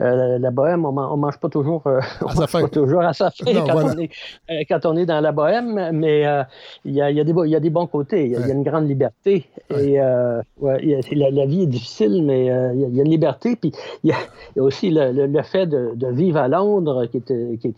euh, 0.01 0.39
la 0.39 0.51
bohème, 0.53 0.85
on, 0.85 0.93
man- 0.93 1.09
on 1.11 1.16
mange 1.16 1.39
pas 1.39 1.49
toujours, 1.49 1.83
euh, 1.87 2.01
on 2.22 2.26
À 2.26 2.35
sa 2.35 2.41
mange 2.43 2.51
fin. 2.51 2.61
pas 2.62 2.68
toujours 2.68 3.03
à 3.03 3.12
sa 3.12 3.30
fin 3.33 3.53
Non, 3.53 3.64
quand, 3.66 3.72
voilà. 3.72 3.95
on 3.97 3.99
est, 3.99 4.11
euh, 4.51 4.62
quand 4.68 4.87
on 4.87 4.97
est 4.97 5.07
dans 5.07 5.20
la 5.20 5.33
bohème, 5.33 5.91
mais 5.93 6.24
euh, 6.26 6.45
il, 6.85 6.93
y 6.95 7.03
a, 7.03 7.11
y 7.11 7.20
a 7.20 7.24
y 7.24 7.57
a 7.57 7.61
des 7.61 7.70
bons 7.70 7.87
côtés, 7.89 8.26
il 8.26 8.30
y 8.33 8.37
a, 8.37 8.41
il 8.41 8.47
y 8.47 8.51
a 8.51 8.55
une 8.55 8.62
grande 8.62 8.87
liberté. 8.89 9.47
Et 9.70 10.01
euh, 10.01 10.41
ouais, 10.61 10.95
a- 10.95 11.14
la, 11.16 11.30
la 11.30 11.47
vie 11.47 11.62
est 11.64 11.66
difficile, 11.66 12.22
mais 12.24 12.51
euh, 12.53 12.72
il, 12.74 12.95
y 12.95 13.01
a, 13.01 13.03
une 13.03 13.11
liberté. 13.11 13.57
Puis 13.57 13.72
il 14.05 14.11
y 14.11 14.12
a, 14.12 14.62
aussi 14.62 14.91
le, 14.91 15.11
le- 15.11 15.26
le 15.26 15.43
fait 15.43 15.66
de, 15.66 15.93
de 15.97 16.07
vivre 16.09 16.39
à 16.39 16.47
Londres, 16.47 17.07
qui, 17.07 17.16
est- 17.18 17.57
qui- 17.59 17.74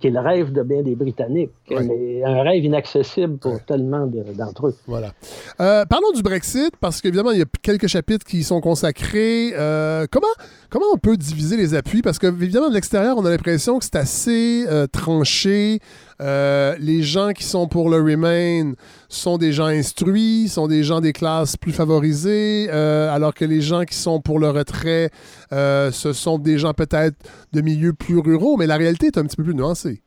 qui 0.00 0.06
est 0.08 0.10
le 0.10 0.20
rêve 0.20 0.52
de 0.52 0.62
bien 0.62 0.82
des 0.82 0.96
Britanniques, 0.96 1.52
mais 1.70 2.24
un 2.24 2.42
rêve 2.42 2.64
inaccessible 2.64 3.38
pour 3.50 3.64
tellement 3.64 4.06
de- 4.06 4.32
d'entre 4.36 4.68
eux. 4.68 4.76
Voilà. 4.86 5.12
Euh, 5.60 5.84
parlons 5.86 6.10
du 6.12 6.22
Brexit, 6.22 6.72
parce 6.80 7.00
qu'évidemment, 7.00 7.30
il 7.30 7.38
y 7.38 7.42
a 7.42 7.46
quelques 7.62 7.86
chapitres 7.86 8.26
qui 8.26 8.38
y 8.38 8.42
sont 8.44 8.60
consacrés. 8.60 9.52
Euh, 9.54 10.06
comment, 10.10 10.26
comment 10.70 10.86
on 10.92 10.98
peut 10.98 11.16
diviser 11.16 11.56
les 11.56 11.74
appuis? 11.74 12.02
Parce 12.02 12.18
que, 12.18 12.26
évidemment, 12.26 12.68
de 12.68 12.74
l'extérieur, 12.74 13.16
on 13.18 13.24
a 13.24 13.30
l'impression 13.30 13.78
que 13.78 13.84
c'est 13.84 13.96
assez 13.96 14.64
euh, 14.68 14.86
tranché. 14.86 15.78
Euh, 16.20 16.76
les 16.78 17.02
gens 17.02 17.32
qui 17.32 17.42
sont 17.44 17.66
pour 17.66 17.90
le 17.90 17.96
Remain 17.96 18.72
sont 19.08 19.36
des 19.36 19.52
gens 19.52 19.66
instruits, 19.66 20.48
sont 20.48 20.68
des 20.68 20.82
gens 20.84 21.00
des 21.00 21.12
classes 21.12 21.56
plus 21.56 21.72
favorisées, 21.72 22.68
euh, 22.70 23.12
alors 23.12 23.34
que 23.34 23.44
les 23.44 23.60
gens 23.60 23.82
qui 23.84 23.96
sont 23.96 24.20
pour 24.20 24.38
le 24.38 24.48
retrait, 24.50 25.10
euh, 25.52 25.90
ce 25.90 26.12
sont 26.12 26.38
des 26.38 26.56
gens 26.56 26.72
peut-être 26.72 27.16
de 27.52 27.60
milieux 27.60 27.92
plus 27.94 28.18
ruraux, 28.18 28.56
mais 28.56 28.66
la 28.68 28.76
réalité 28.76 29.06
est 29.08 29.18
un 29.18 29.24
petit 29.24 29.36
peu 29.36 29.42
plus 29.44 29.54
nuancée. 29.54 30.02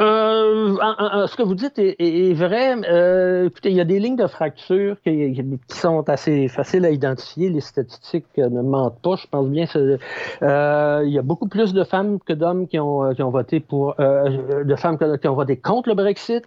Euh, 0.00 0.41
Euh, 0.42 1.26
ce 1.26 1.36
que 1.36 1.42
vous 1.42 1.54
dites 1.54 1.78
est, 1.78 2.32
vrai. 2.34 2.74
Euh, 2.88 3.46
écoutez, 3.46 3.70
il 3.70 3.76
y 3.76 3.80
a 3.80 3.84
des 3.84 3.98
lignes 3.98 4.16
de 4.16 4.26
fracture 4.26 4.96
qui, 5.02 5.34
sont 5.68 6.08
assez 6.08 6.48
faciles 6.48 6.84
à 6.84 6.90
identifier. 6.90 7.48
Les 7.48 7.60
statistiques 7.60 8.26
ne 8.36 8.62
mentent 8.62 9.00
pas. 9.02 9.16
Je 9.16 9.26
pense 9.26 9.48
bien 9.48 9.66
que 9.66 9.98
euh, 10.42 11.02
il 11.04 11.12
y 11.12 11.18
a 11.18 11.22
beaucoup 11.22 11.48
plus 11.48 11.72
de 11.72 11.84
femmes 11.84 12.18
que 12.20 12.32
d'hommes 12.32 12.66
qui 12.66 12.78
ont, 12.78 13.14
qui 13.14 13.22
ont 13.22 13.30
voté 13.30 13.60
pour, 13.60 13.94
de 13.98 14.74
femmes 14.76 14.98
qui 14.98 15.28
ont 15.28 15.34
voté 15.34 15.56
contre 15.56 15.88
le 15.88 15.94
Brexit. 15.94 16.44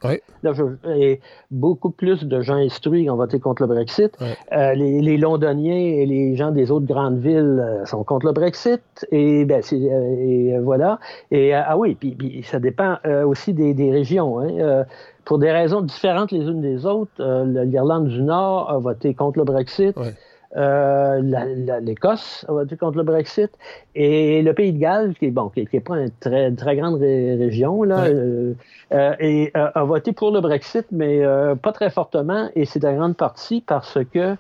et 0.96 1.20
beaucoup 1.52 1.92
plus 1.92 2.24
de 2.24 2.42
gens 2.42 2.56
instruits 2.56 3.04
qui 3.04 3.10
ont 3.10 3.16
voté 3.16 3.40
contre 3.40 3.64
le 3.64 3.68
Brexit. 3.68 4.18
Les, 4.52 5.18
Londoniens 5.18 5.76
et 5.76 6.06
les 6.06 6.36
gens 6.36 6.52
des 6.52 6.72
autres 6.72 6.86
grandes 6.86 7.20
villes 7.20 7.82
sont 7.86 8.04
contre 8.04 8.26
le 8.26 8.34
Brexit. 8.34 8.82
Et, 9.12 9.46
ben, 9.46 9.62
et 9.72 10.58
voilà. 10.60 11.00
Et 11.32 11.54
ah 11.54 11.78
oui, 11.78 11.96
puis, 11.96 12.12
puis 12.12 12.44
ça 12.44 12.60
dépend 12.60 12.98
aussi 13.26 13.54
des 13.54 13.66
des, 13.74 13.95
régions. 13.96 14.40
Hein. 14.40 14.50
Euh, 14.60 14.84
pour 15.24 15.40
des 15.40 15.52
raisons 15.52 15.82
différentes 15.82 16.32
les 16.32 16.42
unes 16.42 16.62
des 16.62 16.86
autres, 16.86 17.12
euh, 17.20 17.66
l'Irlande 17.66 18.08
du 18.08 18.22
Nord 18.22 18.70
a 18.70 18.78
voté 18.78 19.14
contre 19.14 19.40
le 19.40 19.46
Brexit. 19.46 19.98
Euh, 20.56 21.20
L'Écosse 21.82 22.46
a 22.48 22.54
voté 22.54 22.78
contre 22.78 22.98
le 22.98 23.04
Brexit 23.04 23.52
et 23.94 24.42
le 24.42 24.54
Pays 24.54 24.72
de 24.72 24.80
Galles, 24.80 25.14
qui 25.16 25.26
est 25.26 25.32
bon, 25.32 25.50
qui 25.50 25.68
n'est 25.74 25.80
pas 25.82 25.98
une 26.00 26.12
très, 26.20 26.52
très 26.52 26.78
grande 26.78 27.00
région, 27.02 27.84
là, 27.84 28.08
et, 29.20 29.52
a 29.54 29.84
voté 29.84 30.14
pour 30.14 30.32
le 30.32 30.40
Brexit, 30.40 30.86
mais 30.92 31.24
pas 31.62 31.74
très 31.74 31.90
fortement, 31.90 32.50
et 32.56 32.64
c'est 32.66 32.86
en 32.86 32.94
grande 32.94 33.18
partie 33.18 33.62
parce 33.68 33.98
que 34.14 34.38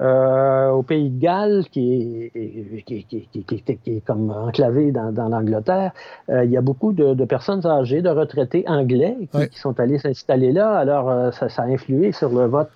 euh, 0.00 0.70
au 0.70 0.82
Pays 0.82 1.10
de 1.10 1.20
Galles, 1.20 1.64
qui 1.70 2.30
est, 2.34 2.82
qui, 2.86 3.64
est 3.86 4.06
comme 4.06 4.30
enclavé 4.30 4.92
dans, 4.92 5.28
l'Angleterre, 5.28 5.92
euh, 6.30 6.44
il 6.44 6.50
y 6.50 6.56
a 6.56 6.62
beaucoup 6.62 6.92
de, 6.92 7.24
personnes 7.26 7.66
âgées, 7.66 8.00
de 8.00 8.08
retraités 8.08 8.64
anglais 8.66 9.16
qui, 9.52 9.58
sont 9.58 9.78
allés 9.78 9.98
s'installer 9.98 10.52
là. 10.52 10.78
Alors, 10.78 11.10
euh, 11.10 11.30
ça, 11.32 11.48
a 11.58 11.64
influé 11.64 12.12
sur 12.12 12.30
le 12.30 12.46
vote 12.46 12.70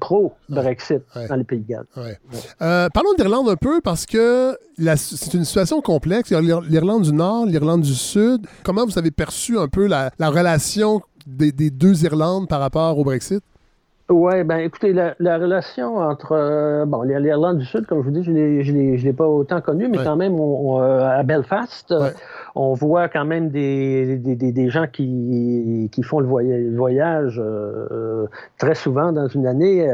pro-Brexit 0.00 1.02
dans 1.28 1.36
les 1.36 1.44
Pays 1.44 1.60
de 1.60 1.68
Galles. 1.68 2.90
parlons 2.94 3.12
d'Irlande 3.18 3.50
un 3.50 3.56
peu 3.56 3.80
parce 3.82 4.06
que 4.06 4.56
c'est 4.96 5.34
une 5.34 5.44
situation 5.44 5.82
complexe. 5.82 6.30
Il 6.30 6.34
y 6.34 6.52
a 6.52 6.60
l'Irlande 6.60 7.02
du 7.02 7.12
Nord, 7.12 7.46
l'Irlande 7.46 7.82
du 7.82 7.94
Sud. 7.94 8.46
Comment 8.64 8.86
vous 8.86 8.98
avez 8.98 9.10
perçu 9.10 9.58
un 9.58 9.68
peu 9.68 9.86
la, 9.86 10.10
relation 10.18 11.02
des, 11.26 11.52
des 11.52 11.70
deux 11.70 12.02
Irlandes 12.04 12.48
par 12.48 12.60
rapport 12.60 12.98
au 12.98 13.04
Brexit? 13.04 13.42
Oui, 14.12 14.44
ben 14.44 14.58
écoutez, 14.58 14.92
la, 14.92 15.38
relation 15.38 15.96
entre 15.96 16.32
euh, 16.32 16.84
bon 16.84 17.00
l'Irlande 17.00 17.58
du 17.58 17.64
Sud, 17.64 17.86
comme 17.86 18.00
je 18.02 18.04
vous 18.04 18.10
dis, 18.10 18.22
je 18.22 18.30
ne 18.30 18.96
l'ai 18.96 19.12
pas 19.14 19.26
autant 19.26 19.62
connue, 19.62 19.88
mais 19.88 19.96
quand 20.04 20.16
même 20.16 20.38
euh, 20.38 21.18
à 21.18 21.22
Belfast, 21.22 21.92
euh, 21.92 22.10
on 22.54 22.74
voit 22.74 23.08
quand 23.08 23.24
même 23.24 23.48
des, 23.48 24.18
des, 24.18 24.36
des, 24.36 24.68
gens 24.68 24.86
qui, 24.86 25.88
qui 25.90 26.02
font 26.02 26.20
le 26.20 26.26
voyage, 26.76 27.40
très 28.58 28.74
souvent 28.74 29.12
dans 29.12 29.28
une 29.28 29.46
année 29.46 29.86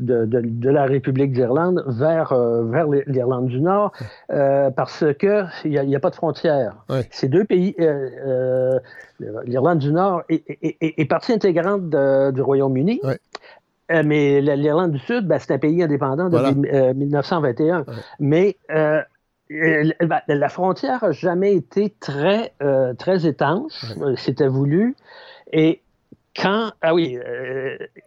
de, 0.00 0.24
de, 0.24 0.40
de, 0.42 0.70
la 0.70 0.84
République 0.84 1.32
d'Irlande 1.32 1.84
vers, 1.86 2.34
vers 2.34 2.88
l'Irlande 3.06 3.46
du 3.46 3.60
Nord, 3.60 3.92
parce 4.28 5.04
que 5.20 5.44
il 5.64 5.70
n'y 5.70 5.94
a, 5.94 5.98
a, 5.98 6.00
pas 6.00 6.10
de 6.10 6.16
frontières. 6.16 6.84
Ces 7.12 7.28
deux 7.28 7.44
pays, 7.44 7.76
l'Irlande 9.44 9.78
du 9.78 9.92
Nord 9.92 10.24
est, 10.28 10.42
est, 10.62 10.76
est, 10.80 11.04
partie 11.04 11.32
intégrante 11.32 11.88
du 11.90 12.42
Royaume-Uni. 12.42 13.00
Euh, 13.92 14.02
mais 14.04 14.40
l'Irlande 14.40 14.92
du 14.92 14.98
Sud, 14.98 15.26
ben, 15.26 15.38
c'est 15.38 15.52
un 15.52 15.58
pays 15.58 15.82
indépendant 15.82 16.28
depuis 16.28 16.54
1921. 16.54 17.78
Euh, 17.78 17.82
mais 18.18 18.56
euh, 18.70 19.02
ben, 19.48 20.20
la 20.26 20.48
frontière 20.48 21.04
n'a 21.04 21.12
jamais 21.12 21.54
été 21.54 21.94
très, 22.00 22.52
très 22.98 23.26
étanche. 23.26 23.94
C'était 24.16 24.48
voulu. 24.48 24.96
Et 25.52 25.82
quand. 26.34 26.72
Ah 26.82 26.94
oui. 26.94 27.18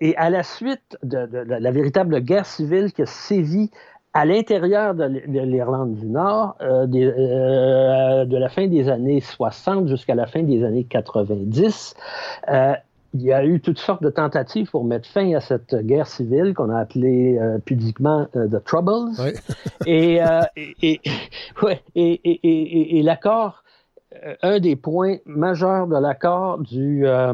et 0.01 0.15
à 0.17 0.29
la 0.29 0.43
suite 0.43 0.97
de, 1.03 1.27
la 1.47 1.71
véritable 1.71 2.19
guerre 2.21 2.45
civile 2.45 2.91
qui 2.91 3.03
a 3.03 3.05
sévi 3.05 3.71
à 4.13 4.25
l'intérieur 4.25 4.95
de 4.95 5.05
l'Irlande 5.05 5.95
du 5.95 6.07
Nord, 6.07 6.57
de 6.59 8.37
la 8.37 8.49
fin 8.49 8.67
des 8.67 8.89
années 8.89 9.21
60 9.21 9.87
jusqu'à 9.87 10.15
la 10.15 10.27
fin 10.27 10.43
des 10.43 10.63
années 10.65 10.83
90, 10.83 11.95
il 13.13 13.21
y 13.21 13.33
a 13.33 13.43
eu 13.43 13.59
toutes 13.59 13.79
sortes 13.79 14.03
de 14.03 14.09
tentatives 14.09 14.69
pour 14.69 14.83
mettre 14.83 15.07
fin 15.09 15.33
à 15.33 15.41
cette 15.41 15.75
guerre 15.75 16.07
civile 16.07 16.53
qu'on 16.53 16.69
a 16.69 16.79
appelée 16.79 17.37
euh, 17.39 17.57
pudiquement 17.59 18.27
euh, 18.35 18.47
The 18.47 18.63
Troubles. 18.63 19.11
et, 19.85 20.21
euh, 20.21 20.41
et, 20.55 21.01
ouais, 21.63 21.81
et, 21.95 23.01
l'accord, 23.03 23.63
un 24.41 24.59
des 24.59 24.75
points 24.75 25.17
majeurs 25.25 25.87
de 25.87 25.97
l'accord 25.97 26.59
du, 26.59 27.07
euh, 27.07 27.33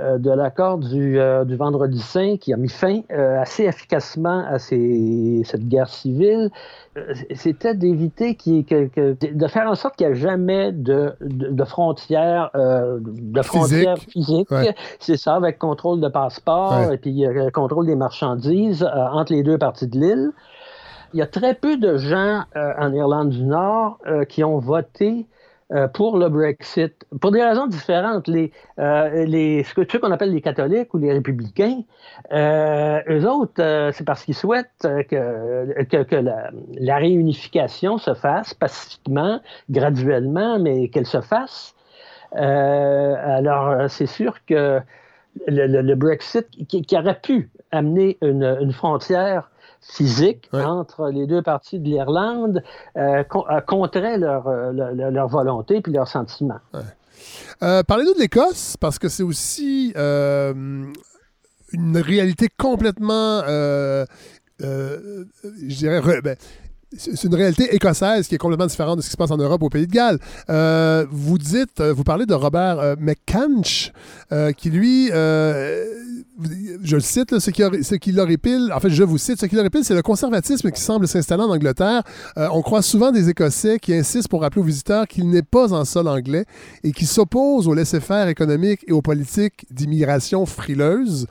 de 0.00 0.30
l'accord 0.30 0.78
du, 0.78 1.18
euh, 1.18 1.44
du, 1.44 1.56
Vendredi 1.56 2.00
Saint 2.00 2.36
qui 2.36 2.52
a 2.52 2.56
mis 2.56 2.68
fin 2.68 3.02
euh, 3.12 3.40
assez 3.40 3.64
efficacement 3.64 4.44
à 4.48 4.58
ces, 4.58 5.42
cette 5.44 5.68
guerre 5.68 5.88
civile, 5.88 6.50
c'était 7.34 7.74
d'éviter 7.74 8.34
de 8.34 9.46
faire 9.46 9.70
en 9.70 9.74
sorte 9.74 9.96
qu'il 9.96 10.06
n'y 10.06 10.12
ait 10.12 10.16
jamais 10.16 10.72
de, 10.72 11.14
de, 11.20 11.64
frontières, 11.64 12.50
de 12.54 13.42
frontières 13.42 13.98
physiques. 13.98 14.48
C'est 14.98 15.16
ça, 15.16 15.34
avec 15.34 15.58
contrôle 15.58 16.00
de 16.00 16.08
passeport 16.08 16.92
et 16.92 16.98
puis 16.98 17.24
contrôle 17.54 17.86
des 17.86 17.96
marchandises 17.96 18.84
entre 18.84 19.32
les 19.32 19.42
deux 19.42 19.56
parties 19.56 19.86
de 19.86 19.98
l'île. 19.98 20.30
Il 21.14 21.18
y 21.18 21.22
a 21.22 21.26
très 21.26 21.54
peu 21.54 21.78
de 21.78 21.96
gens 21.96 22.42
en 22.54 22.92
Irlande 22.92 23.30
du 23.30 23.44
Nord 23.44 23.98
qui 24.28 24.44
ont 24.44 24.58
voté 24.58 25.26
euh, 25.72 25.88
pour 25.88 26.18
le 26.18 26.28
Brexit, 26.28 26.94
pour 27.20 27.30
des 27.30 27.42
raisons 27.42 27.66
différentes. 27.66 28.28
Les, 28.28 28.52
euh, 28.78 29.24
les, 29.24 29.64
ce 29.64 29.96
qu'on 29.96 30.10
appelle 30.10 30.32
les 30.32 30.42
catholiques 30.42 30.92
ou 30.92 30.98
les 30.98 31.12
républicains, 31.12 31.80
euh, 32.32 33.00
eux 33.08 33.26
autres, 33.26 33.62
euh, 33.62 33.90
c'est 33.92 34.04
parce 34.04 34.24
qu'ils 34.24 34.34
souhaitent 34.34 34.68
que, 34.82 35.82
que, 35.84 36.02
que 36.02 36.16
la, 36.16 36.50
la, 36.74 36.96
réunification 36.96 37.96
se 37.96 38.12
fasse 38.12 38.52
pacifiquement, 38.52 39.40
graduellement, 39.70 40.58
mais 40.58 40.88
qu'elle 40.88 41.06
se 41.06 41.20
fasse. 41.20 41.74
alors, 42.32 43.88
c'est 43.88 44.06
sûr 44.06 44.44
que 44.44 44.80
le, 45.46 45.66
le, 45.82 45.94
Brexit, 45.94 46.46
qui, 46.68 46.82
qui, 46.82 46.96
aurait 46.96 47.20
pu 47.20 47.50
amener 47.70 48.18
une, 48.20 48.58
une 48.60 48.72
frontière 48.72 49.50
physique 49.82 50.48
entre 50.52 51.10
les 51.10 51.26
deux 51.26 51.42
parties 51.42 51.78
de 51.78 51.84
l'Irlande 51.84 52.62
euh, 52.96 53.24
euh 53.34 53.60
contraient 53.66 54.18
leur, 54.18 54.46
euh, 54.46 54.72
leur, 54.72 55.28
volonté 55.28 55.80
puis 55.80 55.92
leurs 55.92 56.08
sentiments. 56.08 56.60
Euh, 57.62 57.82
parlez-nous 57.82 58.14
de 58.14 58.20
l'Écosse, 58.20 58.76
parce 58.78 58.98
que 58.98 59.08
c'est 59.08 59.22
aussi 59.22 59.92
une 59.96 61.96
réalité 61.96 62.48
complètement, 62.56 63.42
je 63.42 64.06
dirais, 65.68 66.00
ben, 66.22 66.36
c'est 66.96 67.24
une 67.24 67.34
réalité 67.34 67.74
écossaise 67.74 68.28
qui 68.28 68.34
est 68.34 68.38
complètement 68.38 68.66
différente 68.66 68.98
de 68.98 69.02
ce 69.02 69.06
qui 69.06 69.12
se 69.12 69.16
passe 69.16 69.30
en 69.30 69.38
Europe 69.38 69.62
au 69.62 69.68
Pays 69.68 69.86
de 69.86 69.92
Galles. 69.92 70.18
Euh, 70.50 71.06
vous 71.10 71.38
dites, 71.38 71.80
euh, 71.80 71.92
vous 71.92 72.04
parlez 72.04 72.26
de 72.26 72.34
Robert 72.34 72.78
euh, 72.80 72.94
McCanch, 72.98 73.92
qui 74.56 74.70
lui, 74.70 75.08
je 75.08 75.86
le 76.96 77.00
cite, 77.00 77.38
ce, 77.38 77.50
qui 77.50 77.62
ce 77.82 77.94
qui 77.96 78.18
en 78.18 78.80
fait, 78.80 78.90
je 78.90 79.02
vous 79.02 79.18
cite, 79.18 79.40
ce 79.40 79.46
qui 79.46 79.56
leur 79.56 79.64
épile, 79.66 79.84
c'est 79.84 79.94
le 79.94 80.02
conservatisme 80.02 80.70
qui 80.70 80.80
semble 80.80 81.06
s'installer 81.06 81.42
en 81.42 81.50
Angleterre. 81.50 82.02
on 82.36 82.62
croit 82.62 82.82
souvent 82.82 83.12
des 83.12 83.28
Écossais 83.28 83.78
qui 83.78 83.94
insistent 83.94 84.28
pour 84.28 84.40
rappeler 84.40 84.62
aux 84.62 84.64
visiteurs 84.64 85.06
qu'il 85.06 85.28
n'est 85.28 85.42
pas 85.42 85.72
en 85.74 85.84
sol 85.84 86.08
anglais 86.08 86.46
et 86.82 86.92
qui 86.92 87.04
s'opposent 87.04 87.68
au 87.68 87.74
laisser-faire 87.74 88.28
économique 88.28 88.84
et 88.86 88.92
aux 88.92 89.02
politiques 89.02 89.66
d'immigration 89.70 90.46
frileuse 90.46 91.26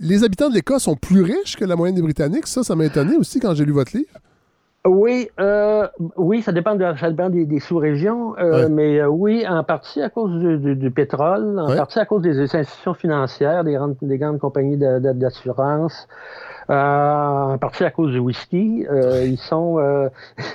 les 0.00 0.24
habitants 0.24 0.48
de 0.48 0.54
l'Écosse 0.54 0.84
sont 0.84 0.96
plus 0.96 1.22
riches 1.22 1.56
que 1.56 1.64
la 1.64 1.76
moyenne 1.76 1.96
des 1.96 2.02
Britanniques. 2.02 2.46
Ça, 2.46 2.62
ça 2.62 2.74
m'a 2.74 2.84
étonné 2.84 3.16
aussi 3.16 3.40
quand 3.40 3.54
j'ai 3.54 3.64
lu 3.64 3.72
votre 3.72 3.96
livre. 3.96 4.10
Oui, 4.86 5.28
euh, 5.40 5.88
oui, 6.16 6.42
ça 6.42 6.52
dépend, 6.52 6.76
des, 6.76 7.60
sous-régions, 7.60 8.36
euh, 8.38 8.68
mais 8.70 9.00
euh, 9.00 9.08
oui, 9.08 9.44
en 9.48 9.64
partie 9.64 10.00
à 10.00 10.10
cause 10.10 10.30
du, 10.40 10.90
pétrole, 10.92 11.58
en 11.58 11.74
partie 11.74 11.98
à 11.98 12.04
cause 12.04 12.22
des 12.22 12.38
institutions 12.38 12.94
financières, 12.94 13.64
des, 13.64 13.76
des 14.02 14.18
grandes 14.18 14.38
compagnies 14.38 14.76
d'assurance, 14.76 16.06
en 16.68 17.58
partie 17.58 17.84
à 17.84 17.90
cause 17.90 18.12
du 18.12 18.18
whisky. 18.18 18.86
Euh, 18.90 19.24
ils 19.24 19.38
sont 19.38 19.78
euh, 19.78 20.08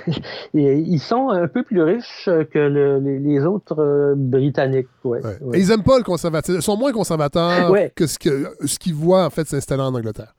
ils 0.54 1.00
sont 1.00 1.30
un 1.30 1.48
peu 1.48 1.62
plus 1.62 1.82
riches 1.82 2.28
que 2.50 2.58
les, 2.58 3.44
autres 3.44 4.14
Britanniques. 4.16 4.88
Ouais, 5.04 5.20
Et 5.54 5.60
ils 5.60 5.68
n'aiment 5.68 5.82
pas 5.82 5.98
le 5.98 6.04
conservatisme. 6.04 6.58
Ils 6.58 6.62
sont 6.62 6.76
moins 6.76 6.92
conservateurs 6.92 7.72
que 7.94 8.06
ce 8.06 8.18
qu'ils 8.18 8.94
voient 8.94 9.26
en 9.26 9.30
fait 9.30 9.46
s'installer 9.46 9.82
en 9.82 9.94
Angleterre. 9.94 10.34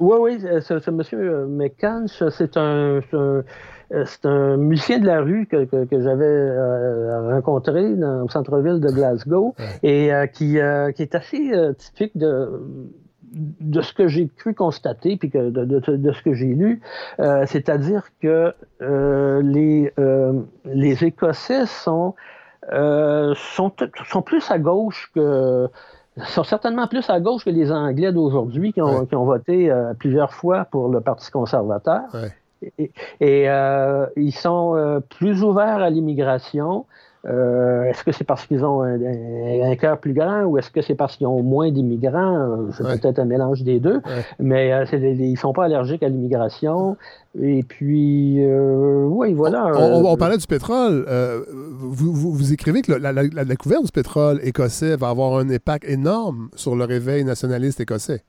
Oui, 0.00 0.16
oui, 0.20 0.40
ce, 0.40 0.90
monsieur 0.90 1.46
McCann, 1.46 2.06
c'est 2.08 2.56
un, 2.56 3.00
c'est 3.90 4.26
un 4.26 4.56
musicien 4.56 4.98
de 4.98 5.06
la 5.06 5.20
rue 5.20 5.46
que, 5.46 5.64
que, 5.64 6.00
j'avais 6.02 7.32
rencontré 7.32 7.94
dans, 7.94 8.24
au 8.24 8.28
centre-ville 8.28 8.80
de 8.80 8.90
Glasgow 8.90 9.54
et 9.84 10.10
qui, 10.32 10.58
qui 10.96 11.02
est 11.02 11.14
assez 11.14 11.52
typique 11.78 12.16
de 12.16 12.50
de 13.34 13.80
ce 13.80 13.92
que 13.92 14.08
j'ai 14.08 14.28
cru 14.28 14.54
constater, 14.54 15.16
puis 15.16 15.30
que 15.30 15.50
de, 15.50 15.64
de, 15.64 16.12
ce 16.12 16.22
que 16.22 16.34
j'ai 16.34 16.54
lu, 16.54 16.80
euh, 17.20 17.44
c'est-à-dire 17.46 18.02
que 18.20 18.54
euh, 18.82 19.42
les, 19.42 19.92
euh, 19.98 20.40
les 20.64 21.04
Écossais 21.04 21.66
sont 21.66 22.14
sont, 22.70 23.72
sont 24.08 24.22
plus 24.22 24.50
à 24.50 24.58
gauche 24.58 25.10
que 25.14 25.68
sont 26.28 26.44
certainement 26.44 26.86
plus 26.86 27.10
à 27.10 27.20
gauche 27.20 27.44
que 27.44 27.50
les 27.50 27.70
Anglais 27.70 28.10
d'aujourd'hui 28.10 28.72
qui, 28.72 28.80
Ouais. 28.80 29.06
qui 29.06 29.14
ont 29.16 29.26
voté 29.26 29.70
plusieurs 29.98 30.32
fois 30.32 30.64
pour 30.64 30.88
le 30.88 31.02
Parti 31.02 31.30
conservateur. 31.30 32.02
Ouais. 32.14 32.32
Et, 32.78 32.90
et, 33.20 33.48
ils 34.16 34.32
sont 34.32 35.02
plus 35.10 35.42
ouverts 35.42 35.82
à 35.82 35.90
l'immigration. 35.90 36.86
Euh, 37.26 37.84
est-ce 37.84 38.04
que 38.04 38.12
c'est 38.12 38.24
parce 38.24 38.44
qu'ils 38.46 38.64
ont 38.64 38.82
un, 38.82 39.00
un- 39.00 39.70
un 39.70 39.76
cœur 39.76 39.98
plus 39.98 40.12
grand 40.12 40.42
ou 40.44 40.58
est-ce 40.58 40.70
que 40.70 40.82
c'est 40.82 40.94
parce 40.94 41.16
qu'ils 41.16 41.26
ont 41.26 41.42
moins 41.42 41.70
d'immigrants? 41.70 42.66
C'est 42.76 42.84
Ouais. 42.84 42.98
peut-être 42.98 43.18
un 43.18 43.24
mélange 43.24 43.62
des 43.62 43.80
deux. 43.80 43.94
Ouais. 43.96 44.24
Mais 44.38 44.72
euh, 44.74 44.84
c'est 44.90 45.00
ils 45.00 45.32
ne 45.32 45.36
sont 45.36 45.52
pas 45.54 45.64
allergiques 45.64 46.02
à 46.02 46.08
l'immigration. 46.08 46.96
Et 47.40 47.62
puis, 47.62 48.44
euh, 48.44 49.06
oui, 49.08 49.32
voilà. 49.32 49.72
On, 49.74 50.04
on- 50.04 50.12
on 50.12 50.16
parlait 50.16 50.36
du 50.36 50.46
pétrole. 50.46 51.06
vous, 51.78 52.12
vous- 52.12 52.32
vous 52.32 52.52
écrivez 52.52 52.82
que 52.82 52.92
le- 52.92 52.98
la, 52.98 53.12
la- 53.12 53.22
la 53.22 53.44
découverte 53.44 53.84
du 53.86 53.90
pétrole 53.92 54.38
écossais 54.42 54.96
va 54.96 55.08
avoir 55.08 55.38
un 55.38 55.48
impact 55.48 55.88
énorme 55.88 56.48
sur 56.54 56.76
le 56.76 56.84
réveil 56.84 57.24
nationaliste 57.24 57.80
écossais. 57.80 58.22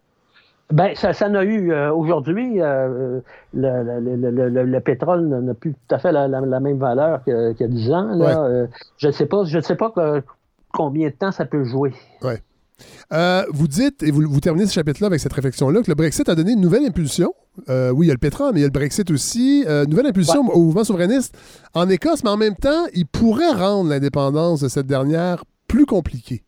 Ben, 0.72 0.96
ça, 0.96 1.14
ça 1.14 1.28
en 1.30 1.36
a 1.36 1.44
eu 1.44 1.72
euh, 1.72 1.94
aujourd'hui. 1.94 2.60
euh, 2.62 3.20
le, 3.54 3.84
le- 4.00 4.16
le- 4.16 4.32
le- 4.32 4.50
le- 4.50 4.64
le 4.66 4.80
pétrole 4.80 5.28
n'a 5.28 5.40
n'a 5.40 5.54
plus 5.54 5.74
tout 5.74 5.96
à 5.96 6.00
fait 6.00 6.12
la, 6.12 6.28
la- 6.28 6.42
la 6.42 6.60
même 6.60 6.80
valeur 6.80 7.24
qu'il 7.24 7.56
y 7.60 7.64
a 7.64 7.68
10 7.68 7.92
ans. 7.92 8.08
Là. 8.16 8.26
Ouais. 8.26 8.36
Euh, 8.52 8.68
je 8.98 9.08
ne 9.08 9.12
sais 9.12 9.28
pas, 9.28 9.44
je 9.46 9.58
ne 9.58 9.62
sais 9.62 9.76
pas 9.76 9.92
que- 9.92 10.24
combien 10.74 11.10
de 11.10 11.14
temps 11.14 11.32
ça 11.32 11.46
peut 11.46 11.64
jouer. 11.64 11.94
Euh, 13.14 13.44
vous 13.54 13.68
dites, 13.68 14.04
et 14.04 14.12
vous, 14.12 14.24
vous 14.28 14.40
terminez 14.42 14.66
ce 14.66 14.74
chapitre-là 14.74 15.08
avec 15.08 15.20
cette 15.22 15.32
réflexion-là, 15.34 15.82
que 15.84 15.88
le 15.90 15.96
Brexit 15.96 16.28
a 16.28 16.36
donné 16.36 16.54
une 16.54 16.62
nouvelle 16.62 16.84
impulsion. 16.86 17.34
Oui, 17.70 18.06
il 18.06 18.08
y 18.08 18.10
a 18.10 18.14
le 18.14 18.20
pétrole, 18.20 18.52
mais 18.54 18.60
il 18.60 18.64
y 18.64 18.66
a 18.66 18.68
le 18.68 18.74
Brexit 18.74 19.10
aussi. 19.12 19.64
Nouvelle 19.88 20.08
impulsion 20.08 20.42
au 20.50 20.60
mouvement 20.60 20.84
souverainiste 20.84 21.38
en 21.74 21.88
Écosse, 21.90 22.24
mais 22.24 22.32
en 22.32 22.38
même 22.38 22.56
temps, 22.56 22.86
il 22.94 23.06
pourrait 23.06 23.52
rendre 23.54 23.90
l'indépendance 23.90 24.62
de 24.62 24.68
cette 24.68 24.88
dernière 24.88 25.46
plus 25.68 25.86
compliquée. 25.86 26.44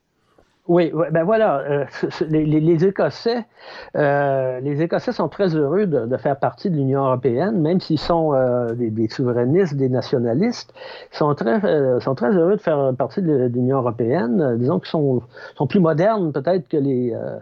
Oui, 0.67 0.91
ben 1.11 1.23
voilà, 1.23 1.59
euh, 1.59 1.85
les, 2.29 2.45
les- 2.45 2.59
les 2.59 2.85
Écossais, 2.85 3.45
euh, 3.95 4.59
les 4.59 4.81
Écossais 4.81 5.13
sont 5.13 5.29
très 5.29 5.55
heureux 5.55 5.85
de, 5.85 6.05
de 6.05 6.17
faire 6.17 6.37
partie 6.37 6.69
de 6.69 6.75
l'Union 6.75 7.05
européenne, 7.05 7.61
même 7.61 7.79
s'ils 7.79 7.99
sont 7.99 8.33
euh, 8.33 8.73
des, 8.73 8.89
des 8.89 9.07
souverainistes, 9.07 9.75
des 9.75 9.87
nationalistes, 9.89 10.73
sont 11.11 11.33
très, 11.35 11.63
euh, 11.65 11.99
sont 12.01 12.15
très 12.15 12.31
heureux 12.35 12.57
de 12.57 12.61
faire 12.61 12.93
partie 12.97 13.21
de 13.21 13.45
l'Union 13.47 13.77
européenne. 13.77 14.41
Euh, 14.41 14.55
disons 14.57 14.79
qu'ils 14.79 14.89
sont, 14.89 15.21
sont 15.55 15.67
plus 15.67 15.79
modernes 15.79 16.31
peut-être 16.33 16.67
que 16.67 16.77
les 16.77 17.13
euh, 17.13 17.37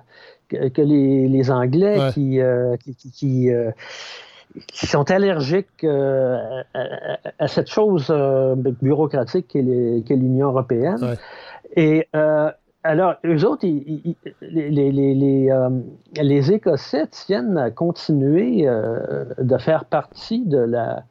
que, 0.48 0.68
que 0.70 0.82
les, 0.84 1.28
les 1.28 1.50
Anglais 1.52 1.98
Ouais. 2.00 2.12
qui, 2.14 2.40
euh, 2.40 2.78
qui, 2.78 2.96
qui- 2.96 3.12
qui, 3.12 3.52
euh, 3.52 3.72
qui 4.68 4.86
sont 4.86 5.10
allergiques 5.10 5.84
euh, 5.84 6.38
à, 6.76 6.84
à- 7.40 7.48
cette 7.48 7.68
chose 7.70 8.08
euh, 8.12 8.56
bureaucratique 8.82 9.48
qu'est 9.50 10.16
l'Union 10.16 10.48
européenne. 10.50 10.98
Ouais. 11.02 11.16
Et 11.76 12.08
euh, 12.16 12.52
alors, 12.86 13.16
eux 13.26 13.44
autres, 13.46 13.66
ils- 13.66 13.84
ils- 14.06 14.16
ils- 14.24 14.34
les, 14.42 14.70
les, 14.70 14.92
les, 14.92 15.14
les, 15.16 15.52
euh, 15.52 15.70
les 16.22 16.52
Écossais 16.52 17.08
tiennent 17.08 17.58
à 17.58 17.72
continuer 17.72 18.68
euh, 18.68 19.26
de 19.40 19.58
faire 19.58 19.86
partie 19.86 20.46
de 20.46 20.60
la 20.60 21.04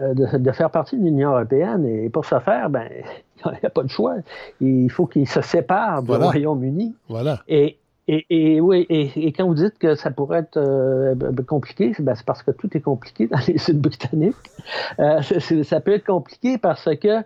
euh, 0.00 0.12
de, 0.14 0.38
de 0.38 0.50
faire 0.50 0.70
partie 0.70 0.98
de 0.98 1.04
l'Union 1.04 1.30
européenne. 1.30 1.84
Et 1.86 2.08
pour 2.10 2.24
ce 2.24 2.38
faire, 2.40 2.68
ben, 2.68 2.88
il 3.46 3.50
n'y 3.52 3.66
a 3.66 3.70
pas 3.70 3.82
de 3.84 3.88
choix. 3.88 4.16
Il 4.60 4.90
faut 4.90 5.06
qu'ils 5.06 5.28
se 5.28 5.40
séparent 5.40 6.02
du 6.02 6.08
Voilà. 6.08 6.26
Royaume-Uni. 6.30 6.94
Voilà. 7.08 7.40
Et, 7.46 7.78
et, 8.08 8.26
et 8.28 8.60
oui, 8.60 8.86
et, 8.90 9.10
et 9.16 9.32
quand 9.32 9.46
vous 9.46 9.54
dites 9.54 9.78
que 9.78 9.94
ça 9.94 10.10
pourrait 10.10 10.40
être 10.40 10.56
euh, 10.58 11.14
compliqué, 11.46 11.92
c'est 11.96 12.02
ben, 12.02 12.14
c'est 12.14 12.26
parce 12.26 12.42
que 12.42 12.50
tout 12.50 12.68
est 12.76 12.80
compliqué 12.80 13.26
dans 13.26 13.38
les 13.48 13.56
îles 13.68 13.80
britanniques. 13.80 14.34
Euh, 14.98 15.20
ça 15.62 15.80
peut 15.80 15.94
être 15.94 16.04
compliqué 16.06 16.58
parce 16.58 16.88
que 16.96 17.22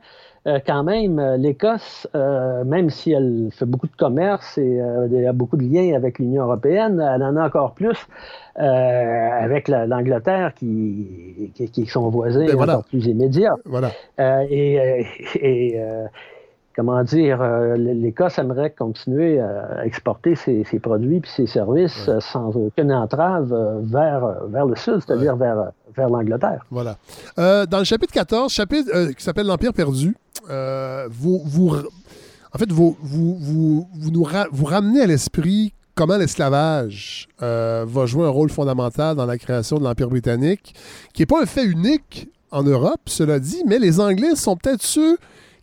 euh, 0.46 0.60
quand 0.64 0.84
même, 0.84 1.20
l'Écosse, 1.36 2.06
euh, 2.14 2.64
même 2.64 2.90
si 2.90 3.12
elle 3.12 3.48
fait 3.50 3.66
beaucoup 3.66 3.88
de 3.88 3.96
commerce 3.96 4.56
et 4.56 4.80
euh, 4.80 5.08
y 5.10 5.26
a 5.26 5.32
beaucoup 5.32 5.56
de 5.56 5.64
liens 5.64 5.94
avec 5.94 6.18
l'Union 6.20 6.44
européenne, 6.44 7.00
elle 7.14 7.22
en 7.24 7.36
a 7.36 7.46
encore 7.46 7.74
plus 7.74 7.98
euh, 8.58 8.62
avec 8.62 9.68
la- 9.68 9.86
l'Angleterre 9.86 10.54
qui, 10.54 11.50
qui, 11.54 11.68
qui 11.70 11.82
est 11.82 11.86
son 11.90 12.08
voisin 12.08 12.46
Ben 12.46 12.54
voilà. 12.56 12.74
encore 12.74 12.84
plus 12.88 13.04
immédiat. 13.06 13.54
Voilà. 13.64 13.90
Euh, 14.20 14.46
et 14.48 15.06
et, 15.34 15.80
euh, 15.80 16.06
comment 16.78 17.02
dire, 17.02 17.42
euh, 17.42 17.74
l'Écosse 17.76 18.38
aimerait 18.38 18.70
continuer 18.70 19.40
à 19.40 19.84
exporter 19.84 20.36
ses, 20.36 20.62
ses 20.62 20.78
produits 20.78 21.18
puis 21.18 21.30
ses 21.36 21.46
services 21.48 22.08
euh, 22.08 22.20
sans 22.20 22.54
aucune 22.56 22.92
entrave 22.92 23.52
euh, 23.52 23.80
vers, 23.82 24.24
euh, 24.24 24.34
vers 24.48 24.64
le 24.64 24.76
sud, 24.76 25.00
c'est-à-dire 25.04 25.34
vers, 25.34 25.58
euh, 25.58 25.64
vers 25.96 26.08
l'Angleterre. 26.08 26.64
Voilà. 26.70 26.96
Euh, 27.40 27.66
dans 27.66 27.78
le 27.78 27.84
chapitre 27.84 28.12
14, 28.12 28.52
chapitre 28.52 28.88
euh, 28.94 29.12
qui 29.12 29.24
s'appelle 29.24 29.46
L'Empire 29.48 29.72
perdu, 29.72 30.16
euh, 30.50 31.08
vous, 31.10 31.42
vous, 31.44 31.74
en 32.54 32.58
fait, 32.58 32.70
vous, 32.70 32.96
vous, 33.02 33.36
vous, 33.40 33.88
vous 33.98 34.10
nous 34.12 34.22
ra- 34.22 34.46
vous 34.52 34.64
ramenez 34.64 35.00
à 35.00 35.06
l'esprit 35.06 35.72
comment 35.96 36.16
l'esclavage 36.16 37.26
euh, 37.42 37.84
va 37.88 38.06
jouer 38.06 38.24
un 38.24 38.30
rôle 38.30 38.50
fondamental 38.50 39.16
dans 39.16 39.26
la 39.26 39.36
création 39.36 39.78
de 39.78 39.82
l'Empire 39.84 40.08
britannique, 40.10 40.76
qui 41.12 41.22
n'est 41.22 41.26
pas 41.26 41.42
un 41.42 41.46
fait 41.46 41.64
unique 41.64 42.28
en 42.52 42.62
Europe, 42.62 43.00
cela 43.06 43.40
dit, 43.40 43.64
mais 43.66 43.80
les 43.80 43.98
Anglais 43.98 44.36
sont 44.36 44.56
peut-être 44.56 44.82
ceux 44.82 45.18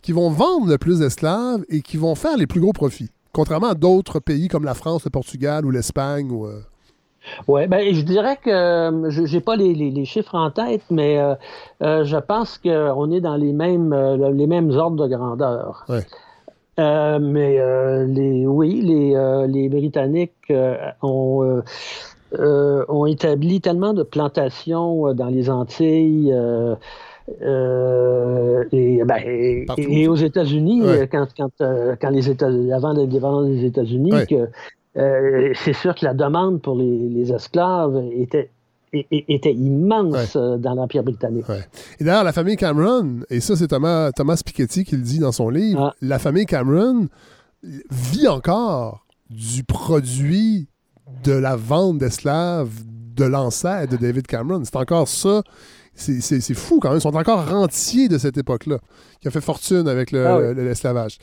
qui 0.06 0.12
vont 0.12 0.30
vendre 0.30 0.68
le 0.68 0.78
plus 0.78 1.00
d'esclaves 1.00 1.64
et 1.68 1.82
qui 1.82 1.98
vont 1.98 2.14
faire 2.14 2.38
les 2.38 2.46
plus 2.46 2.62
gros 2.62 2.74
profits, 2.74 3.10
contrairement 3.34 3.70
à 3.70 3.74
d'autres 3.74 4.20
pays 4.20 4.48
comme 4.50 4.64
la 4.64 4.76
France, 4.76 5.04
le 5.04 5.10
Portugal 5.10 5.66
ou 5.66 5.72
l'Espagne. 5.72 6.30
Ou, 6.30 6.46
euh, 6.46 6.60
Oui, 7.48 7.66
ben, 7.66 7.92
je 7.92 8.02
dirais 8.04 8.38
que 8.38 8.52
euh, 8.52 9.10
je 9.10 9.24
n'ai 9.24 9.42
pas 9.42 9.56
les, 9.56 9.74
les- 9.74 9.90
les 9.90 10.06
chiffres 10.06 10.36
en 10.36 10.52
tête, 10.52 10.84
mais 10.92 11.18
euh, 11.18 11.34
euh, 11.82 12.04
je 12.06 12.18
pense 12.18 12.60
qu'on 12.60 13.12
est 13.12 13.20
dans 13.20 13.36
les 13.36 13.52
mêmes, 13.52 13.96
les 14.32 14.46
mêmes 14.46 14.70
ordres 14.70 15.08
de 15.08 15.16
grandeur. 15.16 15.86
Ouais. 15.90 16.06
Mais 16.78 17.58
les, 18.06 18.46
oui, 18.46 18.82
les, 18.84 19.16
les 19.48 19.70
Britanniques 19.70 20.54
ont, 21.02 21.62
ont 22.38 23.06
établi 23.08 23.60
tellement 23.60 23.94
de 23.94 24.04
plantations 24.04 25.14
dans 25.16 25.28
les 25.30 25.50
Antilles. 25.50 26.32
Euh, 27.42 28.64
et, 28.72 29.04
ben, 29.04 29.18
et- 29.26 29.66
Partout. 29.66 29.82
et 29.88 30.08
aux 30.08 30.16
États-Unis, 30.16 30.82
Ouais. 30.82 30.88
euh, 31.02 31.08
quand, 31.12 31.28
quand, 31.38 31.50
euh, 31.62 31.96
quand 32.00 32.10
les 32.10 32.30
États, 32.30 32.48
avant 32.74 32.94
l'indépendance 32.94 33.48
des 33.48 33.66
États-Unis, 33.66 34.12
Ouais. 34.14 34.28
euh, 34.98 35.52
c'est 35.56 35.74
sûr 35.74 35.96
que 35.96 36.06
la 36.06 36.14
demande 36.14 36.62
pour 36.62 36.76
les, 36.78 37.10
les 37.10 37.32
esclaves 37.34 38.02
était, 38.14 38.50
immense 39.54 40.38
dans 40.38 40.74
l'Empire 40.74 41.04
britannique. 41.04 41.50
Ouais. 41.50 41.60
Et 42.00 42.04
d'ailleurs, 42.04 42.24
la 42.24 42.32
famille 42.32 42.56
Cameron, 42.56 43.20
et 43.30 43.40
ça, 43.42 43.56
c'est 43.56 43.68
Thomas, 43.68 44.12
Thomas 44.12 44.42
Piketty 44.46 44.86
qui 44.86 44.96
le 44.96 45.02
dit 45.02 45.20
dans 45.20 45.32
son 45.34 45.50
livre, 45.50 45.92
Ah. 45.92 45.96
la 46.02 46.20
famille 46.20 46.46
Cameron 46.46 47.08
vit 47.64 48.28
encore 48.28 49.06
du 49.30 49.64
produit 49.64 50.68
de 51.24 51.34
la 51.34 51.56
vente 51.56 51.98
d'esclaves 51.98 52.70
de 53.16 53.26
l'ancêtre 53.26 53.92
de 53.92 53.98
David 53.98 54.28
Cameron. 54.28 54.62
C'est 54.64 54.76
encore 54.76 55.08
ça. 55.08 55.42
C'est 55.98 56.54
fou 56.54 56.80
quand 56.82 56.90
même. 56.90 56.98
Ils 56.98 57.02
sont 57.02 57.16
encore 57.16 57.48
rentiers 57.50 58.08
de 58.10 58.18
cette 58.18 58.38
époque-là, 58.38 58.80
qui 59.22 59.28
a 59.30 59.32
fait 59.32 59.40
fortune 59.42 59.88
avec 59.88 60.12
le- 60.12 60.28
Ah 60.28 60.38
oui. 60.38 60.54
le- 60.54 60.66
l'esclavage. 60.66 61.18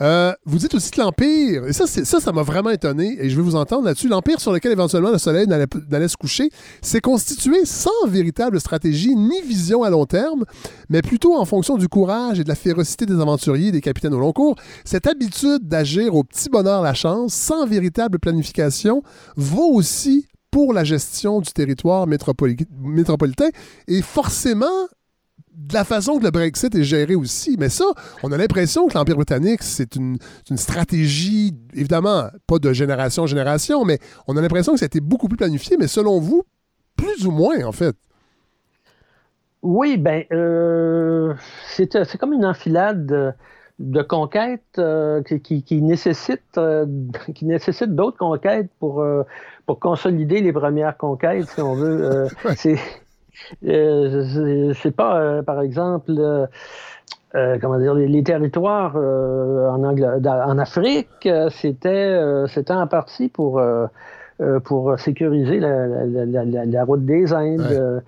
Euh, 0.00 0.32
vous 0.46 0.56
dites 0.58 0.74
aussi 0.74 0.90
que 0.90 1.00
l'Empire, 1.00 1.66
et 1.66 1.72
ça, 1.74 1.86
c'est- 1.86 2.04
ça, 2.06 2.20
ça 2.20 2.32
m'a 2.32 2.42
vraiment 2.42 2.70
étonné, 2.70 3.18
et 3.20 3.28
je 3.28 3.36
veux 3.36 3.42
vous 3.42 3.54
entendre 3.54 3.84
là-dessus, 3.84 4.08
l'Empire 4.08 4.40
sur 4.40 4.50
lequel 4.52 4.72
éventuellement 4.72 5.10
le 5.10 5.18
soleil 5.18 5.46
n'allait 5.46 6.08
se 6.08 6.16
coucher, 6.16 6.48
s'est 6.80 7.00
constitué 7.02 7.64
sans 7.66 7.90
véritable 8.08 8.58
stratégie 8.60 9.14
ni 9.14 9.42
vision 9.42 9.82
à 9.82 9.90
long 9.90 10.06
terme, 10.06 10.44
mais 10.88 11.02
plutôt 11.02 11.36
en 11.36 11.44
fonction 11.44 11.76
du 11.76 11.88
courage 11.88 12.40
et 12.40 12.44
de 12.44 12.48
la 12.48 12.54
férocité 12.54 13.04
des 13.06 13.20
aventuriers 13.20 13.68
et 13.68 13.72
des 13.72 13.80
capitaines 13.82 14.14
au 14.14 14.20
long 14.20 14.32
cours. 14.32 14.56
Cette 14.86 15.06
habitude 15.06 15.68
d'agir 15.68 16.14
au 16.14 16.24
petit 16.24 16.48
bonheur 16.48 16.80
la 16.82 16.94
chance, 16.94 17.34
sans 17.34 17.66
véritable 17.66 18.18
planification, 18.18 19.02
vaut 19.36 19.70
aussi 19.74 20.26
pour 20.54 20.72
la 20.72 20.84
gestion 20.84 21.40
du 21.40 21.50
territoire 21.50 22.06
métropoli- 22.06 22.68
métropolitain 22.80 23.48
et 23.88 24.02
forcément 24.02 24.86
de 25.52 25.74
la 25.74 25.82
façon 25.82 26.16
que 26.16 26.22
le 26.22 26.30
Brexit 26.30 26.72
est 26.76 26.84
géré 26.84 27.16
aussi. 27.16 27.56
Mais 27.58 27.68
ça, 27.68 27.86
on 28.22 28.30
a 28.30 28.36
l'impression 28.36 28.86
que 28.86 28.94
l'Empire 28.94 29.16
britannique, 29.16 29.64
c'est 29.64 29.96
une, 29.96 30.16
stratégie, 30.54 31.56
évidemment, 31.74 32.28
pas 32.46 32.60
de 32.60 32.72
génération 32.72 33.24
en 33.24 33.26
génération, 33.26 33.84
mais 33.84 33.98
on 34.28 34.36
a 34.36 34.40
l'impression 34.40 34.74
que 34.74 34.78
ça 34.78 34.84
a 34.84 34.86
été 34.86 35.00
beaucoup 35.00 35.26
plus 35.26 35.36
planifié, 35.36 35.76
mais 35.76 35.88
selon 35.88 36.20
vous, 36.20 36.44
plus 36.94 37.26
ou 37.26 37.32
moins, 37.32 37.64
en 37.64 37.72
fait. 37.72 37.96
Oui, 39.60 39.96
ben, 39.96 40.22
euh, 40.30 41.34
c'est 41.76 42.16
comme 42.16 42.32
une 42.32 42.46
enfilade 42.46 43.34
de, 43.78 44.02
conquêtes 44.02 44.78
euh, 44.78 45.22
qui, 45.22 45.40
qui, 45.40 45.62
qui 45.62 45.82
nécessite, 45.82 46.42
euh, 46.58 46.86
qui 47.34 47.44
nécessite 47.46 47.94
d'autres 47.94 48.18
conquêtes 48.18 48.70
pour, 48.80 49.00
euh, 49.02 49.22
pour 49.66 49.78
consolider 49.80 50.40
les 50.40 50.52
premières 50.52 50.96
conquêtes, 50.96 51.48
si 51.48 51.60
on 51.60 51.74
veut. 51.74 52.00
Euh, 52.04 52.28
c'est 52.56 52.76
euh, 53.66 54.24
c'est- 54.32 54.80
c'est 54.82 54.94
pas, 54.96 55.18
euh, 55.20 55.42
par 55.42 55.60
exemple, 55.60 56.12
euh, 56.18 56.46
euh, 57.34 57.58
comment 57.60 57.78
dire, 57.78 57.94
les, 57.94 58.06
les 58.06 58.22
territoires 58.22 58.94
euh, 58.96 59.68
en, 59.70 59.82
en 59.84 60.58
Afrique, 60.58 61.08
euh, 61.26 61.50
c'était 61.50 61.88
euh, 61.88 62.46
c'était 62.46 62.72
en 62.72 62.86
partie 62.86 63.28
pour, 63.28 63.60
pour 64.64 64.98
sécuriser 64.98 65.58
la, 65.60 65.86
la- 65.86 66.26
la- 66.26 66.44
la- 66.44 66.64
la 66.64 66.84
route 66.84 67.04
des 67.04 67.32
Indes. 67.32 67.60
Ouais. 67.70 68.02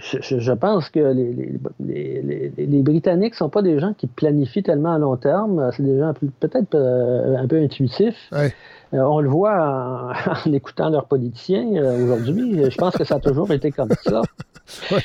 Je, 0.00 0.38
je 0.38 0.52
pense 0.52 0.88
que 0.90 1.00
les, 1.00 1.32
les, 1.80 2.22
les, 2.22 2.52
les 2.66 2.82
Britanniques 2.82 3.32
ne 3.34 3.36
sont 3.36 3.48
pas 3.48 3.62
des 3.62 3.78
gens 3.78 3.92
qui 3.94 4.06
planifient 4.06 4.62
tellement 4.62 4.94
à 4.94 4.98
long 4.98 5.16
terme. 5.16 5.70
C'est 5.76 5.82
des 5.82 5.98
gens 5.98 6.12
peut-être 6.40 6.74
euh, 6.74 7.36
un 7.36 7.46
peu 7.46 7.60
intuitifs. 7.60 8.28
Ouais. 8.32 8.52
Euh, 8.94 9.02
on 9.02 9.20
le 9.20 9.28
voit 9.28 9.52
en, 9.54 10.10
en 10.48 10.52
écoutant 10.52 10.88
leurs 10.90 11.06
politiciens 11.06 11.66
euh, 11.76 12.02
aujourd'hui. 12.04 12.70
Je 12.70 12.76
pense 12.76 12.96
que 12.96 13.04
ça 13.04 13.16
a 13.16 13.20
toujours 13.20 13.50
été 13.50 13.70
comme 13.70 13.90
ça. 14.04 14.22
Ouais. 14.92 15.00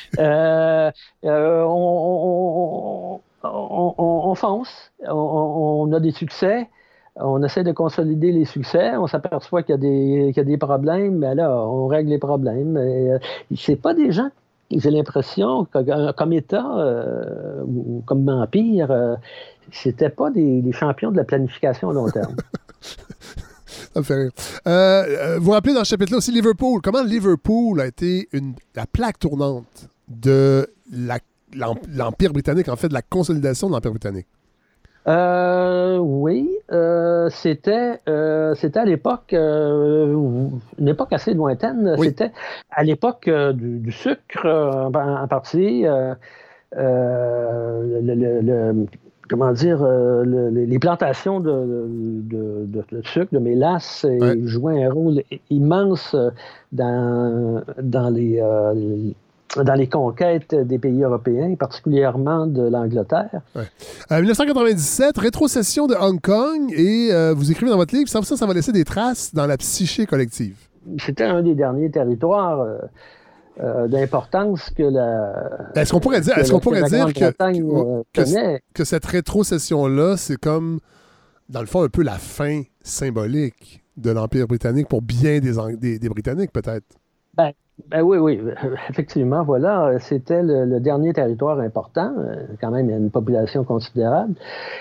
On, 1.24 1.60
on, 1.66 3.20
on, 3.42 3.94
on- 3.98 4.28
on 4.30 4.34
fonce, 4.36 4.92
on, 5.08 5.90
a 5.92 5.98
des 6.00 6.12
succès, 6.12 6.68
on 7.16 7.42
essaie 7.42 7.64
de 7.64 7.72
consolider 7.72 8.30
les 8.32 8.44
succès, 8.44 8.96
on 8.96 9.06
s'aperçoit 9.08 9.62
qu'il 9.64 9.74
y, 9.74 9.78
a 9.78 9.80
des- 9.80 10.30
qu'il 10.32 10.36
y 10.36 10.40
a 10.40 10.44
des 10.44 10.56
problèmes, 10.56 11.18
mais 11.18 11.34
là, 11.34 11.50
on 11.66 11.86
règle 11.88 12.10
les 12.10 12.18
problèmes. 12.18 12.78
C'est 13.56 13.76
pas 13.76 13.94
des 13.94 14.12
gens, 14.12 14.28
j'ai 14.70 14.90
l'impression, 14.90 15.64
que- 15.64 15.78
euh, 15.78 16.12
comme 16.12 16.32
État 16.32 16.78
euh, 16.78 17.62
ou 17.64 18.02
comme 18.06 18.28
empire, 18.28 18.90
euh, 18.90 19.16
c'était 19.72 20.10
pas 20.10 20.30
des, 20.30 20.62
champions 20.72 21.10
de 21.10 21.16
la 21.16 21.24
planification 21.24 21.90
à 21.90 21.92
long 21.92 22.10
terme. 22.10 22.36
Ça 23.94 24.00
me 24.00 24.04
fait 24.04 24.14
rire. 24.14 24.30
Euh, 24.66 24.70
euh, 24.70 25.38
vous 25.38 25.46
vous 25.46 25.50
rappelez 25.52 25.74
dans 25.74 25.84
ce 25.84 25.90
chapitre-là 25.90 26.18
aussi 26.18 26.32
Liverpool. 26.32 26.80
Comment 26.82 27.02
Liverpool 27.02 27.80
a 27.80 27.86
été 27.86 28.28
la 28.74 28.86
plaque 28.86 29.18
tournante 29.18 29.88
de 30.08 30.68
l'Empire 31.52 32.32
britannique, 32.32 32.68
en 32.68 32.76
fait, 32.76 32.88
de 32.88 32.94
la 32.94 33.02
consolidation 33.02 33.68
de 33.68 33.72
l'Empire 33.72 33.92
britannique? 33.92 34.26
Euh, 35.08 35.98
oui, 35.98 36.50
euh, 36.72 37.28
c'était 37.30 38.00
euh, 38.08 38.54
c'était 38.56 38.80
à 38.80 38.84
l'époque 38.84 39.32
euh, 39.32 40.16
une 40.78 40.88
époque 40.88 41.12
assez 41.12 41.32
lointaine. 41.32 41.94
Oui. 41.96 42.08
C'était 42.08 42.32
à 42.70 42.82
l'époque 42.82 43.28
euh, 43.28 43.52
du, 43.52 43.78
du 43.78 43.92
sucre 43.92 44.44
euh, 44.46 44.70
en, 44.86 45.22
en 45.22 45.28
partie. 45.28 45.86
euh, 45.86 46.14
euh, 46.76 48.00
le, 48.02 48.14
le- 48.14 48.40
le- 48.40 48.86
comment 49.30 49.52
dire 49.52 49.82
euh, 49.82 50.24
le- 50.24 50.50
le- 50.50 50.64
les 50.64 50.78
plantations 50.80 51.38
de, 51.38 51.86
de, 51.88 52.66
de- 52.66 52.84
de 52.90 53.02
sucre, 53.02 53.32
de 53.32 53.38
mélasse, 53.38 54.04
jouaient 54.44 54.82
un 54.84 54.90
rôle 54.92 55.22
immense 55.50 56.16
dans 56.72 57.62
dans 57.80 58.10
les 58.10 58.40
euh, 58.42 58.74
dans 59.54 59.74
les 59.74 59.88
conquêtes 59.88 60.54
des 60.54 60.78
pays 60.78 61.02
européens, 61.02 61.54
particulièrement 61.54 62.46
de 62.46 62.62
l'Angleterre. 62.62 63.40
Euh, 63.56 64.20
1997, 64.20 65.16
rétrocession 65.18 65.86
de 65.86 65.94
Hong 65.94 66.20
Kong, 66.20 66.72
et 66.76 67.08
euh, 67.12 67.32
vous 67.34 67.50
écrivez 67.50 67.70
dans 67.70 67.76
votre 67.76 67.94
livre, 67.94 68.08
ça, 68.08 68.20
ça, 68.22 68.46
va 68.46 68.54
laisser 68.54 68.72
des 68.72 68.84
traces 68.84 69.34
dans 69.34 69.46
la 69.46 69.56
psyché 69.56 70.06
collective. 70.06 70.56
c'était 70.98 71.24
un 71.24 71.42
des 71.42 71.54
derniers 71.54 71.90
territoires 71.90 72.60
euh, 72.60 72.78
euh, 73.60 73.88
d'importance 73.88 74.68
que 74.70 74.82
la. 74.82 75.70
Est-ce 75.74 75.92
qu'on 75.92 76.00
pourrait 76.00 76.20
dire, 76.20 76.34
que 76.34 76.40
est-ce 76.40 76.52
qu'on 76.52 76.60
pourrait 76.60 76.82
dire 76.82 77.12
que, 77.14 77.24
euh, 77.24 78.58
que, 78.74 78.84
cette 78.84 79.06
rétrocession-là, 79.06 80.18
c'est 80.18 80.36
comme, 80.36 80.80
dans 81.48 81.60
le 81.60 81.66
fond, 81.66 81.82
un 81.82 81.88
peu 81.88 82.02
la 82.02 82.18
fin 82.18 82.62
symbolique 82.82 83.82
de 83.96 84.10
l'Empire 84.10 84.46
britannique 84.46 84.88
pour 84.88 85.00
bien 85.00 85.38
des, 85.38 85.54
des, 85.78 85.98
des 85.98 86.08
Britanniques, 86.10 86.52
peut-être? 86.52 86.84
Ben 87.34 87.52
oui, 88.02 88.18
oui, 88.18 88.40
effectivement, 88.90 89.44
voilà, 89.44 89.98
c'était 90.00 90.42
le, 90.42 90.64
le 90.64 90.80
dernier 90.80 91.12
territoire 91.12 91.60
important. 91.60 92.12
euh, 92.18 92.46
Quand 92.60 92.70
même, 92.70 92.86
il 92.86 92.90
y 92.92 92.94
a 92.94 92.98
une 92.98 93.10
population 93.10 93.64
considérable. 93.64 94.34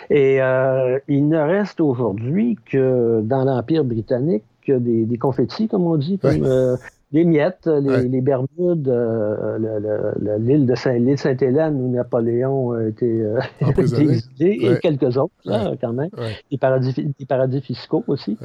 Et 0.09 0.41
euh, 0.41 0.97
il 1.07 1.27
ne 1.27 1.38
reste 1.39 1.81
aujourd'hui 1.81 2.57
que 2.72 3.22
dans 3.22 3.43
l'Empire 3.43 3.84
britannique 3.84 4.43
que 4.65 4.73
des, 4.73 5.05
des 5.05 5.17
confettis, 5.17 5.67
comme 5.67 5.85
on 5.85 5.97
dit, 5.97 6.17
comme 6.17 6.41
Ouais. 6.41 6.47
euh, 6.47 6.76
miettes, 7.13 7.67
les, 7.67 7.89
Ouais. 7.89 8.03
les 8.03 8.19
Bermudes, 8.22 8.89
euh, 8.89 9.57
le- 9.57 9.80
le- 9.80 10.11
le- 10.19 10.38
l'île 10.38 10.65
de 10.65 10.76
Saint, 10.76 10.99
Sainte-Hélène 11.15 11.76
où 11.80 11.89
Napoléon 11.89 12.72
a 12.73 12.84
été, 12.88 13.22
euh, 13.22 13.39
été 13.61 13.81
exilé, 14.01 14.67
Ouais. 14.69 14.73
et 14.76 14.80
quelques 14.80 15.15
autres, 15.17 15.31
là, 15.45 15.72
quand 15.80 15.93
même. 15.93 16.09
Ouais. 16.17 16.34
Des, 16.51 16.57
paradis, 16.57 16.93
des 17.17 17.26
paradis 17.26 17.61
fiscaux 17.61 18.03
aussi. 18.07 18.38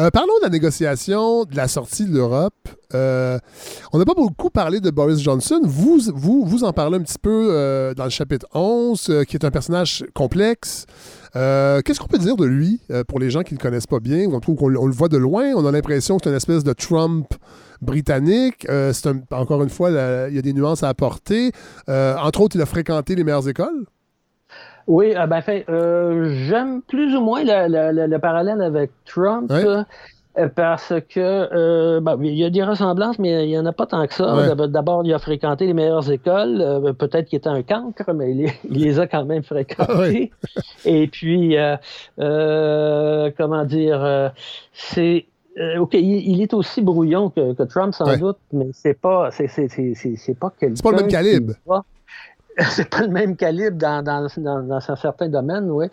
Euh, 0.00 0.08
parlons 0.10 0.32
de 0.38 0.44
la 0.44 0.48
négociation 0.48 1.44
de 1.44 1.54
la 1.54 1.68
sortie 1.68 2.06
de 2.06 2.14
l'Europe. 2.14 2.54
Euh, 2.94 3.38
on 3.92 3.98
n'a 3.98 4.06
pas 4.06 4.14
beaucoup 4.14 4.48
parlé 4.48 4.80
de 4.80 4.88
Boris 4.90 5.20
Johnson. 5.20 5.60
Vous, 5.62 6.00
vous, 6.14 6.46
vous 6.46 6.64
en 6.64 6.72
parlez 6.72 6.96
un 6.96 7.02
petit 7.02 7.18
peu 7.20 7.48
euh, 7.50 7.92
dans 7.92 8.04
le 8.04 8.10
chapitre 8.10 8.46
11, 8.54 9.06
euh, 9.10 9.24
qui 9.24 9.36
est 9.36 9.44
un 9.44 9.50
personnage 9.50 10.06
complexe. 10.14 10.86
Qu'est-ce 11.34 12.00
qu'on 12.00 12.06
peut 12.08 12.18
dire 12.18 12.36
de 12.36 12.46
lui 12.46 12.80
pour 13.08 13.20
les 13.20 13.30
gens 13.30 13.42
qui 13.42 13.52
ne 13.54 13.58
le 13.58 13.62
connaissent 13.62 13.86
pas 13.86 14.00
bien? 14.00 14.26
On 14.32 14.40
trouve 14.40 14.56
qu'on 14.56 14.68
le- 14.68 14.78
voit 14.90 15.08
de 15.08 15.18
loin? 15.18 15.52
On 15.54 15.66
a 15.66 15.70
l'impression 15.70 16.16
que 16.16 16.24
c'est 16.24 16.30
une 16.30 16.36
espèce 16.36 16.64
de 16.64 16.72
Trump 16.72 17.26
britannique. 17.82 18.66
Encore 19.30 19.62
une 19.62 19.68
fois, 19.70 19.90
il 19.90 20.34
y 20.34 20.38
a 20.38 20.42
des 20.42 20.52
nuances 20.54 20.82
à 20.82 20.88
apporter. 20.88 21.52
Entre 21.86 22.40
autres, 22.40 22.56
il 22.56 22.62
a 22.62 22.66
fréquenté 22.66 23.14
les 23.14 23.22
meilleures 23.22 23.48
écoles. 23.48 23.86
Oui, 24.90 25.14
ah 25.16 25.26
ben, 25.28 25.40
fait, 25.40 25.64
euh, 25.68 26.30
j'aime 26.48 26.82
plus 26.82 27.14
ou 27.14 27.20
moins 27.20 27.42
le, 27.44 27.68
le- 27.68 27.92
le- 27.92 28.06
le 28.08 28.18
parallèle 28.18 28.60
avec 28.60 28.90
Trump. 29.04 29.50
Euh, 29.52 29.84
Parce 30.56 30.92
que 31.08 31.18
euh, 31.20 32.00
ben, 32.00 32.16
il 32.22 32.34
y 32.34 32.44
a 32.44 32.50
des 32.50 32.62
ressemblances, 32.64 33.18
mais 33.18 33.44
il 33.46 33.50
n'y 33.50 33.58
en 33.58 33.66
a 33.66 33.72
pas 33.72 33.86
tant 33.86 34.06
que 34.06 34.14
ça. 34.14 34.54
D'abord, 34.68 35.02
il 35.04 35.12
a 35.12 35.18
fréquenté 35.18 35.66
les 35.66 35.74
meilleures 35.74 36.10
écoles. 36.10 36.60
euh, 36.60 36.92
Peut-être 36.92 37.26
qu'il 37.28 37.36
était 37.38 37.48
un 37.48 37.62
cancre, 37.62 38.12
mais 38.14 38.30
il, 38.32 38.36
les- 38.38 38.52
il 38.70 38.82
les 38.82 38.98
a 38.98 39.06
quand 39.06 39.24
même 39.24 39.42
fréquentées. 39.44 39.92
Ouais. 39.92 40.30
Et 40.84 41.06
puis, 41.08 41.56
comment 43.36 43.64
dire, 43.64 44.32
c'est. 44.72 45.26
OK, 45.78 45.94
il, 45.94 46.40
est 46.40 46.54
aussi 46.54 46.80
brouillon 46.80 47.28
que, 47.28 47.52
que 47.52 47.62
Trump, 47.64 47.92
sans 47.92 48.06
Ouais. 48.06 48.18
doute, 48.18 48.38
mais 48.52 48.68
c'est 48.72 48.98
pas, 48.98 49.30
c'est, 49.32 49.48
c'est, 49.48 49.68
c'est, 49.68 49.92
c'est, 49.94 50.14
c'est 50.16 50.38
pas 50.38 50.50
quelqu'un. 50.58 50.76
C'est 50.76 50.82
pas 50.84 50.90
le 50.92 50.96
même 50.98 51.06
qui 51.08 51.12
calibre. 51.14 51.54
va- 51.66 51.84
c'est 52.70 52.88
pas 52.88 53.02
le 53.02 53.08
même 53.08 53.36
calibre 53.36 53.76
dans, 53.76 54.02
dans, 54.02 54.26
dans, 54.36 54.62
dans 54.62 54.90
un 54.90 54.96
certain 54.96 55.28
domaine, 55.28 55.70
oui. 55.70 55.86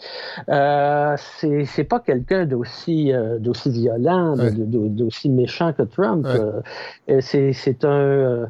Euh, 0.50 1.16
c'est, 1.40 1.84
pas 1.84 2.00
quelqu'un 2.00 2.46
d'aussi, 2.46 3.14
euh, 3.14 3.38
d'aussi 3.40 3.70
violent, 3.70 4.36
d'aussi 4.38 5.30
méchant 5.30 5.74
que 5.74 5.84
Trump. 5.84 6.26
Euh, 6.28 6.62
c'est, 7.22 7.86
un, 7.86 8.50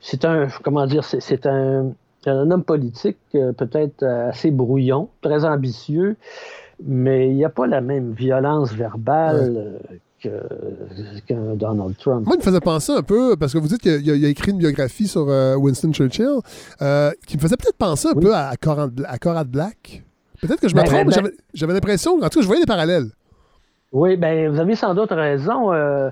c'est 0.00 0.24
un, 0.24 0.48
comment 0.62 0.86
dire, 0.86 1.04
c'est, 1.04 1.46
un, 1.46 1.92
un 2.26 2.50
homme 2.50 2.64
politique 2.64 3.18
peut-être 3.32 4.04
assez 4.04 4.50
brouillon, 4.50 5.08
très 5.20 5.44
ambitieux, 5.44 6.16
mais 6.84 7.28
il 7.28 7.34
n'y 7.34 7.44
a 7.44 7.50
pas 7.50 7.66
la 7.66 7.80
même 7.80 8.12
violence 8.12 8.72
verbale 8.72 9.80
qu'un 10.20 11.54
Donald 11.54 11.96
Trump. 11.98 12.26
Moi, 12.26 12.36
il 12.36 12.38
me 12.38 12.42
faisait 12.44 12.60
penser 12.60 12.92
un 12.92 13.02
peu, 13.02 13.36
parce 13.36 13.52
que 13.52 13.58
vous 13.58 13.68
dites 13.68 13.80
qu'il 13.82 14.24
a, 14.24 14.28
écrit 14.28 14.52
une 14.52 14.58
biographie 14.58 15.08
sur 15.08 15.26
euh, 15.28 15.56
Winston 15.56 15.92
Churchill, 15.92 16.26
euh, 16.82 17.10
qui 17.26 17.36
me 17.36 17.42
faisait 17.42 17.56
peut-être 17.56 17.76
penser 17.76 18.08
un 18.08 18.12
Oui. 18.14 18.24
peu 18.24 18.34
à, 18.34 18.48
à 18.50 18.56
Conrad, 19.18 19.48
Black. 19.48 20.02
Peut-être 20.40 20.60
que 20.60 20.68
je 20.68 20.74
me 20.74 20.80
Ben, 20.80 20.86
trompe, 20.86 20.98
ben, 21.00 21.06
mais 21.06 21.12
ben- 21.14 21.22
j'avais- 21.22 21.36
j'avais 21.54 21.72
l'impression, 21.74 22.12
en 22.12 22.28
tout 22.28 22.38
cas, 22.38 22.40
je 22.42 22.46
voyais 22.46 22.62
des 22.62 22.66
parallèles. 22.66 23.06
Oui, 23.92 24.16
ben 24.16 24.50
vous 24.52 24.60
avez 24.60 24.76
sans 24.76 24.94
doute 24.94 25.10
raison. 25.10 25.72
euh, 25.72 26.10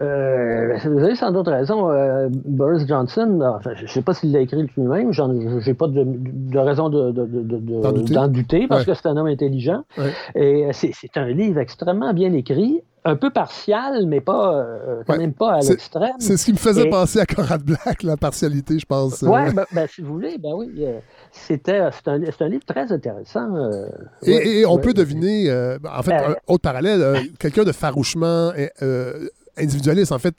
euh, 0.00 0.76
vous 0.84 0.98
avez 1.04 1.14
sans 1.14 1.30
doute 1.32 1.48
raison. 1.48 1.90
euh, 1.90 2.28
Boris 2.30 2.86
Johnson, 2.86 3.40
enfin, 3.42 3.70
je 3.76 3.82
ne 3.82 3.88
sais 3.88 4.02
pas 4.02 4.14
s'il 4.14 4.32
l'a 4.32 4.40
écrit 4.40 4.62
lui-même, 4.76 5.12
j'en 5.12 5.30
j'ai 5.60 5.74
pas 5.74 5.86
de, 5.88 6.04
de 6.06 6.58
raison 6.58 6.88
de, 6.88 7.10
de- 7.12 7.26
de- 7.26 7.42
de- 7.58 7.80
D'en 7.82 7.92
douter. 7.92 8.14
d'en 8.14 8.28
douter, 8.28 8.66
parce 8.68 8.80
Ouais. 8.86 8.92
que 8.92 8.94
c'est 8.94 9.06
un 9.08 9.16
homme 9.16 9.26
intelligent. 9.26 9.84
Ouais. 9.98 10.12
Et 10.34 10.66
euh, 10.66 10.70
c'est 10.72 10.90
c'est 10.94 11.16
un 11.16 11.26
livre 11.28 11.58
extrêmement 11.58 12.12
bien 12.12 12.32
écrit, 12.32 12.82
un 13.04 13.16
peu 13.16 13.30
partial, 13.30 14.06
mais 14.06 14.20
pas 14.20 14.54
euh, 14.54 15.02
quand 15.06 15.14
Ouais. 15.14 15.18
même 15.20 15.32
pas 15.32 15.54
à 15.54 15.60
C'est- 15.62 15.72
l'extrême. 15.72 16.12
C'est 16.18 16.36
ce 16.36 16.44
qui 16.44 16.52
me 16.52 16.58
faisait 16.58 16.86
Et- 16.86 16.90
penser 16.90 17.18
à 17.20 17.26
Conrad 17.26 17.62
Black, 17.62 18.02
la 18.02 18.16
partialité, 18.16 18.78
je 18.78 18.86
pense. 18.86 19.22
Oui, 19.22 19.40
Euh, 19.48 19.52
ben, 19.52 19.64
ben, 19.72 19.86
si 19.88 20.02
vous 20.02 20.12
voulez, 20.12 20.36
ben 20.38 20.50
oui. 20.54 20.70
euh, 20.80 20.98
C'était 21.32 21.80
c'est 21.92 22.08
un, 22.08 22.20
c'est 22.36 22.42
un 22.44 22.48
livre 22.48 22.64
très 22.66 22.90
intéressant. 22.92 23.54
euh, 23.56 23.86
et, 24.22 24.34
ouais, 24.34 24.46
et 24.48 24.66
on 24.66 24.74
ouais. 24.74 24.80
peut 24.80 24.92
deviner, 24.92 25.48
euh, 25.50 25.78
en 25.96 26.02
fait, 26.02 26.12
Euh, 26.12 26.28
un 26.30 26.34
autre 26.52 26.62
parallèle, 26.62 27.00
euh, 27.00 27.18
quelqu'un 27.38 27.64
de 27.64 27.72
farouchement 27.72 28.50
euh, 28.82 29.12
individualiste, 29.56 30.12
en 30.12 30.18
fait, 30.18 30.34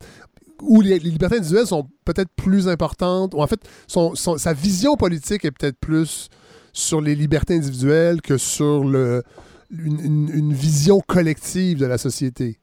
où 0.62 0.82
les, 0.82 1.00
libertés 1.00 1.38
individuelles 1.38 1.68
sont 1.68 1.88
peut-être 2.06 2.30
plus 2.36 2.68
importantes, 2.68 3.34
ou 3.34 3.42
en 3.42 3.48
fait, 3.48 3.62
son- 3.88 4.16
sa 4.16 4.54
vision 4.54 4.96
politique 4.96 5.46
est 5.46 5.52
peut-être 5.52 5.78
plus 5.80 6.30
sur 6.74 7.02
les 7.02 7.16
libertés 7.16 7.56
individuelles 7.56 8.22
que 8.22 8.38
sur 8.38 8.84
le, 8.84 9.24
une 9.72 10.54
vision 10.54 11.02
collective 11.02 11.78
de 11.78 11.86
la 11.86 11.98
société. 11.98 12.61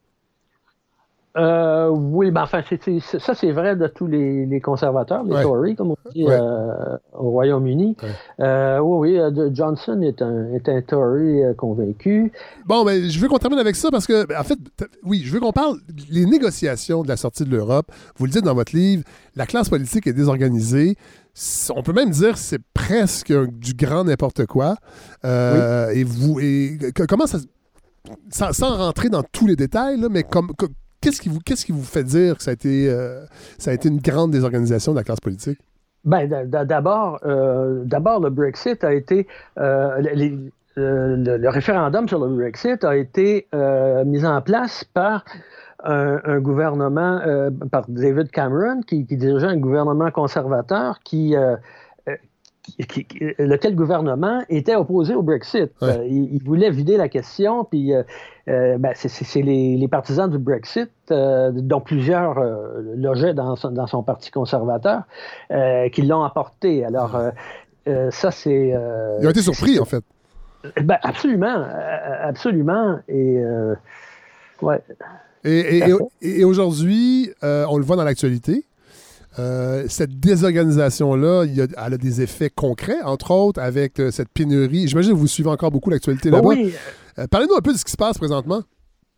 Euh, 1.39 1.87
oui, 1.89 2.31
ben 2.31 2.43
enfin, 2.43 2.61
ça 3.19 3.33
c'est 3.33 3.51
vrai 3.51 3.75
de 3.75 3.87
tous 3.87 4.07
les, 4.07 4.45
les 4.45 4.59
conservateurs, 4.59 5.23
les 5.23 5.33
Ouais. 5.35 5.43
Tories, 5.43 5.75
comme 5.75 5.91
on 5.91 5.95
dit 6.13 6.25
Ouais. 6.25 6.37
euh, 6.39 6.97
au 7.13 7.29
Royaume-Uni. 7.31 7.95
Ouais. 8.01 8.09
Euh, 8.45 8.79
oui, 8.79 9.17
oui, 9.19 9.49
Johnson 9.53 10.01
est 10.01 10.21
un, 10.21 10.53
est 10.53 10.67
un 10.67 10.81
Tory 10.81 11.41
convaincu. 11.57 12.31
Bon, 12.65 12.83
ben, 12.83 13.09
je 13.09 13.19
veux 13.19 13.27
qu'on 13.29 13.37
termine 13.37 13.59
avec 13.59 13.75
ça 13.75 13.89
parce 13.91 14.05
que, 14.05 14.25
ben, 14.25 14.39
en 14.39 14.43
fait, 14.43 14.57
oui, 15.05 15.21
je 15.23 15.31
veux 15.33 15.39
qu'on 15.39 15.53
parle 15.53 15.77
les 16.11 16.25
négociations 16.25 17.03
de 17.03 17.07
la 17.07 17.15
sortie 17.17 17.45
de 17.45 17.51
l'Europe. 17.51 17.91
Vous 18.17 18.25
le 18.25 18.31
dites 18.31 18.43
dans 18.43 18.55
votre 18.55 18.75
livre, 18.75 19.03
la 19.35 19.45
classe 19.45 19.69
politique 19.69 20.07
est 20.07 20.13
désorganisée. 20.13 20.95
On 21.73 21.83
peut 21.83 21.93
même 21.93 22.09
dire 22.09 22.33
que 22.33 22.39
c'est 22.39 22.61
presque 22.73 23.31
du 23.31 23.73
grand 23.73 24.03
n'importe 24.03 24.45
quoi. 24.45 24.75
Et 25.23 26.03
vous, 26.03 26.39
et 26.41 26.77
comment 27.07 27.27
ça, 27.27 27.37
sans, 28.29 28.51
sans 28.51 28.75
rentrer 28.77 29.09
dans 29.09 29.23
tous 29.23 29.47
les 29.47 29.55
détails, 29.55 29.99
là, 29.99 30.07
mais 30.09 30.23
comme, 30.23 30.51
qu'est-ce 31.01 31.21
qui, 31.21 31.29
vous, 31.29 31.39
qui 31.39 31.71
vous 31.71 31.83
fait 31.83 32.03
dire 32.03 32.37
que 32.37 32.43
ça 32.43 32.51
a, 32.51 32.53
été, 32.53 32.89
euh, 32.89 33.25
ça 33.57 33.71
a 33.71 33.73
été 33.73 33.89
une 33.89 33.99
grande 33.99 34.31
désorganisation 34.31 34.91
de 34.93 34.97
la 34.97 35.03
classe 35.03 35.19
politique? 35.19 35.59
Ben, 36.05 36.31
euh, 36.31 36.45
d'abord, 36.65 37.19
le 37.23 38.29
Brexit 38.29 38.83
a 38.83 38.93
été. 38.93 39.27
euh, 39.57 40.01
le, 40.77 41.49
référendum 41.49 42.07
sur 42.07 42.25
le 42.25 42.33
Brexit 42.33 42.83
a 42.83 42.95
été 42.95 43.47
mis 44.05 44.25
en 44.25 44.41
place 44.41 44.85
par 44.93 45.25
un, 45.83 46.39
gouvernement, 46.39 47.21
par 47.71 47.83
David 47.89 48.31
Cameron, 48.31 48.81
qui, 48.81 49.03
dirigeait 49.03 49.47
un 49.47 49.57
gouvernement 49.57 50.11
conservateur 50.11 50.99
qui. 51.03 51.35
Qui- 52.87 53.07
lequel 53.37 53.75
gouvernement 53.75 54.41
était 54.49 54.75
opposé 54.75 55.15
au 55.15 55.21
Brexit. 55.21 55.71
Ouais. 55.81 55.89
Euh, 55.99 56.05
il, 56.07 56.35
il 56.35 56.43
voulait 56.43 56.69
vider 56.69 56.97
la 56.97 57.09
question, 57.09 57.63
puis 57.63 57.93
euh, 57.93 58.03
euh, 58.47 58.77
ben, 58.77 58.91
c'est- 58.95 59.41
les, 59.41 59.75
les 59.77 59.87
partisans 59.87 60.29
du 60.29 60.37
Brexit, 60.37 60.89
euh, 61.11 61.51
dont 61.53 61.81
plusieurs 61.81 62.39
logeaient 62.95 63.33
dans 63.33 63.55
son, 63.55 63.71
dans 63.71 63.87
son 63.87 64.03
parti 64.03 64.31
conservateur, 64.31 65.03
qui 65.91 66.01
l'ont 66.03 66.23
apporté. 66.23 66.83
Alors, 66.85 67.17
ça, 68.11 68.31
c'est. 68.31 68.69
Ils 69.21 69.27
ont 69.27 69.29
été 69.29 69.41
surpris, 69.41 69.79
en 69.79 69.85
fait. 69.85 70.03
ben, 70.83 70.97
absolument, 71.03 71.63
absolument. 72.21 72.99
Et. 73.07 73.39
ouais. 74.61 74.81
Et, 75.45 75.77
et- 75.77 75.89
Tout 75.89 75.95
à 75.95 76.25
et- 76.25 76.39
et 76.41 76.43
aujourd'hui, 76.43 77.31
on 77.41 77.77
le 77.77 77.83
voit 77.83 77.95
dans 77.95 78.03
l'actualité. 78.03 78.65
Euh, 79.37 79.85
cette 79.87 80.19
désorganisation-là, 80.19 81.45
elle 81.45 81.93
a 81.93 81.97
des 81.97 82.21
effets 82.21 82.49
concrets, 82.49 83.01
entre 83.03 83.31
autres 83.31 83.61
avec 83.61 83.99
euh, 83.99 84.09
cette 84.11 84.29
pénurie. 84.29 84.87
J'imagine 84.87 85.11
que 85.13 85.17
vous 85.17 85.27
suivez 85.27 85.49
encore 85.49 85.69
beaucoup 85.71 85.89
l'actualité 85.91 86.31
Ben 86.31 86.37
là-bas. 86.37 86.49
oui, 86.49 86.73
Euh, 87.19 87.27
Parlez-nous 87.29 87.55
un 87.55 87.61
peu 87.61 87.73
de 87.73 87.77
ce 87.77 87.85
qui 87.85 87.91
se 87.91 87.97
passe 87.97 88.17
présentement. 88.17 88.63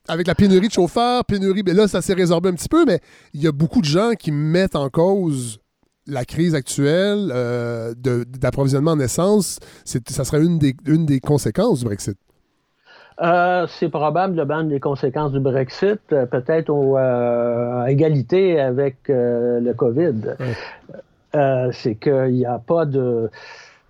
Avec 0.07 0.27
la 0.27 0.35
pénurie 0.35 0.67
de 0.67 0.73
chauffeurs, 0.73 1.23
pénurie, 1.23 1.63
ben 1.63 1.75
là, 1.75 1.87
ça 1.87 2.01
s'est 2.01 2.13
résorbé 2.15 2.49
un 2.49 2.53
petit 2.53 2.67
peu, 2.67 2.83
mais 2.85 2.99
il 3.33 3.41
y 3.41 3.47
a 3.47 3.51
beaucoup 3.51 3.79
de 3.79 3.85
gens 3.85 4.13
qui 4.17 4.31
mettent 4.31 4.75
en 4.75 4.89
cause 4.89 5.59
la 6.07 6.25
crise 6.25 6.55
actuelle 6.55 7.27
d'approvisionnement 7.95 8.91
en 8.91 8.99
essence. 8.99 9.59
Ça 9.85 10.25
serait 10.25 10.43
une 10.43 10.57
des, 10.57 10.75
une 10.87 11.05
des 11.05 11.19
conséquences 11.19 11.79
du 11.79 11.85
Brexit. 11.85 12.17
Euh, 13.19 13.67
c'est 13.67 13.89
probablement 13.89 14.61
une 14.61 14.69
des 14.69 14.79
conséquences 14.79 15.31
du 15.31 15.39
Brexit, 15.39 15.99
euh, 16.11 16.25
peut-être 16.25 16.69
au, 16.69 16.97
euh, 16.97 17.83
à 17.83 17.91
égalité 17.91 18.59
avec 18.59 19.09
euh, 19.09 19.59
le 19.59 19.73
COVID. 19.73 20.35
C'est 21.71 21.95
qu'il 21.95 22.33
n'y 22.33 22.45
a 22.45 22.59
pas 22.59 22.85
de. 22.85 23.29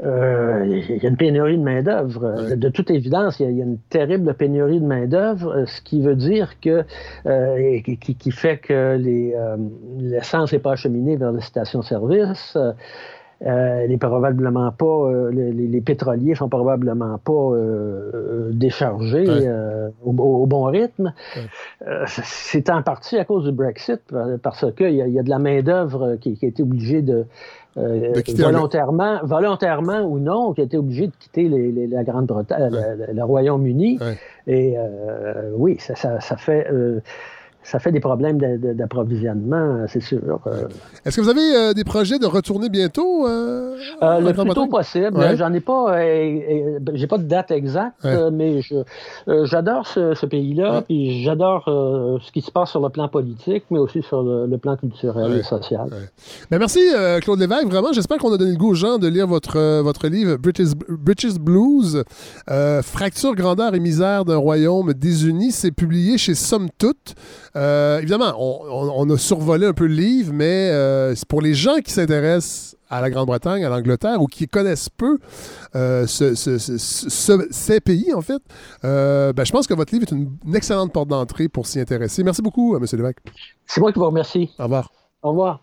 Il 0.04 1.00
y 1.02 1.06
a 1.06 1.10
une 1.10 1.18
pénurie 1.18 1.58
de 1.60 1.64
main-d'œuvre. 1.64 2.56
De 2.56 2.70
toute 2.70 2.90
évidence, 2.90 3.40
il 3.40 3.44
y, 3.44 3.46
a, 3.46 3.52
il 3.52 3.58
y 3.58 3.62
a 3.62 3.66
une 3.66 3.78
terrible 3.90 4.34
pénurie 4.34 4.80
de 4.80 4.86
main-d'œuvre, 4.86 5.66
ce 5.68 5.82
qui 5.82 6.02
veut 6.02 6.16
dire 6.16 6.60
que. 6.60 6.84
qui, 7.84 8.32
fait 8.32 8.58
que 8.58 8.98
les, 8.98 9.36
l'essence 10.00 10.54
n'est 10.54 10.60
pas 10.60 10.72
acheminée 10.72 11.18
vers 11.18 11.32
les 11.32 11.42
stations-service. 11.42 12.58
Euh, 13.44 13.88
probablement 13.98 14.72
pas, 14.72 14.86
euh, 14.86 15.32
les, 15.32 15.52
les- 15.52 15.82
pétroliers 15.82 16.36
sont 16.36 16.48
probablement 16.48 17.18
pas 17.18 17.32
euh, 17.34 18.12
euh, 18.14 18.50
déchargés 18.54 19.28
Ouais. 19.28 19.48
euh, 19.48 19.90
au, 20.06 20.12
au 20.12 20.46
bon 20.46 20.66
rythme. 20.66 21.12
Ouais. 21.36 21.42
Euh, 21.88 22.04
c'est 22.08 22.70
en 22.70 22.84
partie 22.84 23.18
à 23.18 23.26
cause 23.26 23.46
du 23.46 23.52
Brexit, 23.52 24.00
parce 24.44 24.66
qu'il 24.76 24.92
y, 24.94 25.02
a- 25.02 25.08
y 25.08 25.18
a 25.18 25.24
de 25.24 25.30
la 25.30 25.40
main-d'œuvre 25.40 26.18
qui, 26.22 26.36
qui 26.38 26.46
a 26.46 26.50
été 26.50 26.62
obligée 26.62 27.02
de. 27.02 27.26
euh, 27.78 28.12
De 28.14 28.44
volontairement, 28.44 29.20
volontairement 29.24 30.02
ou 30.02 30.20
non, 30.20 30.54
qui 30.54 30.62
a 30.62 30.66
été 30.66 30.78
obligée 30.78 31.08
de 31.08 31.14
quitter 31.18 31.50
les- 31.50 31.72
les- 31.72 31.88
la 31.88 32.04
Grande-Bretagne, 32.04 32.70
le- 32.72 33.08
le, 33.08 33.14
le 33.14 33.24
Royaume-Uni. 33.24 33.98
Et 34.46 34.76
euh, 34.78 35.52
oui, 35.56 35.78
ça, 35.80 35.96
ça- 35.96 36.20
ça 36.20 36.38
fait. 36.38 36.68
Euh, 37.62 37.68
ça 37.68 37.80
fait 37.80 37.92
des 37.92 38.00
problèmes 38.00 38.38
d'approvisionnement, 38.38 39.86
c'est 39.88 40.02
sûr. 40.02 40.40
Euh, 40.48 40.68
Est-ce 41.06 41.18
que 41.18 41.22
vous 41.22 41.30
avez 41.30 41.56
euh, 41.56 41.74
des 41.74 41.84
projets 41.84 42.20
de 42.20 42.26
retourner 42.26 42.70
bientôt? 42.70 43.28
Euh, 44.02 44.20
le 44.20 44.34
plus 44.34 44.50
tôt 44.54 44.68
possible. 44.68 45.18
Ouais. 45.18 45.36
J'en 45.38 45.52
ai 45.54 45.60
pas, 45.60 45.96
euh, 45.96 46.00
euh, 46.00 46.80
j'ai 46.94 47.08
pas 47.08 47.18
de 47.18 47.24
date 47.24 47.52
exacte, 47.52 48.04
Ouais. 48.04 48.32
mais 48.32 48.60
euh, 49.28 49.46
j'adore 49.46 49.88
ce, 49.88 50.14
ce 50.14 50.26
pays-là, 50.26 50.76
Ouais. 50.76 50.82
puis 50.82 51.24
j'adore 51.24 51.66
euh, 51.68 52.18
ce 52.26 52.32
qui 52.32 52.42
se 52.42 52.52
passe 52.52 52.72
sur 52.72 52.82
le 52.82 52.90
plan 52.90 53.08
politique, 53.08 53.64
mais 53.72 53.80
aussi 53.80 54.02
sur 54.04 54.24
le, 54.24 54.46
le 54.48 54.58
plan 54.58 54.76
culturel 54.78 55.32
Ouais. 55.32 55.40
et 55.40 55.44
social. 55.44 55.88
Ben, 56.50 56.60
merci, 56.60 56.80
euh, 56.96 57.20
Claude 57.20 57.40
Lévesque. 57.40 57.68
Vraiment, 57.68 57.92
j'espère 57.94 58.18
qu'on 58.18 58.34
a 58.34 58.38
donné 58.38 58.52
le 58.52 58.58
goût 58.58 58.72
aux 58.72 58.76
gens 58.76 58.98
de 58.98 59.08
lire 59.08 59.28
votre, 59.28 59.82
votre 59.82 60.08
livre 60.08 60.38
British, 60.38 60.70
British 60.90 61.36
Blues, 61.36 62.04
euh, 62.50 62.82
Fracture, 62.82 63.36
grandeur 63.36 63.74
et 63.76 63.80
misère 63.80 64.26
d'un 64.26 64.38
royaume 64.38 64.94
désuni. 64.94 65.52
C'est 65.52 65.72
publié 65.72 66.18
chez 66.18 66.36
Somme 66.36 66.70
Toute. 66.78 67.16
Euh, 67.56 68.00
évidemment, 68.00 68.34
on, 68.40 68.60
on- 68.70 68.94
on 68.98 69.10
a 69.10 69.18
survolé 69.18 69.66
un 69.68 69.74
peu 69.74 69.86
le 69.88 69.94
livre, 69.96 70.32
mais 70.34 70.70
euh, 70.72 71.14
c'est 71.16 71.28
pour 71.28 71.42
les 71.42 71.54
gens 71.54 71.78
qui 71.84 71.92
s'intéressent 71.92 72.76
à 72.92 73.02
la 73.02 73.10
Grande-Bretagne, 73.10 73.64
à 73.66 73.70
l'Angleterre, 73.70 74.22
ou 74.22 74.28
qui 74.28 74.48
connaissent 74.48 74.90
peu 74.90 75.18
euh, 75.76 76.06
ce- 76.06 76.36
ce- 76.36 76.58
ce- 76.58 76.78
ce- 76.78 77.48
ces 77.50 77.80
pays, 77.80 78.14
en 78.14 78.22
fait, 78.22 78.42
euh, 78.84 79.34
ben, 79.34 79.46
je 79.46 79.52
pense 79.52 79.66
que 79.66 79.74
votre 79.74 79.94
livre 79.94 80.06
est 80.08 80.12
une, 80.16 80.30
une 80.46 80.56
excellente 80.56 80.92
porte 80.92 81.08
d'entrée 81.08 81.48
pour 81.48 81.66
s'y 81.68 81.80
intéresser. 81.80 82.24
Merci 82.24 82.42
beaucoup, 82.42 82.76
euh, 82.76 82.80
M. 82.80 82.86
Lévesque. 82.92 83.20
C'est 83.66 83.80
moi 83.82 83.92
qui 83.92 84.00
vous 84.00 84.06
remercie. 84.06 84.52
Au 84.60 84.64
revoir. 84.64 84.92
Au 85.24 85.30
revoir. 85.30 85.62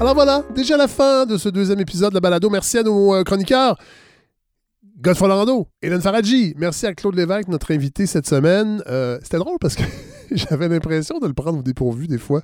Alors 0.00 0.14
voilà, 0.14 0.42
déjà 0.54 0.76
la 0.76 0.88
fin 0.88 1.26
de 1.26 1.36
ce 1.36 1.48
deuxième 1.48 1.78
épisode 1.78 2.10
de 2.10 2.14
la 2.14 2.20
balado. 2.20 2.50
Merci 2.50 2.78
à 2.78 2.82
nos 2.82 3.22
chroniqueurs. 3.22 3.76
Godfrey 5.02 5.28
Hélène 5.82 6.00
Faradji. 6.00 6.54
Merci 6.56 6.86
à 6.86 6.94
Claude 6.94 7.16
Lévesque, 7.16 7.48
notre 7.48 7.74
invité 7.74 8.06
cette 8.06 8.28
semaine. 8.28 8.84
Euh, 8.86 9.18
C'était 9.20 9.38
drôle 9.38 9.56
parce 9.60 9.74
que 9.74 9.82
j'avais 10.30 10.68
l'impression 10.68 11.18
de 11.18 11.26
le 11.26 11.32
prendre 11.32 11.58
au 11.58 11.62
dépourvu 11.62 12.06
des 12.06 12.18
fois 12.18 12.42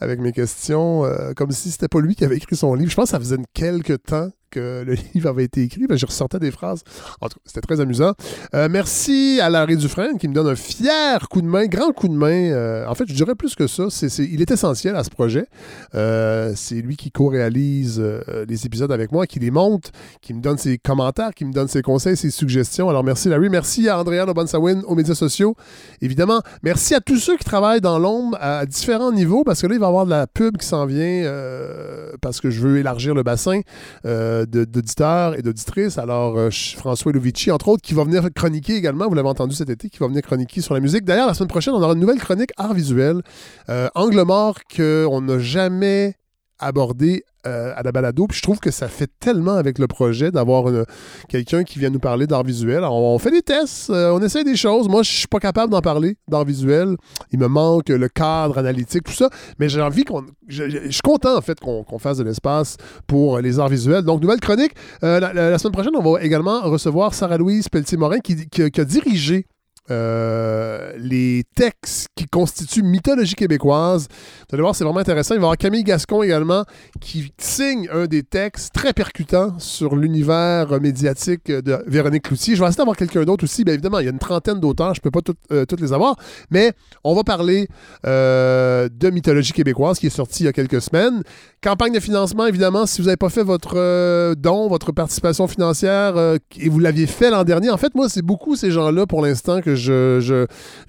avec 0.00 0.18
mes 0.18 0.32
questions, 0.32 1.04
euh, 1.04 1.34
comme 1.34 1.52
si 1.52 1.70
c'était 1.70 1.86
pas 1.86 2.00
lui 2.00 2.16
qui 2.16 2.24
avait 2.24 2.36
écrit 2.36 2.56
son 2.56 2.74
livre. 2.74 2.90
Je 2.90 2.96
pense 2.96 3.04
que 3.04 3.10
ça 3.10 3.20
faisait 3.20 3.36
quelques 3.54 4.02
temps 4.02 4.28
que 4.50 4.82
le 4.84 4.94
livre 5.14 5.28
avait 5.28 5.44
été 5.44 5.62
écrit. 5.62 5.86
Ben, 5.86 5.96
je 5.96 6.06
ressortais 6.06 6.38
des 6.38 6.50
phrases. 6.50 6.82
C'était 7.44 7.60
très 7.60 7.80
amusant. 7.80 8.14
Euh, 8.54 8.68
merci 8.70 9.40
à 9.40 9.48
Larry 9.48 9.76
Dufresne 9.76 10.18
qui 10.18 10.28
me 10.28 10.34
donne 10.34 10.48
un 10.48 10.56
fier 10.56 11.28
coup 11.28 11.40
de 11.40 11.46
main, 11.46 11.66
grand 11.66 11.92
coup 11.92 12.08
de 12.08 12.14
main. 12.14 12.50
Euh, 12.50 12.86
en 12.86 12.94
fait, 12.94 13.04
je 13.08 13.14
dirais 13.14 13.34
plus 13.34 13.54
que 13.54 13.66
ça. 13.66 13.84
Il 14.18 14.40
est 14.40 14.50
essentiel 14.50 14.96
à 14.96 15.04
ce 15.04 15.10
projet. 15.10 15.46
Euh, 15.94 16.52
c'est 16.56 16.76
lui 16.76 16.96
qui 16.96 17.10
co-réalise 17.10 18.02
les 18.48 18.66
épisodes 18.66 18.92
avec 18.92 19.12
moi, 19.12 19.26
qui 19.26 19.38
les 19.38 19.50
monte, 19.50 19.92
qui 20.20 20.34
me 20.34 20.40
donne 20.40 20.58
ses 20.58 20.78
commentaires, 20.78 21.34
qui 21.34 21.44
me 21.44 21.52
donne 21.52 21.68
ses 21.68 21.82
conseils, 21.82 22.16
ses 22.16 22.30
suggestions. 22.30 22.88
Alors 22.88 23.04
merci 23.04 23.28
Larry, 23.28 23.48
merci 23.48 23.88
à 23.88 23.98
Andrea 23.98 24.24
Lobansawin 24.26 24.82
aux 24.86 24.94
médias 24.94 25.14
sociaux, 25.14 25.54
évidemment. 26.00 26.40
Merci 26.62 26.94
à 26.94 27.00
tous 27.00 27.16
ceux 27.16 27.36
qui 27.36 27.44
travaillent 27.44 27.80
dans 27.80 27.98
l'ombre 27.98 28.36
à 28.40 28.66
différents 28.66 29.12
niveaux, 29.12 29.44
parce 29.44 29.62
que 29.62 29.66
là, 29.66 29.74
il 29.74 29.80
va 29.80 29.86
y 29.86 29.88
avoir 29.88 30.04
de 30.04 30.10
la 30.10 30.26
pub 30.26 30.56
qui 30.56 30.66
s'en 30.66 30.86
vient, 30.86 31.30
parce 32.20 32.40
que 32.40 32.50
je 32.50 32.60
veux 32.60 32.78
élargir 32.78 33.14
le 33.14 33.22
bassin 33.22 33.60
de- 34.46 34.64
d'auditeurs 34.64 35.38
et 35.38 35.42
d'auditrices. 35.42 35.98
Alors 35.98 36.36
euh, 36.38 36.50
François 36.76 37.12
Lovici, 37.12 37.50
entre 37.50 37.68
autres, 37.68 37.82
qui 37.82 37.94
va 37.94 38.04
venir 38.04 38.26
chroniquer 38.34 38.74
également, 38.76 39.08
vous 39.08 39.14
l'avez 39.14 39.28
entendu 39.28 39.54
cet 39.54 39.70
été, 39.70 39.88
qui 39.88 39.98
va 39.98 40.06
venir 40.08 40.22
chroniquer 40.22 40.60
sur 40.60 40.74
la 40.74 40.80
musique. 40.80 41.04
D'ailleurs, 41.04 41.26
la 41.26 41.34
semaine 41.34 41.48
prochaine, 41.48 41.74
on 41.74 41.82
aura 41.82 41.92
une 41.94 42.00
nouvelle 42.00 42.20
chronique 42.20 42.50
art 42.56 42.74
visuel, 42.74 43.22
euh, 43.68 43.88
angle 43.94 44.22
mort 44.22 44.58
qu'on 44.74 45.20
n'a 45.22 45.38
jamais 45.38 46.14
abordé 46.60 47.24
euh, 47.46 47.72
à 47.74 47.82
la 47.82 47.90
balado. 47.90 48.26
Puis 48.26 48.36
je 48.36 48.42
trouve 48.42 48.60
que 48.60 48.70
ça 48.70 48.86
fait 48.88 49.10
tellement 49.18 49.54
avec 49.54 49.78
le 49.78 49.86
projet 49.86 50.30
d'avoir 50.30 50.70
quelqu'un 51.28 51.64
qui 51.64 51.78
vient 51.78 51.88
nous 51.88 51.98
parler 51.98 52.26
d'art 52.26 52.42
visuel. 52.42 52.84
On 52.84 53.18
fait 53.18 53.30
des 53.30 53.40
tests, 53.40 53.88
euh, 53.88 54.12
on 54.12 54.20
essaie 54.20 54.44
des 54.44 54.56
choses. 54.56 54.88
Moi, 54.88 55.02
je 55.02 55.10
suis 55.10 55.26
pas 55.26 55.38
capable 55.38 55.72
d'en 55.72 55.80
parler 55.80 56.16
d'art 56.28 56.44
visuel. 56.44 56.96
Il 57.32 57.38
me 57.38 57.48
manque 57.48 57.88
le 57.88 58.08
cadre 58.08 58.58
analytique, 58.58 59.04
tout 59.04 59.12
ça. 59.12 59.30
Mais 59.58 59.70
j'ai 59.70 59.80
envie 59.80 60.04
qu'on. 60.04 60.26
Je, 60.48 60.90
suis 60.90 61.00
content, 61.02 61.36
en 61.36 61.40
fait, 61.40 61.58
qu'on 61.60 61.98
fasse 61.98 62.18
de 62.18 62.24
l'espace 62.24 62.76
pour 63.06 63.38
les 63.38 63.58
arts 63.58 63.68
visuels. 63.68 64.02
Donc, 64.02 64.20
nouvelle 64.20 64.40
chronique. 64.40 64.72
Euh, 65.02 65.20
la, 65.20 65.58
semaine 65.58 65.72
prochaine, 65.72 65.96
on 65.96 66.12
va 66.12 66.22
également 66.22 66.60
recevoir 66.62 67.14
Sarah-Louise 67.14 67.68
Pelletier-Morin 67.68 68.18
qui 68.18 68.62
a 68.62 68.84
dirigé 68.84 69.46
euh, 69.90 70.92
les 70.98 71.44
textes 71.54 72.08
qui 72.14 72.26
constituent 72.26 72.82
mythologie 72.82 73.34
québécoise. 73.34 74.06
Vous 74.48 74.54
allez 74.54 74.62
voir, 74.62 74.74
c'est 74.74 74.84
vraiment 74.84 75.00
intéressant. 75.00 75.34
Il 75.34 75.38
va 75.38 75.42
y 75.42 75.44
avoir 75.46 75.56
Camille 75.56 75.84
Gascon 75.84 76.22
également 76.22 76.64
qui 77.00 77.32
signe 77.38 77.88
un 77.92 78.06
des 78.06 78.22
textes 78.22 78.74
très 78.74 78.92
percutants 78.92 79.58
sur 79.58 79.96
l'univers 79.96 80.80
médiatique 80.80 81.50
de 81.50 81.82
Véronique 81.86 82.24
Cloutier. 82.24 82.54
Je 82.54 82.60
vais 82.60 82.68
essayer 82.68 82.78
d'avoir 82.78 82.96
quelqu'un 82.96 83.24
d'autre 83.24 83.44
aussi. 83.44 83.64
Bien 83.64 83.74
évidemment, 83.74 83.98
il 83.98 84.04
y 84.04 84.08
a 84.08 84.12
une 84.12 84.18
trentaine 84.18 84.60
d'auteurs. 84.60 84.94
Je 84.94 85.00
ne 85.00 85.02
peux 85.02 85.10
pas 85.10 85.22
toutes, 85.22 85.38
euh, 85.52 85.64
toutes 85.64 85.80
les 85.80 85.92
avoir. 85.92 86.16
Mais 86.50 86.72
on 87.04 87.14
va 87.14 87.24
parler 87.24 87.68
euh, 88.06 88.88
de 88.88 89.10
mythologie 89.10 89.52
québécoise 89.52 89.98
qui 89.98 90.06
est 90.06 90.10
sorti 90.10 90.44
il 90.44 90.46
y 90.46 90.48
a 90.48 90.52
quelques 90.52 90.82
semaines. 90.82 91.22
Campagne 91.62 91.92
de 91.92 92.00
financement, 92.00 92.46
évidemment, 92.46 92.86
si 92.86 93.00
vous 93.00 93.06
n'avez 93.06 93.16
pas 93.16 93.28
fait 93.28 93.42
votre 93.42 94.34
don, 94.34 94.68
votre 94.68 94.92
participation 94.92 95.46
financière, 95.46 96.16
et 96.58 96.68
vous 96.68 96.78
l'aviez 96.78 97.06
fait 97.06 97.30
l'an 97.30 97.44
dernier. 97.44 97.70
En 97.70 97.76
fait, 97.76 97.94
moi, 97.94 98.08
c'est 98.08 98.22
beaucoup 98.22 98.56
ces 98.56 98.70
gens-là, 98.70 99.06
pour 99.06 99.22
l'instant, 99.22 99.60
que 99.60 99.74
je, 99.80 100.46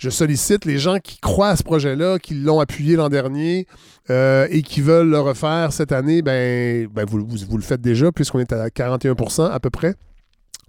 sollicite, 0.10 0.66
les 0.66 0.78
gens 0.78 0.98
qui 1.00 1.20
croient 1.20 1.50
à 1.50 1.56
ce 1.56 1.64
projet-là, 1.64 2.20
qui 2.20 2.36
l'ont 2.36 2.60
appuyé 2.60 2.96
l'an 2.96 3.10
dernier 3.10 3.68
euh, 4.10 4.48
et 4.50 4.62
qui 4.62 4.82
veulent 4.82 5.10
le 5.10 5.20
refaire 5.20 5.74
cette 5.74 5.92
année, 5.92 6.22
ben, 6.22 6.88
ben 6.88 7.06
vous, 7.06 7.58
le 7.58 7.64
faites 7.64 7.82
déjà, 7.82 8.12
puisqu'on 8.12 8.40
est 8.40 8.54
à 8.54 8.68
41% 8.68 9.50
à 9.50 9.60
peu 9.60 9.70
près. 9.70 9.96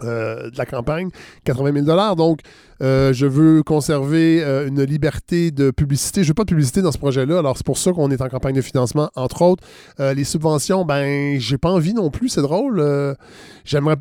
euh, 0.05 0.51
de 0.51 0.59
la 0.59 0.67
campagne, 0.67 1.11
80 1.45 1.85
000 1.85 2.15
Donc, 2.17 2.41
euh, 2.83 3.13
je 3.13 3.27
veux 3.27 3.63
conserver 3.63 4.43
une 4.67 4.83
liberté 4.83 5.51
de 5.51 5.71
publicité. 5.71 6.25
Je 6.25 6.29
veux 6.29 6.35
pas 6.35 6.45
de 6.45 6.49
publicité 6.49 6.83
dans 6.83 6.93
ce 6.93 6.99
projet-là. 6.99 7.39
Alors, 7.39 7.57
c'est 7.57 7.67
pour 7.67 7.79
ça 7.79 7.93
qu'on 7.93 8.11
est 8.11 8.21
en 8.21 8.29
campagne 8.29 8.55
de 8.55 8.63
financement, 8.63 9.11
entre 9.15 9.43
autres. 9.43 9.65
Les 9.99 10.25
subventions, 10.25 10.85
ben, 10.85 11.39
j'ai 11.39 11.59
pas 11.59 11.71
envie 11.71 11.95
non 11.95 12.11
plus. 12.11 12.31
C'est 12.31 12.43
drôle. 12.43 13.17
J'aimerais. 13.65 13.97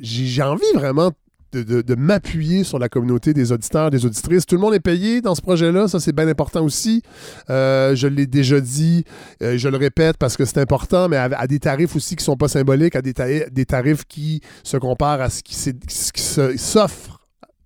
J'ai 0.00 0.26
j'ai 0.26 0.42
envie 0.42 0.72
vraiment 0.74 1.12
de, 1.52 1.82
de- 1.82 1.94
m'appuyer 1.94 2.62
sur 2.64 2.78
la 2.78 2.88
communauté 2.88 3.34
des 3.34 3.52
auditeurs, 3.52 3.90
des 3.90 4.04
auditrices. 4.04 4.46
Tout 4.46 4.54
le 4.54 4.60
monde 4.60 4.74
est 4.74 4.80
payé 4.80 5.20
dans 5.20 5.34
ce 5.34 5.40
projet-là. 5.42 5.88
Ça, 5.88 5.98
c'est 6.00 6.14
bien 6.14 6.28
important 6.28 6.64
aussi. 6.64 7.02
Euh, 7.50 7.94
je 7.96 8.06
l'ai 8.06 8.26
déjà 8.26 8.60
dit. 8.60 9.04
euh, 9.42 9.56
je 9.58 9.68
le 9.68 9.76
répète 9.76 10.16
parce 10.18 10.36
que 10.36 10.44
c'est 10.44 10.58
important, 10.58 11.08
mais 11.08 11.16
à, 11.16 11.46
des 11.46 11.58
tarifs 11.58 11.96
aussi 11.96 12.16
qui 12.16 12.24
sont 12.24 12.36
pas 12.36 12.48
symboliques, 12.48 12.96
à 12.96 13.02
des, 13.02 13.14
des 13.50 13.66
tarifs 13.66 14.04
qui 14.06 14.40
se 14.62 14.76
comparent 14.76 15.20
à 15.20 15.30
ce 15.30 15.42
qui, 15.42 15.54
s'offre 16.58 17.17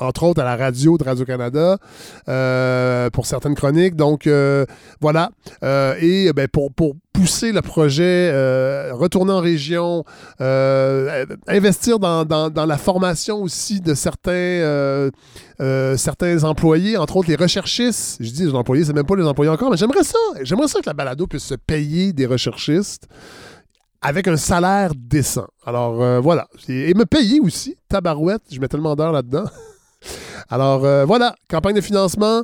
entre 0.05 0.23
autres 0.25 0.41
à 0.41 0.45
la 0.45 0.57
radio 0.57 0.99
de 0.99 1.05
Radio-Canada 1.05 1.79
euh, 2.29 3.11
pour 3.11 3.27
certaines 3.27 3.55
chroniques. 3.55 3.97
Donc, 3.97 4.27
euh, 4.27 4.65
voilà. 5.01 5.31
Euh, 5.65 5.95
et 6.01 6.33
ben, 6.33 6.49
pour, 6.49 6.73
pour 6.73 6.95
pousser 7.13 7.53
le 7.53 7.61
projet, 7.63 8.31
retourner 8.93 9.33
en 9.33 9.41
région, 9.41 10.05
investir 11.47 11.99
dans, 11.99 12.25
dans- 12.25 12.67
la 12.67 12.79
formation 12.79 13.43
aussi 13.43 13.81
de 13.81 13.95
certains, 13.95 15.11
certains 15.97 16.45
employés, 16.45 16.97
entre 16.97 17.17
autres 17.19 17.29
les 17.29 17.37
recherchistes. 17.37 18.17
Je 18.21 18.31
dis 18.31 18.45
les 18.47 18.55
employés, 18.55 18.85
c'est 18.85 18.93
même 18.95 19.05
pas 19.07 19.17
les 19.17 19.27
employés 19.27 19.51
encore, 19.51 19.71
mais 19.71 19.77
j'aimerais 19.77 20.05
ça. 20.05 20.19
J'aimerais 20.43 20.69
ça 20.69 20.81
que 20.81 20.87
la 20.89 20.95
balado 20.95 21.27
puisse 21.27 21.45
se 21.45 21.55
payer 21.55 22.13
des 22.15 22.25
recherchistes 22.27 23.07
avec 24.01 24.27
un 24.27 24.37
salaire 24.37 24.93
décent. 24.97 25.47
Alors 25.67 26.21
voilà. 26.23 26.49
Et 26.69 26.95
me 26.95 27.05
payer 27.05 27.41
aussi. 27.41 27.77
Tabarouette, 27.89 28.43
je 28.51 28.59
mets 28.59 28.69
tellement 28.69 28.97
d'heures 28.97 29.13
là-dedans. 29.13 29.45
Alors 30.49 30.85
euh, 30.85 31.05
voilà, 31.05 31.35
campagne 31.49 31.75
de 31.77 31.81
financement. 31.81 32.43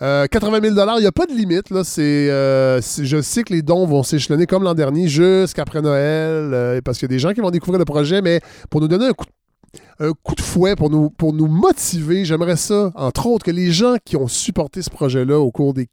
Euh, 0.00 0.26
80 0.26 0.60
000 0.62 0.74
il 0.98 1.00
n'y 1.00 1.06
a 1.06 1.12
pas 1.12 1.26
de 1.26 1.32
limite. 1.32 1.72
Euh, 1.72 2.80
c'est- 2.80 3.04
je 3.04 3.20
sais 3.20 3.42
que 3.42 3.52
les 3.52 3.62
dons 3.62 3.84
vont 3.86 4.02
s'échelonner 4.02 4.46
comme 4.46 4.62
l'an 4.62 4.74
dernier 4.74 5.08
jusqu'après 5.08 5.82
Noël, 5.82 6.52
euh, 6.54 6.80
parce 6.84 6.98
qu'il 6.98 7.06
y 7.10 7.12
a 7.12 7.14
des 7.14 7.18
gens 7.18 7.32
qui 7.32 7.40
vont 7.40 7.50
découvrir 7.50 7.78
le 7.80 7.84
projet, 7.84 8.22
mais 8.22 8.40
pour 8.70 8.80
nous 8.80 8.88
donner 8.88 9.06
un 9.06 9.12
coup 9.12 10.34
de, 10.36 10.40
fouet, 10.40 10.76
pour 10.76 10.88
nous, 10.90 11.46
motiver, 11.48 12.24
j'aimerais 12.24 12.56
ça, 12.56 12.92
entre 12.94 13.26
autres, 13.26 13.44
que 13.44 13.50
les 13.50 13.70
gens 13.72 13.96
qui 14.04 14.16
ont 14.16 14.28
supporté 14.28 14.82
ce 14.82 14.90
projet-là 14.90 15.38
au 15.38 15.50
cours 15.50 15.74
des, 15.74 15.88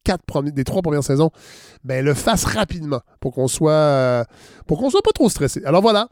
trois 0.63 0.81
premières 0.81 1.03
saisons, 1.03 1.31
ben, 1.83 2.05
le 2.05 2.13
fassent 2.13 2.45
rapidement 2.45 3.01
pour 3.19 3.33
qu'on 3.33 3.47
soit, 3.47 3.71
euh, 3.71 4.23
pour 4.67 4.79
qu'on 4.79 4.89
soit 4.89 5.01
pas 5.01 5.11
trop 5.11 5.29
stressé. 5.29 5.61
Alors 5.65 5.81
voilà. 5.81 6.07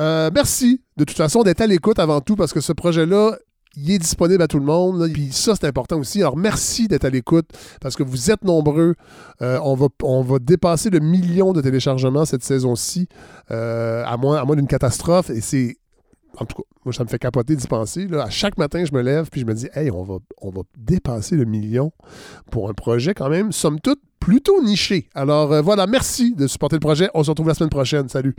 Euh, 0.00 0.30
merci 0.34 0.82
de 0.96 1.04
toute 1.04 1.16
façon 1.16 1.42
d'être 1.42 1.60
à 1.60 1.66
l'écoute 1.66 1.98
avant 1.98 2.20
tout, 2.20 2.36
parce 2.36 2.52
que 2.52 2.60
ce 2.60 2.72
projet-là, 2.72 3.36
il 3.76 3.90
est 3.90 3.98
disponible 3.98 4.42
à 4.42 4.48
tout 4.48 4.58
le 4.58 4.64
monde. 4.64 5.08
Puis 5.12 5.30
ça, 5.32 5.54
c'est 5.54 5.66
important 5.66 5.98
aussi. 5.98 6.20
Alors, 6.20 6.36
merci 6.36 6.88
d'être 6.88 7.04
à 7.04 7.10
l'écoute 7.10 7.48
parce 7.80 7.94
que 7.96 8.02
vous 8.02 8.30
êtes 8.30 8.44
nombreux. 8.44 8.94
Euh, 9.42 9.58
on, 9.62 9.74
va, 9.74 9.88
on 10.02 10.22
va 10.22 10.38
dépasser 10.38 10.90
le 10.90 11.00
million 11.00 11.52
de 11.52 11.60
téléchargements 11.60 12.24
cette 12.24 12.42
saison-ci, 12.42 13.08
euh, 13.50 14.04
à 14.06 14.16
moins, 14.16 14.38
à 14.38 14.44
moins 14.44 14.56
d'une 14.56 14.66
catastrophe. 14.66 15.30
Et 15.30 15.40
c'est. 15.40 15.76
En 16.38 16.44
tout 16.44 16.56
cas, 16.56 16.68
moi, 16.84 16.92
ça 16.92 17.02
me 17.02 17.08
fait 17.08 17.18
capoter 17.18 17.56
d'y 17.56 17.66
penser. 17.66 18.06
là. 18.08 18.24
À 18.24 18.30
chaque 18.30 18.58
matin, 18.58 18.84
je 18.84 18.92
me 18.92 19.00
lève 19.00 19.30
puis 19.30 19.40
je 19.40 19.46
me 19.46 19.54
dis, 19.54 19.68
hey, 19.74 19.90
on 19.90 20.02
va, 20.02 20.16
on 20.42 20.50
va 20.50 20.62
dépasser 20.76 21.34
le 21.34 21.46
million 21.46 21.92
pour 22.50 22.68
un 22.68 22.74
projet 22.74 23.14
quand 23.14 23.30
même, 23.30 23.52
somme 23.52 23.80
toute, 23.80 24.00
plutôt 24.20 24.62
niché. 24.62 25.08
Alors 25.14 25.52
euh, 25.52 25.62
voilà, 25.62 25.86
merci 25.86 26.34
de 26.34 26.46
supporter 26.46 26.76
le 26.76 26.80
projet. 26.80 27.08
On 27.14 27.24
se 27.24 27.30
retrouve 27.30 27.48
la 27.48 27.54
semaine 27.54 27.70
prochaine. 27.70 28.08
Salut. 28.10 28.36